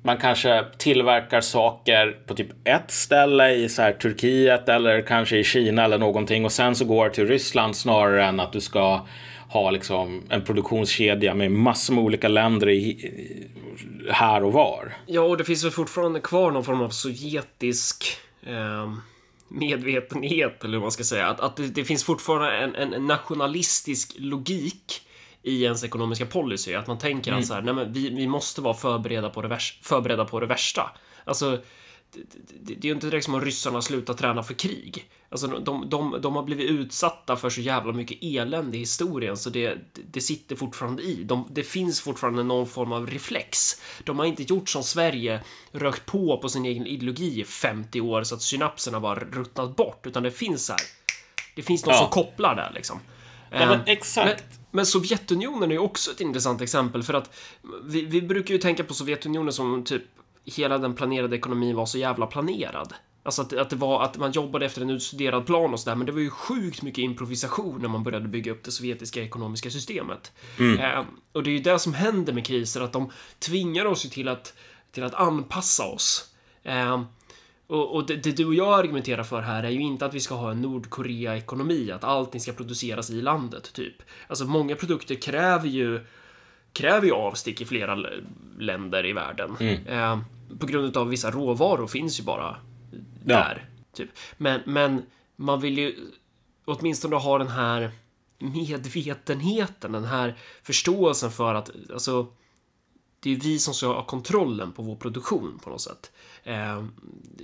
Man 0.03 0.17
kanske 0.17 0.65
tillverkar 0.79 1.41
saker 1.41 2.17
på 2.27 2.35
typ 2.35 2.49
ett 2.65 2.91
ställe 2.91 3.51
i 3.51 3.69
så 3.69 3.83
här 3.83 3.93
Turkiet 3.93 4.69
eller 4.69 5.03
kanske 5.03 5.37
i 5.37 5.45
Kina 5.45 5.85
eller 5.85 5.99
någonting 5.99 6.45
och 6.45 6.53
sen 6.53 6.75
så 6.75 6.85
går 6.85 7.05
det 7.05 7.15
till 7.15 7.27
Ryssland 7.27 7.77
snarare 7.77 8.25
än 8.25 8.41
att 8.41 8.53
du 8.53 8.61
ska 8.61 9.07
ha 9.55 9.71
liksom 9.71 10.23
en 10.29 10.45
produktionskedja 10.45 11.35
med 11.35 11.53
massor 11.53 11.95
med 11.95 12.05
olika 12.05 12.29
länder 12.29 12.69
i, 12.69 13.11
här 14.11 14.45
och 14.45 14.53
var. 14.53 14.97
Ja, 15.07 15.21
och 15.21 15.37
det 15.37 15.45
finns 15.45 15.65
väl 15.65 15.71
fortfarande 15.71 16.21
kvar 16.21 16.51
någon 16.51 16.65
form 16.65 16.81
av 16.81 16.89
sovjetisk 16.89 18.05
eh 18.47 18.87
medvetenhet, 19.49 20.65
eller 20.65 20.73
hur 20.73 20.81
man 20.81 20.93
ska 20.93 21.05
säga. 21.05 21.27
Att, 21.27 21.41
att 21.41 21.57
det, 21.57 21.69
det 21.69 21.85
finns 21.85 22.05
fortfarande 22.05 22.51
en, 22.57 22.93
en, 22.93 23.07
nationalistisk 23.07 24.15
logik 24.19 25.03
i 25.43 25.65
ens 25.65 25.85
ekonomiska 25.85 26.27
policy. 26.27 26.75
Att 26.75 26.87
man 26.87 26.99
tänker 26.99 27.31
mm. 27.31 27.41
att 27.41 27.47
så 27.47 27.55
här, 27.55 27.63
nej 27.63 27.75
men 27.75 27.93
vi, 27.93 28.11
vi 28.11 28.27
måste 28.27 28.61
vara 28.61 28.75
förberedda 28.75 29.31
på 29.31 29.43
det, 29.43 29.49
värs, 29.49 29.79
förberedda 29.83 30.25
på 30.25 30.41
det 30.41 30.47
värsta. 30.47 30.91
Alltså, 31.25 31.59
det, 32.61 32.75
det 32.75 32.81
är 32.81 32.89
ju 32.89 32.93
inte 32.93 33.07
direkt 33.07 33.25
som 33.25 33.35
att 33.35 33.45
ryssarna 33.45 33.83
slutar 33.83 34.15
träna 34.15 34.43
för 34.43 34.55
krig. 34.55 35.09
Alltså, 35.35 35.47
de, 35.47 35.89
de, 35.89 36.21
de 36.21 36.37
har 36.37 36.43
blivit 36.43 36.71
utsatta 36.71 37.37
för 37.37 37.51
så 37.51 37.61
jävla 37.61 37.93
mycket 37.93 38.19
elände 38.23 38.77
i 38.77 38.81
historien 38.81 39.37
så 39.37 39.51
det, 39.51 39.79
det 40.11 40.21
sitter 40.21 40.57
fortfarande 40.57 41.03
i. 41.03 41.25
De, 41.25 41.49
det 41.51 41.63
finns 41.63 42.01
fortfarande 42.01 42.43
någon 42.43 42.67
form 42.67 42.93
av 42.93 43.07
reflex. 43.07 43.81
De 44.05 44.19
har 44.19 44.27
inte 44.27 44.43
gjort 44.43 44.69
som 44.69 44.83
Sverige, 44.83 45.41
rökt 45.73 46.07
på 46.07 46.39
på 46.39 46.49
sin 46.49 46.65
egen 46.65 46.87
ideologi 46.87 47.41
i 47.41 47.45
50 47.45 48.01
år 48.01 48.23
så 48.23 48.35
att 48.35 48.43
synapserna 48.43 49.01
bara 49.01 49.19
ruttnat 49.21 49.77
bort, 49.77 50.07
utan 50.07 50.23
det 50.23 50.31
finns 50.31 50.67
så 50.67 50.73
här. 50.73 50.83
Det 51.57 51.63
finns 51.63 51.87
något 51.87 51.95
ja. 51.95 52.01
som 52.01 52.11
kopplar 52.11 52.55
där 52.55 52.73
liksom. 52.75 53.01
Ja, 53.51 53.59
men 53.59 53.73
ehm, 53.73 53.81
exakt. 53.87 54.45
Men, 54.51 54.61
men 54.71 54.87
Sovjetunionen 54.87 55.71
är 55.71 55.75
ju 55.75 55.81
också 55.81 56.11
ett 56.11 56.21
intressant 56.21 56.61
exempel 56.61 57.03
för 57.03 57.15
att 57.15 57.37
vi, 57.85 58.05
vi 58.05 58.23
brukar 58.23 58.55
ju 58.55 58.61
tänka 58.61 58.85
på 58.85 58.95
Sovjetunionen 58.95 59.53
som 59.53 59.85
typ 59.85 60.03
hela 60.45 60.79
den 60.79 60.95
planerade 60.95 61.37
ekonomin 61.37 61.77
var 61.77 61.87
så 61.87 61.99
jävla 61.99 62.27
planerad. 62.27 62.95
Alltså 63.25 63.43
att, 63.43 63.53
att 63.53 63.71
det 63.71 63.77
var 63.77 64.03
att 64.03 64.19
man 64.19 64.33
jobbade 64.33 64.67
efter 64.67 64.83
en 64.83 64.91
utstuderad 64.91 65.47
plan 65.47 65.73
och 65.73 65.81
sådär, 65.81 65.97
men 65.97 66.07
det 66.07 66.13
var 66.13 66.21
ju 66.21 66.31
sjukt 66.31 66.83
mycket 66.83 66.99
improvisation 66.99 67.81
när 67.83 67.89
man 67.89 68.03
började 68.03 68.29
bygga 68.29 68.53
upp 68.53 68.65
det 68.65 68.71
sovjetiska 68.71 69.23
ekonomiska 69.23 69.71
systemet. 69.71 70.33
Mm. 70.59 70.81
Eh, 70.81 71.05
och 71.33 71.43
det 71.43 71.51
är 71.51 71.53
ju 71.53 71.59
det 71.59 71.79
som 71.79 71.95
händer 71.95 72.33
med 72.33 72.47
kriser, 72.47 72.81
att 72.81 72.93
de 72.93 73.11
tvingar 73.39 73.85
oss 73.85 74.05
ju 74.05 74.09
till 74.09 74.29
att, 74.29 74.55
till 74.93 75.05
att 75.05 75.15
anpassa 75.15 75.85
oss. 75.85 76.35
Eh, 76.63 77.03
och, 77.67 77.95
och 77.95 78.07
det, 78.07 78.17
det, 78.17 78.31
du 78.31 78.47
och 78.47 78.55
jag 78.55 78.79
argumenterar 78.79 79.23
för 79.23 79.41
här 79.41 79.63
är 79.63 79.71
ju 79.71 79.81
inte 79.81 80.07
att 80.07 80.15
vi 80.15 80.21
ska 80.21 80.35
ha 80.35 80.51
en 80.51 80.63
Nordkorea-ekonomi, 80.63 81.91
att 81.91 82.05
allting 82.05 82.41
ska 82.41 82.53
produceras 82.53 83.11
i 83.11 83.21
landet, 83.21 83.73
typ. 83.73 83.95
Alltså, 84.27 84.45
många 84.45 84.77
produkter 84.77 85.15
kräver 85.15 85.69
ju 85.69 86.07
kräver 86.73 87.07
ju 87.07 87.13
avstick 87.13 87.61
i 87.61 87.65
flera 87.65 87.99
länder 88.59 89.07
i 89.07 89.13
världen. 89.13 89.57
Mm. 89.61 89.87
Eh, 89.87 90.19
på 90.59 90.67
grund 90.67 90.97
av 90.97 91.09
vissa 91.09 91.31
råvaror 91.31 91.87
finns 91.87 92.21
ju 92.21 92.25
bara 92.25 92.57
där. 93.25 93.69
Typ. 93.93 94.11
Men, 94.37 94.61
men 94.67 95.03
man 95.37 95.61
vill 95.61 95.79
ju 95.79 95.97
åtminstone 96.65 97.17
ha 97.17 97.39
den 97.39 97.49
här 97.49 97.91
medvetenheten, 98.39 99.93
den 99.93 100.05
här 100.05 100.39
förståelsen 100.63 101.31
för 101.31 101.55
att 101.55 101.71
alltså, 101.93 102.27
det 103.21 103.33
är 103.33 103.37
vi 103.37 103.59
som 103.59 103.75
ska 103.75 103.87
ha 103.87 104.07
kontrollen 104.07 104.73
på 104.73 104.83
vår 104.83 104.97
produktion 104.97 105.61
på 105.65 105.71
något 105.71 105.81
sätt. 105.81 106.13
Eh, 106.43 106.85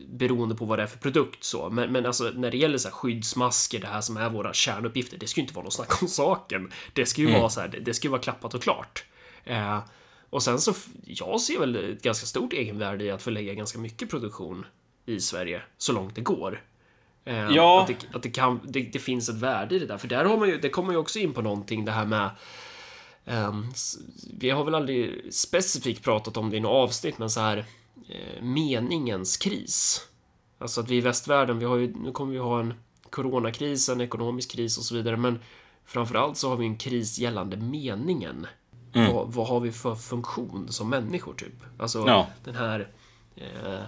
beroende 0.08 0.54
på 0.54 0.64
vad 0.64 0.78
det 0.78 0.82
är 0.82 0.86
för 0.86 0.98
produkt 0.98 1.44
så. 1.44 1.70
Men, 1.70 1.92
men 1.92 2.06
alltså 2.06 2.24
när 2.24 2.50
det 2.50 2.56
gäller 2.56 2.78
så 2.78 2.88
här 2.88 2.94
skyddsmasker, 2.94 3.80
det 3.80 3.86
här 3.86 4.00
som 4.00 4.16
är 4.16 4.30
våra 4.30 4.52
kärnuppgifter, 4.52 5.18
det 5.18 5.26
ska 5.26 5.40
ju 5.40 5.42
inte 5.42 5.54
vara 5.54 5.64
något 5.64 5.72
snack 5.72 6.02
om 6.02 6.08
saken. 6.08 6.72
Det 6.92 7.06
ska 7.06 7.20
ju 7.20 7.28
mm. 7.28 7.40
vara 7.40 7.50
så 7.50 7.60
här, 7.60 7.68
det, 7.68 7.80
det 7.80 7.94
ska 7.94 8.06
ju 8.08 8.10
vara 8.10 8.22
klappat 8.22 8.54
och 8.54 8.62
klart. 8.62 9.04
Eh, 9.44 9.78
och 10.30 10.42
sen 10.42 10.60
så, 10.60 10.74
jag 11.04 11.40
ser 11.40 11.58
väl 11.58 11.76
ett 11.76 12.02
ganska 12.02 12.26
stort 12.26 12.52
egenvärde 12.52 13.04
i 13.04 13.10
att 13.10 13.22
förlägga 13.22 13.54
ganska 13.54 13.78
mycket 13.78 14.10
produktion 14.10 14.66
i 15.06 15.20
Sverige 15.20 15.62
så 15.78 15.92
långt 15.92 16.14
det 16.14 16.20
går. 16.20 16.62
Eh, 17.24 17.50
ja. 17.50 17.80
Att, 17.82 17.86
det, 17.86 18.16
att 18.16 18.22
det, 18.22 18.30
kan, 18.30 18.60
det, 18.64 18.82
det, 18.82 18.98
finns 18.98 19.28
ett 19.28 19.36
värde 19.36 19.74
i 19.74 19.78
det 19.78 19.86
där, 19.86 19.98
för 19.98 20.08
där 20.08 20.24
har 20.24 20.36
man 20.38 20.48
ju, 20.48 20.58
det 20.58 20.68
kommer 20.68 20.92
ju 20.92 20.98
också 20.98 21.18
in 21.18 21.32
på 21.32 21.42
någonting 21.42 21.84
det 21.84 21.92
här 21.92 22.06
med 22.06 22.30
um, 23.24 23.72
vi 24.38 24.50
har 24.50 24.64
väl 24.64 24.74
aldrig 24.74 25.34
specifikt 25.34 26.04
pratat 26.04 26.36
om 26.36 26.50
det 26.50 26.56
i 26.56 26.60
något 26.60 26.88
avsnitt, 26.88 27.18
men 27.18 27.30
så 27.30 27.40
här 27.40 27.64
eh, 28.08 28.42
meningens 28.42 29.36
kris. 29.36 30.06
Alltså 30.58 30.80
att 30.80 30.90
vi 30.90 30.96
i 30.96 31.00
västvärlden, 31.00 31.58
vi 31.58 31.64
har 31.64 31.76
ju, 31.76 31.94
nu 31.96 32.12
kommer 32.12 32.32
vi 32.32 32.38
ha 32.38 32.60
en 32.60 32.74
coronakris, 33.10 33.88
en 33.88 34.00
ekonomisk 34.00 34.50
kris 34.50 34.78
och 34.78 34.84
så 34.84 34.94
vidare, 34.94 35.16
men 35.16 35.38
framförallt 35.84 36.36
så 36.36 36.48
har 36.48 36.56
vi 36.56 36.66
en 36.66 36.76
kris 36.76 37.18
gällande 37.18 37.56
meningen. 37.56 38.46
Mm. 38.92 39.14
Vad, 39.14 39.32
vad, 39.32 39.48
har 39.48 39.60
vi 39.60 39.72
för 39.72 39.94
funktion 39.94 40.68
som 40.68 40.90
människor, 40.90 41.34
typ? 41.34 41.54
Alltså 41.78 42.04
ja. 42.06 42.26
den 42.44 42.54
här 42.54 42.88
eh, 43.36 43.82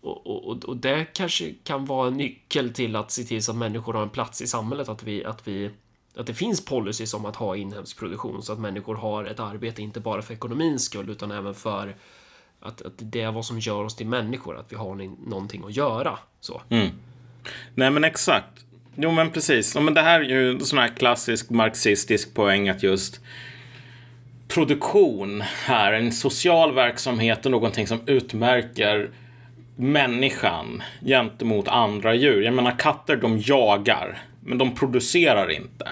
och, 0.00 0.26
och, 0.26 0.64
och 0.64 0.76
det 0.76 1.04
kanske 1.04 1.54
kan 1.64 1.84
vara 1.84 2.08
en 2.08 2.16
nyckel 2.16 2.72
till 2.72 2.96
att 2.96 3.10
se 3.10 3.22
till 3.22 3.42
så 3.42 3.52
att 3.52 3.58
människor 3.58 3.92
har 3.92 4.02
en 4.02 4.10
plats 4.10 4.42
i 4.42 4.46
samhället, 4.46 4.88
att 4.88 5.02
vi, 5.02 5.24
att 5.24 5.48
vi 5.48 5.70
att 6.16 6.26
det 6.26 6.34
finns 6.34 6.64
policies 6.64 7.14
om 7.14 7.26
att 7.26 7.36
ha 7.36 7.56
inhemsk 7.56 7.98
produktion 7.98 8.42
så 8.42 8.52
att 8.52 8.58
människor 8.58 8.94
har 8.94 9.24
ett 9.24 9.40
arbete, 9.40 9.82
inte 9.82 10.00
bara 10.00 10.22
för 10.22 10.34
ekonomins 10.34 10.84
skull 10.84 11.10
utan 11.10 11.30
även 11.30 11.54
för 11.54 11.96
att, 12.60 12.82
att 12.82 12.92
det 12.96 13.20
är 13.20 13.32
vad 13.32 13.44
som 13.44 13.58
gör 13.58 13.84
oss 13.84 13.96
till 13.96 14.06
människor, 14.06 14.58
att 14.58 14.72
vi 14.72 14.76
har 14.76 14.94
någonting 15.28 15.64
att 15.64 15.76
göra. 15.76 16.18
Så. 16.40 16.62
Mm. 16.68 16.88
Nej 17.74 17.90
men 17.90 18.04
exakt. 18.04 18.64
Jo 18.94 19.10
men 19.10 19.30
precis. 19.30 19.74
Ja, 19.74 19.80
men 19.80 19.94
det 19.94 20.02
här 20.02 20.20
är 20.20 20.24
ju 20.24 20.50
en 20.50 20.64
sån 20.64 20.78
här 20.78 20.88
klassisk 20.88 21.50
marxistisk 21.50 22.34
poäng 22.34 22.68
att 22.68 22.82
just 22.82 23.20
produktion 24.48 25.40
här, 25.40 25.92
en 25.92 26.12
social 26.12 26.74
verksamhet 26.74 27.44
och 27.44 27.52
någonting 27.52 27.86
som 27.86 28.00
utmärker 28.06 29.10
människan 29.76 30.82
gentemot 31.04 31.68
andra 31.68 32.14
djur. 32.14 32.42
Jag 32.42 32.54
menar 32.54 32.78
katter, 32.78 33.16
de 33.16 33.38
jagar. 33.38 34.18
men 34.40 34.58
de 34.58 34.74
producerar 34.74 35.50
inte. 35.50 35.88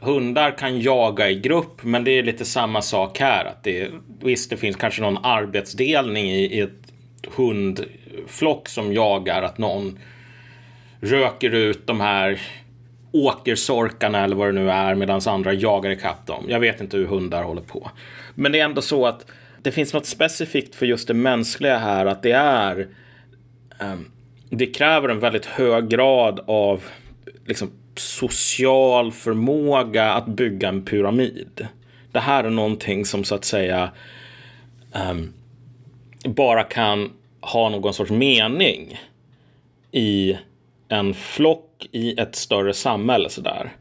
Hundar 0.00 0.58
kan 0.58 0.80
jaga 0.80 1.30
i 1.30 1.34
grupp, 1.34 1.82
men 1.82 2.04
det 2.04 2.10
är 2.10 2.22
lite 2.22 2.44
samma 2.44 2.82
sak 2.82 3.18
här. 3.18 3.44
Att 3.44 3.64
det, 3.64 3.90
visst, 4.22 4.50
det 4.50 4.56
finns 4.56 4.76
kanske 4.76 5.02
någon 5.02 5.24
arbetsdelning 5.24 6.30
i, 6.30 6.44
i 6.44 6.60
ett 6.60 6.92
hundflock 7.36 8.68
som 8.68 8.92
jagar, 8.92 9.42
att 9.42 9.58
någon 9.58 9.98
röker 11.00 11.54
ut 11.54 11.86
de 11.86 12.00
här 12.00 12.40
åkersorkarna 13.12 14.24
eller 14.24 14.36
vad 14.36 14.48
det 14.48 14.52
nu 14.52 14.70
är 14.70 14.94
medan 14.94 15.20
andra 15.26 15.52
jagar 15.52 15.90
ikapp 15.90 16.26
dem. 16.26 16.44
Jag 16.48 16.60
vet 16.60 16.80
inte 16.80 16.96
hur 16.96 17.06
hundar 17.06 17.42
håller 17.42 17.62
på. 17.62 17.90
Men 18.34 18.52
det 18.52 18.60
är 18.60 18.64
ändå 18.64 18.82
så 18.82 19.06
att 19.06 19.26
det 19.62 19.72
finns 19.72 19.94
något 19.94 20.06
specifikt 20.06 20.74
för 20.74 20.86
just 20.86 21.08
det 21.08 21.14
mänskliga 21.14 21.78
här 21.78 22.06
att 22.06 22.22
det 22.22 22.32
är 22.32 22.88
um, 23.80 24.10
det 24.50 24.66
kräver 24.66 25.08
en 25.08 25.20
väldigt 25.20 25.46
hög 25.46 25.88
grad 25.88 26.40
av 26.46 26.82
liksom, 27.46 27.70
social 27.96 29.12
förmåga 29.12 30.12
att 30.12 30.26
bygga 30.26 30.68
en 30.68 30.84
pyramid. 30.84 31.66
Det 32.12 32.20
här 32.20 32.44
är 32.44 32.50
någonting 32.50 33.04
som 33.04 33.24
så 33.24 33.34
att 33.34 33.44
säga 33.44 33.90
um, 35.10 35.32
bara 36.24 36.62
kan 36.62 37.12
ha 37.40 37.68
någon 37.68 37.94
sorts 37.94 38.10
mening 38.10 39.00
i 39.92 40.38
en 40.88 41.14
flock 41.14 41.88
i 41.92 42.20
ett 42.20 42.36
större 42.36 42.74
samhälle. 42.74 43.30
Sådär. 43.30 43.72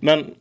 Men 0.00 0.34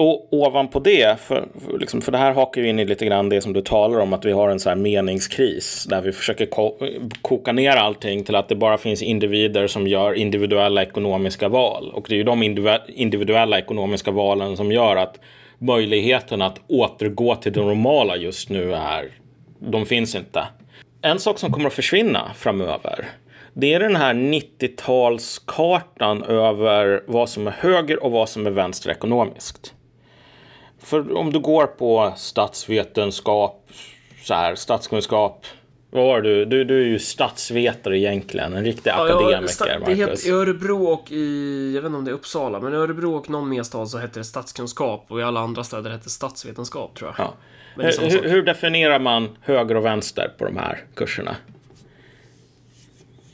och 0.00 0.28
ovanpå 0.30 0.78
det, 0.78 1.20
för, 1.20 1.48
för, 1.66 1.78
liksom, 1.78 2.00
för 2.00 2.12
det 2.12 2.18
här 2.18 2.32
hakar 2.32 2.62
ju 2.62 2.68
in 2.68 2.78
i 2.78 2.84
lite 2.84 3.06
grann 3.06 3.28
det 3.28 3.40
som 3.40 3.52
du 3.52 3.62
talar 3.62 4.00
om, 4.00 4.12
att 4.12 4.24
vi 4.24 4.32
har 4.32 4.48
en 4.48 4.60
så 4.60 4.68
här 4.68 4.76
meningskris 4.76 5.86
där 5.90 6.00
vi 6.00 6.12
försöker 6.12 6.46
ko 6.46 6.78
koka 7.22 7.52
ner 7.52 7.76
allting 7.76 8.24
till 8.24 8.34
att 8.34 8.48
det 8.48 8.54
bara 8.54 8.78
finns 8.78 9.02
individer 9.02 9.66
som 9.66 9.86
gör 9.86 10.14
individuella 10.14 10.82
ekonomiska 10.82 11.48
val. 11.48 11.90
Och 11.94 12.06
det 12.08 12.14
är 12.14 12.16
ju 12.16 12.24
de 12.24 12.42
individuella 12.86 13.58
ekonomiska 13.58 14.10
valen 14.10 14.56
som 14.56 14.72
gör 14.72 14.96
att 14.96 15.20
möjligheten 15.58 16.42
att 16.42 16.60
återgå 16.66 17.36
till 17.36 17.52
det 17.52 17.60
normala 17.60 18.16
just 18.16 18.50
nu 18.50 18.74
är, 18.74 19.08
de 19.58 19.86
finns 19.86 20.14
inte. 20.14 20.44
En 21.02 21.18
sak 21.18 21.38
som 21.38 21.52
kommer 21.52 21.66
att 21.66 21.72
försvinna 21.72 22.30
framöver, 22.34 23.04
det 23.54 23.74
är 23.74 23.80
den 23.80 23.96
här 23.96 24.14
90-talskartan 24.14 26.24
över 26.24 27.02
vad 27.06 27.28
som 27.28 27.46
är 27.46 27.50
höger 27.50 28.04
och 28.04 28.10
vad 28.10 28.28
som 28.28 28.46
är 28.46 28.50
vänster 28.50 28.90
ekonomiskt. 28.90 29.74
För 30.82 31.16
om 31.16 31.32
du 31.32 31.38
går 31.38 31.66
på 31.66 32.12
statsvetenskap, 32.16 33.70
så 34.22 34.34
här, 34.34 34.54
statskunskap. 34.54 35.46
Vad 35.92 36.04
var 36.04 36.20
du? 36.20 36.44
du? 36.44 36.64
Du 36.64 36.82
är 36.82 36.86
ju 36.86 36.98
statsvetare 36.98 37.98
egentligen, 37.98 38.54
en 38.54 38.64
riktig 38.64 38.90
ja, 38.90 39.04
akademiker. 39.04 39.66
Ja, 39.68 39.86
det 39.86 39.94
heter 39.94 40.28
i 40.28 40.30
Örebro 40.30 40.84
och 40.84 41.12
i, 41.12 41.72
jag 41.74 41.82
vet 41.82 41.86
inte 41.86 41.98
om 41.98 42.04
det 42.04 42.10
är 42.10 42.14
Uppsala, 42.14 42.60
men 42.60 42.72
i 42.72 42.76
Örebro 42.76 43.16
och 43.16 43.30
någon 43.30 43.48
mer 43.48 43.62
stad 43.62 43.88
så 43.88 43.98
hette 43.98 44.20
det 44.20 44.24
statskunskap 44.24 45.04
och 45.08 45.20
i 45.20 45.22
alla 45.22 45.40
andra 45.40 45.64
städer 45.64 45.90
hette 45.90 46.04
det 46.04 46.10
statsvetenskap 46.10 46.94
tror 46.94 47.14
jag. 47.16 47.26
Ja. 47.26 47.34
Hur, 47.76 48.28
hur, 48.28 48.42
definierar 48.42 48.98
man 48.98 49.28
höger 49.40 49.76
och 49.76 49.84
vänster 49.84 50.32
på 50.38 50.44
de 50.44 50.56
här 50.56 50.84
kurserna? 50.94 51.36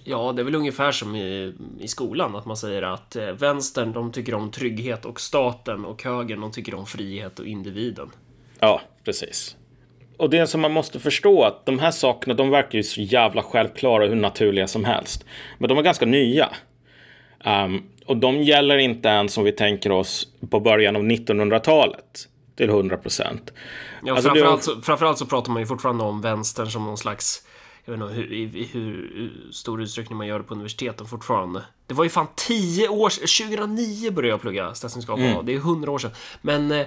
Ja, 0.08 0.32
det 0.32 0.42
är 0.42 0.44
väl 0.44 0.54
ungefär 0.54 0.92
som 0.92 1.16
i, 1.16 1.54
i 1.80 1.88
skolan, 1.88 2.36
att 2.36 2.46
man 2.46 2.56
säger 2.56 2.82
att 2.82 3.16
eh, 3.16 3.24
vänstern, 3.26 3.92
de 3.92 4.12
tycker 4.12 4.34
om 4.34 4.50
trygghet 4.50 5.04
och 5.04 5.20
staten 5.20 5.84
och 5.84 6.02
högern, 6.02 6.40
de 6.40 6.52
tycker 6.52 6.74
om 6.74 6.86
frihet 6.86 7.38
och 7.38 7.46
individen. 7.46 8.10
Ja, 8.60 8.80
precis. 9.04 9.56
Och 10.16 10.30
det 10.30 10.46
som 10.46 10.60
man 10.60 10.72
måste 10.72 11.00
förstå 11.00 11.42
att 11.42 11.66
de 11.66 11.78
här 11.78 11.90
sakerna, 11.90 12.34
de 12.34 12.50
verkar 12.50 12.78
ju 12.78 12.82
så 12.82 13.00
jävla 13.00 13.42
självklara 13.42 14.04
och 14.04 14.08
hur 14.08 14.16
naturliga 14.16 14.66
som 14.66 14.84
helst. 14.84 15.24
Men 15.58 15.68
de 15.68 15.78
är 15.78 15.82
ganska 15.82 16.06
nya. 16.06 16.48
Um, 17.44 17.82
och 18.06 18.16
de 18.16 18.42
gäller 18.42 18.78
inte 18.78 19.08
ens 19.08 19.32
som 19.32 19.44
vi 19.44 19.52
tänker 19.52 19.92
oss 19.92 20.28
på 20.50 20.60
början 20.60 20.96
av 20.96 21.02
1900-talet 21.02 22.28
till 22.56 22.68
100 22.68 22.96
procent. 22.96 23.52
Ja, 24.04 24.12
alltså, 24.12 24.28
framförallt, 24.28 24.64
så, 24.64 24.80
framförallt 24.82 25.18
så 25.18 25.26
pratar 25.26 25.52
man 25.52 25.62
ju 25.62 25.66
fortfarande 25.66 26.04
om 26.04 26.20
vänstern 26.20 26.66
som 26.66 26.84
någon 26.84 26.98
slags 26.98 27.45
jag 27.86 27.92
vet 27.92 28.02
inte 28.02 28.14
hur, 28.14 28.32
i, 28.32 28.68
hur 28.72 29.32
stor 29.52 29.82
utsträckning 29.82 30.18
man 30.18 30.26
gör 30.26 30.38
det 30.38 30.44
på 30.44 30.54
universiteten 30.54 31.06
fortfarande. 31.06 31.62
Det 31.86 31.94
var 31.94 32.04
ju 32.04 32.10
fan 32.10 32.26
10 32.36 32.88
år 32.88 33.10
sedan, 33.10 33.48
2009 33.48 34.10
började 34.10 34.32
jag 34.32 34.40
plugga 34.40 34.74
statsvetenskap. 34.74 35.18
Mm. 35.18 35.46
Det 35.46 35.52
är 35.52 35.56
100 35.56 35.90
år 35.90 35.98
sedan. 35.98 36.10
Men 36.42 36.72
eh, 36.72 36.86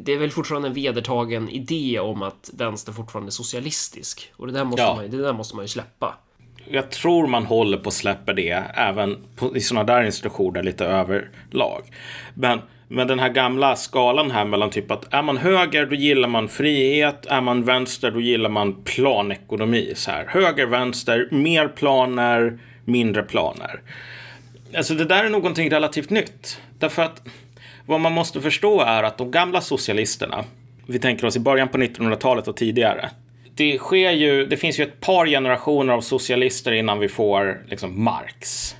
det 0.00 0.12
är 0.12 0.18
väl 0.18 0.30
fortfarande 0.30 0.68
en 0.68 0.74
vedertagen 0.74 1.48
idé 1.48 2.00
om 2.00 2.22
att 2.22 2.50
vänster 2.52 2.92
fortfarande 2.92 3.28
är 3.28 3.32
socialistisk. 3.32 4.32
Och 4.36 4.46
det 4.46 4.52
där 4.52 4.64
måste, 4.64 4.82
ja. 4.82 4.94
man, 4.96 5.10
det 5.10 5.16
där 5.16 5.32
måste 5.32 5.56
man 5.56 5.64
ju 5.64 5.68
släppa. 5.68 6.18
Jag 6.68 6.90
tror 6.90 7.26
man 7.26 7.46
håller 7.46 7.78
på 7.78 7.88
att 7.88 7.94
släppa 7.94 8.32
det 8.32 8.64
även 8.74 9.24
på, 9.36 9.56
i 9.56 9.60
sådana 9.60 9.84
där 9.84 10.02
institutioner 10.02 10.62
lite 10.62 10.84
överlag. 10.84 11.82
Men 12.34 12.60
men 12.88 13.06
den 13.06 13.18
här 13.18 13.28
gamla 13.28 13.76
skalan 13.76 14.30
här 14.30 14.44
mellan 14.44 14.70
typ 14.70 14.90
att 14.90 15.14
är 15.14 15.22
man 15.22 15.36
höger 15.36 15.86
då 15.86 15.94
gillar 15.94 16.28
man 16.28 16.48
frihet, 16.48 17.26
är 17.26 17.40
man 17.40 17.64
vänster 17.64 18.10
då 18.10 18.20
gillar 18.20 18.50
man 18.50 18.82
planekonomi. 18.84 19.92
Så 19.94 20.10
här. 20.10 20.26
Höger, 20.28 20.66
vänster, 20.66 21.28
mer 21.30 21.68
planer, 21.68 22.58
mindre 22.84 23.22
planer. 23.22 23.80
Alltså 24.76 24.94
det 24.94 25.04
där 25.04 25.24
är 25.24 25.30
någonting 25.30 25.70
relativt 25.70 26.10
nytt. 26.10 26.60
Därför 26.78 27.02
att 27.02 27.22
vad 27.86 28.00
man 28.00 28.12
måste 28.12 28.40
förstå 28.40 28.80
är 28.80 29.02
att 29.02 29.18
de 29.18 29.30
gamla 29.30 29.60
socialisterna, 29.60 30.44
vi 30.86 30.98
tänker 30.98 31.26
oss 31.26 31.36
i 31.36 31.40
början 31.40 31.68
på 31.68 31.78
1900-talet 31.78 32.48
och 32.48 32.56
tidigare. 32.56 33.10
Det 33.54 33.78
sker 33.78 34.10
ju, 34.10 34.46
det 34.46 34.56
finns 34.56 34.80
ju 34.80 34.84
ett 34.84 35.00
par 35.00 35.26
generationer 35.26 35.92
av 35.92 36.00
socialister 36.00 36.72
innan 36.72 36.98
vi 36.98 37.08
får 37.08 37.62
liksom 37.68 38.04
Marx. 38.04 38.75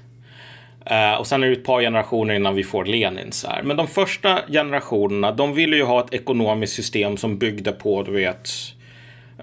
Uh, 0.90 1.14
och 1.14 1.26
sen 1.26 1.42
är 1.42 1.46
det 1.46 1.52
ett 1.52 1.64
par 1.64 1.80
generationer 1.80 2.34
innan 2.34 2.54
vi 2.54 2.64
får 2.64 2.84
Lenin. 2.84 3.32
Så 3.32 3.48
här. 3.48 3.62
Men 3.62 3.76
de 3.76 3.88
första 3.88 4.40
generationerna, 4.48 5.32
de 5.32 5.54
ville 5.54 5.76
ju 5.76 5.82
ha 5.82 6.04
ett 6.04 6.14
ekonomiskt 6.14 6.74
system 6.74 7.16
som 7.16 7.38
byggde 7.38 7.72
på, 7.72 8.02
du 8.02 8.12
vet, 8.12 8.50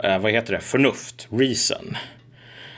uh, 0.05 0.19
vad 0.19 0.31
heter 0.31 0.53
det, 0.53 0.59
förnuft, 0.59 1.27
reason. 1.31 1.97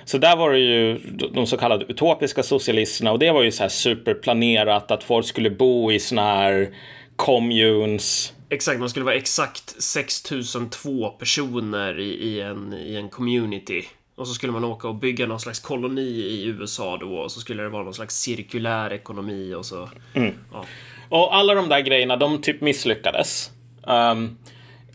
Så 0.06 0.18
där 0.18 0.36
var 0.36 0.52
det 0.52 0.60
ju 0.60 0.98
de 1.34 1.48
så 1.48 1.58
kallade 1.58 1.86
utopiska 1.86 2.44
socialisterna 2.44 3.12
och 3.12 3.20
det 3.20 3.32
var 3.32 3.44
ju 3.44 3.52
så 3.52 3.64
här 3.64 3.70
superplanerat 3.70 4.92
att 4.92 5.04
folk 5.04 5.26
skulle 5.26 5.50
bo 5.50 5.92
i 5.92 6.00
såna 6.00 6.36
här 6.36 6.70
communes. 7.16 8.34
Exakt, 8.50 8.80
man 8.80 8.90
skulle 8.90 9.06
vara 9.06 9.16
exakt 9.16 9.82
6002 9.84 11.10
personer 11.10 12.00
i, 12.00 12.10
i, 12.10 12.42
en, 12.42 12.74
i 12.74 12.96
en 12.96 13.10
community. 13.10 13.86
Och 14.16 14.28
så 14.28 14.34
skulle 14.34 14.52
man 14.54 14.64
åka 14.64 14.88
och 14.88 14.96
bygga 14.96 15.28
någon 15.28 15.40
slags 15.40 15.60
koloni 15.60 16.10
i 16.10 16.46
USA 16.46 16.98
då 16.98 17.16
och 17.16 17.32
så 17.32 17.40
skulle 17.40 17.64
det 17.64 17.70
vara 17.70 17.84
någon 17.84 17.94
slags 17.94 18.16
cirkulär 18.16 18.94
ekonomi 18.94 19.54
och 19.54 19.66
så. 19.66 19.90
Mm. 20.14 20.34
Ja. 20.54 20.66
Och 21.10 21.36
alla 21.36 21.54
de 21.54 21.70
där 21.70 21.80
grejerna, 21.80 22.16
de 22.16 22.42
typ 22.42 22.62
misslyckades. 22.62 23.52
Um, 23.84 24.38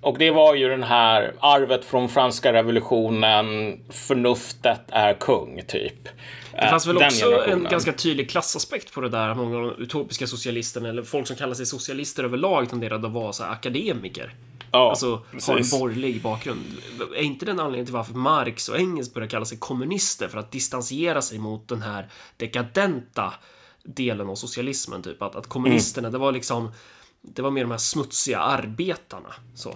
och 0.01 0.19
det 0.19 0.31
var 0.31 0.55
ju 0.55 0.69
den 0.69 0.83
här 0.83 1.33
arvet 1.41 1.85
från 1.85 2.09
franska 2.09 2.53
revolutionen, 2.53 3.79
förnuftet 3.89 4.81
är 4.89 5.15
kung, 5.15 5.63
typ. 5.69 6.09
Det 6.53 6.69
fanns 6.69 6.87
väl 6.87 6.97
också 6.97 7.45
en 7.47 7.67
ganska 7.71 7.93
tydlig 7.93 8.31
klassaspekt 8.31 8.93
på 8.93 9.01
det 9.01 9.09
där. 9.09 9.35
Många 9.35 9.57
av 9.57 9.63
de 9.63 9.83
utopiska 9.83 10.27
socialisterna, 10.27 10.89
eller 10.89 11.03
folk 11.03 11.27
som 11.27 11.37
kallar 11.37 11.55
sig 11.55 11.67
socialister 11.67 12.25
överlag, 12.25 12.71
tenderade 12.71 13.07
att 13.07 13.13
vara 13.13 13.33
så 13.33 13.45
akademiker. 13.45 14.35
Ja, 14.73 14.91
alltså 14.91 15.23
precis. 15.33 15.49
har 15.49 15.59
en 15.59 15.81
borgerlig 15.81 16.23
bakgrund. 16.23 16.65
Är 17.17 17.23
inte 17.23 17.47
den 17.47 17.61
anledningen 17.61 17.87
till 17.87 17.95
varför 17.95 18.15
Marx 18.15 18.69
och 18.69 18.77
Engels 18.77 19.15
börjar 19.15 19.29
kalla 19.29 19.45
sig 19.45 19.59
kommunister 19.59 20.29
för 20.29 20.39
att 20.39 20.53
distansiera 20.53 21.23
sig 21.23 21.39
mot 21.39 21.69
den 21.69 21.83
här 21.83 22.09
dekadenta 22.37 23.35
delen 23.85 24.29
av 24.29 24.35
socialismen? 24.35 25.03
Typ 25.03 25.23
att, 25.23 25.37
att 25.37 25.47
kommunisterna, 25.47 26.09
mm. 26.09 26.13
det 26.13 26.25
var 26.25 26.33
liksom 26.33 26.73
det 27.23 27.43
var 27.43 27.51
mer 27.51 27.63
de 27.63 27.71
här 27.71 27.79
smutsiga 27.79 28.39
arbetarna. 28.39 29.35
Så. 29.55 29.75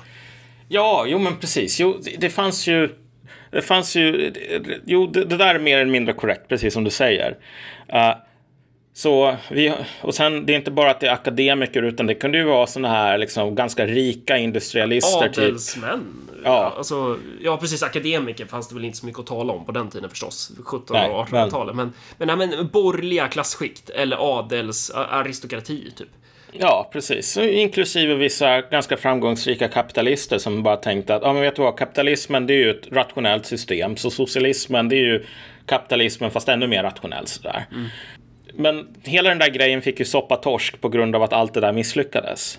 Ja, 0.68 1.04
jo 1.08 1.18
men 1.18 1.36
precis. 1.36 1.80
Jo, 1.80 2.00
det, 2.02 2.16
det 2.20 2.30
fanns 2.30 2.66
ju 2.66 2.94
det 3.50 3.62
fanns 3.62 3.96
ju, 3.96 4.32
jo 4.86 5.06
det, 5.06 5.24
det, 5.24 5.36
där 5.36 5.54
är 5.54 5.58
mer 5.58 5.78
eller 5.78 5.92
mindre 5.92 6.14
korrekt, 6.14 6.48
precis 6.48 6.74
som 6.74 6.84
du 6.84 6.90
säger. 6.90 7.30
Uh, 7.92 8.16
så 8.96 9.36
vi, 9.50 9.72
och 10.00 10.14
sen, 10.14 10.46
det 10.46 10.52
är 10.52 10.56
inte 10.56 10.70
bara 10.70 10.90
att 10.90 11.00
det 11.00 11.06
är 11.06 11.12
akademiker, 11.12 11.82
utan 11.82 12.06
det 12.06 12.14
kunde 12.14 12.38
ju 12.38 12.44
vara 12.44 12.66
sådana 12.66 12.88
här 12.88 13.18
liksom, 13.18 13.54
ganska 13.54 13.86
rika 13.86 14.36
industrialister. 14.36 15.28
Typ. 15.28 15.38
Adelsmän. 15.38 16.28
Typ. 16.30 16.40
Ja. 16.44 16.74
Alltså, 16.76 17.18
ja, 17.40 17.56
precis. 17.56 17.82
Akademiker 17.82 18.46
fanns 18.46 18.68
det 18.68 18.74
väl 18.74 18.84
inte 18.84 18.98
så 18.98 19.06
mycket 19.06 19.20
att 19.20 19.26
tala 19.26 19.52
om 19.52 19.64
på 19.64 19.72
den 19.72 19.90
tiden 19.90 20.10
förstås. 20.10 20.50
1700 20.50 21.16
och 21.16 21.28
1800-talet. 21.28 21.76
Men, 21.76 21.92
men, 22.18 22.38
men, 22.38 22.50
men 22.50 22.68
borgerliga 22.68 23.28
klassskikt 23.28 23.90
eller 23.90 24.38
adels 24.38 24.90
aristokrati, 24.90 25.90
typ. 25.96 26.08
Ja, 26.52 26.90
precis. 26.92 27.36
Inklusive 27.36 28.14
vissa 28.14 28.60
ganska 28.60 28.96
framgångsrika 28.96 29.68
kapitalister 29.68 30.38
som 30.38 30.62
bara 30.62 30.76
tänkte 30.76 31.14
att, 31.14 31.22
ja 31.22 31.32
men 31.32 31.42
vet 31.42 31.56
du 31.56 31.62
vad, 31.62 31.78
kapitalismen 31.78 32.46
det 32.46 32.54
är 32.54 32.58
ju 32.58 32.70
ett 32.70 32.92
rationellt 32.92 33.46
system, 33.46 33.96
så 33.96 34.10
socialismen 34.10 34.88
det 34.88 34.96
är 34.96 35.06
ju 35.06 35.24
kapitalismen 35.66 36.30
fast 36.30 36.48
ännu 36.48 36.66
mer 36.66 36.82
rationellt 36.82 37.28
sådär. 37.28 37.66
Mm. 37.72 37.88
Men 38.56 38.96
hela 39.02 39.28
den 39.28 39.38
där 39.38 39.48
grejen 39.48 39.82
fick 39.82 39.98
ju 39.98 40.04
soppa 40.04 40.36
torsk 40.36 40.80
på 40.80 40.88
grund 40.88 41.16
av 41.16 41.22
att 41.22 41.32
allt 41.32 41.54
det 41.54 41.60
där 41.60 41.72
misslyckades. 41.72 42.58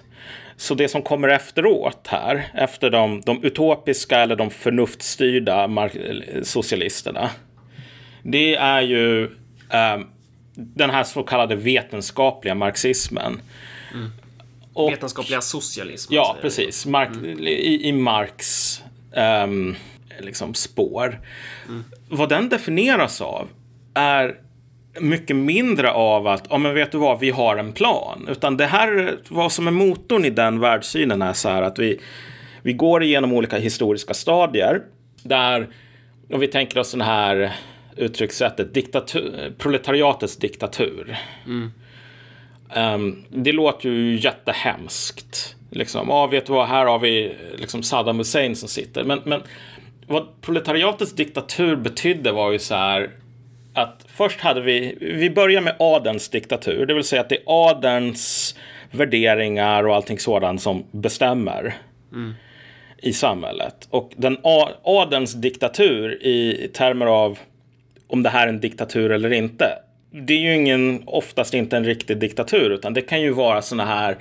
Så 0.58 0.76
det 0.76 0.88
som 0.88 1.02
kommer 1.02 1.28
efteråt 1.28 2.08
här, 2.08 2.48
efter 2.54 2.90
de, 2.90 3.22
de 3.22 3.44
utopiska 3.44 4.20
eller 4.20 4.36
de 4.36 4.50
förnuftstyrda 4.50 5.90
socialisterna, 6.44 7.30
det 8.24 8.56
är 8.56 8.82
ju 8.82 9.24
eh, 9.70 10.00
den 10.56 10.90
här 10.90 11.04
så 11.04 11.24
kallade 11.24 11.56
vetenskapliga 11.56 12.56
marxismen. 12.56 13.42
Och, 14.74 14.92
Vetenskapliga 14.92 15.42
socialism. 15.42 16.14
Ja, 16.14 16.38
precis. 16.42 16.86
Mark, 16.86 17.10
mm. 17.10 17.40
i, 17.40 17.88
I 17.88 17.92
Marx 17.92 18.82
um, 19.44 19.76
liksom 20.20 20.54
spår. 20.54 21.22
Mm. 21.68 21.84
Vad 22.10 22.30
den 22.30 22.50
definieras 22.50 23.22
av 23.22 23.48
är 23.94 24.36
mycket 25.00 25.36
mindre 25.36 25.92
av 25.92 26.28
att, 26.28 26.48
ja 26.50 26.58
men 26.58 26.74
vet 26.74 26.92
du 26.92 26.98
vad, 26.98 27.20
vi 27.20 27.30
har 27.30 27.58
en 27.58 27.74
plan. 27.74 28.28
Utan 28.32 28.58
det 28.58 28.66
här, 28.66 29.18
vad 29.30 29.52
som 29.52 29.68
är 29.68 29.72
motorn 29.72 30.26
i 30.26 30.30
den 30.30 30.60
världssynen 30.60 31.22
är 31.22 31.34
så 31.34 31.50
här 31.50 31.62
att 31.62 31.80
vi, 31.80 32.00
vi 32.62 32.74
går 32.74 33.04
igenom 33.04 33.34
olika 33.34 33.58
historiska 33.58 34.14
stadier. 34.14 34.82
Där, 35.24 35.68
och 36.32 36.44
vi 36.44 36.48
tänker 36.48 36.80
oss 36.80 36.92
den 36.92 37.02
här 37.02 37.52
uttryckssättet, 37.98 38.74
diktatur, 38.74 39.54
proletariatets 39.58 40.38
diktatur. 40.38 41.18
Mm. 41.46 41.72
Um, 42.76 43.24
det 43.30 43.52
låter 43.52 43.90
ju 43.90 44.16
jättehemskt. 44.20 45.56
Liksom, 45.70 46.10
ja, 46.10 46.28
vet 46.28 46.46
du 46.46 46.54
vad, 46.54 46.68
här 46.68 46.86
har 46.86 47.00
vi 47.00 47.36
liksom 47.56 47.84
Saddam 47.84 48.18
Hussein 48.18 48.56
som 48.56 48.70
sitter. 48.70 49.04
Men, 49.04 49.22
men 49.24 49.42
vad 50.08 50.42
proletariatets 50.42 51.14
diktatur 51.14 51.76
betydde 51.76 52.32
var 52.32 52.52
ju 52.52 52.60
så 52.60 52.76
här 52.76 53.10
att 53.76 54.06
först 54.08 54.40
hade 54.40 54.62
vi, 54.62 54.98
vi 55.02 55.30
börjar 55.30 55.62
med 55.62 55.76
adelns 55.80 56.30
diktatur, 56.30 56.86
det 56.86 56.94
vill 56.94 57.04
säga 57.04 57.22
att 57.22 57.30
det 57.30 57.36
är 57.36 57.70
adelns 57.70 58.56
värderingar 58.92 59.88
och 59.88 59.96
allting 59.96 60.20
sådant 60.20 60.62
som 60.62 60.86
bestämmer 60.92 61.76
mm. 62.12 62.34
i 63.02 63.14
samhället. 63.14 63.88
Och 63.90 64.12
den 64.16 64.38
adelns 64.84 65.34
diktatur 65.34 66.24
i 66.24 66.70
termer 66.74 67.06
av 67.06 67.40
om 68.08 68.24
det 68.24 68.30
här 68.30 68.48
är 68.48 68.50
en 68.50 68.60
diktatur 68.60 69.12
eller 69.12 69.34
inte. 69.34 69.66
Det 70.12 70.34
är 70.34 70.40
ju 70.40 70.56
ingen, 70.56 71.04
oftast 71.06 71.54
inte 71.54 71.78
en 71.78 71.86
riktig 71.86 72.18
diktatur, 72.18 72.70
utan 72.70 72.94
det 72.94 73.02
kan 73.02 73.22
ju 73.22 73.32
vara 73.32 73.62
sådana 73.62 73.86
här 73.86 74.18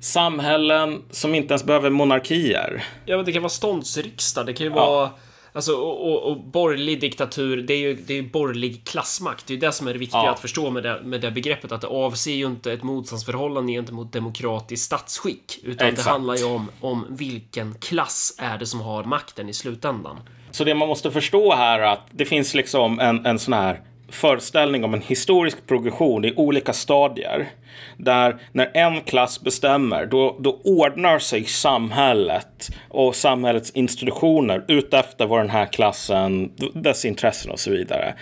samhällen 0.00 1.02
som 1.10 1.34
inte 1.34 1.52
ens 1.52 1.64
behöver 1.64 1.90
monarkier. 1.90 2.84
Ja, 3.06 3.16
men 3.16 3.24
det 3.24 3.32
kan 3.32 3.42
vara 3.42 3.50
ståndsriksdag, 3.50 4.46
det 4.46 4.52
kan 4.52 4.66
ju 4.66 4.72
vara 4.72 5.02
ja 5.02 5.18
Alltså, 5.52 5.72
och, 5.72 6.12
och, 6.12 6.30
och, 6.30 6.44
borgerlig 6.44 7.00
diktatur, 7.00 7.62
det 7.62 7.74
är 7.74 7.78
ju 7.78 7.94
det 7.94 8.18
är 8.18 8.22
borgerlig 8.22 8.84
klassmakt. 8.84 9.46
Det 9.46 9.52
är 9.52 9.54
ju 9.54 9.60
det 9.60 9.72
som 9.72 9.88
är 9.88 9.92
det 9.92 9.98
viktiga 9.98 10.22
ja. 10.24 10.30
att 10.30 10.40
förstå 10.40 10.70
med 10.70 10.82
det, 10.82 11.00
med 11.04 11.20
det 11.20 11.30
begreppet. 11.30 11.72
Att 11.72 11.80
det 11.80 11.86
avser 11.86 12.32
ju 12.32 12.46
inte 12.46 12.72
ett 12.72 12.82
motsatsförhållande 12.82 13.72
gentemot 13.72 14.12
demokratiskt 14.12 14.86
statsskick. 14.86 15.58
Utan 15.62 15.88
Exakt. 15.88 16.06
det 16.06 16.12
handlar 16.12 16.36
ju 16.36 16.44
om, 16.44 16.70
om 16.80 17.06
vilken 17.08 17.74
klass 17.74 18.34
är 18.38 18.58
det 18.58 18.66
som 18.66 18.80
har 18.80 19.04
makten 19.04 19.48
i 19.48 19.52
slutändan. 19.52 20.16
Så 20.50 20.64
det 20.64 20.74
man 20.74 20.88
måste 20.88 21.10
förstå 21.10 21.54
här 21.54 21.78
är 21.78 21.92
att 21.92 22.06
det 22.10 22.24
finns 22.24 22.54
liksom 22.54 23.00
en, 23.00 23.26
en 23.26 23.38
sån 23.38 23.54
här 23.54 23.80
föreställning 24.10 24.84
om 24.84 24.94
en 24.94 25.02
historisk 25.02 25.66
progression 25.66 26.24
i 26.24 26.32
olika 26.36 26.72
stadier. 26.72 27.48
Där 27.96 28.36
när 28.52 28.70
en 28.74 29.00
klass 29.00 29.40
bestämmer, 29.40 30.06
då, 30.06 30.36
då 30.40 30.60
ordnar 30.64 31.18
sig 31.18 31.44
samhället 31.44 32.68
och 32.88 33.16
samhällets 33.16 33.70
institutioner 33.70 34.64
utefter 34.68 35.26
vad 35.26 35.40
den 35.40 35.50
här 35.50 35.66
klassen, 35.66 36.52
dess 36.74 37.04
intressen 37.04 37.50
och 37.50 37.60
så 37.60 37.70
vidare. 37.70 38.14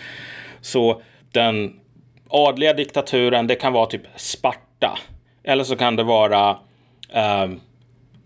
Så 0.61 1.03
den 1.33 1.81
adliga 2.29 2.73
diktaturen, 2.73 3.47
det 3.47 3.55
kan 3.55 3.73
vara 3.73 3.87
typ 3.87 4.03
Sparta. 4.17 4.99
Eller 5.45 5.65
så 5.65 5.77
kan 5.77 5.97
det 5.97 6.03
vara 6.03 6.59
eh, 7.13 7.49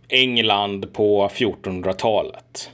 England 0.08 0.92
på 0.92 1.28
1400-talet 1.28 2.70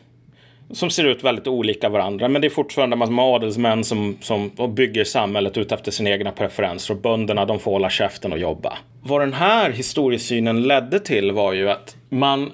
som 0.70 0.90
ser 0.90 1.04
ut 1.04 1.24
väldigt 1.24 1.46
olika 1.46 1.88
varandra. 1.88 2.28
Men 2.28 2.42
det 2.42 2.48
är 2.48 2.50
fortfarande 2.50 2.96
massor 2.96 3.12
med 3.12 3.24
adelsmän 3.24 3.84
som, 3.84 4.16
som 4.20 4.50
bygger 4.74 5.04
samhället 5.04 5.56
ut 5.56 5.72
efter 5.72 5.90
sina 5.90 6.10
egna 6.10 6.30
preferenser. 6.30 6.94
Och 6.94 7.00
bönderna 7.00 7.44
de 7.44 7.58
får 7.58 7.70
hålla 7.70 7.90
käften 7.90 8.32
och 8.32 8.38
jobba. 8.38 8.78
Vad 9.02 9.20
den 9.20 9.32
här 9.32 9.70
historiesynen 9.70 10.62
ledde 10.62 11.00
till 11.00 11.32
var 11.32 11.52
ju 11.52 11.70
att 11.70 11.96
man 12.08 12.52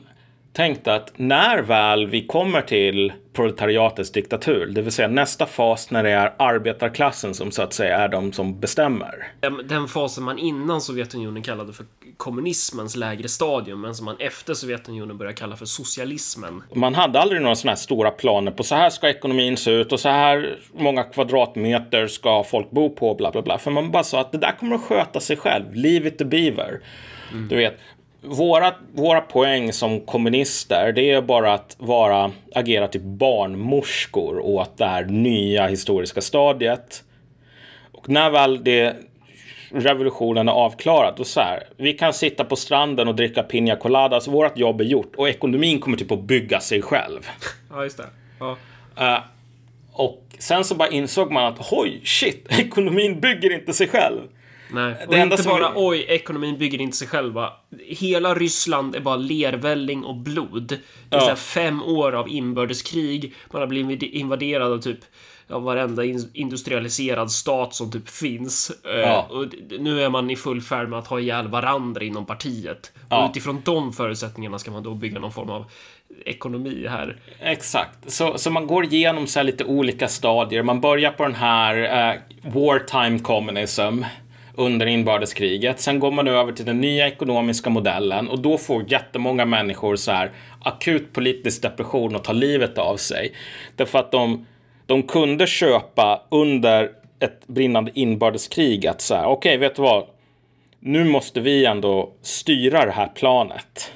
tänkte 0.55 0.95
att 0.95 1.13
när 1.17 1.59
väl 1.63 2.07
vi 2.07 2.27
kommer 2.27 2.63
till 2.63 3.13
proletariatets 3.33 4.13
diktatur, 4.13 4.67
det 4.67 4.83
vill 4.83 4.93
säga 4.93 5.09
nästa 5.09 5.47
fas 5.47 5.91
när 5.91 6.03
det 6.03 6.11
är 6.11 6.35
arbetarklassen 6.39 7.35
som 7.35 7.51
så 7.51 7.63
att 7.63 7.73
säga 7.73 7.99
är 7.99 8.09
de 8.09 8.33
som 8.33 8.61
bestämmer. 8.61 9.33
Den 9.65 9.89
fasen 9.89 10.25
man 10.25 10.39
innan 10.39 10.81
Sovjetunionen 10.81 11.43
kallade 11.43 11.73
för 11.73 11.87
kommunismens 12.17 12.97
lägre 12.97 13.29
stadium, 13.29 13.81
men 13.81 13.95
som 13.95 14.05
man 14.05 14.17
efter 14.19 14.55
Sovjetunionen 14.55 15.19
började 15.19 15.37
kalla 15.37 15.57
för 15.57 15.67
socialismen. 15.67 16.63
Man 16.75 16.95
hade 16.95 17.21
aldrig 17.21 17.43
några 17.43 17.55
sådana 17.55 17.73
här 17.73 17.77
stora 17.77 18.11
planer 18.11 18.51
på 18.53 18.63
så 18.63 18.75
här 18.75 18.91
ska 18.91 19.09
ekonomin 19.09 19.57
se 19.57 19.71
ut 19.71 19.93
och 19.93 20.01
så 20.01 20.09
här 20.09 20.59
många 20.75 21.03
kvadratmeter 21.03 22.07
ska 22.07 22.45
folk 22.45 22.71
bo 22.71 22.91
på, 22.91 23.15
bla 23.15 23.31
bla 23.31 23.43
bla. 23.43 23.59
För 23.59 23.71
man 23.71 23.91
bara 23.91 24.05
sa 24.05 24.21
att 24.21 24.33
det 24.33 24.39
där 24.39 24.53
kommer 24.61 24.77
att 24.77 24.83
sköta 24.83 25.21
sig 25.21 25.37
själv, 25.37 25.75
leave 25.75 26.09
it 26.09 26.19
to 26.19 26.25
beaver. 26.25 26.81
Mm. 27.33 27.49
Du 27.49 27.57
vet, 27.57 27.79
våra, 28.25 28.75
våra 28.93 29.21
poäng 29.21 29.73
som 29.73 30.01
kommunister, 30.01 30.93
det 30.93 31.11
är 31.11 31.23
bara 31.23 31.55
att 31.55 31.77
vara, 31.79 32.33
agera 32.55 32.89
typ 32.89 33.03
barnmorskor 33.03 34.41
åt 34.41 34.79
det 34.79 34.87
här 34.87 35.05
nya 35.05 35.67
historiska 35.67 36.21
stadiet. 36.21 37.05
Och 37.93 38.09
när 38.09 38.31
väl 38.31 38.65
det 38.65 38.97
revolutionen 39.71 40.49
är 40.49 40.53
avklarad, 40.53 41.15
då 41.17 41.25
så 41.25 41.41
här, 41.41 41.63
vi 41.77 41.93
kan 41.93 42.13
sitta 42.13 42.45
på 42.45 42.57
stranden 42.57 43.09
och 43.09 43.15
dricka 43.15 43.43
piña 43.43 43.79
coladas, 43.79 44.29
vårt 44.29 44.59
jobb 44.59 44.81
är 44.81 44.85
gjort 44.85 45.15
och 45.17 45.29
ekonomin 45.29 45.81
kommer 45.81 45.97
typ 45.97 46.13
att 46.13 46.23
bygga 46.23 46.61
sig 46.61 46.83
själv. 46.83 47.21
Ja, 47.71 47.85
just 47.85 47.97
det. 47.97 48.07
Ja. 48.39 48.57
Uh, 49.01 49.21
och 49.93 50.25
sen 50.39 50.65
så 50.65 50.75
bara 50.75 50.89
insåg 50.89 51.33
man 51.33 51.45
att 51.45 51.73
oj, 51.73 52.01
shit, 52.05 52.47
ekonomin 52.59 53.21
bygger 53.21 53.53
inte 53.53 53.73
sig 53.73 53.89
själv. 53.89 54.21
Nej, 54.71 54.95
och 55.09 55.15
inte 55.15 55.43
bara 55.43 55.71
vi... 55.71 55.75
oj, 55.77 56.05
ekonomin 56.09 56.59
bygger 56.59 56.81
inte 56.81 56.97
sig 56.97 57.09
själva. 57.09 57.53
Hela 57.87 58.35
Ryssland 58.35 58.97
är 58.97 59.01
bara 59.01 59.17
lervälling 59.17 60.05
och 60.05 60.17
blod. 60.17 60.79
Det 61.09 61.17
är 61.17 61.29
ja. 61.29 61.37
fem 61.37 61.83
år 61.83 62.13
av 62.13 62.29
inbördeskrig. 62.29 63.35
Man 63.53 63.63
har 63.63 63.67
blivit 63.67 64.03
invaderad 64.03 64.73
av 64.73 64.79
typ 64.79 64.99
ja, 65.47 65.59
varenda 65.59 66.05
industrialiserad 66.33 67.31
stat 67.31 67.75
som 67.75 67.91
typ 67.91 68.09
finns. 68.09 68.73
Eh, 68.85 69.01
ja. 69.01 69.27
Och 69.31 69.47
nu 69.79 70.03
är 70.03 70.11
man 70.11 70.31
i 70.31 70.37
full 70.37 70.61
färd 70.61 70.89
med 70.89 70.99
att 70.99 71.07
ha 71.07 71.21
ihjäl 71.21 71.49
varandra 71.49 72.05
inom 72.05 72.27
partiet. 72.27 72.93
Ja. 73.09 73.25
Och 73.25 73.31
utifrån 73.31 73.63
de 73.65 73.93
förutsättningarna 73.93 74.59
ska 74.59 74.71
man 74.71 74.83
då 74.83 74.95
bygga 74.95 75.21
någon 75.21 75.33
form 75.33 75.51
av 75.51 75.71
ekonomi 76.25 76.87
här. 76.91 77.17
Exakt, 77.41 78.11
så, 78.13 78.39
så 78.39 78.51
man 78.51 78.67
går 78.67 78.85
igenom 78.85 79.27
så 79.27 79.43
lite 79.43 79.65
olika 79.65 80.09
stadier. 80.09 80.63
Man 80.63 80.81
börjar 80.81 81.11
på 81.11 81.23
den 81.23 81.35
här 81.35 81.77
uh, 82.15 82.21
wartime 82.53 83.19
communism 83.19 84.03
under 84.57 84.87
inbördeskriget. 84.87 85.81
Sen 85.81 85.99
går 85.99 86.11
man 86.11 86.29
över 86.29 86.53
till 86.53 86.65
den 86.65 86.81
nya 86.81 87.09
ekonomiska 87.09 87.71
modellen 87.71 88.29
och 88.29 88.39
då 88.39 88.59
får 88.59 88.93
jättemånga 88.93 89.45
människor 89.45 89.97
så 89.97 90.13
här 90.13 90.31
akut 90.61 91.13
politisk 91.13 91.63
depression 91.63 92.17
och 92.17 92.25
tar 92.25 92.35
livet 92.35 92.79
av 92.79 92.97
sig. 92.97 93.33
Därför 93.77 93.99
att 93.99 94.13
de, 94.13 94.47
de 94.87 95.03
kunde 95.03 95.47
köpa 95.47 96.23
under 96.29 96.91
ett 97.21 97.47
brinnande 97.47 97.91
inbördeskrig 97.95 98.87
att 98.87 99.01
så 99.01 99.15
här, 99.15 99.25
okej, 99.25 99.51
okay, 99.51 99.69
vet 99.69 99.77
du 99.77 99.83
vad? 99.83 100.07
Nu 100.81 101.05
måste 101.05 101.41
vi 101.41 101.67
ändå 101.67 102.13
styra 102.23 102.85
det 102.85 102.93
här 102.93 103.07
planet. 103.07 103.93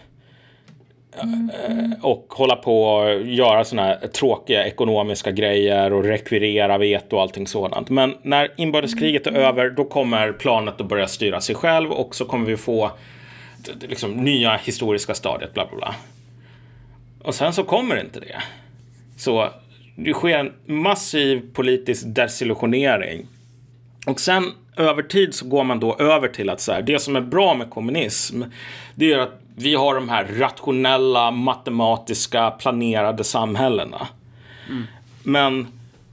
Mm. 1.22 1.94
och 2.02 2.26
hålla 2.28 2.56
på 2.56 2.82
och 2.82 3.22
göra 3.22 3.64
sådana 3.64 3.88
här 3.88 4.06
tråkiga 4.06 4.66
ekonomiska 4.66 5.30
grejer 5.30 5.92
och 5.92 6.04
rekvirera 6.04 6.78
veto 6.78 7.16
och 7.16 7.22
allting 7.22 7.46
sådant. 7.46 7.90
Men 7.90 8.14
när 8.22 8.50
inbördeskriget 8.56 9.26
är 9.26 9.32
över, 9.32 9.70
då 9.70 9.84
kommer 9.84 10.32
planet 10.32 10.80
att 10.80 10.88
börja 10.88 11.08
styra 11.08 11.40
sig 11.40 11.54
själv 11.54 11.92
och 11.92 12.14
så 12.14 12.24
kommer 12.24 12.46
vi 12.46 12.56
få 12.56 12.90
liksom, 13.80 14.12
nya 14.12 14.56
historiska 14.56 15.14
stadiet, 15.14 15.54
bla 15.54 15.66
bla 15.66 15.76
bla. 15.76 15.94
Och 17.22 17.34
sen 17.34 17.52
så 17.52 17.64
kommer 17.64 18.00
inte 18.00 18.20
det. 18.20 18.42
Så 19.16 19.48
det 19.96 20.12
sker 20.12 20.38
en 20.38 20.52
massiv 20.66 21.42
politisk 21.52 22.02
desillusionering. 22.06 23.26
Och 24.06 24.20
sen 24.20 24.52
över 24.76 25.02
tid 25.02 25.34
så 25.34 25.46
går 25.46 25.64
man 25.64 25.80
då 25.80 25.96
över 25.98 26.28
till 26.28 26.50
att 26.50 26.60
så 26.60 26.72
här, 26.72 26.82
det 26.82 26.98
som 26.98 27.16
är 27.16 27.20
bra 27.20 27.54
med 27.54 27.70
kommunism, 27.70 28.42
det 28.94 29.12
är 29.12 29.18
att 29.18 29.40
vi 29.62 29.74
har 29.74 29.94
de 29.94 30.08
här 30.08 30.24
rationella, 30.24 31.30
matematiska, 31.30 32.50
planerade 32.50 33.24
samhällena. 33.24 34.08
Mm. 34.68 34.84
Men 35.22 35.66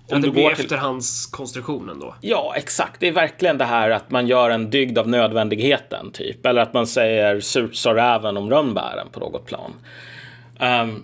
om 0.07 0.21
det 0.21 0.27
du 0.27 0.31
blir 0.31 0.49
till... 0.49 0.65
efterhandskonstruktionen 0.65 1.99
då? 1.99 2.15
Ja, 2.21 2.53
exakt. 2.57 2.99
Det 2.99 3.07
är 3.07 3.11
verkligen 3.11 3.57
det 3.57 3.65
här 3.65 3.89
att 3.89 4.11
man 4.11 4.27
gör 4.27 4.49
en 4.49 4.69
dygd 4.69 4.97
av 4.97 5.07
nödvändigheten, 5.07 6.11
typ. 6.11 6.45
Eller 6.45 6.61
att 6.61 6.73
man 6.73 6.87
säger 6.87 7.39
surt 7.39 7.75
sa 7.75 7.95
räven 7.95 8.37
om 8.37 8.49
rönnbären 8.49 9.07
på 9.11 9.19
något 9.19 9.45
plan. 9.45 9.73
Um, 10.59 11.03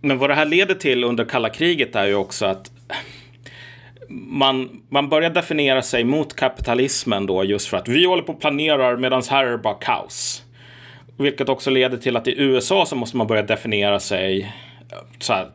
men 0.00 0.18
vad 0.18 0.30
det 0.30 0.34
här 0.34 0.44
leder 0.44 0.74
till 0.74 1.04
under 1.04 1.24
kalla 1.24 1.48
kriget 1.48 1.96
är 1.96 2.06
ju 2.06 2.14
också 2.14 2.46
att 2.46 2.70
man, 4.08 4.82
man 4.88 5.08
börjar 5.08 5.30
definiera 5.30 5.82
sig 5.82 6.04
mot 6.04 6.36
kapitalismen 6.36 7.26
då 7.26 7.44
just 7.44 7.68
för 7.68 7.76
att 7.76 7.88
vi 7.88 8.06
håller 8.06 8.22
på 8.22 8.32
och 8.32 8.40
planerar 8.40 8.96
medan 8.96 9.22
här 9.30 9.44
är 9.44 9.50
det 9.50 9.58
bara 9.58 9.74
kaos. 9.74 10.42
Vilket 11.16 11.48
också 11.48 11.70
leder 11.70 11.96
till 11.96 12.16
att 12.16 12.28
i 12.28 12.34
USA 12.38 12.86
så 12.86 12.96
måste 12.96 13.16
man 13.16 13.26
börja 13.26 13.42
definiera 13.42 14.00
sig 14.00 14.52
så 15.18 15.32
här, 15.32 15.50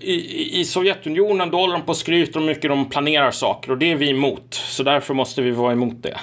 i, 0.00 0.60
i 0.60 0.64
Sovjetunionen 0.64 1.50
då 1.50 1.58
håller 1.58 1.72
de 1.72 1.82
på 1.82 1.88
och 1.88 1.96
skryter 1.96 2.36
om 2.36 2.42
hur 2.42 2.54
mycket 2.54 2.70
de 2.70 2.88
planerar 2.90 3.30
saker 3.30 3.70
och 3.70 3.78
det 3.78 3.92
är 3.92 3.96
vi 3.96 4.10
emot. 4.10 4.54
Så 4.54 4.82
därför 4.82 5.14
måste 5.14 5.42
vi 5.42 5.50
vara 5.50 5.72
emot 5.72 6.02
det. 6.02 6.18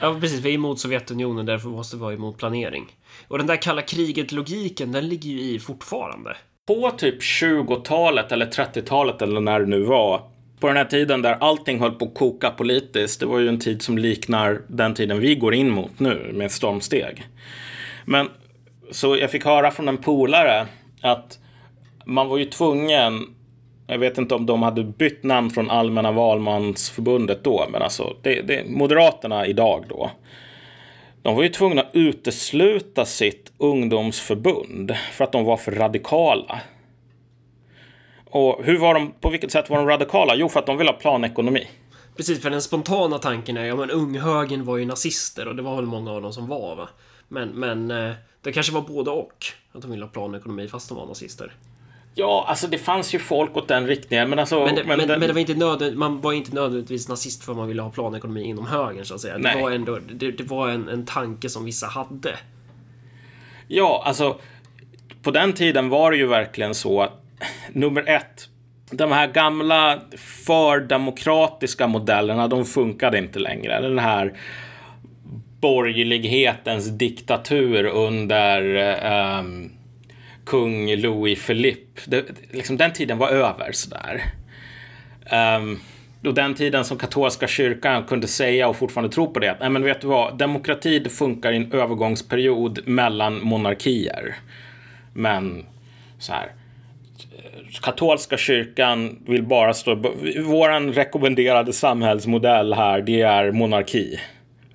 Ja, 0.00 0.16
precis. 0.20 0.40
Vi 0.40 0.50
är 0.50 0.54
emot 0.54 0.80
Sovjetunionen, 0.80 1.46
därför 1.46 1.68
måste 1.68 1.96
vi 1.96 2.02
vara 2.02 2.14
emot 2.14 2.38
planering. 2.38 2.86
Och 3.28 3.38
den 3.38 3.46
där 3.46 3.56
kalla 3.56 3.82
kriget-logiken, 3.82 4.92
den 4.92 5.08
ligger 5.08 5.30
ju 5.30 5.40
i 5.40 5.58
fortfarande. 5.58 6.36
På 6.66 6.90
typ 6.90 7.20
20-talet 7.20 8.32
eller 8.32 8.46
30-talet 8.46 9.22
eller 9.22 9.40
när 9.40 9.60
det 9.60 9.66
nu 9.66 9.82
var. 9.82 10.22
På 10.60 10.66
den 10.68 10.76
här 10.76 10.84
tiden 10.84 11.22
där 11.22 11.36
allting 11.40 11.80
höll 11.80 11.90
på 11.90 12.04
att 12.04 12.14
koka 12.14 12.50
politiskt. 12.50 13.20
Det 13.20 13.26
var 13.26 13.38
ju 13.38 13.48
en 13.48 13.58
tid 13.58 13.82
som 13.82 13.98
liknar 13.98 14.60
den 14.68 14.94
tiden 14.94 15.20
vi 15.20 15.34
går 15.34 15.54
in 15.54 15.70
mot 15.70 16.00
nu 16.00 16.30
med 16.34 16.52
stormsteg. 16.52 17.26
Men 18.04 18.28
så 18.90 19.16
jag 19.16 19.30
fick 19.30 19.44
höra 19.44 19.70
från 19.70 19.88
en 19.88 19.98
polare 19.98 20.66
att 21.00 21.38
man 22.04 22.28
var 22.28 22.38
ju 22.38 22.44
tvungen 22.44 23.34
jag 23.86 23.98
vet 23.98 24.18
inte 24.18 24.34
om 24.34 24.46
de 24.46 24.62
hade 24.62 24.84
bytt 24.84 25.22
namn 25.22 25.50
från 25.50 25.70
Allmänna 25.70 26.12
valmansförbundet 26.12 27.44
då, 27.44 27.66
men 27.70 27.82
alltså 27.82 28.16
det, 28.22 28.42
det, 28.42 28.64
Moderaterna 28.68 29.46
idag 29.46 29.84
då. 29.88 30.10
De 31.22 31.36
var 31.36 31.42
ju 31.42 31.48
tvungna 31.48 31.82
att 31.82 31.90
utesluta 31.92 33.04
sitt 33.04 33.52
ungdomsförbund 33.58 34.96
för 35.12 35.24
att 35.24 35.32
de 35.32 35.44
var 35.44 35.56
för 35.56 35.72
radikala. 35.72 36.60
Och 38.30 38.64
hur 38.64 38.78
var 38.78 38.94
de, 38.94 39.12
på 39.20 39.30
vilket 39.30 39.52
sätt 39.52 39.70
var 39.70 39.76
de 39.76 39.86
radikala? 39.86 40.34
Jo, 40.34 40.48
för 40.48 40.60
att 40.60 40.66
de 40.66 40.78
ville 40.78 40.90
ha 40.90 40.98
planekonomi. 40.98 41.68
Precis, 42.16 42.42
för 42.42 42.50
den 42.50 42.62
spontana 42.62 43.18
tanken 43.18 43.56
är 43.56 43.64
ja 43.64 43.76
men 43.76 43.90
unghögern 43.90 44.64
var 44.64 44.76
ju 44.76 44.84
nazister 44.84 45.48
och 45.48 45.56
det 45.56 45.62
var 45.62 45.76
väl 45.76 45.86
många 45.86 46.12
av 46.12 46.22
dem 46.22 46.32
som 46.32 46.48
var 46.48 46.76
va. 46.76 46.88
Men, 47.32 47.48
men 47.48 47.90
eh, 47.90 48.12
det 48.42 48.52
kanske 48.52 48.72
var 48.72 48.80
både 48.80 49.10
och. 49.10 49.46
Att 49.72 49.82
de 49.82 49.90
ville 49.90 50.04
ha 50.04 50.10
planekonomi 50.10 50.68
fast 50.68 50.88
de 50.88 50.98
var 50.98 51.06
nazister. 51.06 51.52
Ja, 52.14 52.44
alltså 52.48 52.66
det 52.66 52.78
fanns 52.78 53.14
ju 53.14 53.18
folk 53.18 53.56
åt 53.56 53.68
den 53.68 53.86
riktningen. 53.86 54.30
Men, 54.30 54.38
alltså, 54.38 54.64
men, 54.64 54.74
det, 54.74 54.84
men, 54.84 54.98
men, 54.98 55.08
den... 55.08 55.20
men 55.20 55.28
det 55.28 55.32
var 55.32 55.40
inte 55.40 55.54
nödvändigt, 55.54 55.98
man 55.98 56.20
var 56.20 56.32
inte 56.32 56.54
nödvändigtvis 56.54 57.08
nazist 57.08 57.44
för 57.44 57.52
att 57.52 57.58
man 57.58 57.68
ville 57.68 57.82
ha 57.82 57.90
planekonomi 57.90 58.44
inom 58.44 58.66
högern 58.66 59.04
så 59.04 59.14
att 59.14 59.20
säga. 59.20 59.38
Det 59.38 59.60
var 59.62 59.70
ändå 59.70 59.98
det, 60.12 60.30
det 60.30 60.44
var 60.44 60.68
en, 60.68 60.88
en 60.88 61.06
tanke 61.06 61.48
som 61.48 61.64
vissa 61.64 61.86
hade. 61.86 62.36
Ja, 63.68 64.02
alltså 64.06 64.40
på 65.22 65.30
den 65.30 65.52
tiden 65.52 65.88
var 65.88 66.10
det 66.10 66.16
ju 66.16 66.26
verkligen 66.26 66.74
så 66.74 67.02
att 67.02 67.12
nummer 67.72 68.08
ett, 68.08 68.48
de 68.90 69.12
här 69.12 69.26
gamla 69.26 70.00
fördemokratiska 70.16 71.86
modellerna, 71.86 72.48
de 72.48 72.64
funkade 72.64 73.18
inte 73.18 73.38
längre. 73.38 73.80
Den 73.80 73.98
här 73.98 74.38
borgerlighetens 75.62 76.86
diktatur 76.86 77.84
under 77.84 78.74
eh, 78.74 79.44
kung 80.44 80.96
Louis 80.96 81.46
Philippe. 81.46 82.22
liksom, 82.50 82.76
den 82.76 82.92
tiden 82.92 83.18
var 83.18 83.28
över 83.28 83.72
sådär. 83.72 84.22
Um, 85.56 85.80
och 86.26 86.34
den 86.34 86.54
tiden 86.54 86.84
som 86.84 86.98
katolska 86.98 87.48
kyrkan 87.48 88.04
kunde 88.04 88.28
säga 88.28 88.68
och 88.68 88.76
fortfarande 88.76 89.14
tro 89.14 89.32
på 89.32 89.40
det. 89.40 89.56
Nej, 89.60 89.70
men 89.70 89.82
vet 89.82 90.00
du 90.00 90.06
vad? 90.06 90.38
Demokrati 90.38 91.08
funkar 91.08 91.52
i 91.52 91.56
en 91.56 91.72
övergångsperiod 91.72 92.88
mellan 92.88 93.40
monarkier. 93.40 94.36
Men 95.12 95.66
så 96.18 96.32
här. 96.32 96.52
Katolska 97.82 98.36
kyrkan 98.36 99.18
vill 99.26 99.42
bara 99.42 99.74
stå... 99.74 99.94
Våran 100.44 100.92
rekommenderade 100.92 101.72
samhällsmodell 101.72 102.72
här, 102.72 103.02
det 103.02 103.20
är 103.20 103.52
monarki. 103.52 104.18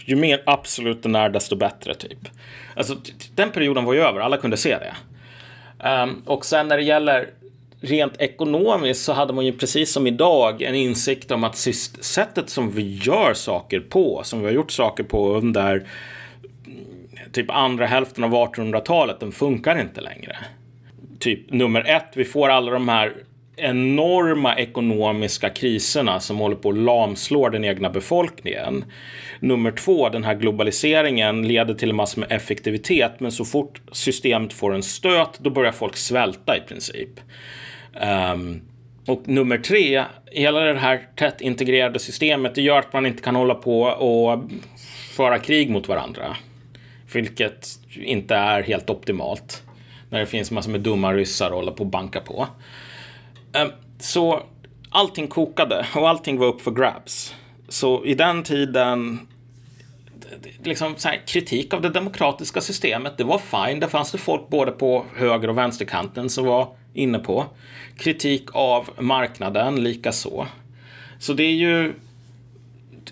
Ju 0.07 0.15
mer 0.15 0.43
absolut 0.45 1.03
den 1.03 1.15
är, 1.15 1.29
desto 1.29 1.55
bättre, 1.55 1.95
typ. 1.95 2.19
Alltså, 2.75 2.95
den 3.35 3.51
perioden 3.51 3.85
var 3.85 3.93
ju 3.93 3.99
över. 3.99 4.19
Alla 4.19 4.38
kunde 4.38 4.57
se 4.57 4.77
det. 4.77 4.93
Um, 5.89 6.23
och 6.25 6.45
sen 6.45 6.67
när 6.67 6.77
det 6.77 6.84
gäller 6.84 7.29
rent 7.81 8.21
ekonomiskt 8.21 9.03
så 9.03 9.13
hade 9.13 9.34
man 9.34 9.45
ju 9.45 9.51
precis 9.51 9.91
som 9.91 10.07
idag 10.07 10.61
en 10.61 10.75
insikt 10.75 11.31
om 11.31 11.43
att 11.43 11.57
sättet 11.57 12.49
som 12.49 12.71
vi 12.71 12.95
gör 12.95 13.34
saker 13.34 13.79
på, 13.79 14.21
som 14.23 14.39
vi 14.39 14.45
har 14.45 14.53
gjort 14.53 14.71
saker 14.71 15.03
på 15.03 15.34
under 15.34 15.75
mm, 15.75 16.79
typ 17.31 17.51
andra 17.51 17.85
hälften 17.85 18.23
av 18.23 18.34
1800-talet, 18.34 19.19
den 19.19 19.31
funkar 19.31 19.81
inte 19.81 20.01
längre. 20.01 20.38
Typ 21.19 21.51
nummer 21.51 21.89
ett, 21.89 22.11
vi 22.13 22.25
får 22.25 22.49
alla 22.49 22.71
de 22.71 22.89
här 22.89 23.13
enorma 23.57 24.55
ekonomiska 24.55 25.49
kriserna 25.49 26.19
som 26.19 26.38
håller 26.38 26.55
på 26.55 26.69
att 26.69 26.77
lamslå 26.77 27.49
den 27.49 27.65
egna 27.65 27.89
befolkningen. 27.89 28.85
Nummer 29.39 29.71
två, 29.71 30.09
den 30.09 30.23
här 30.23 30.35
globaliseringen 30.35 31.47
leder 31.47 31.73
till 31.73 31.89
en 31.89 31.95
massa 31.95 32.19
med 32.19 32.31
effektivitet, 32.31 33.19
men 33.19 33.31
så 33.31 33.45
fort 33.45 33.81
systemet 33.91 34.53
får 34.53 34.75
en 34.75 34.84
stöt, 34.84 35.39
då 35.39 35.49
börjar 35.49 35.71
folk 35.71 35.95
svälta 35.95 36.57
i 36.57 36.61
princip. 36.61 37.19
Um, 38.34 38.61
och 39.07 39.27
nummer 39.27 39.57
tre, 39.57 40.03
hela 40.31 40.59
det 40.59 40.79
här 40.79 41.07
tätt 41.15 41.41
integrerade 41.41 41.99
systemet, 41.99 42.55
det 42.55 42.61
gör 42.61 42.79
att 42.79 42.93
man 42.93 43.05
inte 43.05 43.23
kan 43.23 43.35
hålla 43.35 43.55
på 43.55 43.81
och 43.81 44.43
föra 45.11 45.39
krig 45.39 45.69
mot 45.69 45.88
varandra. 45.88 46.38
Vilket 47.13 47.67
inte 47.95 48.35
är 48.35 48.61
helt 48.61 48.89
optimalt. 48.89 49.63
När 50.09 50.19
det 50.19 50.25
finns 50.25 50.51
massor 50.51 50.71
med 50.71 50.81
dumma 50.81 51.13
ryssar 51.13 51.45
att 51.45 51.51
hålla 51.51 51.71
på 51.71 51.84
och 51.84 51.89
banka 51.89 52.19
på. 52.19 52.47
Ehm, 53.57 53.71
så 53.99 54.43
allting 54.89 55.27
kokade 55.27 55.85
och 55.95 56.09
allting 56.09 56.38
var 56.38 56.47
upp 56.47 56.61
för 56.61 56.71
grabs. 56.71 57.35
Så 57.69 58.05
i 58.05 58.13
den 58.13 58.43
tiden, 58.43 59.19
liksom 60.63 60.95
så 60.97 61.07
här, 61.07 61.21
kritik 61.27 61.73
av 61.73 61.81
det 61.81 61.89
demokratiska 61.89 62.61
systemet, 62.61 63.17
det 63.17 63.23
var 63.23 63.38
fine. 63.38 63.79
Det 63.79 63.88
fanns 63.88 64.11
det 64.11 64.17
folk 64.17 64.49
både 64.49 64.71
på 64.71 65.05
höger 65.15 65.47
och 65.47 65.57
vänsterkanten 65.57 66.29
som 66.29 66.45
var 66.45 66.75
inne 66.93 67.19
på. 67.19 67.45
Kritik 67.97 68.43
av 68.53 68.89
marknaden 68.99 69.84
lika 69.84 70.11
så. 70.11 70.47
Så 71.19 71.34
det 71.34 71.43
är 71.43 71.53
ju 71.53 71.93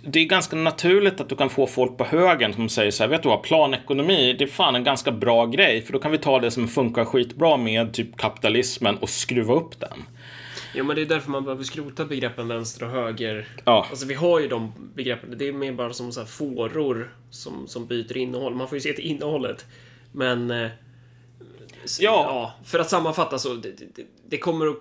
det 0.08 0.20
är 0.20 0.26
ganska 0.26 0.56
naturligt 0.56 1.22
att 1.22 1.30
du 1.30 1.36
kan 1.36 1.50
få 1.50 1.68
folk 1.68 1.98
på 1.98 2.04
högen 2.04 2.54
som 2.54 2.70
säger 2.70 2.92
så 2.92 3.04
här, 3.04 3.10
vet 3.10 3.24
du 3.24 3.30
vad, 3.30 3.44
planekonomi, 3.44 4.34
det 4.34 4.44
är 4.44 4.48
fan 4.48 4.76
en 4.76 4.84
ganska 4.84 5.12
bra 5.12 5.46
grej, 5.46 5.82
för 5.82 5.94
då 5.94 6.00
kan 6.00 6.12
vi 6.12 6.18
ta 6.18 6.40
det 6.40 6.52
som 6.52 6.68
funkar 6.68 7.06
skitbra 7.06 7.58
med 7.58 7.94
typ 7.94 8.18
kapitalismen 8.18 8.98
och 8.98 9.10
skruva 9.10 9.54
upp 9.54 9.80
den. 9.80 10.04
Jo, 10.76 10.86
men 10.86 10.96
det 10.96 11.02
är 11.02 11.06
därför 11.06 11.32
man 11.32 11.44
behöver 11.44 11.64
skrota 11.64 12.06
begreppen 12.06 12.48
vänster 12.48 12.86
och 12.86 12.92
höger. 12.92 13.48
Ja. 13.66 13.88
Alltså, 13.90 14.06
vi 14.06 14.14
har 14.14 14.40
ju 14.40 14.48
de 14.48 14.74
begreppen. 14.96 15.38
Det 15.38 15.48
är 15.48 15.54
mer 15.54 15.74
bara 15.74 15.94
som 15.94 16.12
så 16.12 16.20
här 16.20 16.28
fåror 16.28 17.16
som, 17.30 17.68
som 17.68 17.88
byter 17.88 18.18
innehåll. 18.18 18.56
Man 18.56 18.68
får 18.68 18.76
ju 18.76 18.82
se 18.82 18.94
till 18.94 19.06
innehållet. 19.06 19.66
Men... 20.12 20.52
Eh, 20.52 20.70
ja. 22.00 22.00
ja. 22.00 22.54
För 22.66 22.80
att 22.80 22.90
sammanfatta 22.90 23.40
så, 23.40 23.54
det, 23.54 23.96
det, 23.96 24.06
det 24.28 24.38
kommer 24.38 24.68
att... 24.68 24.78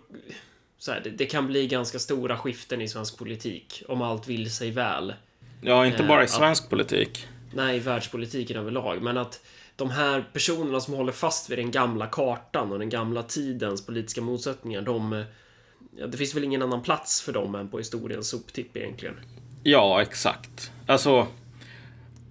Så 0.79 0.93
här, 0.93 1.01
det, 1.05 1.11
det, 1.11 1.27
kan 1.27 1.47
bli 1.47 1.67
ganska 1.67 1.99
stora 1.99 2.37
skiften 2.37 2.81
i 2.81 2.89
svensk 2.89 3.19
politik 3.19 3.83
om 3.89 4.03
allt 4.03 4.29
vill 4.29 4.51
sig 4.51 4.71
väl. 4.71 5.15
Ja, 5.61 5.87
inte 5.87 6.03
bara 6.03 6.21
i 6.21 6.25
eh, 6.25 6.31
svensk 6.31 6.65
att, 6.65 6.71
politik. 6.71 7.27
Nej, 7.53 7.77
i 7.77 7.79
världspolitiken 7.79 8.57
överlag. 8.57 9.03
Men 9.03 9.17
att 9.17 9.41
de 9.77 9.91
här 9.91 10.25
personerna 10.33 10.81
som 10.81 10.95
håller 10.95 11.13
fast 11.13 11.51
vid 11.51 11.59
den 11.59 11.71
gamla 11.71 12.07
kartan 12.07 12.73
och 12.73 12.79
den 12.79 12.89
gamla 12.89 13.23
tidens 13.23 13.87
politiska 13.87 14.21
motsättningar, 14.21 14.83
de 14.83 15.25
ja, 15.97 16.07
det 16.07 16.17
finns 16.17 16.35
väl 16.35 16.45
ingen 16.45 16.63
annan 16.63 16.83
plats 16.83 17.23
för 17.23 17.33
dem 17.33 17.55
än 17.55 17.69
på 17.69 17.79
historiens 17.79 18.29
soptipp 18.29 18.77
egentligen. 18.77 19.15
Ja, 19.63 20.03
exakt. 20.03 20.73
Alltså, 20.87 21.27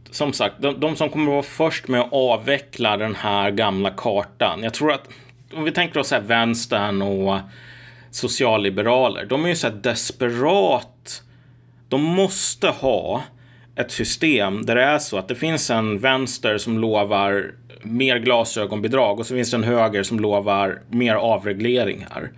som 0.10 0.34
sagt, 0.34 0.56
de, 0.60 0.80
de 0.80 0.96
som 0.96 1.10
kommer 1.10 1.26
att 1.26 1.34
vara 1.34 1.44
först 1.44 1.88
med 1.88 2.02
att 2.02 2.14
avveckla 2.14 2.98
den 2.98 3.16
här 3.16 3.52
gamla 3.52 3.90
kartan. 3.90 4.64
Jag 4.64 4.74
tror 4.74 4.92
att 4.92 5.10
om 5.54 5.64
vi 5.64 5.72
tänker 5.72 6.00
oss 6.00 6.12
här 6.12 6.22
vänstern 6.22 7.02
och 7.02 7.40
socialliberaler. 8.12 9.26
De 9.26 9.46
är 9.46 9.50
ju 9.50 9.56
så 9.56 9.68
här 9.68 9.76
desperat. 9.76 11.24
De 11.90 12.02
måste 12.02 12.68
ha 12.68 13.24
ett 13.76 13.92
system 13.92 14.66
där 14.66 14.76
det 14.76 14.84
är 14.84 15.00
så 15.00 15.18
att 15.18 15.28
det 15.28 15.36
finns 15.36 15.70
en 15.70 16.00
vänster 16.00 16.58
som 16.58 16.80
lovar 16.80 17.52
mer 17.82 18.18
glasögonbidrag 18.18 19.20
och 19.20 19.26
så 19.26 19.36
finns 19.36 19.52
det 19.52 19.58
en 19.58 19.64
höger 19.64 20.04
som 20.04 20.20
lovar 20.20 20.82
mer 20.90 21.16
avregleringar. 21.16 22.32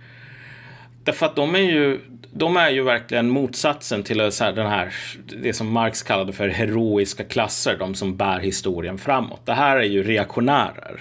Därför 1.06 1.26
att 1.26 1.36
de 1.36 1.54
är 1.54 1.58
ju, 1.58 2.00
de 2.32 2.56
är 2.56 2.70
ju 2.70 2.82
verkligen 2.82 3.30
motsatsen 3.30 4.02
till 4.02 4.32
så 4.32 4.44
här, 4.44 4.52
den 4.52 4.66
här, 4.66 4.94
det 5.42 5.52
som 5.52 5.72
Marx 5.72 6.02
kallade 6.02 6.32
för 6.32 6.48
heroiska 6.48 7.24
klasser, 7.24 7.76
de 7.78 7.94
som 7.94 8.16
bär 8.16 8.40
historien 8.40 8.98
framåt. 8.98 9.40
Det 9.44 9.52
här 9.52 9.76
är 9.76 9.84
ju 9.84 10.02
reaktionärer. 10.02 11.00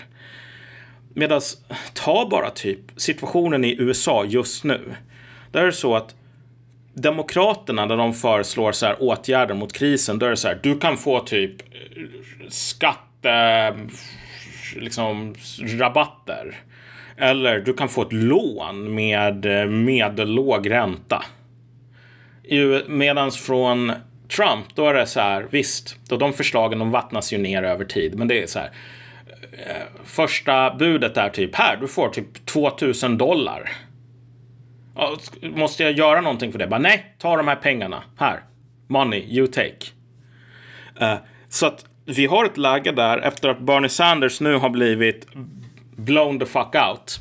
Medan, 1.13 1.41
ta 1.93 2.27
bara 2.31 2.49
typ 2.49 2.79
situationen 2.95 3.65
i 3.65 3.75
USA 3.79 4.25
just 4.25 4.63
nu. 4.63 4.95
Där 5.51 5.61
är 5.61 5.65
det 5.65 5.71
så 5.71 5.95
att 5.95 6.15
Demokraterna, 6.93 7.85
när 7.85 7.97
de 7.97 8.13
föreslår 8.13 8.71
så 8.71 8.85
här 8.85 9.03
åtgärder 9.03 9.55
mot 9.55 9.73
krisen, 9.73 10.19
då 10.19 10.25
är 10.25 10.29
det 10.29 10.37
så 10.37 10.47
här, 10.47 10.59
du 10.63 10.79
kan 10.79 10.97
få 10.97 11.19
typ 11.19 11.61
eh, 11.61 12.47
skatte, 12.49 13.75
liksom 14.75 15.35
rabatter 15.59 16.55
eller 17.17 17.59
du 17.59 17.73
kan 17.73 17.89
få 17.89 18.01
ett 18.01 18.13
lån 18.13 18.95
med 18.95 19.45
eh, 19.45 19.67
medellåg 19.67 20.71
ränta. 20.71 21.23
Medan 22.87 23.31
från 23.31 23.91
Trump, 24.35 24.65
då 24.75 24.87
är 24.87 24.93
det 24.93 25.05
så 25.05 25.19
här, 25.19 25.47
visst, 25.49 25.95
då 26.09 26.17
de 26.17 26.33
förslagen 26.33 26.79
de 26.79 26.91
vattnas 26.91 27.33
ju 27.33 27.37
ner 27.37 27.63
över 27.63 27.85
tid, 27.85 28.17
men 28.17 28.27
det 28.27 28.43
är 28.43 28.47
så 28.47 28.59
här. 28.59 28.71
Eh, 29.51 29.83
första 30.03 30.75
budet 30.75 31.17
är 31.17 31.29
typ 31.29 31.55
här, 31.55 31.77
du 31.77 31.87
får 31.87 32.09
typ 32.09 32.45
2000 32.45 33.17
dollar. 33.17 33.71
Måste 35.41 35.83
jag 35.83 35.91
göra 35.91 36.21
någonting 36.21 36.51
för 36.51 36.59
det? 36.59 36.67
Bara, 36.67 36.79
nej, 36.79 37.15
ta 37.19 37.37
de 37.37 37.47
här 37.47 37.55
pengarna. 37.55 38.03
Här. 38.17 38.39
Money, 38.87 39.23
you 39.37 39.47
take. 39.47 39.85
Uh, 41.01 41.15
så 41.49 41.65
att 41.65 41.85
vi 42.05 42.25
har 42.25 42.45
ett 42.45 42.57
läge 42.57 42.91
där 42.91 43.17
efter 43.17 43.49
att 43.49 43.59
Bernie 43.59 43.89
Sanders 43.89 44.41
nu 44.41 44.55
har 44.55 44.69
blivit 44.69 45.27
blown 45.95 46.39
the 46.39 46.45
fuck 46.45 46.75
out. 46.75 47.19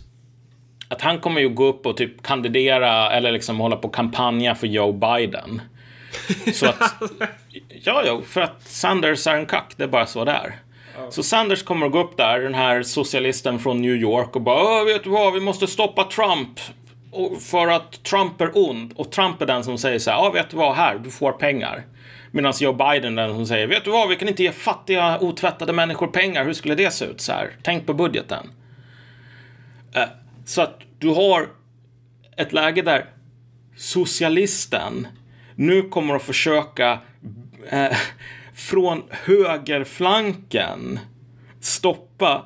Att 0.88 1.00
han 1.00 1.20
kommer 1.20 1.40
ju 1.40 1.48
gå 1.48 1.64
upp 1.66 1.86
och 1.86 1.96
typ 1.96 2.22
kandidera 2.22 3.10
eller 3.10 3.32
liksom 3.32 3.60
hålla 3.60 3.76
på 3.76 3.88
kampanja 3.88 4.54
för 4.54 4.66
Joe 4.66 4.92
Biden. 4.92 5.62
Så 6.52 6.66
att, 6.66 7.02
ja, 7.68 8.02
ja, 8.06 8.20
för 8.26 8.40
att 8.40 8.62
Sanders 8.62 9.26
är 9.26 9.34
en 9.34 9.46
kack, 9.46 9.74
det 9.76 9.84
är 9.84 9.88
bara 9.88 10.06
så 10.06 10.24
det 10.24 10.32
är. 10.32 10.58
Så 11.10 11.22
Sanders 11.22 11.62
kommer 11.62 11.86
att 11.86 11.92
gå 11.92 12.00
upp 12.00 12.16
där, 12.16 12.40
den 12.40 12.54
här 12.54 12.82
socialisten 12.82 13.58
från 13.58 13.82
New 13.82 13.96
York 13.96 14.36
och 14.36 14.42
bara 14.42 14.84
vet 14.84 15.04
du 15.04 15.10
vad, 15.10 15.34
vi 15.34 15.40
måste 15.40 15.66
stoppa 15.66 16.04
Trump. 16.04 16.60
för 17.40 17.68
att 17.68 18.04
Trump 18.04 18.40
är 18.40 18.50
ond. 18.54 18.92
Och 18.96 19.12
Trump 19.12 19.42
är 19.42 19.46
den 19.46 19.64
som 19.64 19.78
säger 19.78 19.98
så 19.98 20.10
här, 20.10 20.18
ja 20.18 20.30
vet 20.30 20.50
du 20.50 20.56
vad, 20.56 20.74
här, 20.74 20.98
du 20.98 21.10
får 21.10 21.32
pengar. 21.32 21.82
Medan 22.30 22.52
Joe 22.60 22.72
Biden 22.72 23.18
är 23.18 23.26
den 23.26 23.36
som 23.36 23.46
säger, 23.46 23.66
vet 23.66 23.84
du 23.84 23.90
vad, 23.90 24.08
vi 24.08 24.16
kan 24.16 24.28
inte 24.28 24.42
ge 24.42 24.52
fattiga, 24.52 25.18
otvättade 25.20 25.72
människor 25.72 26.06
pengar. 26.06 26.44
Hur 26.44 26.52
skulle 26.52 26.74
det 26.74 26.90
se 26.90 27.04
ut 27.04 27.20
så 27.20 27.32
här? 27.32 27.50
Tänk 27.62 27.86
på 27.86 27.94
budgeten. 27.94 28.50
Uh, 29.96 30.02
så 30.44 30.62
att 30.62 30.80
du 30.98 31.08
har 31.08 31.48
ett 32.36 32.52
läge 32.52 32.82
där 32.82 33.04
socialisten 33.76 35.06
nu 35.54 35.82
kommer 35.82 36.14
att 36.14 36.22
försöka 36.22 36.98
eh, 37.68 37.96
från 38.54 39.02
högerflanken 39.10 40.98
stoppa 41.60 42.44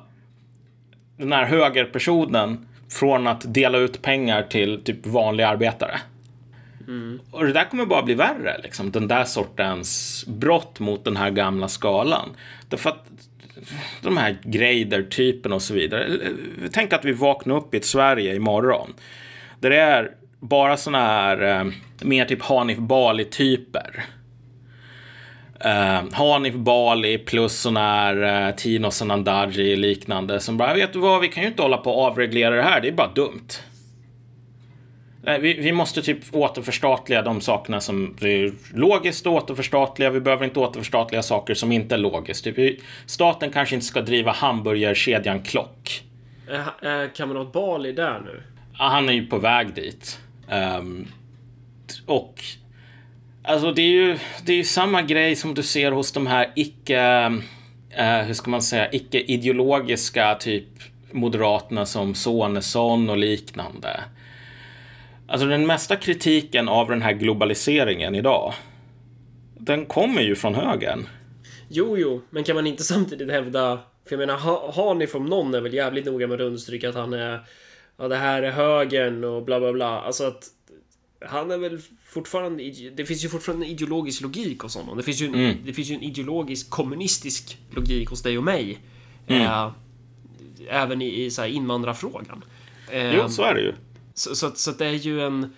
den 1.17 1.31
här 1.31 1.45
högerpersonen 1.45 2.67
från 2.89 3.27
att 3.27 3.53
dela 3.53 3.77
ut 3.77 4.01
pengar 4.01 4.43
till 4.43 4.83
typ 4.83 5.05
vanliga 5.05 5.47
arbetare. 5.47 5.99
Mm. 6.87 7.19
Och 7.31 7.45
det 7.45 7.53
där 7.53 7.63
kommer 7.63 7.85
bara 7.85 8.03
bli 8.03 8.13
värre, 8.13 8.61
liksom. 8.63 8.91
Den 8.91 9.07
där 9.07 9.23
sortens 9.23 10.25
brott 10.27 10.79
mot 10.79 11.05
den 11.05 11.17
här 11.17 11.29
gamla 11.29 11.67
skalan. 11.67 12.29
Därför 12.67 12.89
att 12.89 13.05
de 14.01 14.17
här 14.17 14.37
Greider-typen 14.43 15.53
och 15.53 15.61
så 15.61 15.73
vidare. 15.73 16.19
Tänk 16.71 16.93
att 16.93 17.05
vi 17.05 17.11
vaknar 17.11 17.55
upp 17.55 17.73
i 17.73 17.77
ett 17.77 17.85
Sverige 17.85 18.35
imorgon. 18.35 18.93
Där 19.59 19.69
det 19.69 19.79
är 19.79 20.11
bara 20.39 20.77
såna 20.77 21.07
här 21.07 21.59
eh, 21.59 21.71
mer 22.01 22.25
typ 22.25 22.41
Hanif 22.41 22.77
Bali-typer. 22.77 24.05
Eh, 25.59 26.01
Hanif 26.11 26.53
Bali 26.53 27.17
plus 27.17 27.59
såna 27.59 27.79
här 27.79 28.47
eh, 28.47 28.55
Tino 28.55 28.91
Sanandaji 28.91 29.75
liknande 29.75 30.39
som 30.39 30.57
bara, 30.57 30.73
vet 30.73 30.93
du 30.93 30.99
vad, 30.99 31.21
vi 31.21 31.27
kan 31.27 31.43
ju 31.43 31.49
inte 31.49 31.61
hålla 31.61 31.77
på 31.77 31.91
och 31.91 32.03
avreglera 32.03 32.55
det 32.55 32.61
här, 32.61 32.81
det 32.81 32.87
är 32.87 32.91
bara 32.91 33.13
dumt. 33.15 33.47
Vi, 35.21 35.53
vi, 35.53 35.71
måste 35.71 36.01
typ 36.01 36.17
återförstatliga 36.31 37.21
de 37.21 37.41
sakerna 37.41 37.81
som 37.81 38.17
är 38.21 38.53
logiskt 38.73 39.27
återförstatliga. 39.27 40.09
Vi 40.09 40.19
behöver 40.19 40.45
inte 40.45 40.59
återförstatliga 40.59 41.23
saker 41.23 41.53
som 41.53 41.71
inte 41.71 41.95
är 41.95 41.99
logiskt. 41.99 42.43
Typ, 42.43 42.79
staten 43.05 43.51
kanske 43.51 43.75
inte 43.75 43.87
ska 43.87 44.01
driva 44.01 44.31
hamburgerkedjan 44.31 45.43
Klock. 45.43 46.03
Är, 46.47 46.87
är 46.87 47.07
Kamerat 47.15 47.51
Bali 47.51 47.91
där 47.91 48.19
nu? 48.19 48.43
Han 48.73 49.09
är 49.09 49.13
ju 49.13 49.27
på 49.27 49.37
väg 49.37 49.73
dit. 49.73 50.19
Um, 50.79 51.07
och 52.05 52.43
alltså 53.43 53.71
det 53.71 53.81
är 53.81 53.89
ju 53.89 54.17
det 54.45 54.51
är 54.53 54.57
ju 54.57 54.63
samma 54.63 55.01
grej 55.01 55.35
som 55.35 55.53
du 55.53 55.63
ser 55.63 55.91
hos 55.91 56.11
de 56.11 56.27
här 56.27 56.51
icke, 56.55 57.29
uh, 57.99 58.21
hur 58.25 58.33
ska 58.33 58.51
man 58.51 58.61
säga, 58.61 58.91
icke 58.91 59.19
ideologiska 59.19 60.35
typ 60.35 60.67
Moderaterna 61.11 61.85
som 61.85 62.15
Sonesson 62.15 63.09
och 63.09 63.17
liknande. 63.17 63.99
Alltså 65.29 65.47
den 65.47 65.67
mesta 65.67 65.95
kritiken 65.95 66.69
av 66.69 66.89
den 66.89 67.01
här 67.01 67.13
globaliseringen 67.13 68.15
idag, 68.15 68.53
den 69.57 69.85
kommer 69.85 70.21
ju 70.21 70.35
från 70.35 70.55
högern. 70.55 71.07
Jo, 71.67 71.97
jo, 71.97 72.21
men 72.29 72.43
kan 72.43 72.55
man 72.55 72.67
inte 72.67 72.83
samtidigt 72.83 73.31
hävda, 73.31 73.79
för 74.05 74.15
jag 74.15 74.19
menar, 74.19 74.37
har 74.71 74.95
ni 74.95 75.07
från 75.07 75.25
någon 75.25 75.53
är 75.53 75.61
väl 75.61 75.73
jävligt 75.73 76.05
noga 76.05 76.27
med 76.27 76.41
att 76.41 76.47
understryka 76.47 76.89
att 76.89 76.95
han 76.95 77.13
är, 77.13 77.39
ja 77.97 78.07
det 78.07 78.15
här 78.15 78.43
är 78.43 78.51
högern 78.51 79.23
och 79.23 79.43
bla 79.43 79.59
bla 79.59 79.73
bla. 79.73 80.01
Alltså 80.01 80.23
att 80.23 80.43
han 81.25 81.51
är 81.51 81.57
väl 81.57 81.79
fortfarande, 82.05 82.63
det 82.95 83.05
finns 83.05 83.25
ju 83.25 83.29
fortfarande 83.29 83.65
en 83.65 83.71
ideologisk 83.71 84.21
logik 84.21 84.59
hos 84.59 84.75
honom. 84.75 84.97
Det 84.97 85.03
finns 85.03 85.21
ju 85.21 85.25
en, 85.25 85.35
mm. 85.35 85.57
det 85.65 85.73
finns 85.73 85.89
ju 85.89 85.95
en 85.95 86.03
ideologisk 86.03 86.69
kommunistisk 86.69 87.57
logik 87.75 88.09
hos 88.09 88.23
dig 88.23 88.37
och 88.37 88.43
mig. 88.43 88.77
Mm. 89.27 89.41
Eh, 89.41 89.71
även 90.69 91.01
i, 91.01 91.23
i 91.23 91.31
så 91.31 91.41
här 91.41 91.49
invandrarfrågan. 91.49 92.43
Eh, 92.91 93.15
jo, 93.15 93.29
så 93.29 93.43
är 93.43 93.53
det 93.53 93.61
ju. 93.61 93.73
Så, 94.19 94.35
så, 94.35 94.51
så 94.55 94.71
det 94.71 94.85
är 94.85 94.93
ju 94.93 95.21
en... 95.21 95.55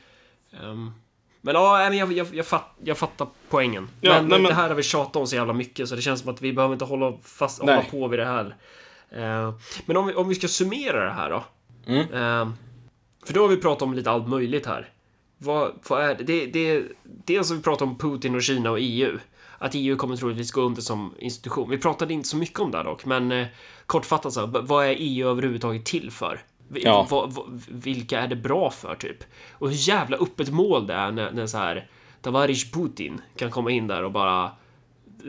Um, 0.61 0.93
men 1.41 1.55
ja, 1.55 1.93
jag, 1.93 2.13
jag, 2.13 2.27
jag, 2.35 2.45
fatt, 2.45 2.75
jag 2.83 2.97
fattar 2.97 3.27
poängen. 3.49 3.89
Ja, 4.01 4.13
men, 4.13 4.27
nej, 4.27 4.39
men, 4.39 4.49
det 4.49 4.55
här 4.55 4.67
har 4.67 4.75
vi 4.75 4.83
tjatat 4.83 5.15
om 5.15 5.27
så 5.27 5.35
jävla 5.35 5.53
mycket 5.53 5.89
så 5.89 5.95
det 5.95 6.01
känns 6.01 6.19
som 6.19 6.29
att 6.29 6.41
vi 6.41 6.53
behöver 6.53 6.73
inte 6.73 6.85
hålla, 6.85 7.17
fast, 7.23 7.59
hålla 7.59 7.83
på 7.91 8.07
vid 8.07 8.19
det 8.19 8.25
här. 8.25 8.45
Uh, 9.15 9.53
men 9.85 9.97
om 9.97 10.07
vi, 10.07 10.13
om 10.13 10.29
vi 10.29 10.35
ska 10.35 10.47
summera 10.47 11.05
det 11.05 11.11
här 11.11 11.29
då. 11.29 11.43
Mm. 11.85 12.01
Uh, 12.01 12.53
för 13.25 13.33
då 13.33 13.41
har 13.41 13.47
vi 13.47 13.57
pratat 13.57 13.81
om 13.81 13.93
lite 13.93 14.11
allt 14.11 14.27
möjligt 14.27 14.65
här. 14.65 14.89
Vad, 15.37 15.71
vad 15.87 16.03
är 16.03 16.15
det? 16.15 16.23
det, 16.23 16.45
det 16.45 16.83
dels 17.03 17.49
har 17.49 17.55
vi 17.55 17.63
pratat 17.63 17.81
om 17.81 17.97
Putin 17.97 18.35
och 18.35 18.43
Kina 18.43 18.71
och 18.71 18.79
EU. 18.79 19.17
Att 19.57 19.71
EU 19.73 19.97
kommer 19.97 20.15
troligtvis 20.15 20.51
gå 20.51 20.61
under 20.61 20.81
som 20.81 21.15
institution. 21.19 21.69
Vi 21.69 21.77
pratade 21.77 22.13
inte 22.13 22.29
så 22.29 22.37
mycket 22.37 22.59
om 22.59 22.71
det 22.71 22.83
dock, 22.83 23.05
men 23.05 23.31
eh, 23.31 23.47
kortfattat 23.85 24.33
så, 24.33 24.45
vad 24.45 24.85
är 24.85 24.95
EU 24.99 25.29
överhuvudtaget 25.29 25.85
till 25.85 26.11
för? 26.11 26.41
Ja. 26.75 27.27
V 27.35 27.41
vilka 27.67 28.19
är 28.19 28.27
det 28.27 28.35
bra 28.35 28.69
för 28.69 28.95
typ? 28.95 29.23
Och 29.51 29.69
hur 29.69 29.89
jävla 29.89 30.17
öppet 30.17 30.49
mål 30.49 30.87
det 30.87 30.93
är 30.93 31.11
när, 31.11 31.31
när 31.31 31.47
så 31.47 31.57
här 31.57 31.87
Tavarish 32.21 32.73
Putin 32.73 33.21
kan 33.35 33.51
komma 33.51 33.71
in 33.71 33.87
där 33.87 34.03
och 34.03 34.11
bara 34.11 34.51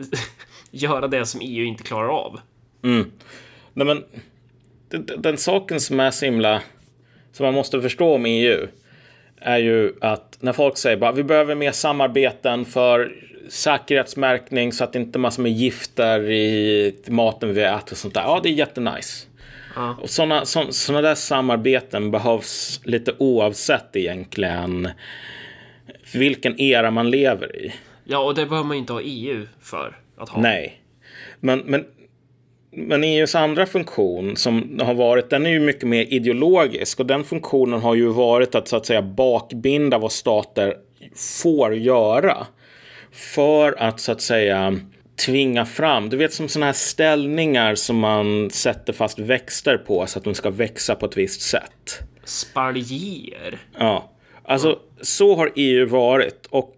göra 0.71 1.07
det 1.07 1.25
som 1.25 1.41
EU 1.43 1.65
inte 1.65 1.83
klarar 1.83 2.07
av. 2.07 2.39
Mm. 2.83 3.11
Nej, 3.73 3.87
men 3.87 4.03
den, 4.89 5.21
den 5.21 5.37
saken 5.37 5.79
som 5.79 5.99
är 5.99 6.11
så 6.11 6.25
himla 6.25 6.61
som 7.31 7.45
man 7.45 7.53
måste 7.53 7.81
förstå 7.81 8.15
om 8.15 8.25
EU 8.25 8.67
är 9.37 9.57
ju 9.57 9.93
att 10.01 10.37
när 10.39 10.53
folk 10.53 10.77
säger 10.77 10.97
bara 10.97 11.11
vi 11.11 11.23
behöver 11.23 11.55
mer 11.55 11.71
samarbeten 11.71 12.65
för 12.65 13.11
säkerhetsmärkning 13.49 14.73
så 14.73 14.83
att 14.83 14.93
det 14.93 14.99
inte 14.99 15.19
massor 15.19 15.43
med 15.43 15.51
gifter 15.51 16.29
i 16.29 16.95
maten 17.07 17.53
vi 17.53 17.63
äter 17.63 17.91
och 17.91 17.97
sånt 17.97 18.13
där. 18.13 18.21
Ja, 18.21 18.39
det 18.43 18.49
är 18.49 18.53
jättenice. 18.53 19.27
Ja. 19.75 19.97
Och 20.01 20.09
sådana 20.09 20.45
såna, 20.45 21.01
där 21.01 21.15
samarbeten 21.15 22.11
behövs 22.11 22.81
lite 22.83 23.13
oavsett 23.17 23.95
egentligen 23.95 24.89
vilken 26.13 26.61
era 26.61 26.91
man 26.91 27.09
lever 27.09 27.55
i. 27.55 27.73
Ja, 28.03 28.17
och 28.17 28.35
det 28.35 28.45
behöver 28.45 28.67
man 28.67 28.77
inte 28.77 28.93
ha 28.93 29.01
EU 29.01 29.47
för 29.61 29.97
att 30.17 30.29
ha. 30.29 30.41
Nej. 30.41 30.81
Men, 31.39 31.59
men, 31.59 31.85
men 32.71 33.03
EUs 33.03 33.35
andra 33.35 33.65
funktion 33.65 34.35
som 34.35 34.79
har 34.81 34.93
varit, 34.93 35.29
den 35.29 35.45
är 35.45 35.49
ju 35.49 35.59
mycket 35.59 35.87
mer 35.87 36.13
ideologisk 36.13 36.99
och 36.99 37.05
den 37.05 37.23
funktionen 37.23 37.81
har 37.81 37.95
ju 37.95 38.07
varit 38.07 38.55
att 38.55 38.67
så 38.67 38.75
att 38.75 38.85
säga 38.85 39.01
bakbinda 39.01 39.97
vad 39.97 40.11
stater 40.11 40.75
får 41.43 41.75
göra. 41.75 42.47
För 43.11 43.75
att 43.77 43.99
så 43.99 44.11
att 44.11 44.21
säga 44.21 44.79
tvinga 45.15 45.65
fram. 45.65 46.09
Du 46.09 46.17
vet 46.17 46.33
som 46.33 46.49
sådana 46.49 46.65
här 46.65 46.73
ställningar 46.73 47.75
som 47.75 47.97
man 47.97 48.49
sätter 48.49 48.93
fast 48.93 49.19
växter 49.19 49.77
på 49.77 50.07
så 50.07 50.19
att 50.19 50.25
de 50.25 50.35
ska 50.35 50.49
växa 50.49 50.95
på 50.95 51.05
ett 51.05 51.17
visst 51.17 51.41
sätt. 51.41 51.99
Spaljer? 52.23 53.57
Ja, 53.77 54.11
alltså 54.43 54.79
så 55.01 55.35
har 55.35 55.51
EU 55.55 55.87
varit 55.87 56.45
och 56.49 56.75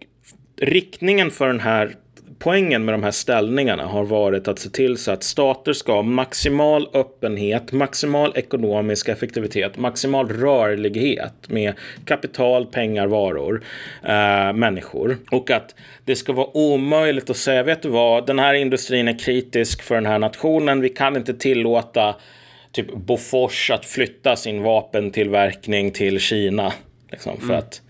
riktningen 0.60 1.30
för 1.30 1.46
den 1.46 1.60
här 1.60 1.96
poängen 2.38 2.84
med 2.84 2.94
de 2.94 3.02
här 3.02 3.10
ställningarna 3.10 3.86
har 3.86 4.04
varit 4.04 4.48
att 4.48 4.58
se 4.58 4.70
till 4.70 4.96
så 4.96 5.10
att 5.10 5.22
stater 5.22 5.72
ska 5.72 5.92
ha 5.92 6.02
maximal 6.02 6.88
öppenhet, 6.92 7.72
maximal 7.72 8.32
ekonomisk 8.36 9.08
effektivitet, 9.08 9.78
maximal 9.78 10.28
rörlighet 10.28 11.48
med 11.48 11.74
kapital, 12.04 12.66
pengar, 12.66 13.06
varor, 13.06 13.64
äh, 14.02 14.52
människor. 14.52 15.18
Och 15.30 15.50
att 15.50 15.74
det 16.04 16.16
ska 16.16 16.32
vara 16.32 16.56
omöjligt 16.56 17.30
att 17.30 17.36
säga, 17.36 17.62
vet 17.62 17.82
du 17.82 17.88
vad, 17.88 18.26
den 18.26 18.38
här 18.38 18.54
industrin 18.54 19.08
är 19.08 19.18
kritisk 19.18 19.82
för 19.82 19.94
den 19.94 20.06
här 20.06 20.18
nationen, 20.18 20.80
vi 20.80 20.88
kan 20.88 21.16
inte 21.16 21.34
tillåta 21.34 22.16
typ 22.72 22.92
Bofors 22.92 23.70
att 23.70 23.84
flytta 23.84 24.36
sin 24.36 24.62
vapentillverkning 24.62 25.90
till 25.90 26.20
Kina. 26.20 26.72
Liksom, 27.10 27.36
för 27.36 27.44
mm. 27.44 27.58
att 27.58 27.82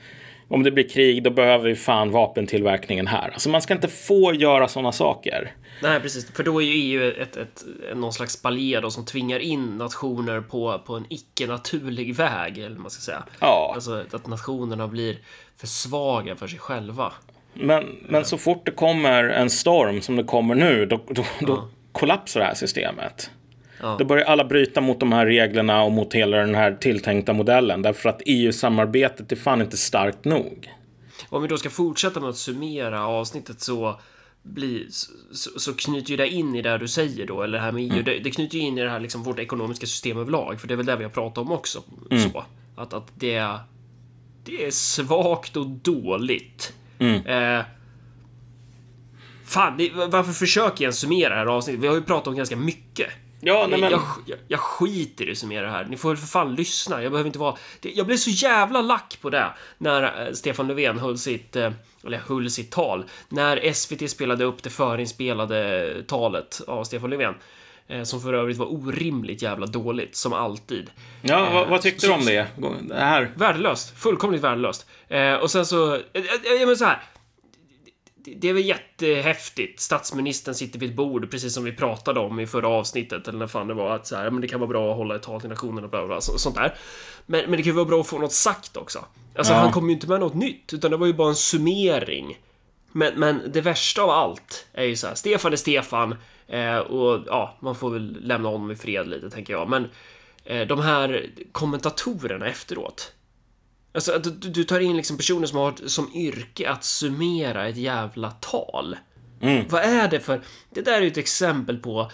om 0.49 0.63
det 0.63 0.71
blir 0.71 0.89
krig 0.89 1.23
då 1.23 1.31
behöver 1.31 1.69
vi 1.69 1.75
fan 1.75 2.11
vapentillverkningen 2.11 3.07
här. 3.07 3.31
Alltså 3.33 3.49
man 3.49 3.63
ska 3.63 3.75
inte 3.75 3.89
få 3.89 4.35
göra 4.35 4.69
sådana 4.69 4.93
saker. 4.93 5.55
Nej, 5.83 6.01
precis. 6.01 6.33
För 6.33 6.43
då 6.43 6.63
är 6.63 6.67
ju 6.67 6.73
EU 6.73 7.13
ett, 7.23 7.37
ett, 7.37 7.65
någon 7.95 8.13
slags 8.13 8.33
spaljer 8.33 8.83
då, 8.83 8.91
som 8.91 9.05
tvingar 9.05 9.39
in 9.39 9.77
nationer 9.77 10.41
på, 10.41 10.83
på 10.87 10.95
en 10.95 11.07
icke-naturlig 11.09 12.15
väg, 12.15 12.59
eller 12.59 12.77
man 12.77 12.91
ska 12.91 13.01
säga. 13.01 13.25
Ja. 13.41 13.73
Alltså 13.75 14.05
att 14.13 14.27
nationerna 14.27 14.89
blir 14.89 15.19
för 15.57 15.67
svaga 15.67 16.37
för 16.37 16.47
sig 16.47 16.59
själva. 16.59 17.13
Men, 17.55 17.85
men 18.09 18.25
så 18.25 18.39
fort 18.39 18.67
det 18.67 18.71
kommer 18.71 19.25
en 19.25 19.51
storm 19.51 20.01
som 20.01 20.17
det 20.17 20.25
kommer 20.25 20.55
nu, 20.55 20.87
då, 20.87 21.01
då, 21.09 21.25
ja. 21.41 21.47
då 21.47 21.69
kollapsar 21.93 22.41
det 22.41 22.47
här 22.47 22.55
systemet. 22.55 23.31
Då 23.81 24.05
börjar 24.05 24.25
alla 24.25 24.45
bryta 24.45 24.81
mot 24.81 25.01
de 25.01 25.13
här 25.13 25.27
reglerna 25.27 25.83
och 25.83 25.93
mot 25.93 26.15
hela 26.15 26.37
den 26.37 26.55
här 26.55 26.73
tilltänkta 26.81 27.33
modellen. 27.33 27.83
Därför 27.83 28.09
att 28.09 28.23
EU-samarbetet 28.27 29.33
är 29.33 29.37
fan 29.37 29.63
inte 29.63 29.77
starkt 29.77 30.25
nog. 30.25 30.69
Om 31.29 31.43
vi 31.43 31.49
då 31.49 31.57
ska 31.57 31.71
fortsätta 31.71 32.21
med 32.21 32.29
att 32.29 32.37
summera 32.37 33.07
avsnittet 33.07 33.61
så 33.61 34.01
blir, 34.43 34.87
så, 35.33 35.61
så 35.61 35.75
knyter 35.75 36.11
ju 36.11 36.17
det 36.17 36.29
in 36.29 36.55
i 36.55 36.63
det 36.63 36.79
du 36.79 36.89
säger 36.89 37.27
då, 37.27 37.43
eller 37.43 37.59
det 37.59 37.65
här 37.65 37.73
med 37.73 37.83
EU. 37.83 37.93
Mm. 37.93 38.05
Det, 38.05 38.19
det, 38.19 38.31
knyter 38.31 38.59
ju 38.59 38.65
in 38.65 38.79
i 38.79 38.83
det 38.83 38.91
här 38.91 39.01
liksom 39.01 39.23
vårt 39.23 39.39
ekonomiska 39.39 39.87
system 39.87 40.19
överlag, 40.19 40.61
för 40.61 40.69
det 40.69 40.75
är 40.75 40.77
väl 40.77 40.87
det 40.87 40.97
vi 40.97 41.05
har 41.05 41.11
pratat 41.11 41.39
om 41.39 41.53
också. 41.53 41.83
Mm. 42.11 42.31
Så, 42.31 42.45
att, 42.77 42.93
att 42.93 43.13
det, 43.15 43.59
det 44.45 44.67
är 44.67 44.71
svagt 44.71 45.57
och 45.57 45.67
dåligt. 45.67 46.73
Mm. 46.99 47.27
Eh, 47.27 47.65
fan, 49.45 49.77
det, 49.79 49.91
varför 49.95 50.33
försöker 50.33 50.85
jag 50.85 50.95
summera 50.95 51.29
det 51.29 51.35
här 51.35 51.47
avsnittet? 51.47 51.83
Vi 51.83 51.87
har 51.87 51.95
ju 51.95 52.03
pratat 52.03 52.27
om 52.27 52.37
ganska 52.37 52.57
mycket. 52.57 53.11
Ja, 53.41 53.67
nej, 53.71 53.81
men... 53.81 53.91
jag, 53.91 54.03
jag, 54.27 54.39
jag 54.49 54.61
skiter 54.61 55.29
i 55.29 55.33
att 55.33 55.39
summera 55.39 55.67
det 55.67 55.71
här. 55.71 55.85
Ni 55.85 55.97
får 55.97 56.09
väl 56.09 56.17
för 56.17 56.27
fan 56.27 56.55
lyssna. 56.55 57.03
Jag 57.03 57.13
behöver 57.13 57.29
inte 57.29 57.39
vara... 57.39 57.57
Jag 57.81 58.07
blev 58.07 58.17
så 58.17 58.31
jävla 58.31 58.83
lack 58.83 59.19
på 59.21 59.31
det 59.31 59.53
när 59.79 60.27
eh, 60.27 60.33
Stefan 60.33 60.67
Löfven 60.67 60.99
höll 60.99 61.19
sitt, 61.19 61.57
eh, 61.57 61.73
eller 62.05 62.19
höll 62.19 62.51
sitt 62.51 62.71
tal. 62.71 63.05
När 63.29 63.73
SVT 63.73 64.11
spelade 64.11 64.45
upp 64.45 64.63
det 64.63 64.71
förinspelade 64.71 66.03
talet 66.07 66.61
av 66.67 66.85
Stefan 66.85 67.11
Löfven. 67.11 67.35
Eh, 67.89 68.03
som 68.03 68.21
för 68.21 68.33
övrigt 68.33 68.57
var 68.57 68.73
orimligt 68.73 69.43
jävla 69.43 69.67
dåligt, 69.67 70.17
som 70.17 70.33
alltid. 70.33 70.91
Ja, 71.23 71.51
vad, 71.53 71.69
vad 71.69 71.83
tyckte 71.83 72.01
så, 72.01 72.07
du 72.07 72.13
om 72.13 72.25
det? 72.25 72.47
det 72.83 72.95
här? 72.95 73.33
Värdelöst. 73.37 73.99
Fullkomligt 73.99 74.43
värdelöst. 74.43 74.87
Och 75.43 75.51
sen 75.51 75.67
så... 75.67 76.01
Jag 76.45 76.61
menar 76.61 76.75
så 76.75 76.85
här 76.85 77.03
det 78.37 78.49
är 78.49 78.53
väl 78.53 78.65
jättehäftigt. 78.65 79.81
Statsministern 79.81 80.55
sitter 80.55 80.79
vid 80.79 80.91
ett 80.91 80.97
bord, 80.97 81.31
precis 81.31 81.55
som 81.55 81.65
vi 81.65 81.73
pratade 81.73 82.21
om 82.21 82.41
i 82.41 82.47
förra 82.47 82.69
avsnittet, 82.69 83.29
eller 83.29 83.39
när 83.39 83.47
fan 83.47 83.69
det 83.69 83.75
var, 83.75 83.95
att 83.95 84.07
så 84.07 84.17
här, 84.17 84.31
men 84.31 84.41
det 84.41 84.49
kan 84.49 84.61
vara 84.61 84.69
bra 84.69 84.91
att 84.91 84.97
hålla 84.97 85.17
ett 85.17 85.23
tal 85.23 85.41
till 85.41 85.49
nationen 85.49 85.85
och 85.85 85.91
bla, 85.91 86.07
bla, 86.07 86.21
så, 86.21 86.39
sånt 86.39 86.57
där. 86.57 86.75
Men, 87.27 87.41
men 87.41 87.51
det 87.51 87.57
kan 87.57 87.65
ju 87.65 87.73
vara 87.73 87.85
bra 87.85 88.01
att 88.01 88.07
få 88.07 88.19
något 88.19 88.33
sagt 88.33 88.77
också. 88.77 89.05
Alltså, 89.37 89.53
ja. 89.53 89.59
han 89.59 89.73
kom 89.73 89.89
ju 89.89 89.95
inte 89.95 90.09
med 90.09 90.21
något 90.21 90.35
nytt, 90.35 90.73
utan 90.73 90.91
det 90.91 90.97
var 90.97 91.07
ju 91.07 91.13
bara 91.13 91.29
en 91.29 91.35
summering. 91.35 92.39
Men, 92.93 93.15
men 93.15 93.43
det 93.53 93.61
värsta 93.61 94.03
av 94.03 94.11
allt 94.11 94.67
är 94.73 94.85
ju 94.85 94.97
så 94.97 95.07
här, 95.07 95.15
Stefan 95.15 95.53
är 95.53 95.57
Stefan, 95.57 96.15
eh, 96.47 96.79
och 96.79 97.21
ja, 97.27 97.57
man 97.61 97.75
får 97.75 97.91
väl 97.91 98.17
lämna 98.21 98.49
honom 98.49 98.71
i 98.71 98.77
fred 98.77 99.09
lite, 99.09 99.31
tänker 99.31 99.53
jag. 99.53 99.69
Men 99.69 99.89
eh, 100.45 100.67
de 100.67 100.81
här 100.81 101.31
kommentatorerna 101.53 102.47
efteråt, 102.47 103.13
Alltså 103.97 104.13
att 104.13 104.25
du, 104.25 104.31
du 104.31 104.65
tar 104.65 104.81
in 104.81 104.97
liksom 104.97 105.17
personer 105.17 105.47
som 105.47 105.59
har 105.59 105.89
som 105.89 106.15
yrke 106.15 106.71
att 106.71 106.85
summera 106.85 107.69
ett 107.69 107.77
jävla 107.77 108.31
tal. 108.31 108.97
Mm. 109.41 109.65
Vad 109.69 109.83
är 109.83 110.09
det 110.09 110.21
för... 110.21 110.41
Det 110.71 110.83
där 110.83 110.93
är 110.93 111.01
ju 111.01 111.07
ett 111.07 111.17
exempel 111.17 111.79
på 111.79 112.11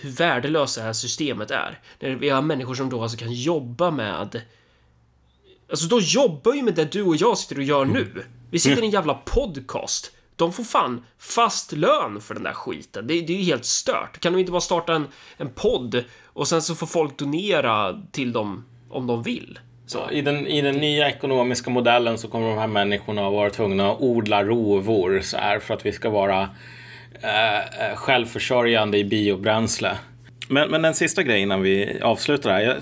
hur 0.00 0.10
värdelöst 0.10 0.76
det 0.76 0.82
här 0.82 0.92
systemet 0.92 1.50
är. 1.50 1.80
När 2.00 2.10
vi 2.10 2.28
har 2.28 2.42
människor 2.42 2.74
som 2.74 2.90
då 2.90 3.02
alltså 3.02 3.18
kan 3.18 3.32
jobba 3.32 3.90
med... 3.90 4.42
Alltså 5.70 5.86
de 5.86 6.00
jobbar 6.00 6.54
ju 6.54 6.62
med 6.62 6.74
det 6.74 6.92
du 6.92 7.02
och 7.02 7.16
jag 7.16 7.38
sitter 7.38 7.56
och 7.56 7.62
gör 7.62 7.84
nu. 7.84 8.24
Vi 8.50 8.58
sitter 8.58 8.82
i 8.82 8.86
en 8.86 8.90
jävla 8.90 9.14
podcast. 9.14 10.12
De 10.36 10.52
får 10.52 10.64
fan 10.64 11.04
fast 11.18 11.72
lön 11.72 12.20
för 12.20 12.34
den 12.34 12.42
där 12.42 12.52
skiten. 12.52 13.06
Det, 13.06 13.20
det 13.20 13.32
är 13.32 13.38
ju 13.38 13.44
helt 13.44 13.64
stört. 13.64 14.20
Kan 14.20 14.32
de 14.32 14.38
inte 14.38 14.52
bara 14.52 14.60
starta 14.60 14.94
en, 14.94 15.06
en 15.36 15.50
podd 15.50 16.04
och 16.24 16.48
sen 16.48 16.62
så 16.62 16.74
får 16.74 16.86
folk 16.86 17.18
donera 17.18 18.02
till 18.12 18.32
dem 18.32 18.64
om 18.90 19.06
de 19.06 19.22
vill? 19.22 19.58
Så. 19.86 20.10
I, 20.10 20.22
den, 20.22 20.46
I 20.46 20.60
den 20.60 20.74
nya 20.76 21.08
ekonomiska 21.08 21.70
modellen 21.70 22.18
så 22.18 22.28
kommer 22.28 22.48
de 22.48 22.58
här 22.58 22.66
människorna 22.66 23.26
att 23.26 23.32
vara 23.32 23.50
tvungna 23.50 23.90
att 23.90 24.00
odla 24.00 24.44
rovor 24.44 25.20
så 25.20 25.36
här, 25.36 25.58
för 25.58 25.74
att 25.74 25.86
vi 25.86 25.92
ska 25.92 26.10
vara 26.10 26.48
eh, 27.22 27.58
eh 27.58 27.96
självförsörjande 27.96 28.98
i 28.98 29.04
biobränsle. 29.04 29.96
Men, 30.48 30.70
men 30.70 30.82
den 30.82 30.94
sista 30.94 31.22
grejen 31.22 31.42
innan 31.42 31.62
vi 31.62 32.00
avslutar 32.02 32.50
det 32.50 32.56
här. 32.56 32.62
Jag, 32.62 32.76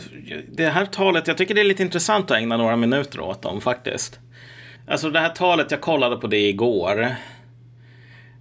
det 0.49 0.69
här 0.69 0.87
talet, 0.87 1.27
jag 1.27 1.39
tycker 1.39 1.55
det 1.55 1.61
är 1.61 1.65
lite 1.65 1.83
intressant 1.83 2.31
att 2.31 2.37
ägna 2.37 2.57
några 2.57 2.77
minuter 2.77 3.20
åt 3.20 3.43
dem 3.43 3.61
faktiskt. 3.61 4.20
Alltså 4.89 5.11
det 5.11 5.20
här 5.20 5.29
talet, 5.29 5.70
jag 5.70 5.81
kollade 5.81 6.16
på 6.16 6.27
det 6.27 6.49
igår. 6.49 7.15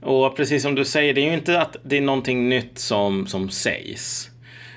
Och 0.02 0.36
precis 0.36 0.64
som 0.64 0.76
du 0.76 0.86
säger, 0.86 1.14
det 1.14 1.22
är 1.22 1.26
ju 1.26 1.34
inte 1.34 1.62
att 1.62 1.78
det 1.84 1.98
är 1.98 2.02
någonting 2.02 2.50
nytt 2.50 2.80
som, 2.80 3.28
som 3.28 3.50
sägs. 3.50 4.30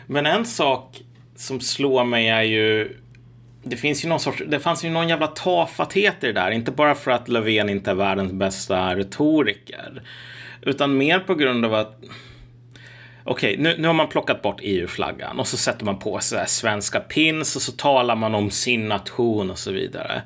Men 0.07 0.27
en 0.27 0.45
sak 0.47 1.01
som 1.37 1.61
slår 1.61 2.05
mig 2.05 2.29
är 2.29 2.43
ju 2.43 2.97
det 3.65 3.77
finns 3.77 4.05
ju 4.05 4.09
någon 4.09 4.21
sorts, 4.21 4.43
det 4.47 4.61
fanns 4.61 4.85
ju 4.85 4.91
någon 4.91 5.09
jävla 5.09 5.27
tafatthet 5.27 6.25
i 6.25 6.27
det 6.27 6.33
där. 6.33 6.51
Inte 6.51 6.71
bara 6.71 6.95
för 6.95 7.11
att 7.11 7.29
Löfven 7.29 7.69
inte 7.69 7.91
är 7.91 7.95
världens 7.95 8.33
bästa 8.33 8.97
retoriker. 8.97 10.03
Utan 10.63 10.97
mer 10.97 11.19
på 11.19 11.35
grund 11.35 11.65
av 11.65 11.75
att 11.75 12.01
Okej, 13.27 13.53
okay, 13.53 13.63
nu, 13.63 13.75
nu 13.79 13.87
har 13.87 13.95
man 13.95 14.09
plockat 14.09 14.43
bort 14.43 14.61
EU-flaggan 14.63 15.41
och 15.41 15.47
så 15.47 15.57
sätter 15.57 15.85
man 15.85 15.99
på 15.99 16.19
sig 16.19 16.49
svenska 16.49 17.01
pins 17.01 17.57
och 17.57 17.63
så 17.63 17.73
talar 17.73 18.17
man 18.17 18.35
om 18.35 18.51
sin 18.51 18.89
nation 18.89 19.51
och 19.51 19.59
så 19.59 19.73
vidare. 19.73 20.23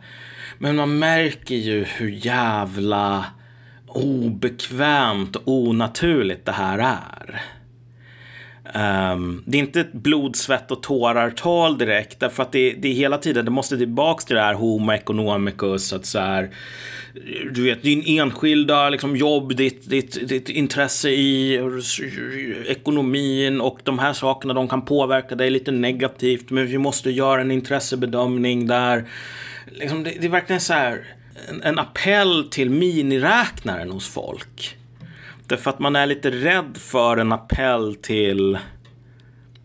Men 0.59 0.77
man 0.77 0.99
märker 0.99 1.55
ju 1.55 1.85
hur 1.85 2.11
jävla 2.11 3.25
obekvämt 3.87 5.37
och 5.37 5.43
onaturligt 5.47 6.47
det 6.47 6.53
här 6.53 6.79
är. 6.79 7.43
Um, 8.75 9.43
det 9.47 9.59
är 9.59 9.61
inte 9.61 9.81
ett 9.81 9.93
blod, 9.93 10.37
svett 10.37 10.71
och 10.71 10.83
tårar-tal 10.83 11.79
direkt, 11.79 12.21
därför 12.21 12.43
att 12.43 12.53
det, 12.53 12.73
det 12.73 12.89
är 12.89 12.93
hela 12.93 13.19
tiden, 13.19 13.45
det 13.45 13.51
måste 13.51 13.79
tillbaks 13.79 14.25
till 14.25 14.37
det 14.37 14.43
här 14.43 14.55
homo 14.55 14.93
economicus, 14.93 15.93
att 15.93 16.07
så 16.07 16.19
här, 16.19 16.51
du 17.53 17.63
vet, 17.63 17.83
din 17.83 18.03
enskilda 18.07 18.91
liksom, 18.91 19.17
jobb, 19.17 19.57
ditt, 19.57 19.91
ditt, 19.91 20.29
ditt 20.29 20.49
intresse 20.49 21.11
i 21.11 21.61
ekonomin 22.67 23.61
och 23.61 23.79
de 23.85 23.99
här 23.99 24.13
sakerna, 24.13 24.55
de 24.55 24.69
kan 24.69 24.85
påverka 24.85 25.35
dig 25.35 25.51
lite 25.51 25.71
negativt, 25.71 26.51
men 26.51 26.67
vi 26.67 26.79
måste 26.79 27.11
göra 27.11 27.41
en 27.41 27.51
intressebedömning 27.51 28.67
där. 28.67 29.05
Liksom, 29.67 30.05
det, 30.05 30.11
det 30.21 30.27
är 30.27 30.31
verkligen 30.31 30.61
så 30.61 30.73
här, 30.73 31.05
en, 31.49 31.63
en 31.63 31.79
appell 31.79 32.49
till 32.51 32.71
miniräknaren 32.71 33.91
hos 33.91 34.09
folk. 34.09 34.78
Därför 35.49 35.71
att 35.71 35.79
man 35.79 35.97
är 35.97 36.07
lite 36.07 36.31
rädd 36.31 36.77
för 36.77 37.17
en 37.17 37.33
appell 37.33 37.95
till, 37.95 38.59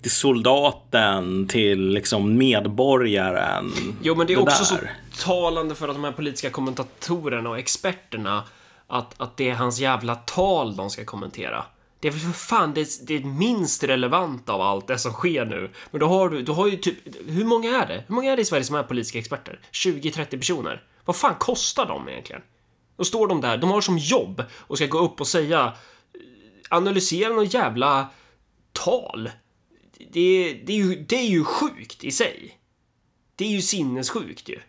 till 0.01 0.11
soldaten, 0.11 1.47
till 1.47 1.89
liksom 1.89 2.38
medborgaren. 2.38 3.72
Jo, 4.01 4.15
men 4.15 4.27
det 4.27 4.34
är 4.34 4.38
det 4.38 4.43
också 4.43 4.76
där. 4.76 4.91
så 5.11 5.26
talande 5.26 5.76
för 5.76 5.88
att 5.88 5.95
de 5.95 6.03
här 6.03 6.11
politiska 6.11 6.49
kommentatorerna 6.49 7.49
och 7.49 7.60
experterna 7.60 8.43
att, 8.88 9.22
att 9.22 9.38
det 9.38 9.49
är 9.49 9.53
hans 9.53 9.80
jävla 9.80 10.15
tal 10.15 10.76
de 10.76 10.89
ska 10.89 11.05
kommentera. 11.05 11.65
Det 11.99 12.07
är 12.07 12.11
väl 12.11 12.22
för 12.22 12.31
fan 12.31 12.73
det, 12.73 13.07
det 13.07 13.26
minst 13.26 13.84
relevanta 13.84 14.53
av 14.53 14.61
allt 14.61 14.88
det 14.88 14.97
som 14.97 15.11
sker 15.11 15.45
nu. 15.45 15.69
Men 15.91 15.99
då 15.99 16.07
har 16.07 16.30
du, 16.30 16.41
du 16.41 16.51
har 16.51 16.68
ju 16.68 16.77
typ, 16.77 16.97
hur 17.27 17.45
många 17.45 17.84
är 17.84 17.88
det? 17.88 18.03
Hur 18.07 18.15
många 18.15 18.31
är 18.31 18.35
det 18.35 18.41
i 18.41 18.45
Sverige 18.45 18.64
som 18.64 18.76
är 18.76 18.84
politiska 18.84 19.19
experter? 19.19 19.60
20-30 19.72 20.38
personer? 20.38 20.84
Vad 21.05 21.15
fan 21.15 21.35
kostar 21.39 21.85
de 21.85 22.10
egentligen? 22.10 22.41
Då 22.98 23.03
står 23.03 23.28
de 23.28 23.41
där, 23.41 23.57
de 23.57 23.70
har 23.70 23.82
som 23.82 23.98
jobb 23.98 24.44
och 24.53 24.78
ska 24.78 24.86
gå 24.86 24.99
upp 24.99 25.22
och 25.22 25.28
säga 25.28 25.74
analysera 26.70 27.34
någon 27.34 27.45
jävla 27.45 28.07
tal. 28.72 29.30
Det, 29.98 30.53
det, 30.65 30.74
är 30.74 30.78
ju, 30.78 30.95
det 30.95 31.15
är 31.15 31.28
ju 31.28 31.44
sjukt 31.44 32.03
i 32.03 32.11
sig. 32.11 32.57
Det 33.36 33.45
är 33.45 33.49
ju 33.49 33.61
sinnessjukt 33.61 34.49
ju. 34.49 34.60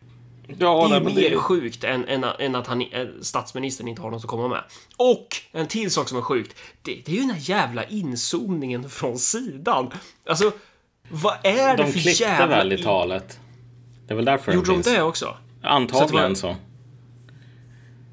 Ja, 0.59 0.89
det 0.89 0.95
är 0.95 1.01
ju 1.01 1.07
mer 1.07 1.31
det... 1.31 1.37
sjukt 1.37 1.85
än, 1.85 2.09
än, 2.09 2.25
än, 2.25 2.55
att 2.55 2.67
han, 2.67 2.85
statsministern 3.21 3.89
inte 3.89 4.03
har 4.03 4.11
något 4.11 4.25
att 4.25 4.31
komma 4.31 4.49
med. 4.49 4.63
Och 4.97 5.37
en 5.53 5.67
till 5.67 5.91
sak 5.91 6.09
som 6.09 6.19
är 6.19 6.23
sjukt, 6.23 6.57
det, 6.83 7.03
det 7.05 7.13
är 7.13 7.17
ju 7.17 7.21
den 7.21 7.31
här 7.31 7.51
jävla 7.51 7.85
inzoomningen 7.85 8.91
från 8.91 9.19
sidan. 9.19 9.91
Alltså, 10.27 10.53
vad 11.09 11.35
är 11.43 11.77
det 11.77 11.83
de 11.83 11.93
för 11.93 11.99
jävla... 11.99 12.07
De 12.07 12.13
klippte 12.15 12.47
väl 12.47 12.73
i 12.73 12.83
talet? 12.83 13.41
Det 14.07 14.13
är 14.13 14.17
väl 14.17 14.25
därför 14.25 14.53
Gjorde 14.53 14.71
de 14.71 14.83
det 14.83 15.03
också? 15.03 15.37
Antagligen 15.63 16.37
så. 16.37 16.57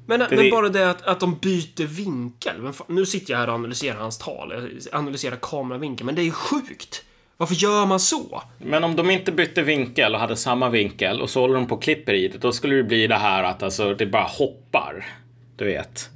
Men, 0.06 0.18
men 0.18 0.38
det... 0.38 0.50
bara 0.50 0.68
det 0.68 0.90
att, 0.90 1.02
att 1.02 1.20
de 1.20 1.38
byter 1.38 1.86
vinkel. 1.86 2.54
Nu 2.86 3.06
sitter 3.06 3.32
jag 3.32 3.38
här 3.38 3.48
och 3.48 3.54
analyserar 3.54 4.00
hans 4.00 4.18
tal, 4.18 4.52
analyserar 4.92 5.36
kameravinkeln, 5.36 6.06
men 6.06 6.14
det 6.14 6.22
är 6.22 6.30
sjukt. 6.30 7.04
Varför 7.36 7.54
gör 7.54 7.86
man 7.86 8.00
så? 8.00 8.42
Men 8.58 8.84
om 8.84 8.96
de 8.96 9.10
inte 9.10 9.32
bytte 9.32 9.62
vinkel 9.62 10.14
och 10.14 10.20
hade 10.20 10.36
samma 10.36 10.68
vinkel 10.68 11.20
och 11.20 11.30
så 11.30 11.40
håller 11.40 11.54
de 11.54 11.66
på 11.66 11.74
och 11.74 11.82
klipper 11.82 12.14
i 12.14 12.28
det, 12.28 12.38
då 12.38 12.52
skulle 12.52 12.74
det 12.74 12.82
bli 12.82 13.06
det 13.06 13.14
här 13.14 13.44
att 13.44 13.62
alltså, 13.62 13.94
det 13.94 14.06
bara 14.06 14.22
hoppar. 14.22 15.06
Du 15.56 15.64
vet. 15.64 16.10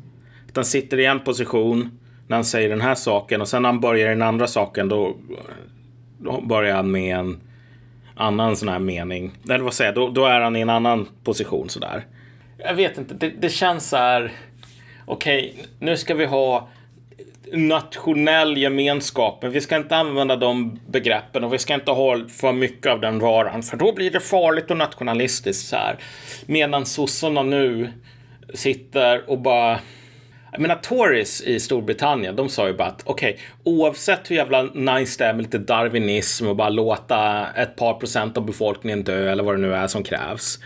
Den 0.52 0.64
sitter 0.64 0.98
i 0.98 1.04
en 1.04 1.20
position 1.20 1.98
när 2.28 2.36
han 2.36 2.44
säger 2.44 2.68
den 2.68 2.80
här 2.80 2.94
saken 2.94 3.40
och 3.40 3.48
sen 3.48 3.62
när 3.62 3.68
han 3.68 3.80
börjar 3.80 4.06
i 4.06 4.10
den 4.10 4.22
andra 4.22 4.46
saken 4.46 4.88
då, 4.88 5.16
då 6.18 6.40
börjar 6.40 6.76
han 6.76 6.90
med 6.90 7.16
en 7.16 7.40
annan 8.14 8.56
sån 8.56 8.68
här 8.68 8.78
mening. 8.78 9.32
Eller 9.44 9.64
vad 9.64 9.74
säger 9.74 9.92
jag, 9.92 9.94
då, 9.94 10.10
då 10.10 10.26
är 10.26 10.40
han 10.40 10.56
i 10.56 10.60
en 10.60 10.70
annan 10.70 11.08
position 11.24 11.68
sådär 11.68 12.04
jag 12.58 12.74
vet 12.74 12.98
inte, 12.98 13.14
det, 13.14 13.28
det 13.28 13.50
känns 13.50 13.88
så 13.88 13.96
här. 13.96 14.32
Okej, 15.04 15.50
okay, 15.54 15.66
nu 15.78 15.96
ska 15.96 16.14
vi 16.14 16.26
ha 16.26 16.68
nationell 17.52 18.56
gemenskap, 18.56 19.38
men 19.42 19.50
vi 19.50 19.60
ska 19.60 19.76
inte 19.76 19.96
använda 19.96 20.36
de 20.36 20.80
begreppen 20.88 21.44
och 21.44 21.54
vi 21.54 21.58
ska 21.58 21.74
inte 21.74 21.90
ha 21.90 22.28
för 22.28 22.52
mycket 22.52 22.92
av 22.92 23.00
den 23.00 23.18
varan, 23.18 23.62
för 23.62 23.76
då 23.76 23.92
blir 23.92 24.10
det 24.10 24.20
farligt 24.20 24.70
och 24.70 24.76
nationalistiskt 24.76 25.68
så 25.68 25.76
här. 25.76 25.96
Medan 26.46 26.86
sossarna 26.86 27.42
nu 27.42 27.92
sitter 28.54 29.30
och 29.30 29.38
bara 29.38 29.80
Jag 30.52 30.60
menar, 30.60 30.76
Tories 30.76 31.42
i 31.42 31.60
Storbritannien, 31.60 32.36
de 32.36 32.48
sa 32.48 32.66
ju 32.66 32.74
bara 32.74 32.88
att 32.88 33.02
okej, 33.04 33.32
okay, 33.32 33.74
oavsett 33.74 34.30
hur 34.30 34.36
jävla 34.36 34.62
nice 34.62 35.24
det 35.24 35.28
är 35.28 35.34
med 35.34 35.42
lite 35.42 35.58
darwinism 35.58 36.46
och 36.46 36.56
bara 36.56 36.68
låta 36.68 37.46
ett 37.56 37.76
par 37.76 37.94
procent 37.94 38.36
av 38.36 38.46
befolkningen 38.46 39.04
dö 39.04 39.32
eller 39.32 39.44
vad 39.44 39.54
det 39.54 39.60
nu 39.60 39.74
är 39.74 39.86
som 39.86 40.02
krävs. 40.02 40.58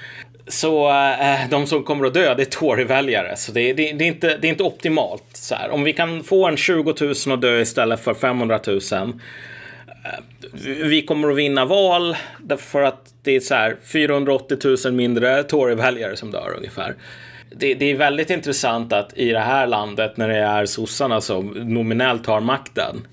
Så 0.51 0.91
eh, 0.91 1.49
de 1.51 1.67
som 1.67 1.85
kommer 1.85 2.07
att 2.07 2.15
dö, 2.15 2.35
det 2.35 2.43
är 2.43 2.45
Tory-väljare. 2.45 3.37
Så 3.37 3.53
det, 3.53 3.73
det, 3.73 3.93
det, 3.93 4.05
är 4.05 4.09
inte, 4.09 4.37
det 4.37 4.49
är 4.49 4.51
inte 4.51 4.63
optimalt. 4.63 5.25
Så 5.33 5.55
här. 5.55 5.71
Om 5.71 5.85
vi 5.85 5.93
kan 5.93 6.25
få 6.25 6.47
en 6.47 6.57
20 6.57 6.95
000 7.01 7.35
att 7.35 7.41
dö 7.41 7.61
istället 7.61 8.01
för 8.01 8.15
500 8.15 8.61
000. 8.67 8.77
Eh, 8.77 9.13
vi 10.65 11.03
kommer 11.03 11.31
att 11.31 11.37
vinna 11.37 11.65
val 11.65 12.17
därför 12.39 12.83
att 12.83 13.15
det 13.23 13.37
är 13.37 13.41
så 13.41 13.55
här 13.55 13.77
480 13.93 14.59
000 14.85 14.95
mindre 14.95 15.43
Tory-väljare 15.43 16.17
som 16.17 16.31
dör 16.31 16.55
ungefär 16.57 16.95
det, 17.57 17.75
det, 17.75 17.91
är 17.91 17.97
väldigt 17.97 18.31
intressant 18.31 18.93
att 18.93 19.19
i 19.19 19.31
det 19.31 19.41
här 19.41 19.67
landet 19.67 20.17
när 20.17 20.29
det 20.29 20.39
är 20.39 20.67
sossarna 20.67 21.21
som 21.21 21.47
nominellt 21.47 22.27
har 22.27 22.41
makten 22.41 23.07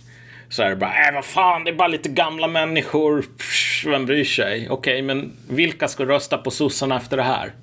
så 0.50 0.64
är 0.64 0.70
det 0.70 0.76
bara, 0.76 1.08
äh, 1.08 1.14
vad 1.14 1.26
fan, 1.26 1.64
det 1.64 1.72
är 1.72 1.76
bara 1.76 1.88
lite 1.88 2.10
gamla 2.10 2.48
människor, 2.48 3.26
Psh, 3.38 3.88
vem 3.88 4.06
bryr 4.06 4.24
sig? 4.24 4.70
Okej, 4.70 4.94
okay, 4.94 5.02
men 5.02 5.34
vilka 5.50 5.88
ska 5.88 6.06
rösta 6.06 6.38
på 6.38 6.52
sossarna 6.52 6.98
efter 6.98 7.18
det 7.18 7.24
här? 7.24 7.54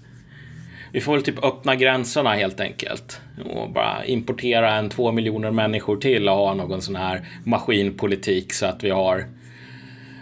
Vi 0.93 1.01
får 1.01 1.13
väl 1.13 1.23
typ 1.23 1.45
öppna 1.45 1.75
gränserna 1.75 2.35
helt 2.35 2.61
enkelt 2.61 3.21
och 3.45 3.71
bara 3.71 4.05
importera 4.05 4.73
en 4.73 4.89
två 4.89 5.13
miljoner 5.13 5.51
människor 5.51 5.97
till 5.97 6.29
och 6.29 6.35
ha 6.35 6.55
någon 6.55 6.83
sån 6.83 6.97
här 6.97 7.27
maskinpolitik 7.45 8.53
så 8.53 8.67
att 8.67 8.85
vi 8.85 8.91
har 8.91 9.25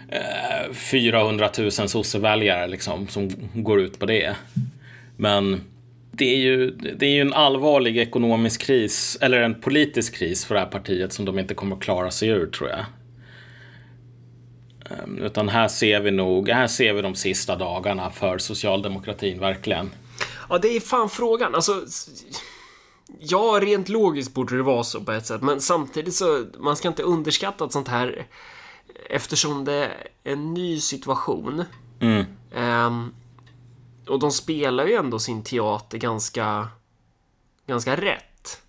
eh, 0.09 0.73
400 0.73 1.49
000 1.57 1.71
sosseväljare 1.71 2.67
liksom 2.67 3.07
som 3.07 3.29
går 3.53 3.81
ut 3.81 3.99
på 3.99 4.05
det. 4.05 4.35
Men 5.17 5.61
det 6.15 6.25
är, 6.25 6.37
ju, 6.37 6.71
det 6.71 7.05
är 7.05 7.09
ju 7.09 7.21
en 7.21 7.33
allvarlig 7.33 7.97
ekonomisk 7.97 8.61
kris, 8.61 9.17
eller 9.21 9.41
en 9.41 9.61
politisk 9.61 10.15
kris 10.15 10.45
för 10.45 10.55
det 10.55 10.61
här 10.61 10.67
partiet 10.67 11.13
som 11.13 11.25
de 11.25 11.39
inte 11.39 11.53
kommer 11.53 11.75
att 11.75 11.81
klara 11.81 12.11
sig 12.11 12.29
ur 12.29 12.47
tror 12.47 12.69
jag. 12.69 12.85
Ehm, 14.89 15.17
utan 15.17 15.49
här 15.49 15.67
ser 15.67 15.99
vi 15.99 16.11
nog, 16.11 16.49
här 16.49 16.67
ser 16.67 16.93
vi 16.93 17.01
de 17.01 17.15
sista 17.15 17.55
dagarna 17.55 18.11
för 18.11 18.37
socialdemokratin 18.37 19.39
verkligen. 19.39 19.91
Ja, 20.49 20.57
det 20.57 20.67
är 20.67 20.79
fan 20.79 21.09
frågan. 21.09 21.55
Alltså, 21.55 21.81
ja, 23.19 23.59
rent 23.61 23.89
logiskt 23.89 24.33
borde 24.33 24.57
det 24.57 24.63
vara 24.63 24.83
så 24.83 25.01
på 25.01 25.11
ett 25.11 25.25
sätt, 25.25 25.41
men 25.41 25.61
samtidigt 25.61 26.15
så, 26.15 26.45
man 26.59 26.75
ska 26.75 26.87
inte 26.87 27.03
underskatta 27.03 27.65
ett 27.65 27.71
sånt 27.71 27.87
här 27.87 28.25
eftersom 29.09 29.65
det 29.65 29.73
är 29.73 29.91
en 30.23 30.53
ny 30.53 30.79
situation. 30.79 31.63
Mm. 31.99 32.25
Um, 32.55 33.13
och 34.07 34.19
de 34.19 34.31
spelar 34.31 34.85
ju 34.85 34.93
ändå 34.93 35.19
sin 35.19 35.43
teater 35.43 35.97
ganska, 35.97 36.67
ganska 37.67 37.95
rätt. 37.95 38.61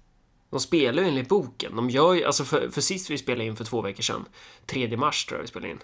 De 0.50 0.60
spelar 0.60 1.02
ju 1.02 1.08
enligt 1.08 1.28
boken. 1.28 1.76
De 1.76 1.90
gör 1.90 2.14
ju, 2.14 2.24
alltså 2.24 2.44
för, 2.44 2.68
för 2.68 2.80
sist 2.80 3.10
vi 3.10 3.18
spelade 3.18 3.44
in 3.44 3.56
för 3.56 3.64
två 3.64 3.82
veckor 3.82 4.02
sedan, 4.02 4.24
3 4.66 4.96
mars 4.96 5.26
tror 5.26 5.38
jag 5.38 5.42
vi 5.42 5.48
spelade 5.48 5.70
in. 5.70 5.80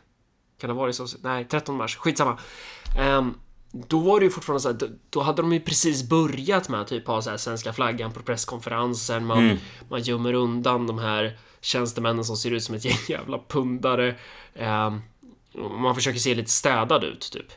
Kan 0.59 0.69
det 0.69 0.75
ha 0.75 0.81
varit 0.81 0.97
så? 0.97 1.07
Nej, 1.23 1.45
13 1.45 1.77
mars. 1.77 1.97
Skitsamma. 1.97 2.39
Um, 2.99 3.35
då 3.73 3.99
var 3.99 4.21
det 4.21 4.25
ju 4.25 4.31
fortfarande 4.31 4.61
så 4.61 4.69
här, 4.69 4.77
då, 4.77 4.87
då, 5.11 5.21
hade 5.21 5.43
de 5.43 5.53
ju 5.53 5.61
precis 5.61 6.09
börjat 6.09 6.69
med 6.69 6.81
att 6.81 6.89
typ 6.89 7.07
ha 7.07 7.23
så 7.23 7.31
här 7.31 7.37
svenska 7.37 7.73
flaggan 7.73 8.13
på 8.13 8.23
presskonferenser. 8.23 9.21
Man, 9.21 9.39
mm. 9.39 9.59
man 9.89 10.03
gömmer 10.03 10.33
undan 10.33 10.87
de 10.87 10.99
här 10.99 11.39
tjänstemännen 11.61 12.25
som 12.25 12.37
ser 12.37 12.51
ut 12.51 12.63
som 12.63 12.75
ett 12.75 12.85
gäng 12.85 12.99
jävla 13.09 13.39
pundare. 13.49 14.15
Um, 14.55 15.03
man 15.81 15.95
försöker 15.95 16.19
se 16.19 16.35
lite 16.35 16.51
städad 16.51 17.05
ut, 17.05 17.31
typ 17.33 17.53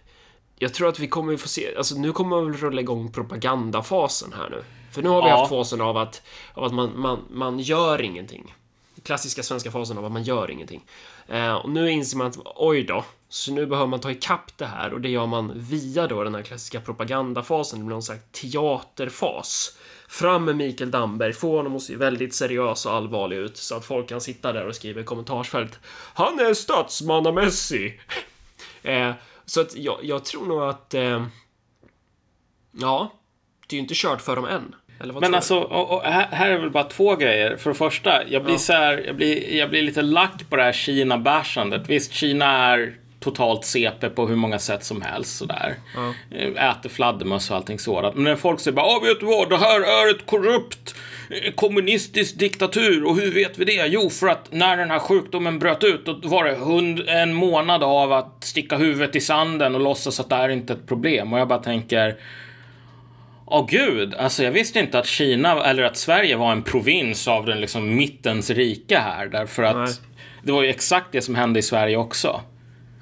jag 0.63 0.73
tror 0.73 0.89
att 0.89 0.99
vi 0.99 1.07
kommer 1.07 1.37
få 1.37 1.47
se, 1.47 1.75
alltså 1.77 1.95
nu 1.95 2.11
kommer 2.11 2.29
man 2.29 2.51
väl 2.51 2.57
rulla 2.57 2.81
igång 2.81 3.11
propagandafasen 3.11 4.33
här 4.33 4.49
nu. 4.49 4.63
För 4.91 5.01
nu 5.01 5.09
har 5.09 5.23
vi 5.23 5.29
ja. 5.29 5.37
haft 5.37 5.49
fasen 5.49 5.81
av 5.81 5.97
att, 5.97 6.21
av 6.53 6.63
att 6.63 6.73
man, 6.73 6.91
man, 6.95 7.19
man 7.29 7.59
gör 7.59 8.01
ingenting. 8.01 8.55
Klassiska 9.03 9.43
svenska 9.43 9.71
fasen 9.71 9.97
av 9.97 10.05
att 10.05 10.11
man 10.11 10.23
gör 10.23 10.51
ingenting. 10.51 10.85
Eh, 11.27 11.53
och 11.53 11.69
nu 11.69 11.91
inser 11.91 12.17
man 12.17 12.27
att 12.27 12.37
oj 12.55 12.83
då, 12.83 13.05
så 13.29 13.51
nu 13.51 13.65
behöver 13.65 13.87
man 13.87 13.99
ta 13.99 14.11
ikapp 14.11 14.57
det 14.57 14.65
här 14.65 14.93
och 14.93 15.01
det 15.01 15.09
gör 15.09 15.25
man 15.25 15.51
via 15.55 16.07
då 16.07 16.23
den 16.23 16.35
här 16.35 16.41
klassiska 16.41 16.81
propagandafasen. 16.81 17.79
Det 17.79 17.85
blir 17.85 17.95
någon 17.95 18.03
slags 18.03 18.23
teaterfas. 18.31 19.77
Fram 20.07 20.45
med 20.45 20.55
Mikael 20.55 20.91
Damberg, 20.91 21.33
få 21.33 21.57
honom 21.57 21.75
att 21.75 21.81
se 21.81 21.95
väldigt 21.95 22.35
seriös 22.35 22.85
och 22.85 22.93
allvarlig 22.93 23.37
ut 23.37 23.57
så 23.57 23.75
att 23.75 23.85
folk 23.85 24.09
kan 24.09 24.21
sitta 24.21 24.53
där 24.53 24.67
och 24.67 24.75
skriva 24.75 25.01
i 25.01 25.03
kommentarsfält. 25.03 25.79
Han 26.13 26.39
är 26.39 26.53
statsmannamässig. 26.53 28.01
eh, 28.83 29.11
så 29.45 29.61
att 29.61 29.75
jag, 29.75 29.99
jag 30.03 30.25
tror 30.25 30.45
nog 30.45 30.61
att... 30.61 30.93
Eh, 30.93 31.25
ja, 32.71 33.13
det 33.67 33.75
är 33.75 33.77
ju 33.77 33.81
inte 33.81 33.93
kört 33.97 34.21
för 34.21 34.35
dem 34.35 34.45
än. 34.45 34.75
Men 35.21 35.35
alltså, 35.35 35.59
och, 35.59 35.91
och 35.91 36.03
här, 36.03 36.27
här, 36.31 36.49
är 36.51 36.57
väl 36.57 36.69
bara 36.69 36.83
två 36.83 37.15
grejer. 37.15 37.57
För 37.57 37.69
det 37.69 37.75
första, 37.75 38.27
jag 38.27 38.43
blir, 38.43 38.53
ja. 38.53 38.59
så 38.59 38.73
här, 38.73 39.03
jag 39.05 39.15
blir, 39.15 39.53
jag 39.53 39.69
blir 39.69 39.81
lite 39.81 40.01
lack 40.01 40.49
på 40.49 40.55
det 40.55 40.63
här 40.63 40.71
Kina-bärsandet. 40.73 41.89
Visst, 41.89 42.13
Kina 42.13 42.45
är 42.45 42.97
totalt 43.23 43.65
CP 43.65 44.09
på 44.09 44.27
hur 44.27 44.35
många 44.35 44.59
sätt 44.59 44.83
som 44.83 45.01
helst 45.01 45.37
sådär. 45.37 45.75
Ja. 45.95 46.13
Äter 46.71 46.89
fladdermöss 46.89 47.49
och 47.49 47.55
allting 47.55 47.79
sådant. 47.79 48.15
Men 48.15 48.23
när 48.23 48.35
folk 48.35 48.59
säger 48.59 48.75
bara, 48.75 48.99
vet 48.99 49.19
du 49.19 49.25
vad, 49.25 49.49
det 49.49 49.57
här 49.57 49.81
är 49.81 50.11
ett 50.11 50.25
korrupt 50.25 50.95
kommunistisk 51.55 52.39
diktatur. 52.39 53.03
Och 53.03 53.15
hur 53.15 53.31
vet 53.33 53.57
vi 53.57 53.65
det? 53.65 53.85
Jo, 53.87 54.09
för 54.09 54.27
att 54.27 54.51
när 54.51 54.77
den 54.77 54.91
här 54.91 54.99
sjukdomen 54.99 55.59
bröt 55.59 55.83
ut, 55.83 56.05
då 56.05 56.27
var 56.27 56.43
det 56.43 56.55
hund, 56.55 57.03
en 57.07 57.33
månad 57.33 57.83
av 57.83 58.13
att 58.13 58.43
sticka 58.43 58.77
huvudet 58.77 59.15
i 59.15 59.19
sanden 59.19 59.75
och 59.75 59.81
låtsas 59.81 60.19
att 60.19 60.29
det 60.29 60.35
här 60.35 60.49
inte 60.49 60.73
är 60.73 60.77
ett 60.77 60.87
problem. 60.87 61.33
Och 61.33 61.39
jag 61.39 61.47
bara 61.47 61.59
tänker, 61.59 62.15
Åh 63.45 63.61
oh, 63.61 63.65
gud, 63.67 64.15
alltså 64.15 64.43
jag 64.43 64.51
visste 64.51 64.79
inte 64.79 64.99
att 64.99 65.05
Kina 65.05 65.65
eller 65.65 65.83
att 65.83 65.97
Sverige 65.97 66.35
var 66.35 66.51
en 66.51 66.63
provins 66.63 67.27
av 67.27 67.45
den 67.45 67.61
liksom 67.61 67.95
mittens 67.95 68.49
rike 68.49 68.97
här. 68.97 69.27
Därför 69.27 69.63
att 69.63 69.75
Nej. 69.75 69.93
det 70.43 70.51
var 70.51 70.63
ju 70.63 70.69
exakt 70.69 71.07
det 71.11 71.21
som 71.21 71.35
hände 71.35 71.59
i 71.59 71.61
Sverige 71.61 71.97
också. 71.97 72.41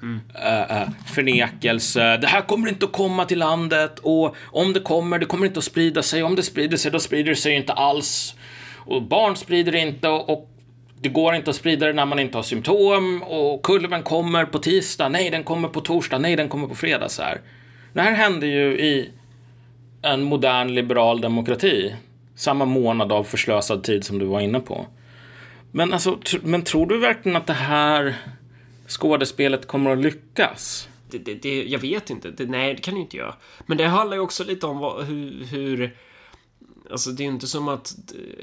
Mm. 0.02 0.20
Uh, 0.34 0.82
uh, 0.82 0.88
förnekelse. 1.06 2.16
Det 2.16 2.26
här 2.26 2.40
kommer 2.40 2.68
inte 2.68 2.84
att 2.84 2.92
komma 2.92 3.24
till 3.24 3.38
landet 3.38 3.98
och 3.98 4.36
om 4.42 4.72
det 4.72 4.80
kommer, 4.80 5.18
det 5.18 5.26
kommer 5.26 5.46
inte 5.46 5.58
att 5.58 5.64
sprida 5.64 6.02
sig. 6.02 6.22
Om 6.22 6.34
det 6.34 6.42
sprider 6.42 6.76
sig, 6.76 6.90
då 6.90 6.98
sprider 6.98 7.30
det 7.30 7.36
sig 7.36 7.54
inte 7.54 7.72
alls. 7.72 8.34
Och 8.76 9.02
barn 9.02 9.36
sprider 9.36 9.72
det 9.72 9.78
inte 9.78 10.08
och, 10.08 10.48
det 11.00 11.08
går 11.08 11.34
inte 11.34 11.50
att 11.50 11.56
sprida 11.56 11.86
det 11.86 11.92
när 11.92 12.06
man 12.06 12.18
inte 12.18 12.38
har 12.38 12.42
symptom 12.42 13.22
och 13.22 13.62
kulven 13.62 14.02
kommer 14.02 14.44
på 14.44 14.58
tisdag. 14.58 15.08
Nej, 15.08 15.30
den 15.30 15.44
kommer 15.44 15.68
på 15.68 15.80
torsdag. 15.80 16.18
Nej, 16.18 16.36
den 16.36 16.48
kommer 16.48 16.68
på 16.68 16.74
fredag. 16.74 17.08
Så 17.08 17.22
här. 17.22 17.40
Det 17.92 18.00
här 18.00 18.12
hände 18.12 18.46
ju 18.46 18.78
i 18.78 19.10
en 20.02 20.22
modern 20.22 20.74
liberal 20.74 21.20
demokrati. 21.20 21.94
Samma 22.36 22.64
månad 22.64 23.12
av 23.12 23.24
förslösad 23.24 23.84
tid 23.84 24.04
som 24.04 24.18
du 24.18 24.24
var 24.24 24.40
inne 24.40 24.60
på. 24.60 24.86
Men 25.70 25.92
alltså, 25.92 26.18
men 26.42 26.62
tror 26.62 26.86
du 26.86 26.98
verkligen 26.98 27.36
att 27.36 27.46
det 27.46 27.52
här 27.52 28.14
skådespelet 28.92 29.66
kommer 29.66 29.90
att 29.90 29.98
lyckas? 29.98 30.88
Det, 31.10 31.18
det, 31.18 31.34
det, 31.34 31.64
jag 31.64 31.78
vet 31.78 32.10
inte. 32.10 32.30
Det, 32.30 32.46
nej, 32.46 32.74
det 32.74 32.80
kan 32.80 32.94
det 32.94 33.00
inte 33.00 33.16
göra. 33.16 33.34
Men 33.66 33.78
det 33.78 33.86
handlar 33.86 34.16
ju 34.16 34.22
också 34.22 34.44
lite 34.44 34.66
om 34.66 34.78
vad, 34.78 35.04
hur, 35.04 35.44
hur 35.44 35.96
Alltså 36.90 37.10
det 37.10 37.22
är 37.22 37.24
ju 37.24 37.32
inte 37.32 37.46
som 37.46 37.68
att 37.68 37.94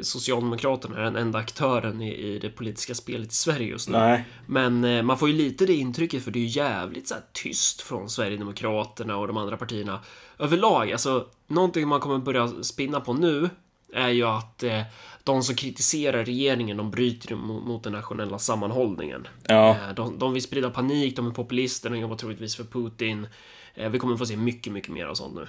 Socialdemokraterna 0.01 0.97
är 0.97 1.03
den 1.03 1.15
enda 1.15 1.39
aktören 1.39 2.01
i, 2.01 2.13
i 2.13 2.39
det 2.39 2.49
politiska 2.49 2.95
spelet 2.95 3.31
i 3.31 3.35
Sverige 3.35 3.67
just 3.67 3.89
nu. 3.89 3.97
Nej. 3.97 4.25
Men 4.45 4.83
eh, 4.83 5.03
man 5.03 5.17
får 5.17 5.29
ju 5.29 5.35
lite 5.35 5.65
det 5.65 5.73
intrycket 5.73 6.23
för 6.23 6.31
det 6.31 6.39
är 6.39 6.41
ju 6.41 6.47
jävligt 6.47 7.07
så 7.07 7.15
tyst 7.33 7.81
från 7.81 8.09
Sverigedemokraterna 8.09 9.17
och 9.17 9.27
de 9.27 9.37
andra 9.37 9.57
partierna 9.57 9.99
överlag. 10.39 10.91
Alltså 10.91 11.27
någonting 11.47 11.87
man 11.87 11.99
kommer 11.99 12.17
börja 12.17 12.63
spinna 12.63 12.99
på 12.99 13.13
nu 13.13 13.49
är 13.93 14.09
ju 14.09 14.23
att 14.23 14.63
eh, 14.63 14.81
de 15.23 15.43
som 15.43 15.55
kritiserar 15.55 16.25
regeringen, 16.25 16.77
de 16.77 16.91
bryter 16.91 17.35
mot, 17.35 17.83
den 17.83 17.93
nationella 17.93 18.39
sammanhållningen. 18.39 19.27
Ja. 19.47 19.69
Eh, 19.69 19.93
de, 19.95 20.19
de 20.19 20.33
vill 20.33 20.43
sprida 20.43 20.69
panik, 20.69 21.15
de 21.15 21.27
är 21.27 21.31
populister, 21.31 21.89
de 21.89 21.99
jobbar 21.99 22.15
troligtvis 22.15 22.55
för 22.55 22.63
Putin. 22.63 23.27
Eh, 23.75 23.89
vi 23.89 23.99
kommer 23.99 24.17
få 24.17 24.25
se 24.25 24.37
mycket, 24.37 24.73
mycket 24.73 24.93
mer 24.93 25.05
av 25.05 25.15
sånt 25.15 25.35
nu. 25.35 25.47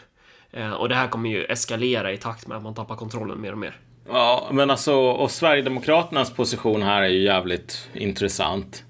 Eh, 0.61 0.73
och 0.73 0.89
det 0.89 0.95
här 0.95 1.09
kommer 1.09 1.31
ju 1.31 1.45
eskalera 1.45 2.13
i 2.13 2.17
takt 2.17 2.47
med 2.47 2.57
att 2.57 2.63
man 2.63 2.75
tappar 2.75 2.97
kontrollen 2.97 3.41
mer 3.41 3.53
och 3.53 3.59
mer. 3.59 3.77
Ja, 4.09 4.49
men 4.53 4.71
alltså, 4.71 4.95
och 4.95 5.31
Sverigedemokraternas 5.31 6.31
position 6.31 6.83
här 6.83 7.03
är 7.03 7.09
ju 7.09 7.23
jävligt 7.23 7.89
intressant. 7.95 8.85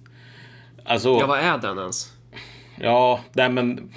Alltså, 0.84 1.08
ja, 1.08 1.26
vad 1.26 1.38
är 1.38 1.58
den 1.58 1.78
ens? 1.78 2.12
Ja, 2.80 3.20
nej 3.32 3.48
men 3.50 3.92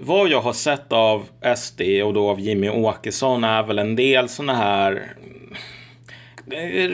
vad 0.00 0.28
jag 0.28 0.40
har 0.40 0.52
sett 0.52 0.92
av 0.92 1.26
SD 1.56 1.80
och 2.04 2.14
då 2.14 2.28
av 2.28 2.40
Jimmy 2.40 2.68
Åkesson 2.68 3.44
är 3.44 3.62
väl 3.62 3.78
en 3.78 3.96
del 3.96 4.28
sådana 4.28 4.54
här 4.54 5.16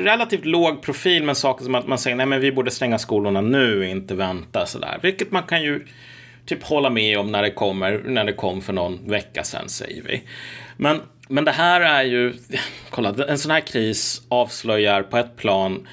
relativt 0.04 0.44
låg 0.44 0.82
profil 0.82 1.24
med 1.24 1.36
saker 1.36 1.64
som 1.64 1.74
att 1.74 1.86
man 1.86 1.98
säger 1.98 2.16
nej 2.16 2.26
men 2.26 2.40
vi 2.40 2.52
borde 2.52 2.70
stänga 2.70 2.98
skolorna 2.98 3.40
nu, 3.40 3.88
inte 3.88 4.14
vänta 4.14 4.66
sådär. 4.66 4.98
Vilket 5.02 5.30
man 5.30 5.42
kan 5.42 5.62
ju 5.62 5.86
typ 6.46 6.62
hålla 6.62 6.90
med 6.90 7.18
om 7.18 7.32
när 7.32 7.42
det 7.42 7.50
kommer, 7.50 8.02
när 8.04 8.24
det 8.24 8.32
kom 8.32 8.62
för 8.62 8.72
någon 8.72 9.10
vecka 9.10 9.44
sedan 9.44 9.68
säger 9.68 10.02
vi. 10.02 10.22
Men, 10.76 11.00
men 11.28 11.44
det 11.44 11.52
här 11.52 11.80
är 11.80 12.02
ju, 12.02 12.34
kolla, 12.90 13.14
en 13.28 13.38
sån 13.38 13.50
här 13.50 13.60
kris 13.60 14.22
avslöjar 14.28 15.02
på 15.02 15.16
ett 15.16 15.36
plan 15.36 15.88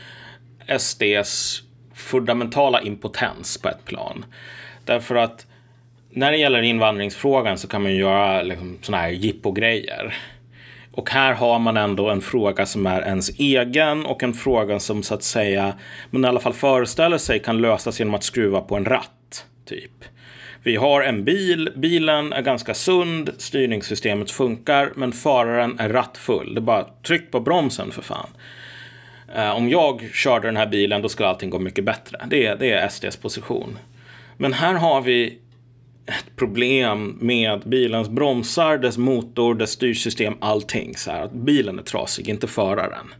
SDs 0.77 1.63
fundamentala 1.93 2.81
impotens 2.81 3.57
på 3.57 3.69
ett 3.69 3.85
plan. 3.85 4.25
Därför 4.85 5.15
att 5.15 5.45
när 6.09 6.31
det 6.31 6.37
gäller 6.37 6.61
invandringsfrågan 6.61 7.57
så 7.57 7.67
kan 7.67 7.81
man 7.81 7.91
ju 7.91 7.97
göra 7.97 8.41
liksom 8.41 8.77
såna 8.81 8.97
här 8.97 9.09
jippogrejer. 9.09 10.15
Och 10.93 11.09
här 11.09 11.33
har 11.33 11.59
man 11.59 11.77
ändå 11.77 12.09
en 12.09 12.21
fråga 12.21 12.65
som 12.65 12.85
är 12.85 13.01
ens 13.01 13.29
egen 13.39 14.05
och 14.05 14.23
en 14.23 14.33
fråga 14.33 14.79
som 14.79 15.03
så 15.03 15.13
att 15.13 15.23
säga, 15.23 15.73
man 16.09 16.25
i 16.25 16.27
alla 16.27 16.39
fall 16.39 16.53
föreställer 16.53 17.17
sig 17.17 17.39
kan 17.39 17.61
lösas 17.61 17.99
genom 17.99 18.13
att 18.13 18.23
skruva 18.23 18.61
på 18.61 18.75
en 18.75 18.85
ratt. 18.85 19.45
Typ. 19.65 19.91
Vi 20.63 20.75
har 20.75 21.01
en 21.01 21.23
bil, 21.23 21.69
bilen 21.75 22.33
är 22.33 22.41
ganska 22.41 22.73
sund, 22.73 23.29
styrningssystemet 23.37 24.31
funkar, 24.31 24.91
men 24.95 25.11
föraren 25.11 25.79
är 25.79 25.89
rattfull. 25.89 26.53
Det 26.53 26.59
är 26.59 26.61
bara 26.61 26.85
tryck 27.07 27.31
på 27.31 27.39
bromsen 27.39 27.91
för 27.91 28.01
fan. 28.01 28.29
Eh, 29.35 29.55
om 29.55 29.69
jag 29.69 30.09
körde 30.13 30.47
den 30.47 30.57
här 30.57 30.67
bilen 30.67 31.01
då 31.01 31.09
skulle 31.09 31.29
allting 31.29 31.49
gå 31.49 31.59
mycket 31.59 31.85
bättre. 31.85 32.17
Det, 32.27 32.55
det 32.55 32.71
är 32.71 32.87
SDs 32.87 33.17
position. 33.17 33.77
Men 34.37 34.53
här 34.53 34.73
har 34.73 35.01
vi 35.01 35.39
ett 36.05 36.35
problem 36.35 37.17
med 37.21 37.61
bilens 37.65 38.09
bromsar, 38.09 38.77
dess 38.77 38.97
motor, 38.97 39.55
dess 39.55 39.71
styrsystem, 39.71 40.33
allting. 40.39 40.97
Så 40.97 41.11
här, 41.11 41.23
att 41.23 41.33
bilen 41.33 41.79
är 41.79 41.83
trasig, 41.83 42.29
inte 42.29 42.47
föraren. 42.47 43.13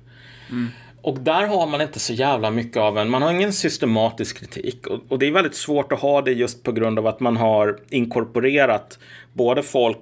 Mm. 0.49 0.67
Och 1.01 1.19
där 1.19 1.47
har 1.47 1.67
man 1.67 1.81
inte 1.81 1.99
så 1.99 2.13
jävla 2.13 2.51
mycket 2.51 2.77
av 2.77 2.97
en, 2.97 3.09
man 3.09 3.21
har 3.21 3.31
ingen 3.31 3.53
systematisk 3.53 4.39
kritik. 4.39 4.87
Och, 4.87 4.99
och, 5.07 5.19
det 5.19 5.27
är 5.27 5.31
väldigt 5.31 5.55
svårt 5.55 5.91
att 5.91 5.99
ha 5.99 6.21
det 6.21 6.31
just 6.31 6.63
på 6.63 6.71
grund 6.71 6.99
av 6.99 7.07
att 7.07 7.19
man 7.19 7.37
har 7.37 7.79
inkorporerat 7.89 8.99
både 9.33 9.63
folk, 9.63 9.97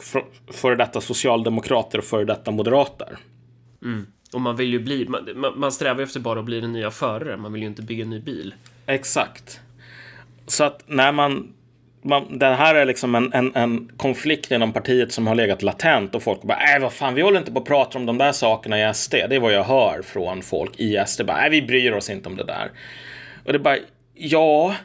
före 0.52 0.76
detta 0.76 1.02
socialdemokrater 1.02 1.98
och 1.98 2.04
före 2.04 2.26
detta 2.26 2.52
moderater. 2.52 3.18
Mm. 3.84 4.06
Och 4.34 4.42
man 4.42 4.56
vill 4.56 4.74
ju 4.74 4.80
bli, 4.80 5.08
man, 5.08 5.54
man 5.56 5.72
strävar 5.72 6.04
efter 6.04 6.20
bara 6.20 6.40
att 6.40 6.46
bli 6.46 6.62
den 6.62 6.74
nya 6.74 6.92
föraren, 6.92 7.42
man 7.42 7.54
vill 7.54 7.62
ju 7.62 7.68
inte 7.68 7.82
bygga 7.82 8.04
en 8.04 8.10
ny 8.10 8.20
bil. 8.20 8.54
Exakt. 8.86 9.60
Så 10.48 10.64
att 10.64 10.84
när 10.88 11.12
man 11.12 11.54
man, 12.02 12.40
det 12.40 12.46
här 12.46 12.76
är 12.76 12.86
liksom 12.86 13.16
en, 13.16 13.34
en, 13.34 13.56
en, 13.56 13.92
konflikt 13.98 14.52
inom 14.52 14.74
partiet 14.74 15.12
som 15.12 15.28
har 15.28 15.36
legat 15.36 15.62
latent 15.62 16.16
och 16.16 16.24
folk 16.24 16.42
bara, 16.42 16.58
äh 16.76 16.82
vad 16.82 16.94
fan, 16.94 17.16
vi 17.16 17.22
håller 17.22 17.40
inte 17.40 17.52
på 17.52 17.60
att 17.60 17.66
prata 17.66 17.98
om 17.98 18.06
de 18.06 18.18
där 18.18 18.32
sakerna 18.32 18.90
i 18.90 18.94
SD. 18.94 19.12
Det 19.12 19.36
är 19.36 19.40
vad 19.40 19.54
jag 19.54 19.64
hör 19.64 20.02
från 20.02 20.42
folk 20.42 20.80
i 20.80 21.04
SD. 21.08 21.26
Bara, 21.26 21.50
vi 21.50 21.62
bryr 21.62 21.92
oss 21.92 22.10
inte 22.10 22.30
om 22.30 22.38
det 22.38 22.44
där. 22.44 22.72
Och 23.46 23.52
det 23.52 23.58
är 23.58 23.64
bara, 23.64 23.78
ja, 24.14 24.76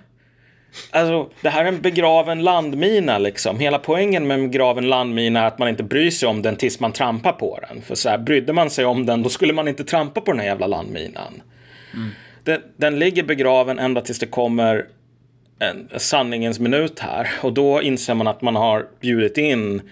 Alltså, 0.91 1.31
det 1.41 1.49
här 1.49 1.65
är 1.65 1.69
en 1.69 1.81
begraven 1.81 2.43
landmina 2.43 3.19
liksom. 3.19 3.59
Hela 3.59 3.79
poängen 3.79 4.27
med 4.27 4.39
en 4.39 4.51
begraven 4.51 4.89
landmina 4.89 5.41
är 5.41 5.47
att 5.47 5.59
man 5.59 5.69
inte 5.69 5.83
bryr 5.83 6.11
sig 6.11 6.29
om 6.29 6.43
den 6.43 6.57
tills 6.57 6.81
man 6.81 6.93
trampar 6.93 7.33
på 7.33 7.59
den. 7.69 7.83
För 7.83 7.95
så 7.95 8.09
här, 8.09 8.19
brydde 8.19 8.53
man 8.53 8.71
sig 8.71 8.85
om 8.85 9.07
den, 9.07 9.23
då 9.23 9.29
skulle 9.29 9.53
man 9.53 9.69
inte 9.69 9.85
trampa 9.85 10.21
på 10.21 10.33
den 10.33 10.41
här 10.41 10.47
jävla 10.47 10.67
landminan. 10.67 11.43
Mm. 11.95 12.11
Den, 12.45 12.61
den 12.77 12.99
ligger 12.99 13.23
begraven 13.23 13.79
ända 13.79 14.01
tills 14.01 14.19
det 14.19 14.27
kommer 14.27 14.87
en 15.59 15.89
sanningens 15.97 16.59
minut 16.59 16.99
här. 16.99 17.29
Och 17.43 17.53
då 17.53 17.83
inser 17.83 18.15
man 18.15 18.27
att 18.27 18.43
man 18.43 18.57
har 18.57 18.87
bjudit 19.01 19.39
in 19.39 19.83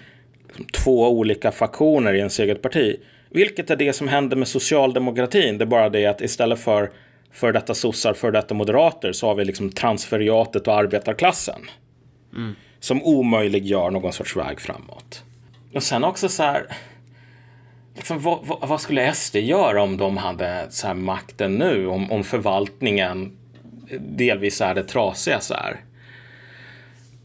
två 0.72 1.08
olika 1.08 1.52
faktioner 1.52 2.14
i 2.14 2.18
ens 2.18 2.40
eget 2.40 2.62
parti. 2.62 2.96
Vilket 3.30 3.70
är 3.70 3.76
det 3.76 3.92
som 3.92 4.08
händer 4.08 4.36
med 4.36 4.48
socialdemokratin. 4.48 5.58
Det 5.58 5.64
är 5.64 5.66
bara 5.66 5.88
det 5.88 6.06
att 6.06 6.20
istället 6.20 6.60
för 6.60 6.90
för 7.32 7.52
detta 7.52 7.74
sossar, 7.74 8.14
för 8.14 8.32
detta 8.32 8.54
moderater 8.54 9.12
så 9.12 9.26
har 9.26 9.34
vi 9.34 9.44
liksom 9.44 9.70
transferiatet 9.70 10.68
och 10.68 10.74
arbetarklassen. 10.74 11.60
Mm. 12.32 12.54
Som 12.80 13.02
omöjliggör 13.02 13.90
någon 13.90 14.12
sorts 14.12 14.36
väg 14.36 14.60
framåt. 14.60 15.22
Och 15.74 15.82
sen 15.82 16.04
också 16.04 16.28
så 16.28 16.42
här. 16.42 16.66
Liksom, 17.96 18.20
vad, 18.20 18.38
vad, 18.46 18.68
vad, 18.68 18.80
skulle 18.80 19.12
SD 19.12 19.36
göra 19.36 19.82
om 19.82 19.96
de 19.96 20.16
hade 20.16 20.66
så 20.70 20.86
här 20.86 20.94
makten 20.94 21.54
nu? 21.54 21.86
Om, 21.86 22.12
om 22.12 22.24
förvaltningen 22.24 23.36
delvis 24.00 24.60
är 24.60 24.74
det 24.74 24.84
trasiga 24.84 25.40
så 25.40 25.54
här. 25.54 25.80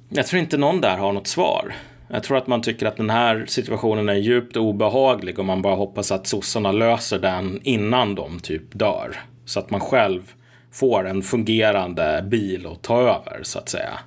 Jag 0.09 0.27
tror 0.27 0.39
inte 0.39 0.57
någon 0.57 0.81
där 0.81 0.97
har 0.97 1.13
något 1.13 1.27
svar. 1.27 1.75
Jag 2.07 2.23
tror 2.23 2.37
att 2.37 2.47
man 2.47 2.61
tycker 2.61 2.85
att 2.85 2.97
den 2.97 3.09
här 3.09 3.45
situationen 3.47 4.09
är 4.09 4.15
djupt 4.15 4.57
obehaglig 4.57 5.39
och 5.39 5.45
man 5.45 5.61
bara 5.61 5.75
hoppas 5.75 6.11
att 6.11 6.27
sossarna 6.27 6.71
löser 6.71 7.19
den 7.19 7.59
innan 7.63 8.15
de 8.15 8.39
typ 8.39 8.63
dör. 8.71 9.15
Så 9.45 9.59
att 9.59 9.69
man 9.69 9.81
själv 9.81 10.33
får 10.71 11.07
en 11.07 11.21
fungerande 11.21 12.25
bil 12.27 12.67
att 12.67 12.81
ta 12.81 13.01
över 13.01 13.39
så 13.43 13.59
att 13.59 13.69
säga. 13.69 13.99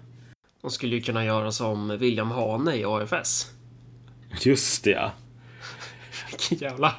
De 0.63 0.71
skulle 0.71 0.97
ju 0.97 1.03
kunna 1.03 1.25
göra 1.25 1.53
som 1.53 1.99
William 1.99 2.31
Hane 2.31 2.77
i 2.77 2.85
AFS. 2.85 3.51
Just 4.41 4.85
det 4.85 4.91
ja. 4.91 5.13
Vilken 6.31 6.69
jävla... 6.69 6.95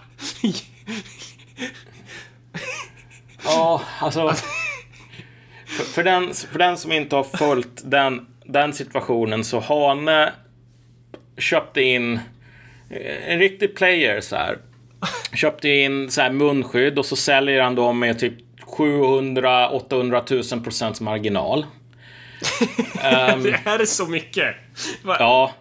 ja, 3.45 3.81
alltså. 3.99 4.33
För, 5.77 5.83
för, 5.83 6.03
den, 6.03 6.33
för 6.33 6.59
den 6.59 6.77
som 6.77 6.91
inte 6.91 7.15
har 7.15 7.23
följt 7.23 7.81
den, 7.83 8.27
den 8.45 8.73
situationen 8.73 9.43
så 9.43 9.59
Hane 9.59 10.33
köpte 11.37 11.81
in 11.81 12.19
en 13.27 13.39
riktig 13.39 13.75
player 13.75 14.21
så 14.21 14.35
här. 14.35 14.57
Köpte 15.33 15.69
in 15.69 16.11
så 16.11 16.21
här 16.21 16.31
munskydd 16.31 16.99
och 16.99 17.05
så 17.05 17.15
säljer 17.15 17.61
han 17.61 17.75
dem 17.75 17.99
med 17.99 18.19
typ 18.19 18.33
700-800 18.77 20.53
000 20.55 20.63
procents 20.63 21.01
marginal. 21.01 21.65
um, 23.33 23.43
det 23.43 23.59
här 23.65 23.79
är 23.79 23.85
så 23.85 24.07
mycket. 24.07 24.55
Va? 25.03 25.15
Ja. 25.19 25.53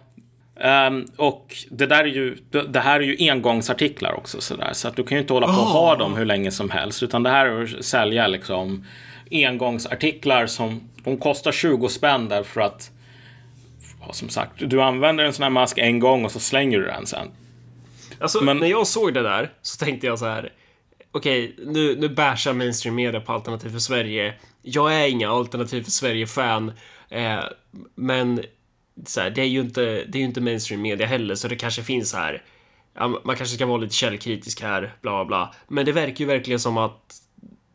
Um, 0.87 1.07
och 1.17 1.55
det 1.69 1.85
där 1.85 2.03
är 2.03 2.07
ju, 2.07 2.37
det 2.69 2.79
här 2.79 2.99
är 2.99 3.03
ju 3.03 3.29
engångsartiklar 3.29 4.13
också 4.13 4.41
så 4.41 4.55
där. 4.55 4.73
Så 4.73 4.87
att 4.87 4.95
du 4.95 5.03
kan 5.03 5.15
ju 5.15 5.21
inte 5.21 5.33
hålla 5.33 5.47
på 5.47 5.53
och 5.53 5.67
ha 5.67 5.95
dem 5.95 6.15
hur 6.15 6.25
länge 6.25 6.51
som 6.51 6.69
helst. 6.69 7.03
Utan 7.03 7.23
det 7.23 7.29
här 7.29 7.45
är 7.45 7.63
att 7.63 7.85
sälja 7.85 8.27
liksom 8.27 8.85
engångsartiklar 9.33 10.47
som 10.47 10.89
de 11.03 11.17
kostar 11.17 11.51
20 11.51 11.89
spänn 11.89 12.29
därför 12.29 12.61
att 12.61 12.91
som 14.11 14.29
sagt, 14.29 14.53
du 14.57 14.81
använder 14.81 15.23
en 15.23 15.33
sån 15.33 15.43
här 15.43 15.49
mask 15.49 15.77
en 15.77 15.99
gång 15.99 16.25
och 16.25 16.31
så 16.31 16.39
slänger 16.39 16.79
du 16.79 16.85
den 16.85 17.05
sen. 17.05 17.31
Alltså, 18.19 18.43
Men... 18.43 18.57
när 18.57 18.67
jag 18.67 18.87
såg 18.87 19.13
det 19.13 19.21
där 19.21 19.51
så 19.61 19.85
tänkte 19.85 20.07
jag 20.07 20.19
så 20.19 20.25
här. 20.25 20.53
Okej, 21.11 21.53
okay, 21.53 21.65
nu, 21.65 21.95
nu 21.95 22.09
bärsar 22.09 22.53
mainstream 22.53 22.95
media 22.95 23.21
på 23.21 23.31
Alternativ 23.31 23.69
för 23.69 23.79
Sverige. 23.79 24.33
Jag 24.61 24.95
är 24.95 25.07
inga 25.07 25.29
Alternativ 25.29 25.83
för 25.83 25.91
Sverige-fan, 25.91 26.71
eh, 27.09 27.39
men 27.95 28.43
så 29.05 29.21
här, 29.21 29.29
det 29.29 29.41
är 29.41 29.45
ju 29.45 29.59
inte, 29.59 29.81
det 29.81 30.17
är 30.17 30.19
ju 30.19 30.25
inte 30.25 30.41
mainstream 30.41 30.81
media 30.81 31.07
heller, 31.07 31.35
så 31.35 31.47
det 31.47 31.55
kanske 31.55 31.83
finns 31.83 32.13
här. 32.13 32.43
Ja, 32.93 33.07
man 33.23 33.35
kanske 33.35 33.55
ska 33.55 33.65
vara 33.65 33.77
lite 33.77 33.95
källkritisk 33.95 34.61
här, 34.61 34.93
bla 35.01 35.11
bla 35.11 35.25
bla. 35.25 35.53
Men 35.67 35.85
det 35.85 35.91
verkar 35.91 36.19
ju 36.19 36.25
verkligen 36.25 36.59
som 36.59 36.77
att, 36.77 37.15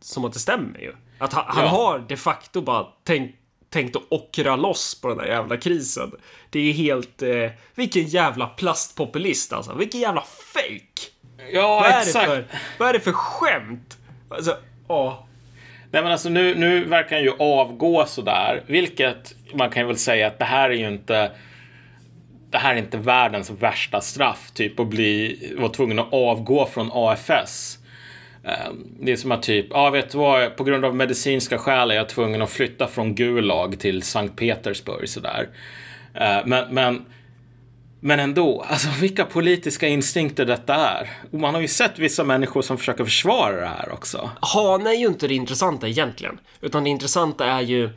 som 0.01 0.25
att 0.25 0.33
det 0.33 0.39
stämmer 0.39 0.79
ju. 0.79 0.93
Att 1.19 1.33
han, 1.33 1.45
han 1.47 1.69
har 1.69 1.99
de 1.99 2.17
facto 2.17 2.61
bara 2.61 2.87
tänkt 3.05 3.35
tänkt 3.71 3.97
att 3.97 4.03
ockra 4.09 4.57
loss 4.57 5.01
på 5.01 5.09
den 5.09 5.19
där 5.19 5.27
jävla 5.27 5.57
krisen. 5.57 6.13
Det 6.51 6.59
är 6.59 6.73
helt... 6.73 7.23
Eh, 7.23 7.51
vilken 7.75 8.05
jävla 8.05 8.47
plastpopulist 8.47 9.53
alltså. 9.53 9.75
Vilken 9.75 10.01
jävla 10.01 10.21
fake. 10.55 11.11
Ja, 11.53 11.81
vad 11.81 12.01
exakt. 12.01 12.29
Är 12.29 12.37
det 12.37 12.45
för, 12.45 12.59
vad 12.79 12.89
är 12.89 12.93
det 12.93 13.01
för 13.01 13.13
skämt? 13.13 13.99
Alltså, 14.29 14.57
åh. 14.89 15.15
Nej 15.91 16.03
men 16.03 16.13
alltså 16.13 16.29
nu, 16.29 16.55
nu 16.55 16.85
verkar 16.85 17.17
han 17.17 17.25
ju 17.25 17.33
avgå 17.39 18.07
sådär. 18.07 18.63
Vilket 18.67 19.35
man 19.55 19.71
kan 19.71 19.83
ju 19.83 19.87
väl 19.87 19.99
säga 19.99 20.27
att 20.27 20.39
det 20.39 20.45
här 20.45 20.71
är 20.71 20.75
ju 20.75 20.89
inte 20.89 21.31
det 22.51 22.59
här 22.59 22.75
är 22.75 22.79
inte 22.79 22.97
världens 22.97 23.51
värsta 23.51 24.01
straff, 24.01 24.51
typ 24.51 24.81
att 24.81 24.87
bli, 24.87 25.39
vara 25.59 25.69
tvungen 25.69 25.99
att 25.99 26.13
avgå 26.13 26.67
från 26.67 26.91
AFS. 26.93 27.78
Ehm, 28.49 28.87
det 29.01 29.13
är 29.13 29.17
som 29.17 29.33
att 29.33 29.43
typ, 29.43 29.67
ja 29.71 29.91
vet 29.91 30.11
du 30.11 30.19
vad, 30.19 30.57
på 30.57 30.65
grund 30.65 30.85
av 30.85 30.97
medicinska 30.97 31.59
skäl 31.59 31.91
är 31.91 31.95
jag 31.95 32.09
tvungen 32.09 32.43
att 32.43 32.51
flytta 32.51 32.87
från 32.87 33.15
Gulag 33.15 33.81
till 33.81 34.03
Sankt 34.03 34.37
Petersburg 34.37 35.09
sådär. 35.09 35.49
Ehm, 36.15 36.49
men, 36.49 36.75
men, 36.75 37.05
men 38.01 38.21
ändå, 38.21 38.67
alltså 38.69 38.89
vilka 39.01 39.25
politiska 39.25 39.89
instinkter 39.89 40.45
detta 40.45 40.75
är. 40.75 41.11
Och 41.33 41.41
man 41.41 41.55
har 41.55 41.61
ju 41.61 41.69
sett 41.69 41.99
vissa 41.99 42.25
människor 42.25 42.63
som 42.63 42.79
försöker 42.79 43.05
försvara 43.05 43.61
det 43.61 43.67
här 43.67 43.93
också. 43.93 44.31
Hane 44.41 44.91
är 44.91 44.99
ju 44.99 45.07
inte 45.07 45.29
det 45.29 45.35
intressanta 45.35 45.89
egentligen, 45.89 46.41
utan 46.61 46.85
det 46.85 46.91
intressanta 46.91 47.47
är 47.47 47.61
ju 47.61 47.91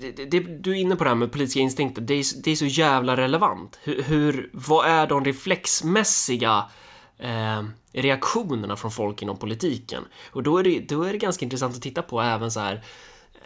det, 0.00 0.24
det, 0.24 0.40
du 0.40 0.70
är 0.70 0.74
inne 0.74 0.96
på 0.96 1.04
det 1.04 1.10
här 1.10 1.14
med 1.14 1.32
politiska 1.32 1.60
instinkter, 1.60 2.02
det 2.02 2.14
är, 2.14 2.42
det 2.44 2.50
är 2.50 2.56
så 2.56 2.66
jävla 2.66 3.16
relevant. 3.16 3.78
Hur, 3.82 4.02
hur, 4.02 4.50
vad 4.52 4.86
är 4.86 5.06
de 5.06 5.24
reflexmässiga 5.24 6.64
eh, 7.18 7.62
reaktionerna 7.92 8.76
från 8.76 8.90
folk 8.90 9.22
inom 9.22 9.36
politiken. 9.36 10.04
Och 10.30 10.42
då 10.42 10.58
är, 10.58 10.64
det, 10.64 10.80
då 10.80 11.02
är 11.02 11.12
det 11.12 11.18
ganska 11.18 11.44
intressant 11.44 11.76
att 11.76 11.82
titta 11.82 12.02
på 12.02 12.20
även 12.20 12.50
så 12.50 12.60
här. 12.60 12.84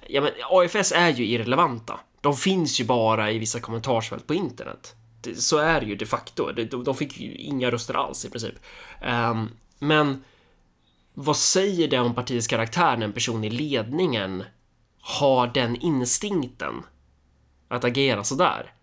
Ja, 0.09 0.21
men 0.21 0.33
AFS 0.51 0.93
är 0.93 1.09
ju 1.09 1.27
irrelevanta. 1.27 2.01
De 2.21 2.37
finns 2.37 2.81
ju 2.81 2.85
bara 2.85 3.31
i 3.31 3.39
vissa 3.39 3.61
kommentarsfält 3.61 4.27
på 4.27 4.35
internet. 4.35 4.95
Så 5.37 5.59
är 5.59 5.81
det 5.81 5.87
ju 5.87 5.97
de 5.97 6.07
facto. 6.07 6.53
De 6.85 6.95
fick 6.95 7.21
ju 7.21 7.35
inga 7.35 7.71
röster 7.71 7.95
alls 7.95 8.25
i 8.25 8.31
princip. 8.31 8.55
Um, 9.31 9.51
men 9.79 10.25
vad 11.15 11.37
säger 11.37 11.89
det 11.89 11.99
om 11.99 12.15
partiets 12.15 12.47
karaktär 12.47 12.97
när 12.97 13.07
en 13.07 13.13
person 13.13 13.45
i 13.45 13.51
ledningen 13.51 14.45
har 15.01 15.47
den 15.47 15.77
instinkten 15.77 16.83
att 17.69 17.85
agera 17.85 18.25
sådär? 18.25 18.75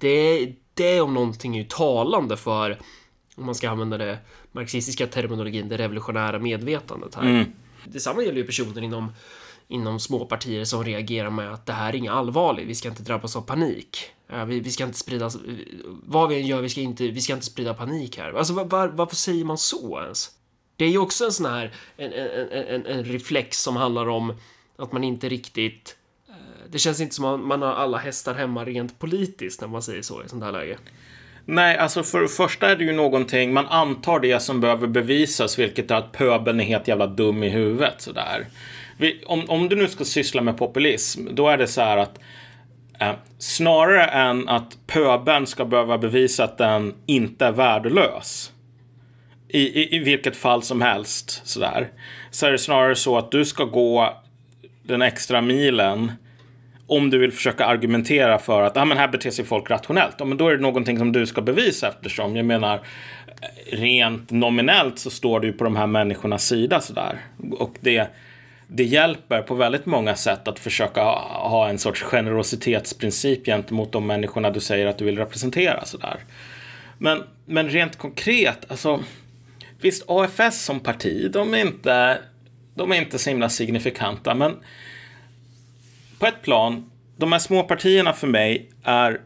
Det, 0.00 0.52
det 0.74 1.00
om 1.00 1.14
någonting 1.14 1.56
är 1.56 1.60
ju 1.62 1.68
talande 1.68 2.36
för 2.36 2.78
om 3.36 3.46
man 3.46 3.54
ska 3.54 3.70
använda 3.70 3.98
det 3.98 4.18
marxistiska 4.52 5.06
terminologin, 5.06 5.68
det 5.68 5.78
revolutionära 5.78 6.38
medvetandet 6.38 7.14
här. 7.14 7.22
Mm. 7.22 7.52
Detsamma 7.84 8.22
gäller 8.22 8.38
ju 8.38 8.44
personer 8.44 8.82
inom, 8.82 9.12
inom 9.68 10.00
småpartier 10.00 10.64
som 10.64 10.84
reagerar 10.84 11.30
med 11.30 11.52
att 11.52 11.66
det 11.66 11.72
här 11.72 11.88
är 11.88 11.96
inget 11.96 12.12
allvarligt, 12.12 12.68
vi 12.68 12.74
ska 12.74 12.88
inte 12.88 13.02
drabbas 13.02 13.36
av 13.36 13.40
panik. 13.40 13.98
Vi, 14.46 14.60
vi 14.60 14.70
ska 14.70 14.84
inte 14.84 14.98
sprida, 14.98 15.30
vad 15.86 16.28
vi 16.28 16.40
än 16.40 16.46
gör, 16.46 16.62
vi 16.62 16.68
ska 16.68 16.80
inte, 16.80 17.08
vi 17.08 17.20
ska 17.20 17.32
inte 17.32 17.46
sprida 17.46 17.74
panik 17.74 18.18
här. 18.18 18.32
Alltså 18.32 18.52
var, 18.52 18.88
varför 18.88 19.16
säger 19.16 19.44
man 19.44 19.58
så 19.58 20.00
ens? 20.00 20.30
Det 20.76 20.84
är 20.84 20.88
ju 20.88 20.98
också 20.98 21.24
en 21.24 21.32
sån 21.32 21.46
här, 21.46 21.74
en, 21.96 22.12
en, 22.12 22.48
en, 22.66 22.86
en 22.86 23.04
reflex 23.04 23.62
som 23.62 23.76
handlar 23.76 24.08
om 24.08 24.34
att 24.76 24.92
man 24.92 25.04
inte 25.04 25.28
riktigt 25.28 25.96
eh, 26.28 26.34
det 26.70 26.78
känns 26.78 27.00
inte 27.00 27.14
som 27.14 27.24
att 27.24 27.40
man 27.40 27.62
har 27.62 27.72
alla 27.72 27.98
hästar 27.98 28.34
hemma 28.34 28.64
rent 28.64 28.98
politiskt 28.98 29.60
när 29.60 29.68
man 29.68 29.82
säger 29.82 30.02
så 30.02 30.24
i 30.24 30.28
sånt 30.28 30.44
här 30.44 30.52
läge. 30.52 30.78
Nej, 31.44 31.76
alltså 31.76 32.02
för 32.02 32.20
det 32.20 32.28
första 32.28 32.70
är 32.70 32.76
det 32.76 32.84
ju 32.84 32.92
någonting, 32.92 33.52
man 33.52 33.66
antar 33.66 34.20
det 34.20 34.40
som 34.42 34.60
behöver 34.60 34.86
bevisas, 34.86 35.58
vilket 35.58 35.90
är 35.90 35.94
att 35.94 36.12
pöbeln 36.12 36.60
är 36.60 36.64
helt 36.64 36.88
jävla 36.88 37.06
dum 37.06 37.42
i 37.42 37.48
huvudet 37.48 37.94
sådär. 37.98 38.46
Vi, 38.96 39.22
om, 39.26 39.50
om 39.50 39.68
du 39.68 39.76
nu 39.76 39.88
ska 39.88 40.04
syssla 40.04 40.42
med 40.42 40.56
populism, 40.58 41.28
då 41.32 41.48
är 41.48 41.58
det 41.58 41.66
så 41.66 41.80
här 41.80 41.96
att 41.96 42.18
eh, 43.00 43.12
snarare 43.38 44.04
än 44.04 44.48
att 44.48 44.78
pöbeln 44.86 45.46
ska 45.46 45.64
behöva 45.64 45.98
bevisa 45.98 46.44
att 46.44 46.58
den 46.58 46.94
inte 47.06 47.46
är 47.46 47.52
värdelös, 47.52 48.52
i, 49.48 49.82
i, 49.82 49.96
i 49.96 49.98
vilket 49.98 50.36
fall 50.36 50.62
som 50.62 50.82
helst, 50.82 51.40
sådär, 51.44 51.88
så 52.30 52.46
är 52.46 52.52
det 52.52 52.58
snarare 52.58 52.96
så 52.96 53.18
att 53.18 53.30
du 53.30 53.44
ska 53.44 53.64
gå 53.64 54.22
den 54.82 55.02
extra 55.02 55.40
milen 55.40 56.12
om 56.96 57.10
du 57.10 57.18
vill 57.18 57.32
försöka 57.32 57.64
argumentera 57.64 58.38
för 58.38 58.62
att 58.62 58.76
ah, 58.76 58.84
men 58.84 58.98
här 58.98 59.08
beter 59.08 59.30
sig 59.30 59.44
folk 59.44 59.70
rationellt, 59.70 60.20
ah, 60.20 60.24
men 60.24 60.38
då 60.38 60.48
är 60.48 60.56
det 60.56 60.62
någonting 60.62 60.98
som 60.98 61.12
du 61.12 61.26
ska 61.26 61.40
bevisa 61.40 61.88
eftersom 61.88 62.36
jag 62.36 62.46
menar 62.46 62.80
rent 63.72 64.30
nominellt 64.30 64.98
så 64.98 65.10
står 65.10 65.40
du 65.40 65.52
på 65.52 65.64
de 65.64 65.76
här 65.76 65.86
människornas 65.86 66.46
sida 66.46 66.80
sådär. 66.80 67.18
Och 67.52 67.76
det, 67.80 68.06
det 68.66 68.84
hjälper 68.84 69.42
på 69.42 69.54
väldigt 69.54 69.86
många 69.86 70.14
sätt 70.14 70.48
att 70.48 70.58
försöka 70.58 71.02
ha 71.02 71.68
en 71.68 71.78
sorts 71.78 72.02
generositetsprincip 72.02 73.46
gentemot 73.46 73.92
de 73.92 74.06
människorna 74.06 74.50
du 74.50 74.60
säger 74.60 74.86
att 74.86 74.98
du 74.98 75.04
vill 75.04 75.18
representera 75.18 75.84
sådär. 75.84 76.16
Men, 76.98 77.22
men 77.46 77.68
rent 77.68 77.98
konkret, 77.98 78.70
alltså 78.70 79.00
visst 79.80 80.04
AFS 80.08 80.64
som 80.64 80.80
parti, 80.80 81.30
de 81.32 81.54
är 81.54 81.58
inte, 81.58 82.18
de 82.74 82.92
är 82.92 82.96
inte 82.96 83.18
så 83.18 83.30
himla 83.30 83.48
signifikanta, 83.48 84.34
men 84.34 84.56
på 86.22 86.26
ett 86.26 86.42
plan, 86.42 86.90
de 87.16 87.32
här 87.32 87.38
småpartierna 87.38 88.12
för 88.12 88.26
mig 88.26 88.70
är 88.82 89.20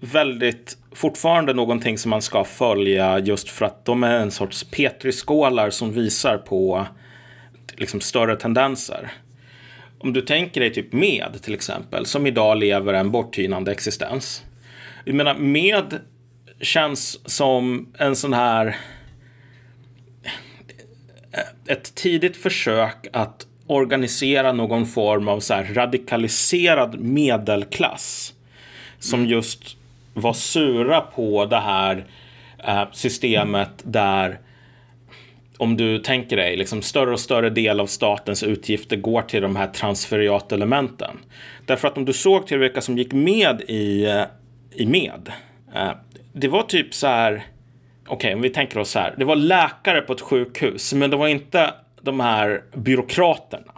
väldigt 0.00 0.76
fortfarande 0.92 1.54
någonting 1.54 1.98
som 1.98 2.10
man 2.10 2.22
ska 2.22 2.44
följa 2.44 3.18
just 3.18 3.48
för 3.48 3.66
att 3.66 3.84
de 3.84 4.04
är 4.04 4.18
en 4.18 4.30
sorts 4.30 4.64
petriskålar 4.64 5.70
som 5.70 5.92
visar 5.92 6.38
på 6.38 6.86
liksom 7.76 8.00
större 8.00 8.36
tendenser. 8.36 9.12
Om 9.98 10.12
du 10.12 10.20
tänker 10.20 10.60
dig 10.60 10.72
typ 10.72 10.92
med 10.92 11.42
till 11.42 11.54
exempel, 11.54 12.06
som 12.06 12.26
idag 12.26 12.58
lever 12.58 12.94
en 12.94 13.10
borttynande 13.10 13.72
existens. 13.72 14.44
Jag 15.04 15.14
menar, 15.14 15.34
med 15.34 16.00
känns 16.60 17.30
som 17.30 17.92
en 17.98 18.16
sån 18.16 18.32
här 18.32 18.76
ett 21.66 21.94
tidigt 21.94 22.36
försök 22.36 23.06
att 23.12 23.46
organisera 23.66 24.52
någon 24.52 24.86
form 24.86 25.28
av 25.28 25.40
så 25.40 25.54
radikaliserad 25.54 27.00
medelklass 27.00 28.34
som 28.98 29.20
mm. 29.20 29.30
just 29.30 29.76
var 30.14 30.32
sura 30.32 31.00
på 31.00 31.44
det 31.46 31.60
här 31.60 32.04
eh, 32.58 32.84
systemet 32.92 33.70
där 33.82 34.38
om 35.62 35.76
du 35.76 35.98
tänker 35.98 36.36
dig, 36.36 36.56
liksom 36.56 36.82
större 36.82 37.12
och 37.12 37.20
större 37.20 37.50
del 37.50 37.80
av 37.80 37.86
statens 37.86 38.42
utgifter 38.42 38.96
går 38.96 39.22
till 39.22 39.42
de 39.42 39.56
här 39.56 39.66
transferiatelementen. 39.66 41.18
Därför 41.66 41.88
att 41.88 41.96
om 41.96 42.04
du 42.04 42.12
såg 42.12 42.46
till 42.46 42.58
vilka 42.58 42.80
som 42.80 42.98
gick 42.98 43.12
med 43.12 43.60
i, 43.68 44.04
eh, 44.04 44.22
i 44.74 44.86
med, 44.86 45.32
eh, 45.74 45.90
det 46.32 46.48
var 46.48 46.62
typ 46.62 46.94
så 46.94 47.06
här, 47.06 47.32
okej 47.32 48.16
okay, 48.16 48.34
om 48.34 48.40
vi 48.40 48.50
tänker 48.50 48.78
oss 48.78 48.90
så 48.90 48.98
här, 48.98 49.14
det 49.18 49.24
var 49.24 49.36
läkare 49.36 50.00
på 50.00 50.12
ett 50.12 50.20
sjukhus, 50.20 50.94
men 50.94 51.10
det 51.10 51.16
var 51.16 51.28
inte 51.28 51.74
de 52.02 52.20
här 52.20 52.62
byråkraterna. 52.74 53.72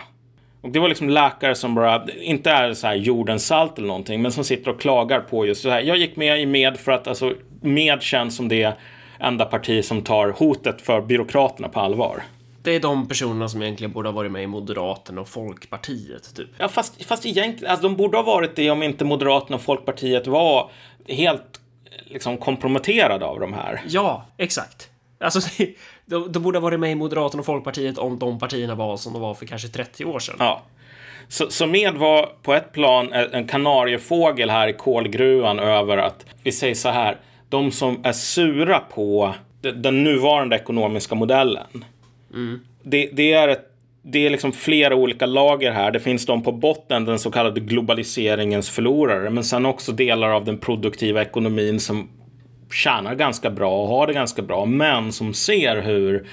Och 0.61 0.71
det 0.71 0.79
var 0.79 0.89
liksom 0.89 1.09
läkare 1.09 1.55
som 1.55 1.75
bara, 1.75 2.07
inte 2.21 2.51
är 2.51 2.75
så 2.75 2.87
här 2.87 2.95
jordens 2.95 3.47
salt 3.47 3.79
eller 3.79 3.89
någonting, 3.89 4.23
men 4.23 4.33
som 4.33 4.45
sitter 4.45 4.71
och 4.71 4.81
klagar 4.81 5.21
på 5.21 5.47
just 5.47 5.63
det 5.63 5.71
här. 5.71 5.81
Jag 5.81 5.97
gick 5.97 6.17
med 6.17 6.41
i 6.41 6.47
med 6.47 6.77
för 6.77 6.93
att 6.93 7.09
alltså, 7.09 7.35
med 7.61 8.03
känns 8.03 8.37
som 8.37 8.49
det 8.49 8.75
enda 9.19 9.45
parti 9.45 9.85
som 9.85 10.03
tar 10.03 10.29
hotet 10.29 10.81
för 10.81 11.01
byråkraterna 11.01 11.69
på 11.69 11.81
allvar. 11.81 12.23
Det 12.63 12.71
är 12.71 12.81
de 12.81 13.09
personerna 13.09 13.49
som 13.49 13.63
egentligen 13.63 13.93
borde 13.93 14.09
ha 14.09 14.15
varit 14.15 14.33
med 14.33 14.43
i 14.43 14.47
Moderaterna 14.47 15.21
och 15.21 15.29
Folkpartiet, 15.29 16.35
typ. 16.37 16.49
Ja, 16.59 16.69
fast, 16.69 17.05
fast 17.05 17.27
egentligen, 17.27 17.71
alltså 17.71 17.89
de 17.89 17.97
borde 17.97 18.17
ha 18.17 18.25
varit 18.25 18.57
det 18.57 18.71
om 18.71 18.83
inte 18.83 19.05
Moderaterna 19.05 19.57
och 19.57 19.63
Folkpartiet 19.63 20.27
var 20.27 20.71
helt 21.09 21.61
liksom 22.07 22.37
komprometterade 22.37 23.25
av 23.25 23.41
de 23.41 23.53
här. 23.53 23.83
Ja, 23.89 24.27
exakt. 24.37 24.91
Alltså, 25.19 25.65
de, 26.07 26.33
de 26.33 26.43
borde 26.43 26.59
ha 26.59 26.63
varit 26.63 26.81
med 26.81 26.93
i 26.93 26.95
Moderaterna 26.95 27.41
och 27.41 27.47
Folkpartiet 27.47 27.99
om 27.99 28.19
de 28.19 28.39
partierna 28.39 28.75
var 28.75 28.97
som 28.97 29.13
de 29.13 29.23
var 29.23 29.35
för 29.35 29.47
kanske 29.47 29.69
30 29.69 30.05
år 30.05 30.19
sedan. 30.19 30.37
Ja. 30.39 30.63
Så, 31.29 31.51
så 31.51 31.67
med 31.67 31.95
var 31.95 32.29
på 32.43 32.55
ett 32.55 32.73
plan 32.73 33.13
en 33.13 33.47
kanariefågel 33.47 34.51
här 34.51 34.69
i 34.69 34.73
kolgruvan 34.73 35.59
över 35.59 35.97
att 35.97 36.27
vi 36.43 36.53
säger 36.53 36.75
så 36.75 36.89
här. 36.89 37.17
De 37.49 37.73
som 37.73 38.01
är 38.05 38.13
sura 38.13 38.79
på 38.79 39.35
den 39.61 40.05
nuvarande 40.05 40.57
ekonomiska 40.57 41.15
modellen. 41.15 41.85
Mm. 42.33 42.61
Det, 42.83 43.11
det, 43.13 43.33
är 43.33 43.49
ett, 43.49 43.65
det 44.03 44.27
är 44.27 44.31
liksom 44.31 44.53
flera 44.53 44.95
olika 44.95 45.27
lager 45.27 45.73
här. 45.73 45.91
Det 45.91 46.01
finns 46.01 46.27
de 46.27 46.43
på 46.43 46.53
botten, 46.53 47.05
den 47.05 47.19
så 47.19 47.31
kallade 47.31 47.61
globaliseringens 47.61 48.71
förlorare, 48.71 49.31
men 49.31 49.45
sen 49.45 49.67
också 49.67 49.93
delar 49.93 50.31
av 50.31 50.45
den 50.45 50.59
produktiva 50.59 51.23
ekonomin 51.23 51.81
som 51.81 52.09
tjänar 52.75 53.15
ganska 53.15 53.51
bra 53.51 53.83
och 53.83 53.89
har 53.89 54.07
det 54.07 54.13
ganska 54.13 54.43
bra, 54.43 54.65
men 54.65 55.13
som 55.13 55.35
ser 55.35 55.83
hur 55.83 56.27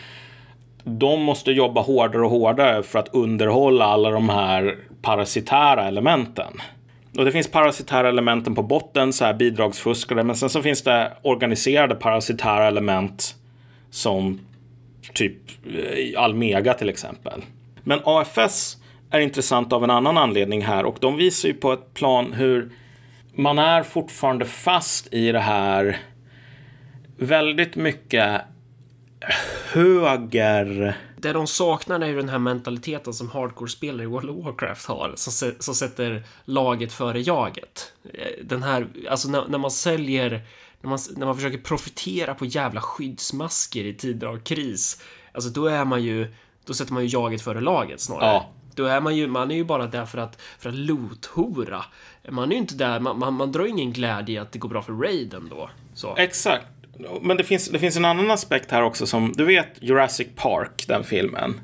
de 0.83 1.21
måste 1.21 1.51
jobba 1.51 1.81
hårdare 1.81 2.21
och 2.21 2.29
hårdare 2.29 2.83
för 2.83 2.99
att 2.99 3.13
underhålla 3.13 3.85
alla 3.85 4.09
de 4.09 4.29
här 4.29 4.75
parasitära 5.01 5.87
elementen. 5.87 6.53
Och 7.17 7.25
det 7.25 7.31
finns 7.31 7.51
parasitära 7.51 8.09
elementen 8.09 8.55
på 8.55 8.63
botten, 8.63 9.13
så 9.13 9.25
här 9.25 9.33
bidragsfuskare, 9.33 10.23
men 10.23 10.35
sen 10.35 10.49
så 10.49 10.61
finns 10.61 10.81
det 10.81 11.11
organiserade 11.21 11.95
parasitära 11.95 12.67
element 12.67 13.35
som 13.89 14.39
typ 15.13 15.37
eh, 15.65 16.21
Almega 16.21 16.73
till 16.73 16.89
exempel. 16.89 17.41
Men 17.83 17.99
AFS 18.03 18.77
är 19.11 19.19
intressant 19.19 19.73
av 19.73 19.83
en 19.83 19.89
annan 19.89 20.17
anledning 20.17 20.61
här 20.61 20.85
och 20.85 20.97
de 20.99 21.17
visar 21.17 21.49
ju 21.49 21.53
på 21.53 21.73
ett 21.73 21.93
plan 21.93 22.33
hur 22.33 22.71
man 23.35 23.59
är 23.59 23.83
fortfarande 23.83 24.45
fast 24.45 25.13
i 25.13 25.31
det 25.31 25.39
här 25.39 25.97
väldigt 27.21 27.75
mycket 27.75 28.41
höger... 29.71 30.97
Det 31.17 31.33
de 31.33 31.47
saknar 31.47 31.99
är 31.99 32.07
ju 32.07 32.15
den 32.15 32.29
här 32.29 32.39
mentaliteten 32.39 33.13
som 33.13 33.29
hardcore-spelare 33.29 34.03
i 34.03 34.05
World 34.05 34.29
of 34.29 34.45
Warcraft 34.45 34.85
har, 34.85 35.13
som, 35.15 35.51
som 35.59 35.75
sätter 35.75 36.23
laget 36.45 36.93
före 36.93 37.21
jaget. 37.21 37.93
Den 38.43 38.63
här, 38.63 38.87
alltså 39.09 39.29
när, 39.29 39.47
när 39.47 39.57
man 39.57 39.71
säljer, 39.71 40.29
när 40.81 40.89
man, 40.89 40.99
när 41.15 41.25
man 41.25 41.35
försöker 41.35 41.57
profitera 41.57 42.33
på 42.33 42.45
jävla 42.45 42.81
skyddsmasker 42.81 43.83
i 43.85 43.93
tider 43.93 44.27
av 44.27 44.37
kris, 44.37 45.03
alltså 45.31 45.49
då 45.49 45.65
är 45.65 45.85
man 45.85 46.03
ju, 46.03 46.33
då 46.65 46.73
sätter 46.73 46.93
man 46.93 47.05
ju 47.05 47.09
jaget 47.09 47.41
före 47.41 47.61
laget 47.61 47.99
snarare. 47.99 48.25
Ja. 48.25 48.49
Då 48.75 48.85
är 48.85 49.01
man 49.01 49.15
ju, 49.15 49.27
man 49.27 49.51
är 49.51 49.55
ju 49.55 49.63
bara 49.63 49.87
där 49.87 50.05
för 50.05 50.17
att, 50.17 50.41
för 50.59 50.69
att 50.69 50.75
loot-hora. 50.75 51.85
Man 52.29 52.49
är 52.49 52.55
ju 52.55 52.57
inte 52.57 52.75
där, 52.75 52.99
man, 52.99 53.19
man, 53.19 53.33
man 53.33 53.51
drar 53.51 53.65
ingen 53.65 53.93
glädje 53.93 54.35
i 54.35 54.37
att 54.37 54.51
det 54.51 54.59
går 54.59 54.69
bra 54.69 54.81
för 54.81 54.93
raiden 54.93 55.47
då. 55.49 55.69
Så. 55.93 56.15
Exakt 56.17 56.67
men 57.21 57.37
det 57.37 57.43
finns, 57.43 57.69
det 57.69 57.79
finns 57.79 57.97
en 57.97 58.05
annan 58.05 58.31
aspekt 58.31 58.71
här 58.71 58.83
också 58.83 59.05
som, 59.05 59.33
du 59.35 59.45
vet 59.45 59.67
Jurassic 59.79 60.27
Park, 60.35 60.85
den 60.87 61.03
filmen. 61.03 61.61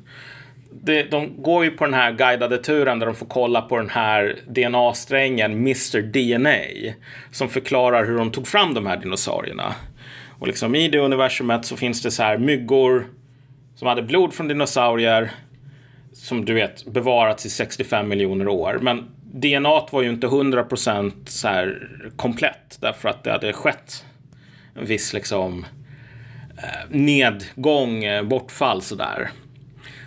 Det, 0.70 1.02
de 1.02 1.42
går 1.42 1.64
ju 1.64 1.70
på 1.70 1.84
den 1.84 1.94
här 1.94 2.12
guidade 2.12 2.58
turen 2.58 2.98
där 2.98 3.06
de 3.06 3.14
får 3.14 3.26
kolla 3.26 3.62
på 3.62 3.76
den 3.76 3.90
här 3.90 4.36
DNA-strängen 4.46 5.52
Mr 5.52 6.02
DNA 6.02 6.94
som 7.30 7.48
förklarar 7.48 8.04
hur 8.04 8.18
de 8.18 8.30
tog 8.30 8.46
fram 8.46 8.74
de 8.74 8.86
här 8.86 8.96
dinosaurierna. 8.96 9.74
Och 10.38 10.46
liksom 10.46 10.74
i 10.74 10.88
det 10.88 10.98
universumet 10.98 11.64
så 11.64 11.76
finns 11.76 12.02
det 12.02 12.10
så 12.10 12.22
här 12.22 12.38
myggor 12.38 13.06
som 13.74 13.88
hade 13.88 14.02
blod 14.02 14.34
från 14.34 14.48
dinosaurier 14.48 15.30
som 16.12 16.44
du 16.44 16.54
vet 16.54 16.86
bevarats 16.86 17.46
i 17.46 17.50
65 17.50 18.08
miljoner 18.08 18.48
år. 18.48 18.78
Men 18.82 19.04
DNA 19.22 19.86
var 19.90 20.02
ju 20.02 20.08
inte 20.08 20.26
100% 20.26 21.12
så 21.26 21.48
här 21.48 21.88
komplett 22.16 22.78
därför 22.80 23.08
att 23.08 23.24
det 23.24 23.32
hade 23.32 23.52
skett 23.52 24.04
viss 24.82 25.12
liksom 25.12 25.66
eh, 26.56 26.90
nedgång, 26.90 28.04
eh, 28.04 28.22
bortfall 28.22 28.82
sådär. 28.82 29.30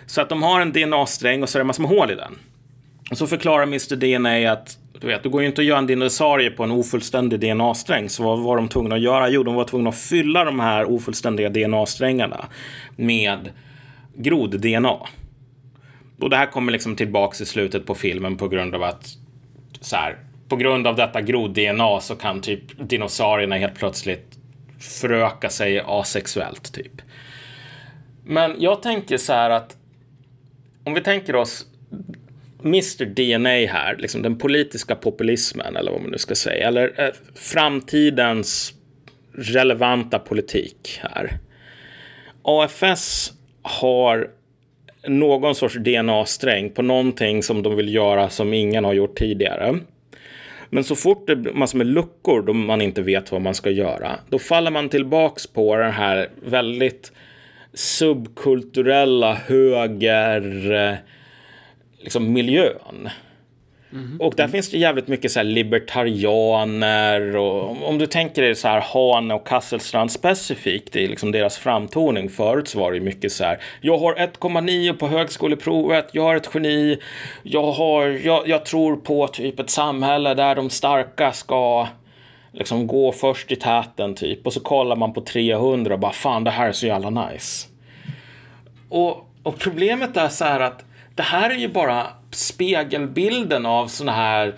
Så 0.06 0.20
att 0.20 0.28
de 0.28 0.42
har 0.42 0.60
en 0.60 0.72
DNA-sträng 0.72 1.42
och 1.42 1.48
så 1.48 1.58
är 1.58 1.60
det 1.60 1.64
massor 1.64 1.82
med 1.82 1.90
hål 1.90 2.10
i 2.10 2.14
den. 2.14 2.38
Och 3.10 3.18
så 3.18 3.26
förklarar 3.26 3.62
Mr 3.62 3.96
DNA 3.96 4.52
att 4.52 4.78
du 5.00 5.08
vet, 5.08 5.22
det 5.22 5.28
går 5.28 5.42
ju 5.42 5.48
inte 5.48 5.60
att 5.60 5.66
göra 5.66 5.78
en 5.78 5.86
dinosaurie 5.86 6.50
på 6.50 6.64
en 6.64 6.70
ofullständig 6.70 7.40
DNA-sträng. 7.40 8.08
Så 8.08 8.22
vad 8.22 8.38
var 8.38 8.56
de 8.56 8.68
tvungna 8.68 8.94
att 8.94 9.00
göra? 9.00 9.28
Jo, 9.28 9.42
de 9.42 9.54
var 9.54 9.64
tvungna 9.64 9.88
att 9.88 9.98
fylla 9.98 10.44
de 10.44 10.60
här 10.60 10.84
ofullständiga 10.84 11.48
DNA-strängarna 11.48 12.44
med 12.96 13.50
grod-DNA. 14.16 14.98
och 16.20 16.30
det 16.30 16.36
här 16.36 16.46
kommer 16.46 16.72
liksom 16.72 16.96
tillbaks 16.96 17.40
i 17.40 17.46
slutet 17.46 17.86
på 17.86 17.94
filmen 17.94 18.36
på 18.36 18.48
grund 18.48 18.74
av 18.74 18.82
att 18.82 19.06
så 19.80 19.96
här, 19.96 20.16
på 20.48 20.56
grund 20.56 20.86
av 20.86 20.96
detta 20.96 21.20
grod-DNA 21.20 22.00
så 22.00 22.14
kan 22.14 22.40
typ 22.40 22.88
dinosaurierna 22.88 23.56
helt 23.56 23.74
plötsligt 23.74 24.38
föröka 24.82 25.48
sig 25.48 25.82
asexuellt 25.86 26.72
typ. 26.72 27.02
Men 28.24 28.54
jag 28.58 28.82
tänker 28.82 29.16
så 29.16 29.32
här 29.32 29.50
att 29.50 29.76
om 30.84 30.94
vi 30.94 31.00
tänker 31.00 31.36
oss 31.36 31.66
Mr 32.64 33.04
DNA 33.04 33.72
här, 33.72 33.96
liksom 33.98 34.22
den 34.22 34.38
politiska 34.38 34.94
populismen 34.94 35.76
eller 35.76 35.92
vad 35.92 36.00
man 36.00 36.10
nu 36.10 36.18
ska 36.18 36.34
säga, 36.34 36.68
eller 36.68 37.00
eh, 37.00 37.10
framtidens 37.34 38.74
relevanta 39.34 40.18
politik 40.18 41.00
här. 41.02 41.38
AFS 42.42 43.32
har 43.62 44.30
någon 45.06 45.54
sorts 45.54 45.74
DNA-sträng 45.74 46.70
på 46.70 46.82
någonting 46.82 47.42
som 47.42 47.62
de 47.62 47.76
vill 47.76 47.94
göra 47.94 48.30
som 48.30 48.54
ingen 48.54 48.84
har 48.84 48.92
gjort 48.92 49.18
tidigare. 49.18 49.78
Men 50.74 50.84
så 50.84 50.96
fort 50.96 51.26
det 51.26 51.36
blir 51.36 51.52
massor 51.52 51.78
med 51.78 51.86
luckor 51.86 52.42
då 52.42 52.52
man 52.52 52.82
inte 52.82 53.02
vet 53.02 53.32
vad 53.32 53.40
man 53.40 53.54
ska 53.54 53.70
göra, 53.70 54.18
då 54.28 54.38
faller 54.38 54.70
man 54.70 54.88
tillbaks 54.88 55.46
på 55.46 55.76
den 55.76 55.92
här 55.92 56.28
väldigt 56.44 57.12
subkulturella 57.74 59.34
höger 59.34 60.72
eh, 60.72 60.94
liksom 61.98 62.32
miljön. 62.32 63.08
Mm. 63.92 64.20
Och 64.20 64.34
där 64.36 64.48
finns 64.48 64.70
det 64.70 64.78
jävligt 64.78 65.08
mycket 65.08 65.32
så 65.32 65.38
här 65.38 65.44
libertarianer 65.44 67.36
och 67.36 67.88
om 67.88 67.98
du 67.98 68.06
tänker 68.06 68.42
dig 68.42 68.54
så 68.54 68.68
här 68.68 68.80
Hane 68.80 69.34
och 69.34 69.46
Kasselstrand 69.46 70.10
specifikt 70.10 70.96
i 70.96 71.08
liksom 71.08 71.32
deras 71.32 71.58
framtoning. 71.58 72.30
Förut 72.30 72.68
så 72.68 72.78
var 72.78 72.92
det 72.92 73.00
mycket 73.00 73.32
så 73.32 73.44
här. 73.44 73.58
Jag 73.80 73.98
har 73.98 74.14
1,9 74.14 74.92
på 74.92 75.08
högskoleprovet. 75.08 76.08
Jag 76.12 76.22
har 76.22 76.36
ett 76.36 76.50
geni. 76.54 76.98
Jag 77.42 77.72
har, 77.72 78.06
jag, 78.06 78.48
jag 78.48 78.64
tror 78.64 78.96
på 78.96 79.28
typ 79.28 79.60
ett 79.60 79.70
samhälle 79.70 80.34
där 80.34 80.54
de 80.54 80.70
starka 80.70 81.32
ska 81.32 81.88
liksom 82.52 82.86
gå 82.86 83.12
först 83.12 83.52
i 83.52 83.56
täten 83.56 84.14
typ. 84.14 84.46
Och 84.46 84.52
så 84.52 84.60
kollar 84.60 84.96
man 84.96 85.12
på 85.12 85.20
300 85.20 85.94
och 85.94 86.00
bara 86.00 86.12
fan 86.12 86.44
det 86.44 86.50
här 86.50 86.68
är 86.68 86.72
så 86.72 86.86
jävla 86.86 87.10
nice. 87.10 87.68
Och, 88.88 89.26
och 89.42 89.58
problemet 89.58 90.16
är 90.16 90.28
så 90.28 90.44
här 90.44 90.60
att 90.60 90.84
det 91.14 91.22
här 91.22 91.50
är 91.50 91.54
ju 91.54 91.68
bara 91.68 92.06
spegelbilden 92.30 93.66
av 93.66 93.86
såna 93.88 94.12
här 94.12 94.54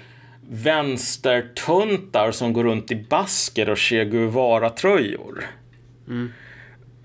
vänstertuntar 0.48 2.30
som 2.30 2.52
går 2.52 2.64
runt 2.64 2.90
i 2.90 3.06
basker 3.10 3.70
och 3.70 3.78
Che 3.78 4.04
Guevara-tröjor. 4.04 5.44
Mm. 6.08 6.32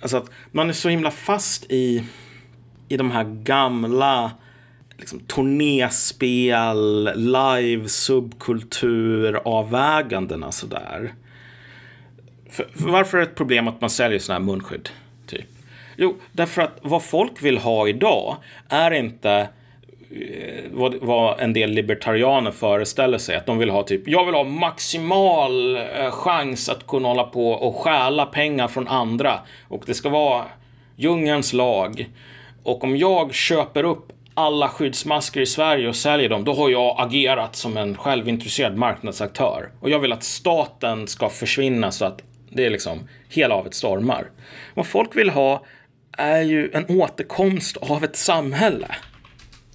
Alltså 0.02 0.18
att 0.18 0.32
man 0.52 0.70
är 0.70 0.74
så 0.74 0.90
himla 0.90 1.12
fast 1.12 1.66
i, 1.72 2.04
i 2.88 2.98
de 2.98 3.12
här 3.12 3.24
gamla 3.24 4.32
liksom, 4.98 5.20
turnéspel, 5.20 7.12
live, 7.16 7.90
subkultur, 7.90 9.42
avvägandena 9.46 10.52
sådär. 10.52 11.14
För, 12.50 12.68
för 12.76 12.90
varför 12.90 13.18
är 13.18 13.22
det 13.22 13.28
ett 13.28 13.36
problem 13.36 13.68
att 13.68 13.82
man 13.82 13.90
säljer 13.90 14.20
sådana 14.20 14.40
här 14.40 14.46
munskydd? 14.52 14.90
Jo, 16.02 16.16
därför 16.32 16.62
att 16.62 16.80
vad 16.82 17.04
folk 17.04 17.44
vill 17.44 17.58
ha 17.58 17.88
idag 17.88 18.36
är 18.70 18.92
inte 18.92 19.32
eh, 19.32 20.64
vad, 20.72 20.96
vad 20.96 21.40
en 21.40 21.54
del 21.54 21.72
libertarianer 21.72 22.52
föreställer 22.52 23.18
sig. 23.18 23.36
Att 23.36 23.46
de 23.46 23.58
vill 23.58 23.70
ha 23.70 23.84
typ, 23.84 24.08
jag 24.08 24.26
vill 24.26 24.36
ha 24.36 24.44
maximal 24.44 25.76
eh, 25.76 26.12
chans 26.12 26.70
att 26.70 26.88
kunna 26.88 27.08
hålla 27.08 27.24
på 27.24 27.52
och 27.52 27.76
stjäla 27.76 28.26
pengar 28.26 28.68
från 28.68 28.88
andra. 28.88 29.40
Och 29.68 29.84
det 29.86 29.94
ska 29.94 30.10
vara 30.10 30.46
djungelns 30.96 31.54
lag. 31.54 32.10
Och 32.64 32.84
om 32.84 32.98
jag 32.98 33.34
köper 33.34 33.84
upp 33.84 34.12
alla 34.34 34.70
skyddsmasker 34.70 35.42
i 35.42 35.46
Sverige 35.46 35.88
och 35.88 35.96
säljer 35.96 36.30
dem, 36.30 36.44
då 36.44 36.54
har 36.54 36.70
jag 36.70 36.96
agerat 36.98 37.56
som 37.56 37.78
en 37.78 37.98
självintresserad 37.98 38.78
marknadsaktör. 38.78 39.70
Och 39.80 39.90
jag 39.90 40.00
vill 40.00 40.12
att 40.12 40.24
staten 40.24 41.08
ska 41.08 41.30
försvinna 41.30 41.92
så 41.92 42.06
att 42.06 42.22
det 42.50 42.66
är 42.66 42.70
liksom 42.70 43.00
hela 43.30 43.56
havet 43.56 43.74
stormar. 43.74 44.30
Vad 44.74 44.88
folk 44.88 45.16
vill 45.16 45.30
ha 45.30 45.64
är 46.20 46.42
ju 46.42 46.72
en 46.74 46.86
återkomst 46.90 47.78
av 47.78 48.04
ett 48.04 48.16
samhälle. 48.16 48.96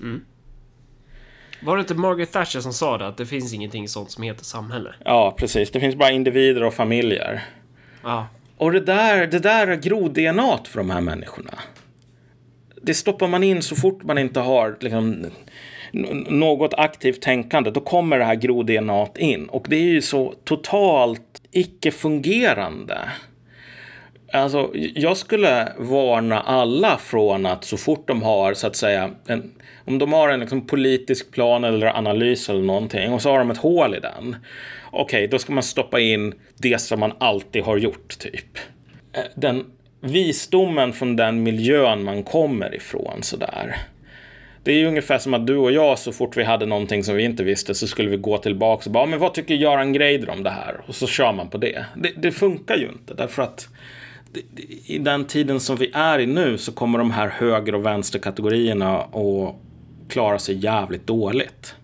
Mm. 0.01 0.25
Var 1.63 1.77
det 1.77 1.81
inte 1.81 1.95
Margaret 1.95 2.33
Thatcher 2.33 2.61
som 2.61 2.73
sa 2.73 2.99
det? 2.99 3.07
Att 3.07 3.17
det 3.17 3.27
finns 3.27 3.55
ingenting 3.55 3.89
sånt 3.89 4.11
som 4.11 4.23
heter 4.25 4.45
samhälle? 4.45 4.95
Ja, 5.05 5.35
precis. 5.39 5.71
Det 5.71 5.81
finns 5.81 5.97
bara 5.97 6.11
individer 6.11 6.63
och 6.63 6.75
familjer. 6.75 7.45
Ja. 8.03 8.27
Och 8.57 8.73
det 8.73 8.81
där, 8.81 9.27
det 9.27 9.39
där 9.39 9.67
är 9.67 9.77
grod-DNA 9.77 10.59
för 10.65 10.79
de 10.79 10.91
här 10.91 11.01
människorna. 11.01 11.59
Det 12.83 12.95
stoppar 12.95 13.29
man 13.29 13.43
in 13.43 13.63
så 13.63 13.77
fort 13.77 14.03
man 14.03 14.19
inte 14.19 14.41
har 14.41 14.77
liksom, 14.81 15.27
något 16.29 16.75
aktivt 16.75 17.23
tänkande. 17.23 17.71
Då 17.71 17.81
kommer 17.81 18.19
det 18.19 18.25
här 18.25 18.35
grod-DNA 18.35 19.09
in. 19.17 19.47
Och 19.47 19.67
det 19.69 19.77
är 19.77 19.83
ju 19.93 20.03
så 20.03 20.35
totalt 20.45 21.43
icke-fungerande. 21.51 22.99
Alltså, 24.35 24.71
jag 24.75 25.17
skulle 25.17 25.73
varna 25.79 26.41
alla 26.41 26.99
från 26.99 27.47
att 27.47 27.65
så 27.65 27.77
fort 27.77 28.09
de 28.09 28.23
har 28.23 28.55
så 28.55 28.67
att 28.67 28.77
säga 28.77 29.11
en, 29.27 29.53
om 29.85 29.99
de 29.99 30.13
har 30.13 30.29
en 30.29 30.41
liksom, 30.41 30.67
politisk 30.67 31.31
plan 31.33 31.65
eller 31.65 31.87
analys 31.97 32.49
eller 32.49 32.63
någonting 32.63 33.13
och 33.13 33.23
så 33.23 33.31
har 33.31 33.39
de 33.39 33.51
ett 33.51 33.59
hål 33.59 33.95
i 33.95 34.01
den. 34.01 34.37
Okej, 34.91 35.03
okay, 35.03 35.27
då 35.27 35.39
ska 35.39 35.53
man 35.53 35.63
stoppa 35.63 36.01
in 36.01 36.35
det 36.57 36.81
som 36.81 37.01
man 37.01 37.13
alltid 37.19 37.63
har 37.63 37.77
gjort, 37.77 38.19
typ. 38.19 38.59
Eh, 39.13 39.23
den 39.35 39.65
visdomen 40.01 40.93
från 40.93 41.17
den 41.17 41.43
miljön 41.43 42.05
man 42.05 42.23
kommer 42.23 42.75
ifrån, 42.75 43.23
sådär. 43.23 43.77
Det 44.63 44.73
är 44.73 44.77
ju 44.77 44.87
ungefär 44.87 45.19
som 45.19 45.35
att 45.35 45.47
du 45.47 45.57
och 45.57 45.73
jag, 45.73 45.99
så 45.99 46.13
fort 46.13 46.37
vi 46.37 46.45
hade 46.45 46.67
någonting 46.67 47.05
som 47.05 47.17
vi 47.17 47.23
inte 47.23 47.45
visste, 47.45 47.75
så 47.75 47.87
skulle 47.87 48.11
vi 48.11 48.17
gå 48.17 48.39
tillbaka 48.39 48.83
och 48.87 48.93
bara, 48.93 49.07
men 49.07 49.19
vad 49.19 49.35
tycker 49.35 49.55
Göran 49.55 49.93
Greider 49.93 50.31
om 50.31 50.43
det 50.43 50.51
här? 50.51 50.81
Och 50.87 50.95
så 50.95 51.07
kör 51.07 51.33
man 51.33 51.51
på 51.51 51.59
det. 51.59 51.85
Det, 51.97 52.13
det 52.17 52.33
funkar 52.33 52.77
ju 52.77 52.89
inte, 52.89 53.15
därför 53.15 53.43
att 53.43 53.69
i 54.87 54.99
den 54.99 55.25
tiden 55.25 55.61
som 55.61 55.77
vi 55.77 55.91
är 55.95 56.19
i 56.19 56.27
nu 56.27 56.59
så 56.59 56.73
kommer 56.73 56.99
de 56.99 57.11
här 57.11 57.29
höger 57.29 57.75
och 57.75 57.87
vänsterkategorierna 57.87 58.97
att 58.99 59.55
klara 60.09 60.39
sig 60.39 60.59
jävligt 60.59 61.07
dåligt. 61.07 61.75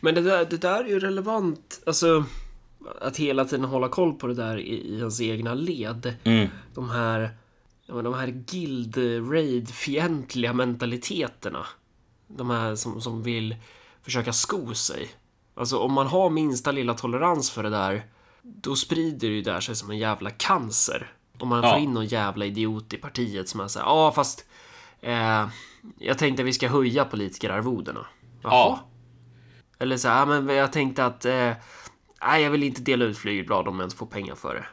Men 0.00 0.14
det 0.14 0.20
där, 0.20 0.44
det 0.44 0.56
där 0.56 0.84
är 0.84 0.88
ju 0.88 1.00
relevant, 1.00 1.82
alltså 1.86 2.24
att 3.00 3.16
hela 3.16 3.44
tiden 3.44 3.64
hålla 3.64 3.88
koll 3.88 4.12
på 4.12 4.26
det 4.26 4.34
där 4.34 4.58
i, 4.58 4.74
i 4.74 4.98
ens 4.98 5.20
egna 5.20 5.54
led. 5.54 6.14
Mm. 6.24 6.48
De 6.74 6.90
här, 6.90 7.30
de 7.86 8.14
här 8.14 8.26
guild 8.26 8.96
raid 9.32 9.68
fientliga 9.68 10.52
mentaliteterna. 10.52 11.66
De 12.28 12.50
här 12.50 12.74
som, 12.74 13.00
som 13.00 13.22
vill 13.22 13.56
försöka 14.02 14.32
sko 14.32 14.74
sig. 14.74 15.08
Alltså 15.54 15.78
om 15.78 15.92
man 15.92 16.06
har 16.06 16.30
minsta 16.30 16.72
lilla 16.72 16.94
tolerans 16.94 17.50
för 17.50 17.62
det 17.62 17.70
där, 17.70 18.02
då 18.42 18.76
sprider 18.76 19.28
det 19.28 19.34
ju 19.34 19.42
där 19.42 19.60
sig 19.60 19.76
som 19.76 19.90
en 19.90 19.98
jävla 19.98 20.30
cancer. 20.30 21.12
Om 21.38 21.48
man 21.48 21.62
ja. 21.62 21.70
får 21.72 21.80
in 21.80 21.92
någon 21.92 22.06
jävla 22.06 22.44
idiot 22.44 22.92
i 22.92 22.96
partiet 22.96 23.48
som 23.48 23.60
är 23.60 23.68
såhär, 23.68 23.86
ja 23.86 24.12
fast 24.12 24.46
eh, 25.00 25.48
jag 25.98 26.18
tänkte 26.18 26.42
att 26.42 26.46
vi 26.46 26.52
ska 26.52 26.68
höja 26.68 27.04
politikerarvodena. 27.04 28.06
Jaha. 28.42 28.52
Ja. 28.52 28.80
Eller 29.78 29.96
så 29.96 30.08
här, 30.08 30.26
men 30.26 30.56
jag 30.56 30.72
tänkte 30.72 31.04
att 31.06 31.24
eh, 31.24 31.52
nej, 32.20 32.42
jag 32.42 32.50
vill 32.50 32.62
inte 32.62 32.82
dela 32.82 33.04
ut 33.04 33.18
flygblad 33.18 33.68
om 33.68 33.80
jag 33.80 33.86
inte 33.86 33.96
får 33.96 34.06
pengar 34.06 34.34
för 34.34 34.54
det. 34.54 34.66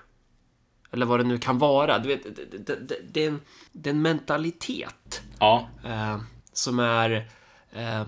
Eller 0.92 1.06
vad 1.06 1.20
det 1.20 1.24
nu 1.24 1.38
kan 1.38 1.58
vara. 1.58 2.00
Du 2.00 2.08
vet, 2.08 2.24
det, 2.24 2.58
det, 2.58 2.76
det, 2.88 2.96
det 3.12 3.26
är, 3.26 3.28
en, 3.28 3.42
är 3.84 3.90
en 3.90 4.02
mentalitet. 4.02 5.22
Ja. 5.40 5.68
Eh, 5.86 6.18
som 6.54 6.80
är 6.80 7.30
eh, 7.72 8.06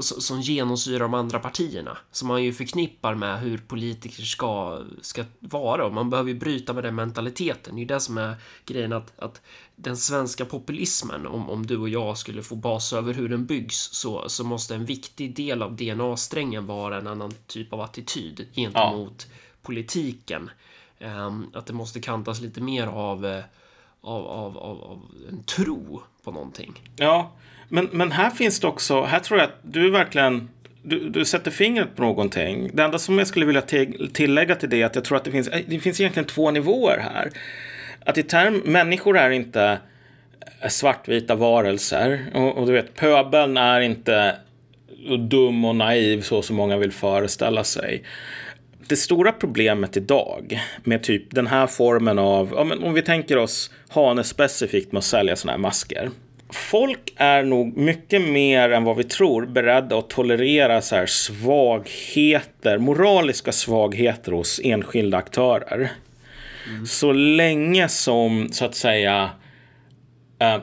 som 0.00 0.40
genomsyrar 0.40 1.00
de 1.00 1.14
andra 1.14 1.38
partierna. 1.38 1.98
Som 2.10 2.28
man 2.28 2.44
ju 2.44 2.52
förknippar 2.52 3.14
med 3.14 3.40
hur 3.40 3.58
politiker 3.58 4.22
ska, 4.22 4.82
ska 5.00 5.24
vara. 5.40 5.86
Och 5.86 5.92
man 5.92 6.10
behöver 6.10 6.30
ju 6.30 6.38
bryta 6.38 6.72
med 6.72 6.84
den 6.84 6.94
mentaliteten. 6.94 7.74
Det 7.74 7.78
är 7.78 7.80
ju 7.80 7.86
det 7.86 8.00
som 8.00 8.18
är 8.18 8.36
grejen 8.66 8.92
att, 8.92 9.18
att 9.18 9.40
den 9.76 9.96
svenska 9.96 10.44
populismen, 10.44 11.26
om, 11.26 11.50
om 11.50 11.66
du 11.66 11.76
och 11.76 11.88
jag 11.88 12.18
skulle 12.18 12.42
få 12.42 12.54
bas 12.54 12.92
över 12.92 13.14
hur 13.14 13.28
den 13.28 13.46
byggs, 13.46 13.76
så, 13.76 14.28
så 14.28 14.44
måste 14.44 14.74
en 14.74 14.84
viktig 14.84 15.36
del 15.36 15.62
av 15.62 15.76
DNA-strängen 15.76 16.66
vara 16.66 16.96
en 16.96 17.06
annan 17.06 17.32
typ 17.46 17.72
av 17.72 17.80
attityd 17.80 18.46
gentemot 18.54 19.26
ja. 19.30 19.36
politiken. 19.62 20.50
Um, 21.00 21.50
att 21.54 21.66
det 21.66 21.72
måste 21.72 22.00
kantas 22.00 22.40
lite 22.40 22.60
mer 22.60 22.86
av, 22.86 23.26
eh, 23.26 23.44
av, 24.00 24.26
av, 24.26 24.58
av, 24.58 24.82
av 24.82 25.02
en 25.28 25.42
tro 25.42 26.02
på 26.22 26.32
någonting. 26.32 26.82
Ja, 26.96 27.32
men, 27.68 27.88
men 27.92 28.12
här 28.12 28.30
finns 28.30 28.60
det 28.60 28.66
också, 28.66 29.02
här 29.02 29.18
tror 29.18 29.40
jag 29.40 29.48
att 29.48 29.58
du 29.62 29.90
verkligen 29.90 30.48
du, 30.88 31.08
du 31.08 31.24
sätter 31.24 31.50
fingret 31.50 31.96
på 31.96 32.02
någonting. 32.02 32.70
Det 32.72 32.82
enda 32.82 32.98
som 32.98 33.18
jag 33.18 33.26
skulle 33.26 33.46
vilja 33.46 33.62
tillägga 34.12 34.54
till 34.54 34.70
det 34.70 34.82
är 34.82 34.86
att 34.86 34.94
jag 34.94 35.04
tror 35.04 35.16
att 35.16 35.24
det 35.24 35.30
finns, 35.30 35.48
eh, 35.48 35.60
det 35.66 35.78
finns 35.78 36.00
egentligen 36.00 36.26
två 36.26 36.50
nivåer 36.50 36.98
här. 36.98 37.30
Att 38.04 38.18
i 38.18 38.22
term, 38.22 38.62
människor 38.64 39.18
är 39.18 39.30
inte 39.30 39.78
eh, 40.62 40.68
svartvita 40.68 41.34
varelser. 41.34 42.26
Och, 42.34 42.58
och 42.58 42.66
du 42.66 42.72
vet, 42.72 42.94
pöbeln 42.94 43.56
är 43.56 43.80
inte 43.80 44.36
dum 45.30 45.64
och 45.64 45.76
naiv 45.76 46.22
så 46.22 46.42
som 46.42 46.56
många 46.56 46.76
vill 46.76 46.92
föreställa 46.92 47.64
sig. 47.64 48.02
Det 48.88 48.96
stora 48.96 49.32
problemet 49.32 49.96
idag 49.96 50.60
med 50.84 51.02
typ 51.02 51.22
den 51.30 51.46
här 51.46 51.66
formen 51.66 52.18
av, 52.18 52.54
om 52.82 52.94
vi 52.94 53.02
tänker 53.02 53.36
oss 53.38 53.70
Hane 53.88 54.24
specifikt 54.24 54.92
med 54.92 54.98
att 54.98 55.04
sälja 55.04 55.36
sådana 55.36 55.52
här 55.52 55.58
masker 55.58 56.10
folk 56.50 57.12
är 57.16 57.42
nog 57.42 57.76
mycket 57.76 58.22
mer 58.22 58.70
än 58.70 58.84
vad 58.84 58.96
vi 58.96 59.04
tror 59.04 59.46
beredda 59.46 59.98
att 59.98 60.10
tolerera 60.10 60.82
så 60.82 60.96
här 60.96 61.06
svagheter, 61.06 62.78
moraliska 62.78 63.52
svagheter 63.52 64.32
hos 64.32 64.60
enskilda 64.64 65.18
aktörer. 65.18 65.90
Mm. 66.68 66.86
Så 66.86 67.12
länge 67.12 67.88
som, 67.88 68.48
så 68.52 68.64
att 68.64 68.74
säga, 68.74 69.30
äh, 70.38 70.58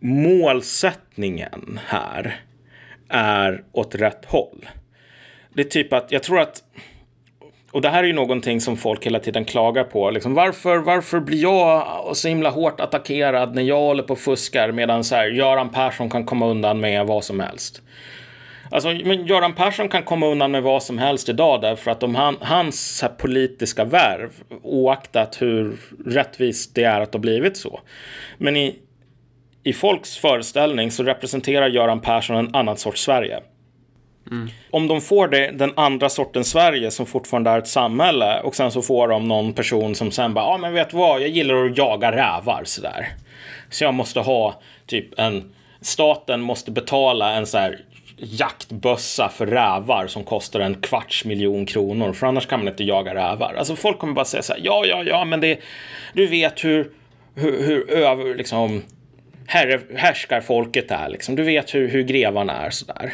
målsättningen 0.00 1.80
här 1.86 2.40
är 3.08 3.64
åt 3.72 3.94
rätt 3.94 4.24
håll. 4.24 4.66
Det 5.54 5.60
är 5.60 5.64
typ 5.64 5.92
att 5.92 6.12
jag 6.12 6.22
tror 6.22 6.40
att 6.40 6.62
och 7.74 7.80
det 7.80 7.88
här 7.88 8.02
är 8.02 8.06
ju 8.06 8.12
någonting 8.12 8.60
som 8.60 8.76
folk 8.76 9.06
hela 9.06 9.18
tiden 9.18 9.44
klagar 9.44 9.84
på. 9.84 10.10
Liksom, 10.10 10.34
varför, 10.34 10.78
varför 10.78 11.20
blir 11.20 11.42
jag 11.42 11.86
så 12.16 12.28
himla 12.28 12.50
hårt 12.50 12.80
attackerad 12.80 13.54
när 13.54 13.62
jag 13.62 13.80
håller 13.80 14.02
på 14.02 14.12
och 14.12 14.18
fuskar 14.18 14.72
medan 14.72 15.04
så 15.04 15.14
här, 15.14 15.26
Göran 15.26 15.70
Persson 15.70 16.10
kan 16.10 16.24
komma 16.24 16.46
undan 16.46 16.80
med 16.80 17.06
vad 17.06 17.24
som 17.24 17.40
helst? 17.40 17.82
Alltså, 18.70 18.88
men 18.88 19.26
Göran 19.26 19.52
Persson 19.54 19.88
kan 19.88 20.02
komma 20.02 20.26
undan 20.26 20.50
med 20.50 20.62
vad 20.62 20.82
som 20.82 20.98
helst 20.98 21.28
idag 21.28 21.60
därför 21.60 21.90
att 21.90 22.02
om 22.02 22.14
han, 22.14 22.36
hans 22.40 23.02
här, 23.02 23.08
politiska 23.08 23.84
värv, 23.84 24.30
oaktat 24.62 25.42
hur 25.42 25.76
rättvist 26.06 26.74
det 26.74 26.84
är 26.84 27.00
att 27.00 27.12
det 27.12 27.18
har 27.18 27.22
blivit 27.22 27.56
så. 27.56 27.80
Men 28.38 28.56
i, 28.56 28.78
i 29.62 29.72
folks 29.72 30.18
föreställning 30.18 30.90
så 30.90 31.02
representerar 31.02 31.68
Göran 31.68 32.00
Persson 32.00 32.36
en 32.36 32.54
annan 32.54 32.76
sorts 32.76 33.02
Sverige. 33.02 33.40
Mm. 34.30 34.50
Om 34.70 34.88
de 34.88 35.00
får 35.00 35.28
det, 35.28 35.50
den 35.50 35.72
andra 35.76 36.08
sortens 36.08 36.50
Sverige 36.50 36.90
som 36.90 37.06
fortfarande 37.06 37.50
är 37.50 37.58
ett 37.58 37.68
samhälle 37.68 38.40
och 38.40 38.56
sen 38.56 38.70
så 38.70 38.82
får 38.82 39.08
de 39.08 39.28
någon 39.28 39.52
person 39.52 39.94
som 39.94 40.10
sen 40.10 40.34
bara, 40.34 40.44
ja 40.44 40.54
ah, 40.54 40.58
men 40.58 40.72
vet 40.72 40.90
du 40.90 40.96
vad, 40.96 41.22
jag 41.22 41.28
gillar 41.28 41.64
att 41.64 41.78
jaga 41.78 42.12
rävar 42.12 42.62
sådär. 42.64 43.08
Så 43.70 43.84
jag 43.84 43.94
måste 43.94 44.20
ha 44.20 44.60
typ 44.86 45.18
en, 45.18 45.54
staten 45.80 46.40
måste 46.40 46.70
betala 46.70 47.32
en 47.32 47.46
så 47.46 47.58
här 47.58 47.80
jaktbössa 48.16 49.28
för 49.28 49.46
rävar 49.46 50.06
som 50.06 50.24
kostar 50.24 50.60
en 50.60 50.74
kvarts 50.74 51.24
miljon 51.24 51.66
kronor 51.66 52.12
för 52.12 52.26
annars 52.26 52.46
kan 52.46 52.60
man 52.60 52.68
inte 52.68 52.84
jaga 52.84 53.14
rävar. 53.14 53.54
Alltså 53.58 53.76
folk 53.76 53.98
kommer 53.98 54.12
bara 54.12 54.24
säga 54.24 54.42
så 54.42 54.52
här, 54.52 54.60
ja, 54.64 54.84
ja, 54.86 55.02
ja, 55.02 55.24
men 55.24 55.40
det, 55.40 55.58
du 56.12 56.26
vet 56.26 56.64
hur, 56.64 56.90
hur, 57.34 57.66
hur 57.66 57.90
över, 57.90 58.34
liksom, 58.34 58.82
herre, 59.46 59.80
härskar 59.96 60.40
folket 60.40 60.90
är 60.90 61.08
liksom. 61.08 61.36
Du 61.36 61.42
vet 61.42 61.74
hur, 61.74 61.88
hur 61.88 62.02
grevarna 62.02 62.52
är 62.52 62.70
sådär 62.70 63.12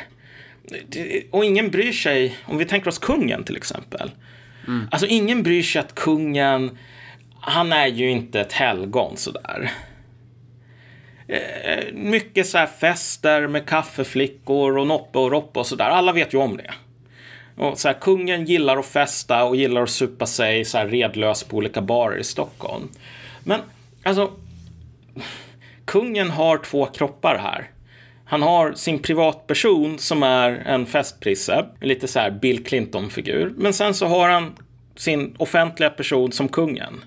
och 1.30 1.44
ingen 1.44 1.70
bryr 1.70 1.92
sig, 1.92 2.36
om 2.44 2.58
vi 2.58 2.64
tänker 2.64 2.88
oss 2.88 2.98
kungen 2.98 3.44
till 3.44 3.56
exempel. 3.56 4.10
Mm. 4.66 4.88
Alltså 4.90 5.06
ingen 5.06 5.42
bryr 5.42 5.62
sig 5.62 5.80
att 5.80 5.94
kungen, 5.94 6.78
han 7.40 7.72
är 7.72 7.86
ju 7.86 8.10
inte 8.10 8.40
ett 8.40 8.52
helgon 8.52 9.16
sådär. 9.16 9.70
Eh, 11.28 11.92
mycket 11.92 12.46
så 12.46 12.58
här 12.58 12.66
fester 12.66 13.46
med 13.46 13.66
kaffeflickor 13.66 14.78
och 14.78 14.86
noppe 14.86 15.18
och 15.18 15.30
roppe 15.30 15.58
och 15.58 15.66
sådär. 15.66 15.84
Alla 15.84 16.12
vet 16.12 16.34
ju 16.34 16.38
om 16.38 16.56
det. 16.56 16.74
Och 17.56 17.78
så 17.78 17.88
här, 17.88 17.94
kungen 18.00 18.44
gillar 18.44 18.76
att 18.76 18.86
festa 18.86 19.44
och 19.44 19.56
gillar 19.56 19.82
att 19.82 19.90
supa 19.90 20.26
sig 20.26 20.64
så 20.64 20.78
här 20.78 20.86
redlös 20.86 21.44
på 21.44 21.56
olika 21.56 21.80
barer 21.80 22.18
i 22.18 22.24
Stockholm. 22.24 22.88
Men 23.44 23.60
alltså, 24.02 24.30
kungen 25.84 26.30
har 26.30 26.58
två 26.58 26.86
kroppar 26.86 27.38
här. 27.38 27.70
Han 28.30 28.42
har 28.42 28.72
sin 28.72 28.98
privatperson 28.98 29.98
som 29.98 30.22
är 30.22 30.50
en 30.50 30.86
festprisse, 30.86 31.66
lite 31.80 32.08
så 32.08 32.18
här 32.18 32.30
Bill 32.30 32.64
Clinton-figur. 32.64 33.52
Men 33.56 33.72
sen 33.72 33.94
så 33.94 34.06
har 34.06 34.28
han 34.28 34.52
sin 34.96 35.34
offentliga 35.38 35.90
person 35.90 36.32
som 36.32 36.48
kungen. 36.48 37.04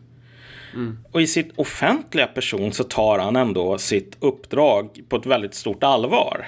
Mm. 0.73 0.97
Och 1.11 1.21
i 1.21 1.27
sitt 1.27 1.51
offentliga 1.55 2.27
person 2.27 2.73
så 2.73 2.83
tar 2.83 3.19
han 3.19 3.35
ändå 3.35 3.77
sitt 3.77 4.17
uppdrag 4.19 5.01
på 5.09 5.15
ett 5.15 5.25
väldigt 5.25 5.53
stort 5.53 5.83
allvar. 5.83 6.45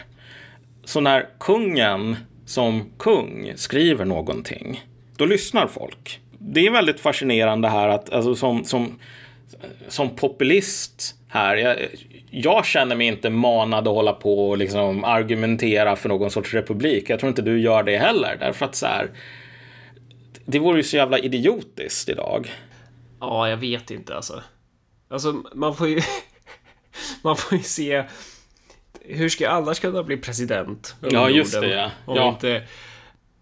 Så 0.83 0.99
när 0.99 1.27
kungen 1.39 2.15
som 2.45 2.89
kung 2.97 3.53
skriver 3.55 4.05
någonting, 4.05 4.83
då 5.17 5.25
lyssnar 5.25 5.67
folk. 5.67 6.19
Det 6.39 6.67
är 6.67 6.71
väldigt 6.71 6.99
fascinerande 6.99 7.67
här 7.67 7.87
att 7.87 8.13
alltså, 8.13 8.35
som, 8.35 8.65
som, 8.65 8.99
som 9.87 10.09
populist 10.09 11.15
här. 11.35 11.55
Jag, 11.55 11.77
jag 12.29 12.65
känner 12.65 12.95
mig 12.95 13.07
inte 13.07 13.29
manad 13.29 13.87
att 13.87 13.93
hålla 13.93 14.13
på 14.13 14.49
och 14.49 14.57
liksom 14.57 15.03
argumentera 15.03 15.95
för 15.95 16.09
någon 16.09 16.31
sorts 16.31 16.53
republik. 16.53 17.09
Jag 17.09 17.19
tror 17.19 17.29
inte 17.29 17.41
du 17.41 17.59
gör 17.59 17.83
det 17.83 17.97
heller. 17.97 18.37
Därför 18.39 18.65
att 18.65 18.75
så 18.75 18.85
här, 18.85 19.09
det 20.45 20.59
vore 20.59 20.77
ju 20.77 20.83
så 20.83 20.95
jävla 20.95 21.17
idiotiskt 21.19 22.09
idag. 22.09 22.51
Ja, 23.19 23.49
jag 23.49 23.57
vet 23.57 23.91
inte 23.91 24.15
alltså. 24.15 24.43
Alltså, 25.09 25.43
man 25.53 25.75
får 25.75 25.87
ju... 25.87 26.01
man 27.21 27.37
får 27.37 27.57
ju 27.57 27.63
se... 27.63 28.03
Hur 29.01 29.29
ska 29.29 29.43
jag 29.43 29.53
annars 29.53 29.79
kunna 29.79 30.03
bli 30.03 30.17
president? 30.17 30.95
Ja, 31.09 31.29
just 31.29 31.61
det 31.61 31.75
ja. 31.75 31.91
ja. 32.07 32.29
Inte... 32.29 32.63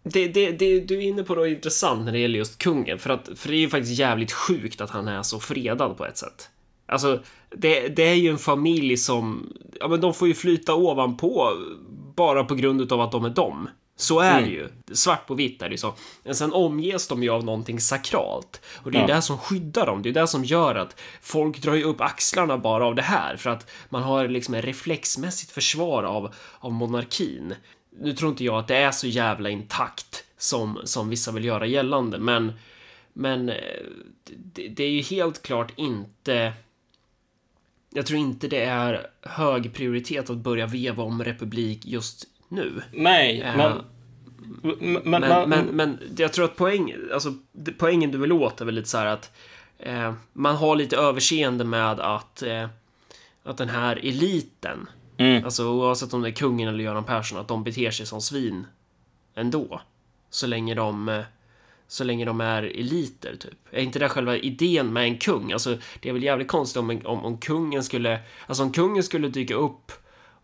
Det, 0.04 0.28
det, 0.28 0.52
det, 0.52 0.80
du 0.80 0.98
är 0.98 1.02
inne 1.02 1.24
på 1.24 1.36
något 1.36 1.48
intressant 1.48 2.06
när 2.06 2.12
det 2.12 2.20
gäller 2.20 2.38
just 2.38 2.58
kungen. 2.58 3.00
För, 3.00 3.10
att, 3.10 3.30
för 3.36 3.50
det 3.50 3.56
är 3.56 3.60
ju 3.60 3.70
faktiskt 3.70 4.00
jävligt 4.00 4.32
sjukt 4.32 4.82
att 4.82 4.90
han 4.90 5.08
är 5.08 5.24
så 5.24 5.40
fredad 5.40 5.98
på 5.98 6.06
ett 6.06 6.18
sätt. 6.18 6.50
Alltså, 6.86 7.24
det, 7.56 7.88
det 7.88 8.04
är 8.04 8.16
ju 8.16 8.30
en 8.30 8.38
familj 8.38 8.98
som, 8.98 9.54
ja 9.80 9.88
men 9.88 10.02
de 10.02 10.14
får 10.14 10.28
ju 10.28 10.34
flyta 10.34 10.76
ovanpå 10.76 11.52
bara 12.16 12.44
på 12.44 12.56
grund 12.56 12.92
av 12.92 13.02
att 13.02 13.12
de 13.12 13.26
är 13.26 13.30
dem. 13.30 13.70
Så 13.96 14.20
är 14.20 14.38
mm. 14.38 14.44
det 14.44 14.50
ju. 14.50 14.70
Svart 14.92 15.28
på 15.28 15.34
vitt 15.34 15.62
är 15.62 15.70
det 15.70 15.74
ju 15.74 15.78
så. 15.78 15.94
Men 16.24 16.36
sen 16.36 16.54
omges 16.54 17.08
de 17.08 17.24
ju 17.24 17.30
av 17.30 17.44
någonting 17.44 17.80
sakralt. 17.80 18.62
Och 18.76 18.92
det 18.92 18.98
är 18.98 19.10
ja. 19.10 19.16
det 19.16 19.22
som 19.22 19.38
skyddar 19.38 19.86
dem. 19.86 20.02
Det 20.02 20.10
är 20.10 20.14
det 20.14 20.28
som 20.28 20.44
gör 20.44 20.76
att 20.76 21.00
folk 21.22 21.62
drar 21.62 21.74
ju 21.74 21.84
upp 21.84 22.02
axlarna 22.02 22.58
bara 22.58 22.86
av 22.86 22.96
det 22.96 23.02
här. 23.02 23.38
För 23.38 23.50
att 23.50 23.72
man 23.90 24.04
har 24.04 24.28
liksom 24.28 24.54
ett 24.54 24.66
reflexmässigt 24.66 25.52
försvar 25.52 26.04
av, 26.04 26.34
av 26.60 26.72
monarkin. 26.72 27.56
Nu 28.00 28.14
tror 28.14 28.32
inte 28.32 28.44
jag 28.44 28.56
att 28.56 28.68
det 28.68 28.78
är 28.78 28.92
så 28.92 29.08
jävla 29.08 29.50
intakt 29.50 30.24
som, 30.38 30.80
som 30.84 31.10
vissa 31.10 31.32
vill 31.32 31.46
göra 31.46 31.66
gällande, 31.66 32.20
men 32.20 32.54
men 33.14 33.50
eh, 33.50 33.56
det, 34.26 34.68
det 34.68 34.84
är 34.84 34.90
ju 34.90 35.02
helt 35.02 35.42
klart 35.42 35.74
inte 35.76 36.54
jag 37.94 38.06
tror 38.06 38.20
inte 38.20 38.48
det 38.48 38.64
är 38.64 39.08
hög 39.22 39.74
prioritet 39.74 40.30
att 40.30 40.38
börja 40.38 40.68
veva 40.68 41.04
om 41.04 41.24
republik 41.24 41.86
just 41.86 42.26
nu. 42.48 42.82
Nej, 42.92 43.44
uh, 43.44 43.58
men, 43.58 43.82
men, 44.62 45.02
men, 45.04 45.22
men, 45.22 45.50
men, 45.50 45.66
men, 45.66 46.00
jag 46.18 46.34
tror 46.34 46.46
att 46.46 46.56
poäng, 46.56 46.96
alltså, 47.14 47.34
poängen 47.78 48.12
du 48.12 48.18
vill 48.18 48.32
åt 48.32 48.62
är 48.62 48.66
väl 48.66 48.76
lite 48.76 48.90
så 48.90 48.98
här 48.98 49.06
att 49.06 49.32
uh, 49.88 50.14
man 50.34 50.56
har 50.56 50.76
lite 50.76 50.98
överseende 50.98 51.64
med 51.64 52.00
att, 52.00 52.44
uh, 52.46 52.68
att 53.44 53.58
den 53.58 53.70
här 53.70 53.96
eliten, 53.96 54.90
mm. 55.18 55.46
alltså 55.46 55.70
oavsett 55.70 56.14
om 56.14 56.22
det 56.22 56.30
är 56.30 56.34
kungen 56.34 56.70
eller 56.70 56.84
Göran 56.84 57.04
Persson, 57.04 57.40
att 57.40 57.48
de 57.48 57.64
beter 57.64 57.92
sig 57.92 58.06
som 58.06 58.22
svin 58.22 58.66
ändå. 59.36 59.82
Så 60.30 60.48
länge 60.48 60.76
de 60.76 61.24
så 61.94 62.04
länge 62.04 62.26
de 62.26 62.42
är 62.42 62.64
eliter, 62.64 63.36
typ. 63.36 63.54
Är 63.72 63.82
inte 63.82 64.00
det 64.00 64.10
själva 64.10 64.38
idén 64.38 64.94
med 64.94 65.04
en 65.04 65.18
kung? 65.18 65.52
Alltså, 65.52 65.78
det 66.00 66.10
är 66.10 66.14
väl 66.14 66.24
jävligt 66.24 66.48
konstigt 66.48 66.78
om, 66.78 67.02
om, 67.06 67.26
om 67.26 67.38
kungen 67.38 67.84
skulle... 67.84 68.20
Alltså, 68.48 68.64
om 68.64 68.72
kungen 68.72 69.04
skulle 69.04 69.28
dyka 69.28 69.56
upp 69.56 69.92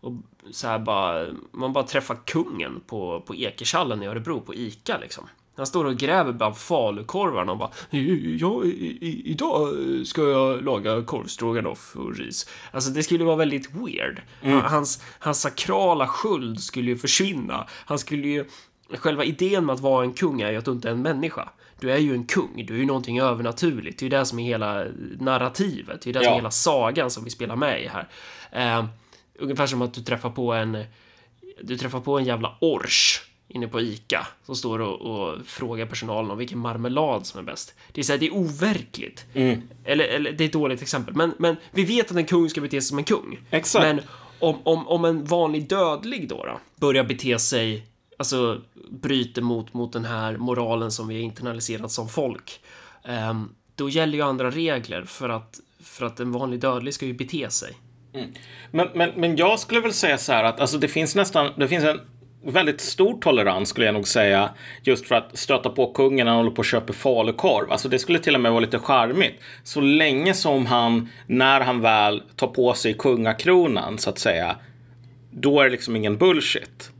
och 0.00 0.12
så 0.50 0.66
här 0.66 0.78
bara... 0.78 1.26
Man 1.52 1.72
bara 1.72 1.84
träffar 1.84 2.16
kungen 2.26 2.80
på, 2.86 3.20
på 3.26 3.34
Ekershallen 3.34 4.02
i 4.02 4.06
Örebro, 4.06 4.40
på 4.40 4.54
Ica, 4.54 4.98
liksom. 4.98 5.28
Han 5.56 5.66
står 5.66 5.84
och 5.84 5.96
gräver 5.96 6.32
bland 6.32 6.56
falukorvarna 6.56 7.52
och 7.52 7.58
bara 7.58 7.70
Ja, 8.38 8.64
idag 9.24 9.74
ska 10.04 10.22
jag 10.22 10.64
laga 10.64 11.02
korvstroganoff 11.02 11.96
och 11.96 12.16
ris. 12.16 12.48
Alltså 12.70 12.90
det 12.90 13.02
skulle 13.02 13.24
vara 13.24 13.36
väldigt 13.36 13.74
weird. 13.74 14.22
Mm. 14.42 14.60
Hans, 14.60 15.02
hans 15.18 15.40
sakrala 15.40 16.06
sköld 16.06 16.60
skulle 16.60 16.90
ju 16.90 16.96
försvinna. 16.96 17.66
Han 17.70 17.98
skulle 17.98 18.28
ju 18.28 18.44
Själva 18.94 19.24
idén 19.24 19.66
med 19.66 19.72
att 19.72 19.80
vara 19.80 20.04
en 20.04 20.12
kung 20.12 20.40
är 20.40 20.50
ju 20.50 20.56
att 20.56 20.64
du 20.64 20.70
inte 20.70 20.88
är 20.88 20.92
en 20.92 21.02
människa. 21.02 21.48
Du 21.80 21.92
är 21.92 21.98
ju 21.98 22.14
en 22.14 22.24
kung, 22.24 22.64
du 22.66 22.74
är 22.74 22.78
ju 22.78 22.86
någonting 22.86 23.20
övernaturligt. 23.20 23.98
Det 23.98 24.02
är 24.02 24.10
ju 24.10 24.18
det 24.18 24.26
som 24.26 24.38
är 24.38 24.44
hela 24.44 24.86
narrativet, 25.18 26.02
det 26.02 26.10
är 26.10 26.14
det 26.14 26.20
ja. 26.20 26.24
som 26.24 26.32
är 26.32 26.36
hela 26.36 26.50
sagan 26.50 27.10
som 27.10 27.24
vi 27.24 27.30
spelar 27.30 27.56
med 27.56 27.82
i 27.82 27.88
här. 27.88 28.08
Uh, 28.80 28.86
ungefär 29.38 29.66
som 29.66 29.82
att 29.82 29.94
du 29.94 30.00
träffar 30.00 30.30
på 30.30 30.52
en... 30.52 30.84
Du 31.62 31.76
träffar 31.76 32.00
på 32.00 32.18
en 32.18 32.24
jävla 32.24 32.56
ors 32.60 33.22
inne 33.48 33.68
på 33.68 33.80
ICA 33.80 34.26
som 34.46 34.56
står 34.56 34.78
och, 34.78 35.00
och 35.00 35.46
frågar 35.46 35.86
personalen 35.86 36.30
om 36.30 36.38
vilken 36.38 36.58
marmelad 36.58 37.26
som 37.26 37.40
är 37.40 37.44
bäst. 37.44 37.74
Det 37.92 38.00
är 38.00 38.02
så 38.02 38.12
här, 38.12 38.18
det 38.18 38.26
är 38.26 38.34
overkligt. 38.34 39.26
Mm. 39.34 39.62
Eller, 39.84 40.04
eller, 40.04 40.32
det 40.32 40.44
är 40.44 40.46
ett 40.46 40.52
dåligt 40.52 40.82
exempel, 40.82 41.14
men, 41.14 41.34
men 41.38 41.56
vi 41.70 41.84
vet 41.84 42.10
att 42.10 42.16
en 42.16 42.26
kung 42.26 42.50
ska 42.50 42.60
bete 42.60 42.80
sig 42.80 42.88
som 42.88 42.98
en 42.98 43.04
kung. 43.04 43.38
Exakt. 43.50 43.84
Men 43.84 44.00
om, 44.38 44.58
om, 44.62 44.88
om 44.88 45.04
en 45.04 45.24
vanlig 45.24 45.68
dödlig 45.68 46.28
då, 46.28 46.44
då 46.46 46.60
börjar 46.76 47.04
bete 47.04 47.38
sig 47.38 47.86
alltså 48.20 48.60
bryter 48.90 49.42
mot, 49.42 49.74
mot 49.74 49.92
den 49.92 50.04
här 50.04 50.36
moralen 50.36 50.90
som 50.90 51.08
vi 51.08 51.14
har 51.14 51.22
internaliserat 51.22 51.90
som 51.90 52.08
folk, 52.08 52.60
um, 53.30 53.54
då 53.74 53.88
gäller 53.88 54.18
ju 54.18 54.24
andra 54.24 54.50
regler 54.50 55.02
för 55.02 55.28
att, 55.28 55.60
för 55.82 56.06
att 56.06 56.20
en 56.20 56.32
vanlig 56.32 56.60
dödlig 56.60 56.94
ska 56.94 57.06
ju 57.06 57.14
bete 57.14 57.50
sig. 57.50 57.72
Mm. 58.14 58.30
Men, 58.70 58.88
men, 58.94 59.10
men 59.16 59.36
jag 59.36 59.58
skulle 59.58 59.80
väl 59.80 59.92
säga 59.92 60.18
så 60.18 60.32
här 60.32 60.44
att 60.44 60.60
alltså 60.60 60.78
det 60.78 60.88
finns 60.88 61.14
nästan, 61.14 61.50
det 61.56 61.68
finns 61.68 61.84
en 61.84 62.00
väldigt 62.44 62.80
stor 62.80 63.20
tolerans 63.20 63.68
skulle 63.68 63.86
jag 63.86 63.94
nog 63.94 64.08
säga. 64.08 64.50
Just 64.82 65.06
för 65.06 65.14
att 65.14 65.38
stöta 65.38 65.70
på 65.70 65.92
kungen 65.92 66.24
när 66.24 66.32
han 66.32 66.38
håller 66.38 66.50
på 66.50 66.58
och 66.58 66.64
köper 66.64 66.92
falukorv. 66.92 67.72
Alltså 67.72 67.88
det 67.88 67.98
skulle 67.98 68.18
till 68.18 68.34
och 68.34 68.40
med 68.40 68.52
vara 68.52 68.60
lite 68.60 68.78
charmigt. 68.78 69.40
Så 69.62 69.80
länge 69.80 70.34
som 70.34 70.66
han, 70.66 71.08
när 71.26 71.60
han 71.60 71.80
väl 71.80 72.22
tar 72.36 72.46
på 72.46 72.74
sig 72.74 72.94
kungakronan 72.94 73.98
så 73.98 74.10
att 74.10 74.18
säga. 74.18 74.56
Då 75.30 75.60
är 75.60 75.64
det 75.64 75.70
liksom 75.70 75.96
ingen 75.96 76.16
bullshit. 76.16 76.90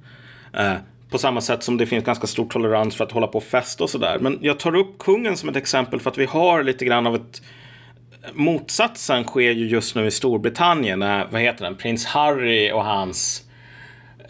Eh, 0.52 0.74
på 1.10 1.18
samma 1.18 1.40
sätt 1.40 1.62
som 1.62 1.76
det 1.76 1.86
finns 1.86 2.04
ganska 2.04 2.26
stor 2.26 2.46
tolerans 2.48 2.96
för 2.96 3.04
att 3.04 3.12
hålla 3.12 3.26
på 3.26 3.38
och 3.38 3.44
festa 3.44 3.84
och 3.84 3.90
sådär. 3.90 4.18
Men 4.20 4.38
jag 4.40 4.58
tar 4.58 4.76
upp 4.76 4.98
kungen 4.98 5.36
som 5.36 5.48
ett 5.48 5.56
exempel 5.56 6.00
för 6.00 6.10
att 6.10 6.18
vi 6.18 6.26
har 6.26 6.62
lite 6.62 6.84
grann 6.84 7.06
av 7.06 7.14
ett 7.14 7.42
motsatsen 8.32 9.24
sker 9.24 9.50
ju 9.50 9.68
just 9.68 9.94
nu 9.94 10.06
i 10.06 10.10
Storbritannien. 10.10 10.98
När, 10.98 11.26
vad 11.30 11.40
heter 11.40 11.64
den? 11.64 11.76
Prins 11.76 12.06
Harry 12.06 12.72
och 12.72 12.84
hans... 12.84 13.42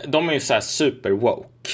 De 0.06 0.28
är 0.28 0.32
ju 0.32 0.40
så 0.40 0.54
här 0.54 0.60
super 0.60 1.10
woke. 1.10 1.70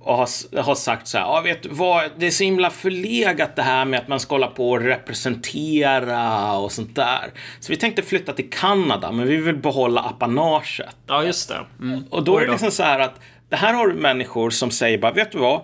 Och 0.00 0.16
har, 0.16 0.62
har 0.62 0.74
sagt 0.74 1.08
så 1.08 1.18
här, 1.18 1.24
ja 1.24 1.40
vet 1.40 1.66
vad, 1.66 2.10
det 2.16 2.26
är 2.26 2.30
så 2.30 2.44
himla 2.44 2.70
förlegat 2.70 3.56
det 3.56 3.62
här 3.62 3.84
med 3.84 4.00
att 4.00 4.08
man 4.08 4.20
ska 4.20 4.34
hålla 4.34 4.46
på 4.46 4.70
och 4.70 4.80
representera 4.80 6.52
och 6.52 6.72
sånt 6.72 6.96
där. 6.96 7.32
Så 7.60 7.72
vi 7.72 7.76
tänkte 7.76 8.02
flytta 8.02 8.32
till 8.32 8.50
Kanada, 8.50 9.12
men 9.12 9.26
vi 9.26 9.36
vill 9.36 9.56
behålla 9.56 10.00
apanaget. 10.00 10.96
Ja, 11.06 11.24
just 11.24 11.48
det. 11.48 11.58
Mm. 11.80 12.04
Och 12.10 12.24
då 12.24 12.38
är 12.38 12.44
det 12.44 12.50
liksom 12.50 12.70
så 12.70 12.82
här 12.82 12.98
att 12.98 13.20
det 13.48 13.56
här 13.56 13.74
har 13.74 13.88
du 13.88 13.94
människor 13.94 14.50
som 14.50 14.70
säger 14.70 14.98
bara, 14.98 15.12
vet 15.12 15.32
du 15.32 15.38
vad? 15.38 15.62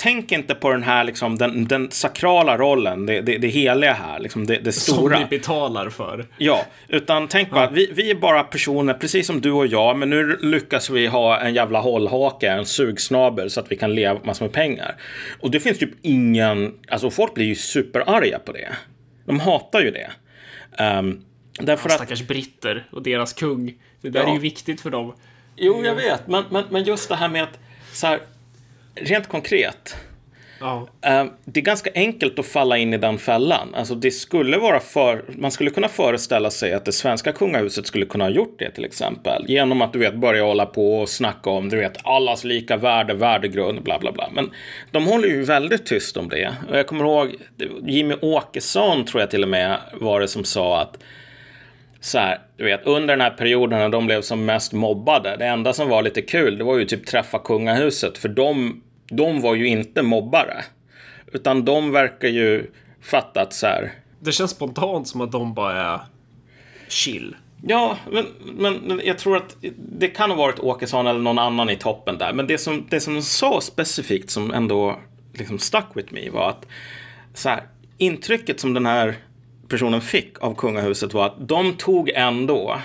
Tänk 0.00 0.32
inte 0.32 0.54
på 0.54 0.70
den 0.70 0.82
här, 0.82 1.04
liksom, 1.04 1.38
den, 1.38 1.64
den 1.64 1.90
sakrala 1.90 2.58
rollen, 2.58 3.06
det, 3.06 3.20
det, 3.20 3.38
det 3.38 3.48
heliga 3.48 3.92
här, 3.92 4.18
liksom, 4.18 4.46
det, 4.46 4.58
det 4.58 4.72
stora. 4.72 5.16
Som 5.16 5.26
vi 5.30 5.38
betalar 5.38 5.90
för. 5.90 6.26
Ja, 6.38 6.64
utan 6.88 7.28
tänk 7.28 7.50
bara, 7.50 7.70
vi, 7.70 7.92
vi 7.92 8.10
är 8.10 8.14
bara 8.14 8.42
personer, 8.42 8.94
precis 8.94 9.26
som 9.26 9.40
du 9.40 9.52
och 9.52 9.66
jag, 9.66 9.96
men 9.98 10.10
nu 10.10 10.36
lyckas 10.40 10.90
vi 10.90 11.06
ha 11.06 11.40
en 11.40 11.54
jävla 11.54 11.80
hållhake, 11.80 12.48
en 12.48 12.66
sugsnabel, 12.66 13.50
så 13.50 13.60
att 13.60 13.72
vi 13.72 13.76
kan 13.76 13.94
leva 13.94 14.20
massor 14.24 14.44
med 14.44 14.52
pengar. 14.52 14.94
Och 15.40 15.50
det 15.50 15.60
finns 15.60 15.78
typ 15.78 15.94
ingen, 16.02 16.74
alltså 16.88 17.10
folk 17.10 17.34
blir 17.34 17.46
ju 17.46 17.54
superarga 17.54 18.38
på 18.38 18.52
det. 18.52 18.68
De 19.26 19.40
hatar 19.40 19.80
ju 19.80 19.90
det. 19.90 20.10
Um, 20.84 21.24
därför 21.60 21.90
ja, 21.90 21.94
stackars 21.94 22.20
att, 22.20 22.28
britter 22.28 22.88
och 22.92 23.02
deras 23.02 23.32
kung. 23.32 23.74
Det 24.00 24.10
där 24.10 24.20
ja. 24.20 24.28
är 24.28 24.32
ju 24.32 24.40
viktigt 24.40 24.80
för 24.80 24.90
dem. 24.90 25.14
Jo, 25.60 25.84
jag 25.84 25.94
vet. 25.94 26.26
Men, 26.26 26.44
men, 26.50 26.64
men 26.70 26.84
just 26.84 27.08
det 27.08 27.16
här 27.16 27.28
med 27.28 27.42
att 27.42 27.58
så 27.92 28.06
här, 28.06 28.20
rent 28.94 29.28
konkret. 29.28 29.96
Ja. 30.60 30.88
Eh, 31.02 31.24
det 31.44 31.60
är 31.60 31.64
ganska 31.64 31.90
enkelt 31.94 32.38
att 32.38 32.46
falla 32.46 32.78
in 32.78 32.94
i 32.94 32.98
den 32.98 33.18
fällan. 33.18 33.74
Alltså 33.74 33.94
det 33.94 34.10
skulle 34.10 34.58
vara 34.58 34.80
för, 34.80 35.24
man 35.28 35.50
skulle 35.50 35.70
kunna 35.70 35.88
föreställa 35.88 36.50
sig 36.50 36.72
att 36.72 36.84
det 36.84 36.92
svenska 36.92 37.32
kungahuset 37.32 37.86
skulle 37.86 38.06
kunna 38.06 38.24
ha 38.24 38.30
gjort 38.30 38.58
det 38.58 38.70
till 38.70 38.84
exempel. 38.84 39.44
Genom 39.48 39.82
att 39.82 39.92
du 39.92 39.98
vet 39.98 40.14
börja 40.14 40.42
hålla 40.42 40.66
på 40.66 41.00
och 41.00 41.08
snacka 41.08 41.50
om 41.50 41.68
du 41.68 41.76
vet 41.76 42.06
allas 42.06 42.44
lika 42.44 42.76
värde, 42.76 43.14
värdegrund, 43.14 43.82
bla 43.82 43.98
bla 43.98 44.12
bla. 44.12 44.28
Men 44.32 44.50
de 44.90 45.06
håller 45.06 45.28
ju 45.28 45.44
väldigt 45.44 45.86
tyst 45.86 46.16
om 46.16 46.28
det. 46.28 46.54
Och 46.70 46.78
jag 46.78 46.86
kommer 46.86 47.04
ihåg 47.04 47.34
Jimmy 47.86 48.14
Åkesson 48.20 49.04
tror 49.04 49.20
jag 49.20 49.30
till 49.30 49.42
och 49.42 49.48
med 49.48 49.78
var 49.92 50.20
det 50.20 50.28
som 50.28 50.44
sa 50.44 50.80
att 50.80 50.98
så 52.08 52.18
här, 52.18 52.38
du 52.56 52.64
vet, 52.64 52.86
under 52.86 53.16
den 53.16 53.20
här 53.20 53.30
perioden 53.30 53.78
när 53.78 53.88
de 53.88 54.06
blev 54.06 54.22
som 54.22 54.44
mest 54.44 54.72
mobbade, 54.72 55.36
det 55.36 55.46
enda 55.46 55.72
som 55.72 55.88
var 55.88 56.02
lite 56.02 56.22
kul, 56.22 56.58
det 56.58 56.64
var 56.64 56.78
ju 56.78 56.84
typ 56.84 57.06
träffa 57.06 57.38
kungahuset, 57.38 58.18
för 58.18 58.28
de, 58.28 58.82
de 59.10 59.40
var 59.40 59.54
ju 59.54 59.68
inte 59.68 60.02
mobbare. 60.02 60.64
Utan 61.32 61.64
de 61.64 61.92
verkar 61.92 62.28
ju 62.28 62.70
fattat 63.02 63.52
så 63.52 63.66
här. 63.66 63.92
Det 64.20 64.32
känns 64.32 64.50
spontant 64.50 65.08
som 65.08 65.20
att 65.20 65.32
de 65.32 65.54
bara 65.54 65.82
är 65.94 66.00
chill. 66.88 67.36
Ja, 67.66 67.96
men, 68.10 68.26
men 68.56 69.00
jag 69.04 69.18
tror 69.18 69.36
att 69.36 69.56
det 69.76 70.08
kan 70.08 70.30
ha 70.30 70.36
varit 70.36 70.58
Åkesson 70.58 71.06
eller 71.06 71.20
någon 71.20 71.38
annan 71.38 71.70
i 71.70 71.76
toppen 71.76 72.18
där. 72.18 72.32
Men 72.32 72.46
det 72.46 72.58
som, 72.58 72.86
det 72.90 73.00
som 73.00 73.14
de 73.14 73.22
sa 73.22 73.60
specifikt 73.60 74.30
som 74.30 74.52
ändå 74.52 74.98
liksom 75.32 75.58
stuck 75.58 75.86
with 75.94 76.14
me 76.14 76.30
var 76.30 76.48
att 76.48 76.66
så 77.34 77.48
här, 77.48 77.62
intrycket 77.98 78.60
som 78.60 78.74
den 78.74 78.86
här 78.86 79.16
personen 79.68 80.00
fick 80.00 80.42
av 80.42 80.54
kungahuset 80.54 81.14
var 81.14 81.26
att 81.26 81.48
de 81.48 81.74
tog 81.74 82.10
ändå 82.10 82.80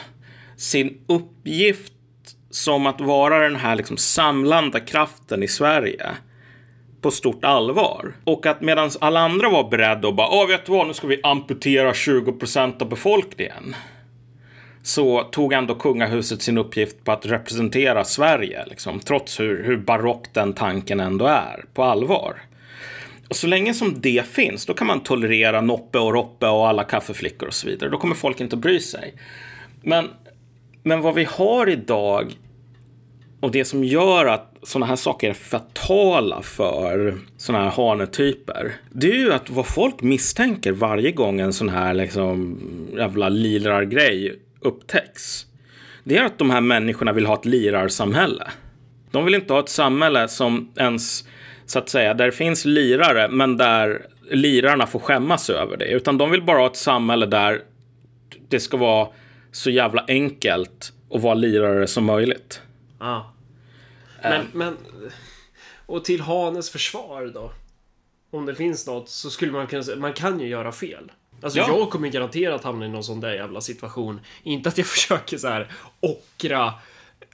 sin 0.57 0.97
uppgift 1.07 1.93
som 2.49 2.87
att 2.87 3.01
vara 3.01 3.39
den 3.39 3.55
här 3.55 3.75
liksom 3.75 3.97
samlande 3.97 4.79
kraften 4.79 5.43
i 5.43 5.47
Sverige 5.47 6.09
på 7.01 7.11
stort 7.11 7.45
allvar. 7.45 8.15
Och 8.23 8.45
att 8.45 8.61
medan 8.61 8.91
alla 9.01 9.19
andra 9.19 9.49
var 9.49 9.69
beredda 9.69 10.07
och 10.07 10.15
bara, 10.15 10.27
ja 10.31 10.45
vet 10.45 10.65
du 10.65 10.71
vad, 10.71 10.87
nu 10.87 10.93
ska 10.93 11.07
vi 11.07 11.19
amputera 11.23 11.93
20 11.93 12.31
procent 12.31 12.81
av 12.81 12.89
befolkningen. 12.89 13.75
Så 14.83 15.23
tog 15.23 15.53
ändå 15.53 15.75
kungahuset 15.75 16.41
sin 16.41 16.57
uppgift 16.57 17.03
på 17.03 17.11
att 17.11 17.25
representera 17.25 18.03
Sverige, 18.03 18.65
liksom, 18.65 18.99
trots 18.99 19.39
hur, 19.39 19.63
hur 19.63 19.77
barock 19.77 20.25
den 20.33 20.53
tanken 20.53 20.99
ändå 20.99 21.25
är, 21.25 21.65
på 21.73 21.83
allvar. 21.83 22.41
Och 23.33 23.37
så 23.37 23.47
länge 23.47 23.73
som 23.73 24.01
det 24.01 24.25
finns, 24.27 24.65
då 24.65 24.73
kan 24.73 24.87
man 24.87 25.03
tolerera 25.03 25.61
Noppe 25.61 25.99
och 25.99 26.13
Roppe 26.13 26.47
och 26.47 26.67
alla 26.67 26.83
kaffeflickor 26.83 27.47
och 27.47 27.53
så 27.53 27.67
vidare. 27.67 27.89
Då 27.89 27.97
kommer 27.97 28.15
folk 28.15 28.41
inte 28.41 28.55
att 28.55 28.61
bry 28.61 28.79
sig. 28.79 29.13
Men, 29.81 30.09
men 30.83 31.01
vad 31.01 31.15
vi 31.15 31.23
har 31.23 31.69
idag 31.69 32.33
och 33.39 33.51
det 33.51 33.65
som 33.65 33.83
gör 33.83 34.25
att 34.25 34.57
sådana 34.63 34.85
här 34.85 34.95
saker 34.95 35.29
är 35.29 35.33
fatala 35.33 36.41
för 36.41 37.17
sådana 37.37 37.63
här 37.63 37.71
hanetyper. 37.71 38.75
Det 38.91 39.11
är 39.11 39.17
ju 39.17 39.33
att 39.33 39.49
vad 39.49 39.67
folk 39.67 40.01
misstänker 40.01 40.71
varje 40.71 41.11
gång 41.11 41.39
en 41.39 41.53
sån 41.53 41.69
här 41.69 41.93
liksom 41.93 42.59
jävla 42.97 43.29
lirargrej 43.29 44.39
upptäcks. 44.59 45.45
Det 46.03 46.17
är 46.17 46.23
att 46.23 46.37
de 46.37 46.49
här 46.49 46.61
människorna 46.61 47.13
vill 47.13 47.25
ha 47.25 47.33
ett 47.33 47.45
lirarsamhälle. 47.45 48.47
De 49.11 49.25
vill 49.25 49.35
inte 49.35 49.53
ha 49.53 49.59
ett 49.59 49.69
samhälle 49.69 50.27
som 50.27 50.71
ens 50.75 51.25
så 51.65 51.79
att 51.79 51.89
säga, 51.89 52.13
där 52.13 52.25
det 52.25 52.31
finns 52.31 52.65
lirare, 52.65 53.27
men 53.27 53.57
där 53.57 54.07
lirarna 54.31 54.87
får 54.87 54.99
skämmas 54.99 55.49
över 55.49 55.77
det. 55.77 55.85
Utan 55.85 56.17
de 56.17 56.31
vill 56.31 56.43
bara 56.43 56.59
ha 56.59 56.67
ett 56.67 56.75
samhälle 56.75 57.25
där 57.25 57.61
det 58.49 58.59
ska 58.59 58.77
vara 58.77 59.07
så 59.51 59.69
jävla 59.69 60.05
enkelt 60.07 60.93
att 61.11 61.21
vara 61.21 61.33
lirare 61.33 61.87
som 61.87 62.05
möjligt. 62.05 62.61
Ah. 62.97 63.21
Men, 64.21 64.41
uh. 64.41 64.47
men, 64.53 64.77
och 65.85 66.05
till 66.05 66.21
Hanes 66.21 66.69
försvar 66.69 67.31
då? 67.33 67.51
Om 68.31 68.45
det 68.45 68.55
finns 68.55 68.87
något 68.87 69.09
så 69.09 69.29
skulle 69.29 69.51
man 69.51 69.67
kunna 69.67 69.83
säga, 69.83 69.97
man 69.97 70.13
kan 70.13 70.39
ju 70.39 70.47
göra 70.47 70.71
fel. 70.71 71.11
Alltså 71.41 71.59
ja. 71.59 71.65
jag 71.67 71.89
kommer 71.89 72.09
garanterat 72.09 72.63
hamna 72.63 72.85
i 72.85 72.89
någon 72.89 73.03
sån 73.03 73.19
där 73.19 73.33
jävla 73.33 73.61
situation. 73.61 74.19
Inte 74.43 74.69
att 74.69 74.77
jag 74.77 74.87
försöker 74.95 75.37
så 75.37 75.47
här 75.47 75.71
ockra 75.99 76.73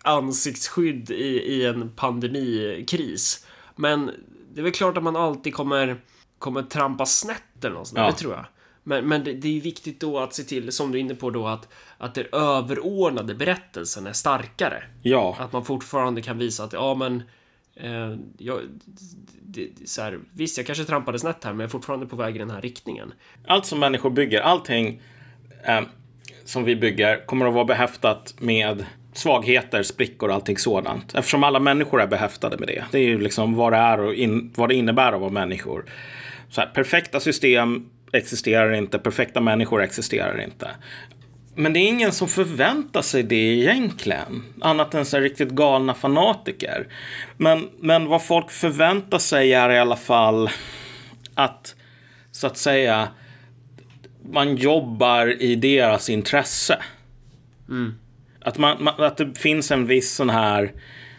ansiktsskydd 0.01 1.11
i, 1.11 1.39
i 1.53 1.65
en 1.65 1.89
pandemikris. 1.89 3.45
Men 3.79 4.11
det 4.53 4.61
är 4.61 4.63
väl 4.63 4.71
klart 4.71 4.97
att 4.97 5.03
man 5.03 5.15
alltid 5.15 5.53
kommer, 5.53 6.01
kommer 6.39 6.63
trampa 6.63 7.05
snett 7.05 7.63
eller 7.63 7.75
något 7.75 7.91
ja. 7.95 8.05
det 8.05 8.13
tror 8.13 8.33
jag. 8.33 8.45
Men, 8.83 9.07
men 9.07 9.23
det, 9.23 9.33
det, 9.33 9.57
är 9.57 9.61
viktigt 9.61 9.99
då 9.99 10.19
att 10.19 10.33
se 10.33 10.43
till, 10.43 10.71
som 10.71 10.91
du 10.91 10.97
är 10.97 11.01
inne 11.01 11.15
på 11.15 11.29
då, 11.29 11.47
att, 11.47 11.67
att 11.97 12.15
den 12.15 12.25
överordnade 12.31 13.35
berättelsen 13.35 14.07
är 14.07 14.13
starkare. 14.13 14.83
Ja. 15.01 15.35
Att 15.39 15.53
man 15.53 15.65
fortfarande 15.65 16.21
kan 16.21 16.37
visa 16.37 16.63
att, 16.63 16.73
ja 16.73 16.95
men, 16.95 17.23
eh, 17.75 18.15
jag, 18.37 18.59
det, 19.41 19.69
så 19.85 20.01
här, 20.01 20.19
visst, 20.33 20.57
jag 20.57 20.65
kanske 20.65 20.83
trampade 20.83 21.19
snett 21.19 21.43
här, 21.43 21.51
men 21.51 21.59
jag 21.59 21.67
är 21.67 21.71
fortfarande 21.71 22.05
på 22.05 22.15
väg 22.15 22.35
i 22.35 22.39
den 22.39 22.51
här 22.51 22.61
riktningen. 22.61 23.13
Allt 23.47 23.65
som 23.65 23.79
människor 23.79 24.09
bygger, 24.09 24.41
allting 24.41 25.01
eh, 25.63 25.81
som 26.45 26.63
vi 26.63 26.75
bygger 26.75 27.25
kommer 27.25 27.45
att 27.45 27.53
vara 27.53 27.65
behäftat 27.65 28.35
med 28.39 28.85
svagheter, 29.19 29.83
sprickor 29.83 30.29
och 30.29 30.35
allting 30.35 30.57
sådant. 30.57 31.15
Eftersom 31.15 31.43
alla 31.43 31.59
människor 31.59 32.01
är 32.01 32.07
behäftade 32.07 32.57
med 32.57 32.67
det. 32.67 32.83
Det 32.91 32.99
är 32.99 33.03
ju 33.03 33.19
liksom 33.19 33.55
vad 33.55 33.73
det 33.73 33.77
är 33.77 33.99
och 33.99 34.13
in, 34.13 34.51
vad 34.55 34.69
det 34.69 34.75
innebär 34.75 35.13
att 35.13 35.21
vara 35.21 35.31
människor. 35.31 35.85
Så 36.49 36.61
här, 36.61 36.67
perfekta 36.67 37.19
system 37.19 37.89
existerar 38.11 38.73
inte, 38.73 38.99
perfekta 38.99 39.41
människor 39.41 39.81
existerar 39.81 40.41
inte. 40.41 40.69
Men 41.55 41.73
det 41.73 41.79
är 41.79 41.87
ingen 41.87 42.11
som 42.11 42.27
förväntar 42.27 43.01
sig 43.01 43.23
det 43.23 43.35
egentligen. 43.35 44.43
Annat 44.61 44.93
än 44.93 45.05
så 45.05 45.19
riktigt 45.19 45.49
galna 45.49 45.93
fanatiker. 45.93 46.87
Men, 47.37 47.69
men 47.79 48.07
vad 48.07 48.23
folk 48.23 48.51
förväntar 48.51 49.17
sig 49.17 49.53
är 49.53 49.69
i 49.69 49.79
alla 49.79 49.95
fall 49.95 50.49
att, 51.35 51.75
så 52.31 52.47
att 52.47 52.57
säga, 52.57 53.07
man 54.31 54.55
jobbar 54.55 55.41
i 55.41 55.55
deras 55.55 56.09
intresse. 56.09 56.77
Mm. 57.69 57.95
Att, 58.41 58.57
man, 58.57 58.87
att 58.87 59.17
det 59.17 59.39
finns 59.39 59.71
en 59.71 59.87
viss 59.87 60.15
sån 60.15 60.29
här... 60.29 60.71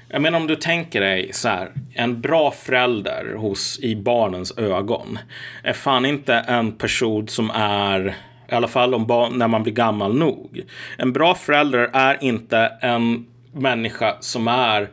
Jag 0.08 0.22
menar 0.22 0.38
om 0.38 0.46
du 0.46 0.56
tänker 0.56 1.00
dig 1.00 1.30
så 1.32 1.48
här, 1.48 1.72
en 1.94 2.20
bra 2.20 2.50
förälder 2.50 3.34
hos, 3.34 3.80
i 3.82 3.96
barnens 3.96 4.58
ögon 4.58 5.18
är 5.62 5.72
fan 5.72 6.06
inte 6.06 6.34
en 6.34 6.72
person 6.72 7.28
som 7.28 7.50
är, 7.54 8.14
i 8.48 8.54
alla 8.54 8.68
fall 8.68 8.94
om 8.94 9.06
barn, 9.06 9.38
när 9.38 9.48
man 9.48 9.62
blir 9.62 9.72
gammal 9.72 10.18
nog. 10.18 10.62
En 10.98 11.12
bra 11.12 11.34
förälder 11.34 11.90
är 11.92 12.24
inte 12.24 12.72
en 12.80 13.26
människa 13.52 14.16
som 14.20 14.48
är 14.48 14.88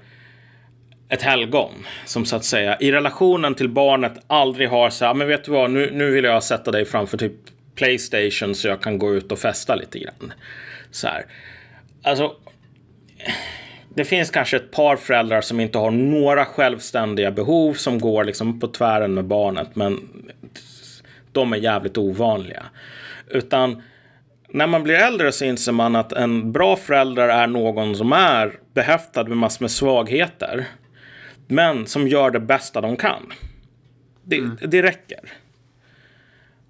ett 1.10 1.22
helgon. 1.22 1.72
Som 2.06 2.26
så 2.26 2.36
att 2.36 2.46
säga 2.46 2.78
i 2.80 2.92
relationen 2.92 3.56
till 3.56 3.70
barnet 3.70 4.14
aldrig 4.28 4.70
har 4.70 4.90
så 4.90 5.06
här, 5.06 5.12
ah, 5.12 5.14
men 5.14 5.28
vet 5.28 5.44
du 5.44 5.52
vad, 5.52 5.72
nu, 5.72 5.92
nu 5.94 6.12
vill 6.12 6.24
jag 6.24 6.44
sätta 6.44 6.72
dig 6.72 6.86
framför 6.86 7.18
typ 7.18 7.34
Playstation 7.76 8.56
så 8.56 8.68
jag 8.68 8.82
kan 8.82 9.00
gå 9.00 9.16
ut 9.16 9.32
och 9.32 9.40
festa 9.40 9.76
lite 9.76 10.00
grann. 10.00 10.34
Så 10.92 11.08
här. 11.08 11.26
Alltså, 12.08 12.36
det 13.96 14.06
finns 14.06 14.30
kanske 14.30 14.58
ett 14.58 14.72
par 14.72 14.96
föräldrar 14.96 15.42
som 15.42 15.60
inte 15.60 15.78
har 15.78 15.92
några 15.92 16.46
självständiga 16.46 17.32
behov 17.32 17.74
som 17.74 18.00
går 18.00 18.24
liksom 18.24 18.60
på 18.60 18.68
tvären 18.68 19.14
med 19.14 19.26
barnet. 19.26 19.76
Men 19.76 20.10
de 21.32 21.54
är 21.54 21.58
jävligt 21.58 21.98
ovanliga. 21.98 22.64
Utan 23.30 23.84
när 24.50 24.68
man 24.68 24.84
blir 24.84 24.96
äldre 24.96 25.32
så 25.32 25.46
inser 25.46 25.72
man 25.72 25.96
att 25.96 26.14
en 26.14 26.52
bra 26.52 26.76
förälder 26.76 27.30
är 27.30 27.48
någon 27.48 27.96
som 27.96 28.14
är 28.14 28.60
behäftad 28.74 29.28
med 29.28 29.38
massor 29.38 29.64
med 29.64 29.72
svagheter. 29.72 30.66
Men 31.48 31.88
som 31.88 32.08
gör 32.08 32.32
det 32.32 32.40
bästa 32.40 32.82
de 32.82 32.96
kan. 32.96 33.34
Det, 34.24 34.38
mm. 34.38 34.58
det 34.62 34.84
räcker. 34.84 35.32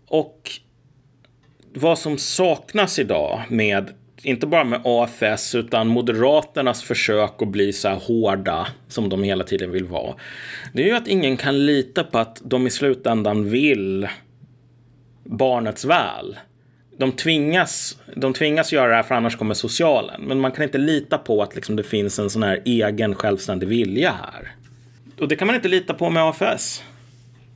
Och 0.08 0.52
vad 1.74 2.00
som 2.00 2.18
saknas 2.18 3.00
idag 3.00 3.44
med 3.50 3.94
inte 4.24 4.48
bara 4.48 4.64
med 4.64 4.82
AFS 4.84 5.56
utan 5.56 5.88
Moderaternas 5.88 6.84
försök 6.84 7.42
att 7.42 7.48
bli 7.48 7.74
så 7.74 7.88
här 7.88 7.96
hårda 7.96 8.68
som 8.88 9.10
de 9.10 9.24
hela 9.24 9.44
tiden 9.44 9.72
vill 9.72 9.86
vara. 9.86 10.16
Det 10.74 10.84
är 10.84 10.88
ju 10.88 10.96
att 10.96 11.08
ingen 11.08 11.38
kan 11.38 11.66
lita 11.66 12.04
på 12.04 12.18
att 12.18 12.42
de 12.46 12.68
i 12.68 12.70
slutändan 12.70 13.50
vill 13.50 14.08
barnets 15.24 15.86
väl. 15.86 16.38
De 16.98 17.12
tvingas, 17.12 17.98
de 18.16 18.34
tvingas 18.34 18.74
göra 18.74 18.88
det 18.88 18.96
här 18.96 19.04
för 19.04 19.16
annars 19.16 19.36
kommer 19.36 19.54
socialen. 19.54 20.22
Men 20.22 20.40
man 20.40 20.52
kan 20.52 20.64
inte 20.64 20.78
lita 20.78 21.18
på 21.18 21.44
att 21.44 21.56
liksom 21.56 21.76
det 21.76 21.84
finns 21.84 22.20
en 22.20 22.30
sån 22.30 22.44
här 22.44 22.62
egen 22.66 23.16
självständig 23.16 23.68
vilja 23.68 24.12
här. 24.12 24.56
Och 25.20 25.28
det 25.28 25.36
kan 25.36 25.48
man 25.48 25.56
inte 25.56 25.68
lita 25.68 25.94
på 25.94 26.10
med 26.10 26.24
AFS. 26.24 26.84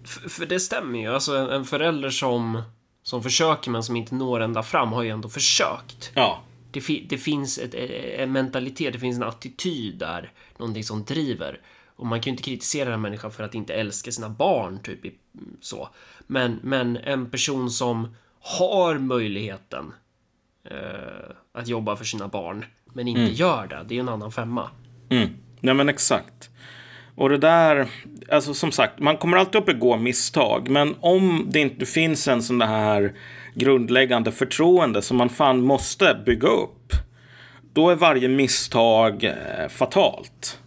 För, 0.06 0.30
för 0.30 0.46
det 0.46 0.60
stämmer 0.60 1.00
ju. 1.00 1.14
Alltså 1.14 1.36
en, 1.38 1.50
en 1.50 1.66
förälder 1.66 2.10
som, 2.10 2.62
som 3.04 3.24
försöker 3.24 3.72
men 3.72 3.84
som 3.84 3.96
inte 3.96 4.16
når 4.16 4.40
ända 4.40 4.64
fram 4.64 4.92
har 4.92 5.04
ju 5.04 5.10
ändå 5.10 5.30
försökt. 5.30 6.12
Ja. 6.14 6.42
Det, 6.72 6.82
fi, 6.82 7.06
det 7.10 7.18
finns 7.18 7.58
ett, 7.58 7.74
en 8.20 8.32
mentalitet, 8.32 8.94
det 8.94 9.00
finns 9.00 9.18
en 9.18 9.24
attityd 9.24 9.98
där. 9.98 10.32
Någonting 10.58 10.84
som 10.84 11.04
driver. 11.04 11.60
Och 11.96 12.06
man 12.06 12.22
kan 12.22 12.32
ju 12.32 12.32
inte 12.32 12.44
kritisera 12.44 12.94
en 12.94 13.02
människa 13.02 13.30
för 13.30 13.44
att 13.44 13.56
inte 13.56 13.74
älska 13.74 14.12
sina 14.12 14.30
barn, 14.30 14.80
typ 14.84 15.00
så. 15.62 15.90
Men, 16.28 16.60
men 16.64 16.98
en 16.98 17.30
person 17.30 17.70
som 17.70 18.16
har 18.40 18.98
möjligheten 18.98 19.94
eh, 20.64 21.36
att 21.52 21.68
jobba 21.68 21.96
för 21.96 22.06
sina 22.06 22.28
barn, 22.28 22.66
men 22.94 23.08
inte 23.08 23.22
mm. 23.22 23.34
gör 23.34 23.68
det, 23.68 23.86
det 23.88 23.94
är 23.94 23.96
ju 23.96 24.00
en 24.00 24.10
annan 24.10 24.32
femma. 24.32 24.70
Mm. 25.10 25.30
Ja, 25.60 25.74
men 25.74 25.90
exakt. 25.90 26.50
Och 27.16 27.30
det 27.30 27.38
där, 27.38 27.88
alltså 28.30 28.54
som 28.54 28.72
sagt, 28.72 29.00
man 29.00 29.18
kommer 29.18 29.38
alltid 29.38 29.56
att 29.56 29.66
begå 29.66 29.98
misstag, 29.98 30.70
men 30.70 30.96
om 31.00 31.46
det 31.50 31.60
inte 31.60 31.86
finns 31.86 32.28
en 32.28 32.44
sån 32.44 32.62
här 32.62 33.14
grundläggande 33.54 34.32
förtroende 34.32 35.02
som 35.02 35.18
man 35.18 35.30
fan 35.30 35.62
måste 35.62 36.22
bygga 36.26 36.48
upp, 36.48 36.94
då 37.74 37.90
är 37.90 37.96
varje 37.96 38.28
misstag 38.28 39.24
eh, 39.24 39.68
fatalt. 39.70 40.60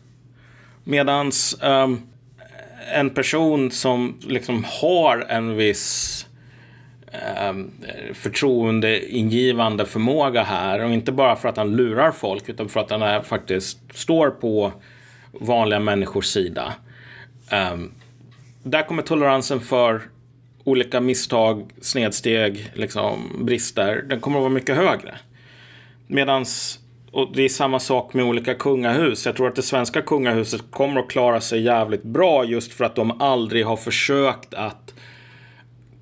Medans 0.85 1.59
um, 1.63 2.03
en 2.93 3.11
person 3.11 3.71
som 3.71 4.19
liksom 4.21 4.65
har 4.69 5.27
en 5.29 5.57
viss 5.57 6.27
um, 7.49 7.71
förtroendeingivande 8.15 9.87
förmåga 9.87 10.43
här 10.43 10.85
och 10.85 10.91
inte 10.91 11.13
bara 11.13 11.37
för 11.37 11.49
att 11.49 11.57
han 11.57 11.77
lurar 11.77 12.11
folk 12.11 12.49
utan 12.49 12.69
för 12.69 12.81
att 12.81 12.91
han 12.91 13.03
är, 13.03 13.23
faktiskt 13.23 13.79
står 13.95 14.31
på 14.31 14.73
vanliga 15.33 15.81
människors 15.81 16.27
sida. 16.27 16.75
Um, 17.73 17.93
där 18.63 18.83
kommer 18.83 19.03
toleransen 19.03 19.61
för 19.61 20.03
olika 20.65 21.01
misstag, 21.01 21.71
snedsteg, 21.81 22.71
liksom, 22.75 23.45
brister, 23.45 24.03
den 24.09 24.21
kommer 24.21 24.39
att 24.39 24.43
vara 24.43 24.53
mycket 24.53 24.77
högre. 24.77 25.15
Medans, 26.07 26.79
och 27.11 27.33
det 27.35 27.43
är 27.43 27.49
samma 27.49 27.81
sak 27.81 28.15
med 28.15 28.25
olika 28.25 28.55
kungahus. 28.55 29.27
Jag 29.27 29.37
tror 29.37 29.49
att 29.49 29.57
det 29.57 29.63
svenska 29.63 30.03
kungahuset 30.03 30.63
kommer 30.71 31.01
att 31.01 31.11
klara 31.11 31.41
sig 31.41 31.63
jävligt 31.63 32.03
bra 32.03 32.45
just 32.45 32.73
för 32.73 32.85
att 32.85 32.97
de 32.97 33.21
aldrig 33.21 33.67
har 33.67 33.77
försökt 33.77 34.55
att 34.55 34.95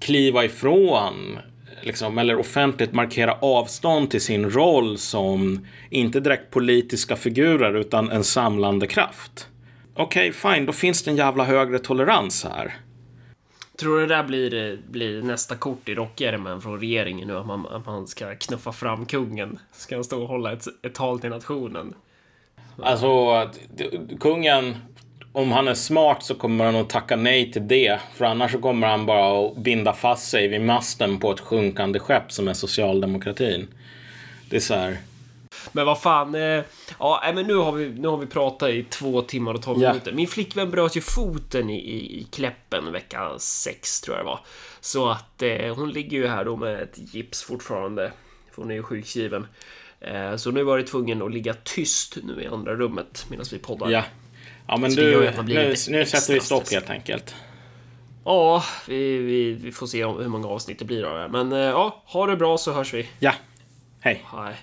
kliva 0.01 0.44
ifrån 0.44 1.39
liksom, 1.82 2.18
eller 2.18 2.39
offentligt 2.39 2.93
markera 2.93 3.32
avstånd 3.32 4.10
till 4.10 4.20
sin 4.20 4.51
roll 4.51 4.98
som 4.98 5.66
inte 5.90 6.20
direkt 6.20 6.51
politiska 6.51 7.16
figurer 7.16 7.74
utan 7.74 8.10
en 8.10 8.24
samlande 8.24 8.86
kraft. 8.86 9.48
Okej, 9.94 10.30
okay, 10.30 10.55
fine, 10.55 10.66
då 10.66 10.72
finns 10.72 11.02
det 11.02 11.10
en 11.10 11.16
jävla 11.16 11.44
högre 11.44 11.78
tolerans 11.78 12.44
här. 12.44 12.74
Tror 13.83 14.01
du 14.01 14.07
det 14.07 14.15
där 14.15 14.23
blir, 14.23 14.79
blir 14.91 15.23
nästa 15.23 15.57
kort 15.57 15.89
i 15.89 15.95
rockärmen 15.95 16.61
från 16.61 16.81
regeringen 16.81 17.29
nu? 17.29 17.37
Att 17.37 17.47
man, 17.47 17.67
att 17.67 17.87
man 17.87 18.07
ska 18.07 18.35
knuffa 18.35 18.73
fram 18.73 19.07
kungen? 19.07 19.59
Ska 19.73 19.95
han 19.95 20.05
stå 20.05 20.23
och 20.23 20.29
hålla 20.29 20.53
ett, 20.53 20.65
ett 20.83 20.95
tal 20.95 21.21
till 21.21 21.31
nationen? 21.31 21.95
Alltså, 22.83 23.51
kungen, 24.21 24.77
om 25.33 25.53
han 25.53 25.69
är 25.69 25.75
smart 25.75 26.23
så 26.23 26.35
kommer 26.35 26.65
han 26.65 26.77
att 26.77 26.91
tacka 26.91 27.17
nej 27.17 27.53
till 27.53 27.69
det. 27.69 28.01
För 28.15 28.25
annars 28.25 28.53
så 28.53 28.59
kommer 28.59 28.87
han 28.87 29.07
bara 29.07 29.47
att 29.47 29.57
binda 29.57 29.93
fast 29.93 30.31
sig 30.31 30.49
vid 30.49 30.61
masten 30.61 31.19
på 31.19 31.33
ett 31.33 31.41
sjunkande 31.41 31.99
skepp 31.99 32.33
som 32.33 32.49
är 32.49 32.55
socialdemokratin. 32.55 33.69
Det 34.51 34.57
är 34.57 34.61
så 34.61 34.75
här. 34.75 34.97
Men 35.72 35.86
vad 35.86 36.01
fan. 36.01 36.34
Eh, 36.34 36.64
ja, 36.98 37.32
men 37.34 37.47
nu 37.47 37.55
har, 37.55 37.72
vi, 37.72 37.89
nu 37.89 38.09
har 38.09 38.16
vi 38.16 38.26
pratat 38.26 38.70
i 38.70 38.82
två 38.82 39.22
timmar 39.22 39.55
och 39.55 39.62
tolv 39.62 39.80
yeah. 39.80 39.93
minuter. 39.93 40.12
Min 40.12 40.28
flickvän 40.28 40.70
bröt 40.70 40.97
ju 40.97 41.01
foten 41.01 41.70
i, 41.70 41.78
i, 41.78 42.20
i 42.20 42.24
Kläppen 42.24 42.93
vecka 42.93 43.39
sex 43.39 44.01
tror 44.01 44.16
jag 44.16 44.24
det 44.24 44.28
var. 44.28 44.40
Så 44.80 45.09
att 45.09 45.43
eh, 45.43 45.74
hon 45.76 45.90
ligger 45.90 46.18
ju 46.18 46.26
här 46.26 46.44
då 46.44 46.56
med 46.56 46.82
ett 46.82 47.14
gips 47.14 47.43
fortfarande. 47.43 48.12
För 48.51 48.62
hon 48.62 48.70
är 48.70 48.74
ju 48.74 48.82
sjukskriven. 48.82 49.47
Eh, 50.01 50.36
så 50.36 50.51
nu 50.51 50.62
var 50.62 50.78
det 50.78 50.84
tvungen 50.84 51.22
att 51.22 51.32
ligga 51.32 51.55
tyst 51.55 52.18
nu 52.22 52.43
i 52.43 52.47
andra 52.47 52.74
rummet 52.74 53.26
medan 53.28 53.47
vi 53.52 53.59
poddar. 53.59 53.90
Ja, 53.90 54.05
ja 54.66 54.76
men 54.76 54.94
du, 54.94 55.32
nu, 55.43 55.74
nu 55.89 56.06
sätter 56.06 56.34
vi 56.34 56.40
stopp 56.40 56.70
helt 56.70 56.90
enkelt. 56.90 57.34
Ja, 58.24 58.64
vi, 58.89 59.18
vi, 59.18 59.52
vi 59.52 59.72
får 59.72 59.86
se 59.86 60.06
hur 60.06 60.28
många 60.28 60.48
avsnitt 60.48 60.78
det 60.78 60.84
blir 60.84 61.05
av 61.05 61.18
det. 61.18 61.28
Men 61.28 61.52
eh, 61.52 61.59
ja, 61.59 62.02
ha 62.06 62.26
det 62.26 62.36
bra 62.36 62.59
så 62.59 62.72
hörs 62.72 62.94
vi. 62.94 63.09
Ja, 63.18 63.34
hej. 64.01 64.24
Hej. 64.32 64.56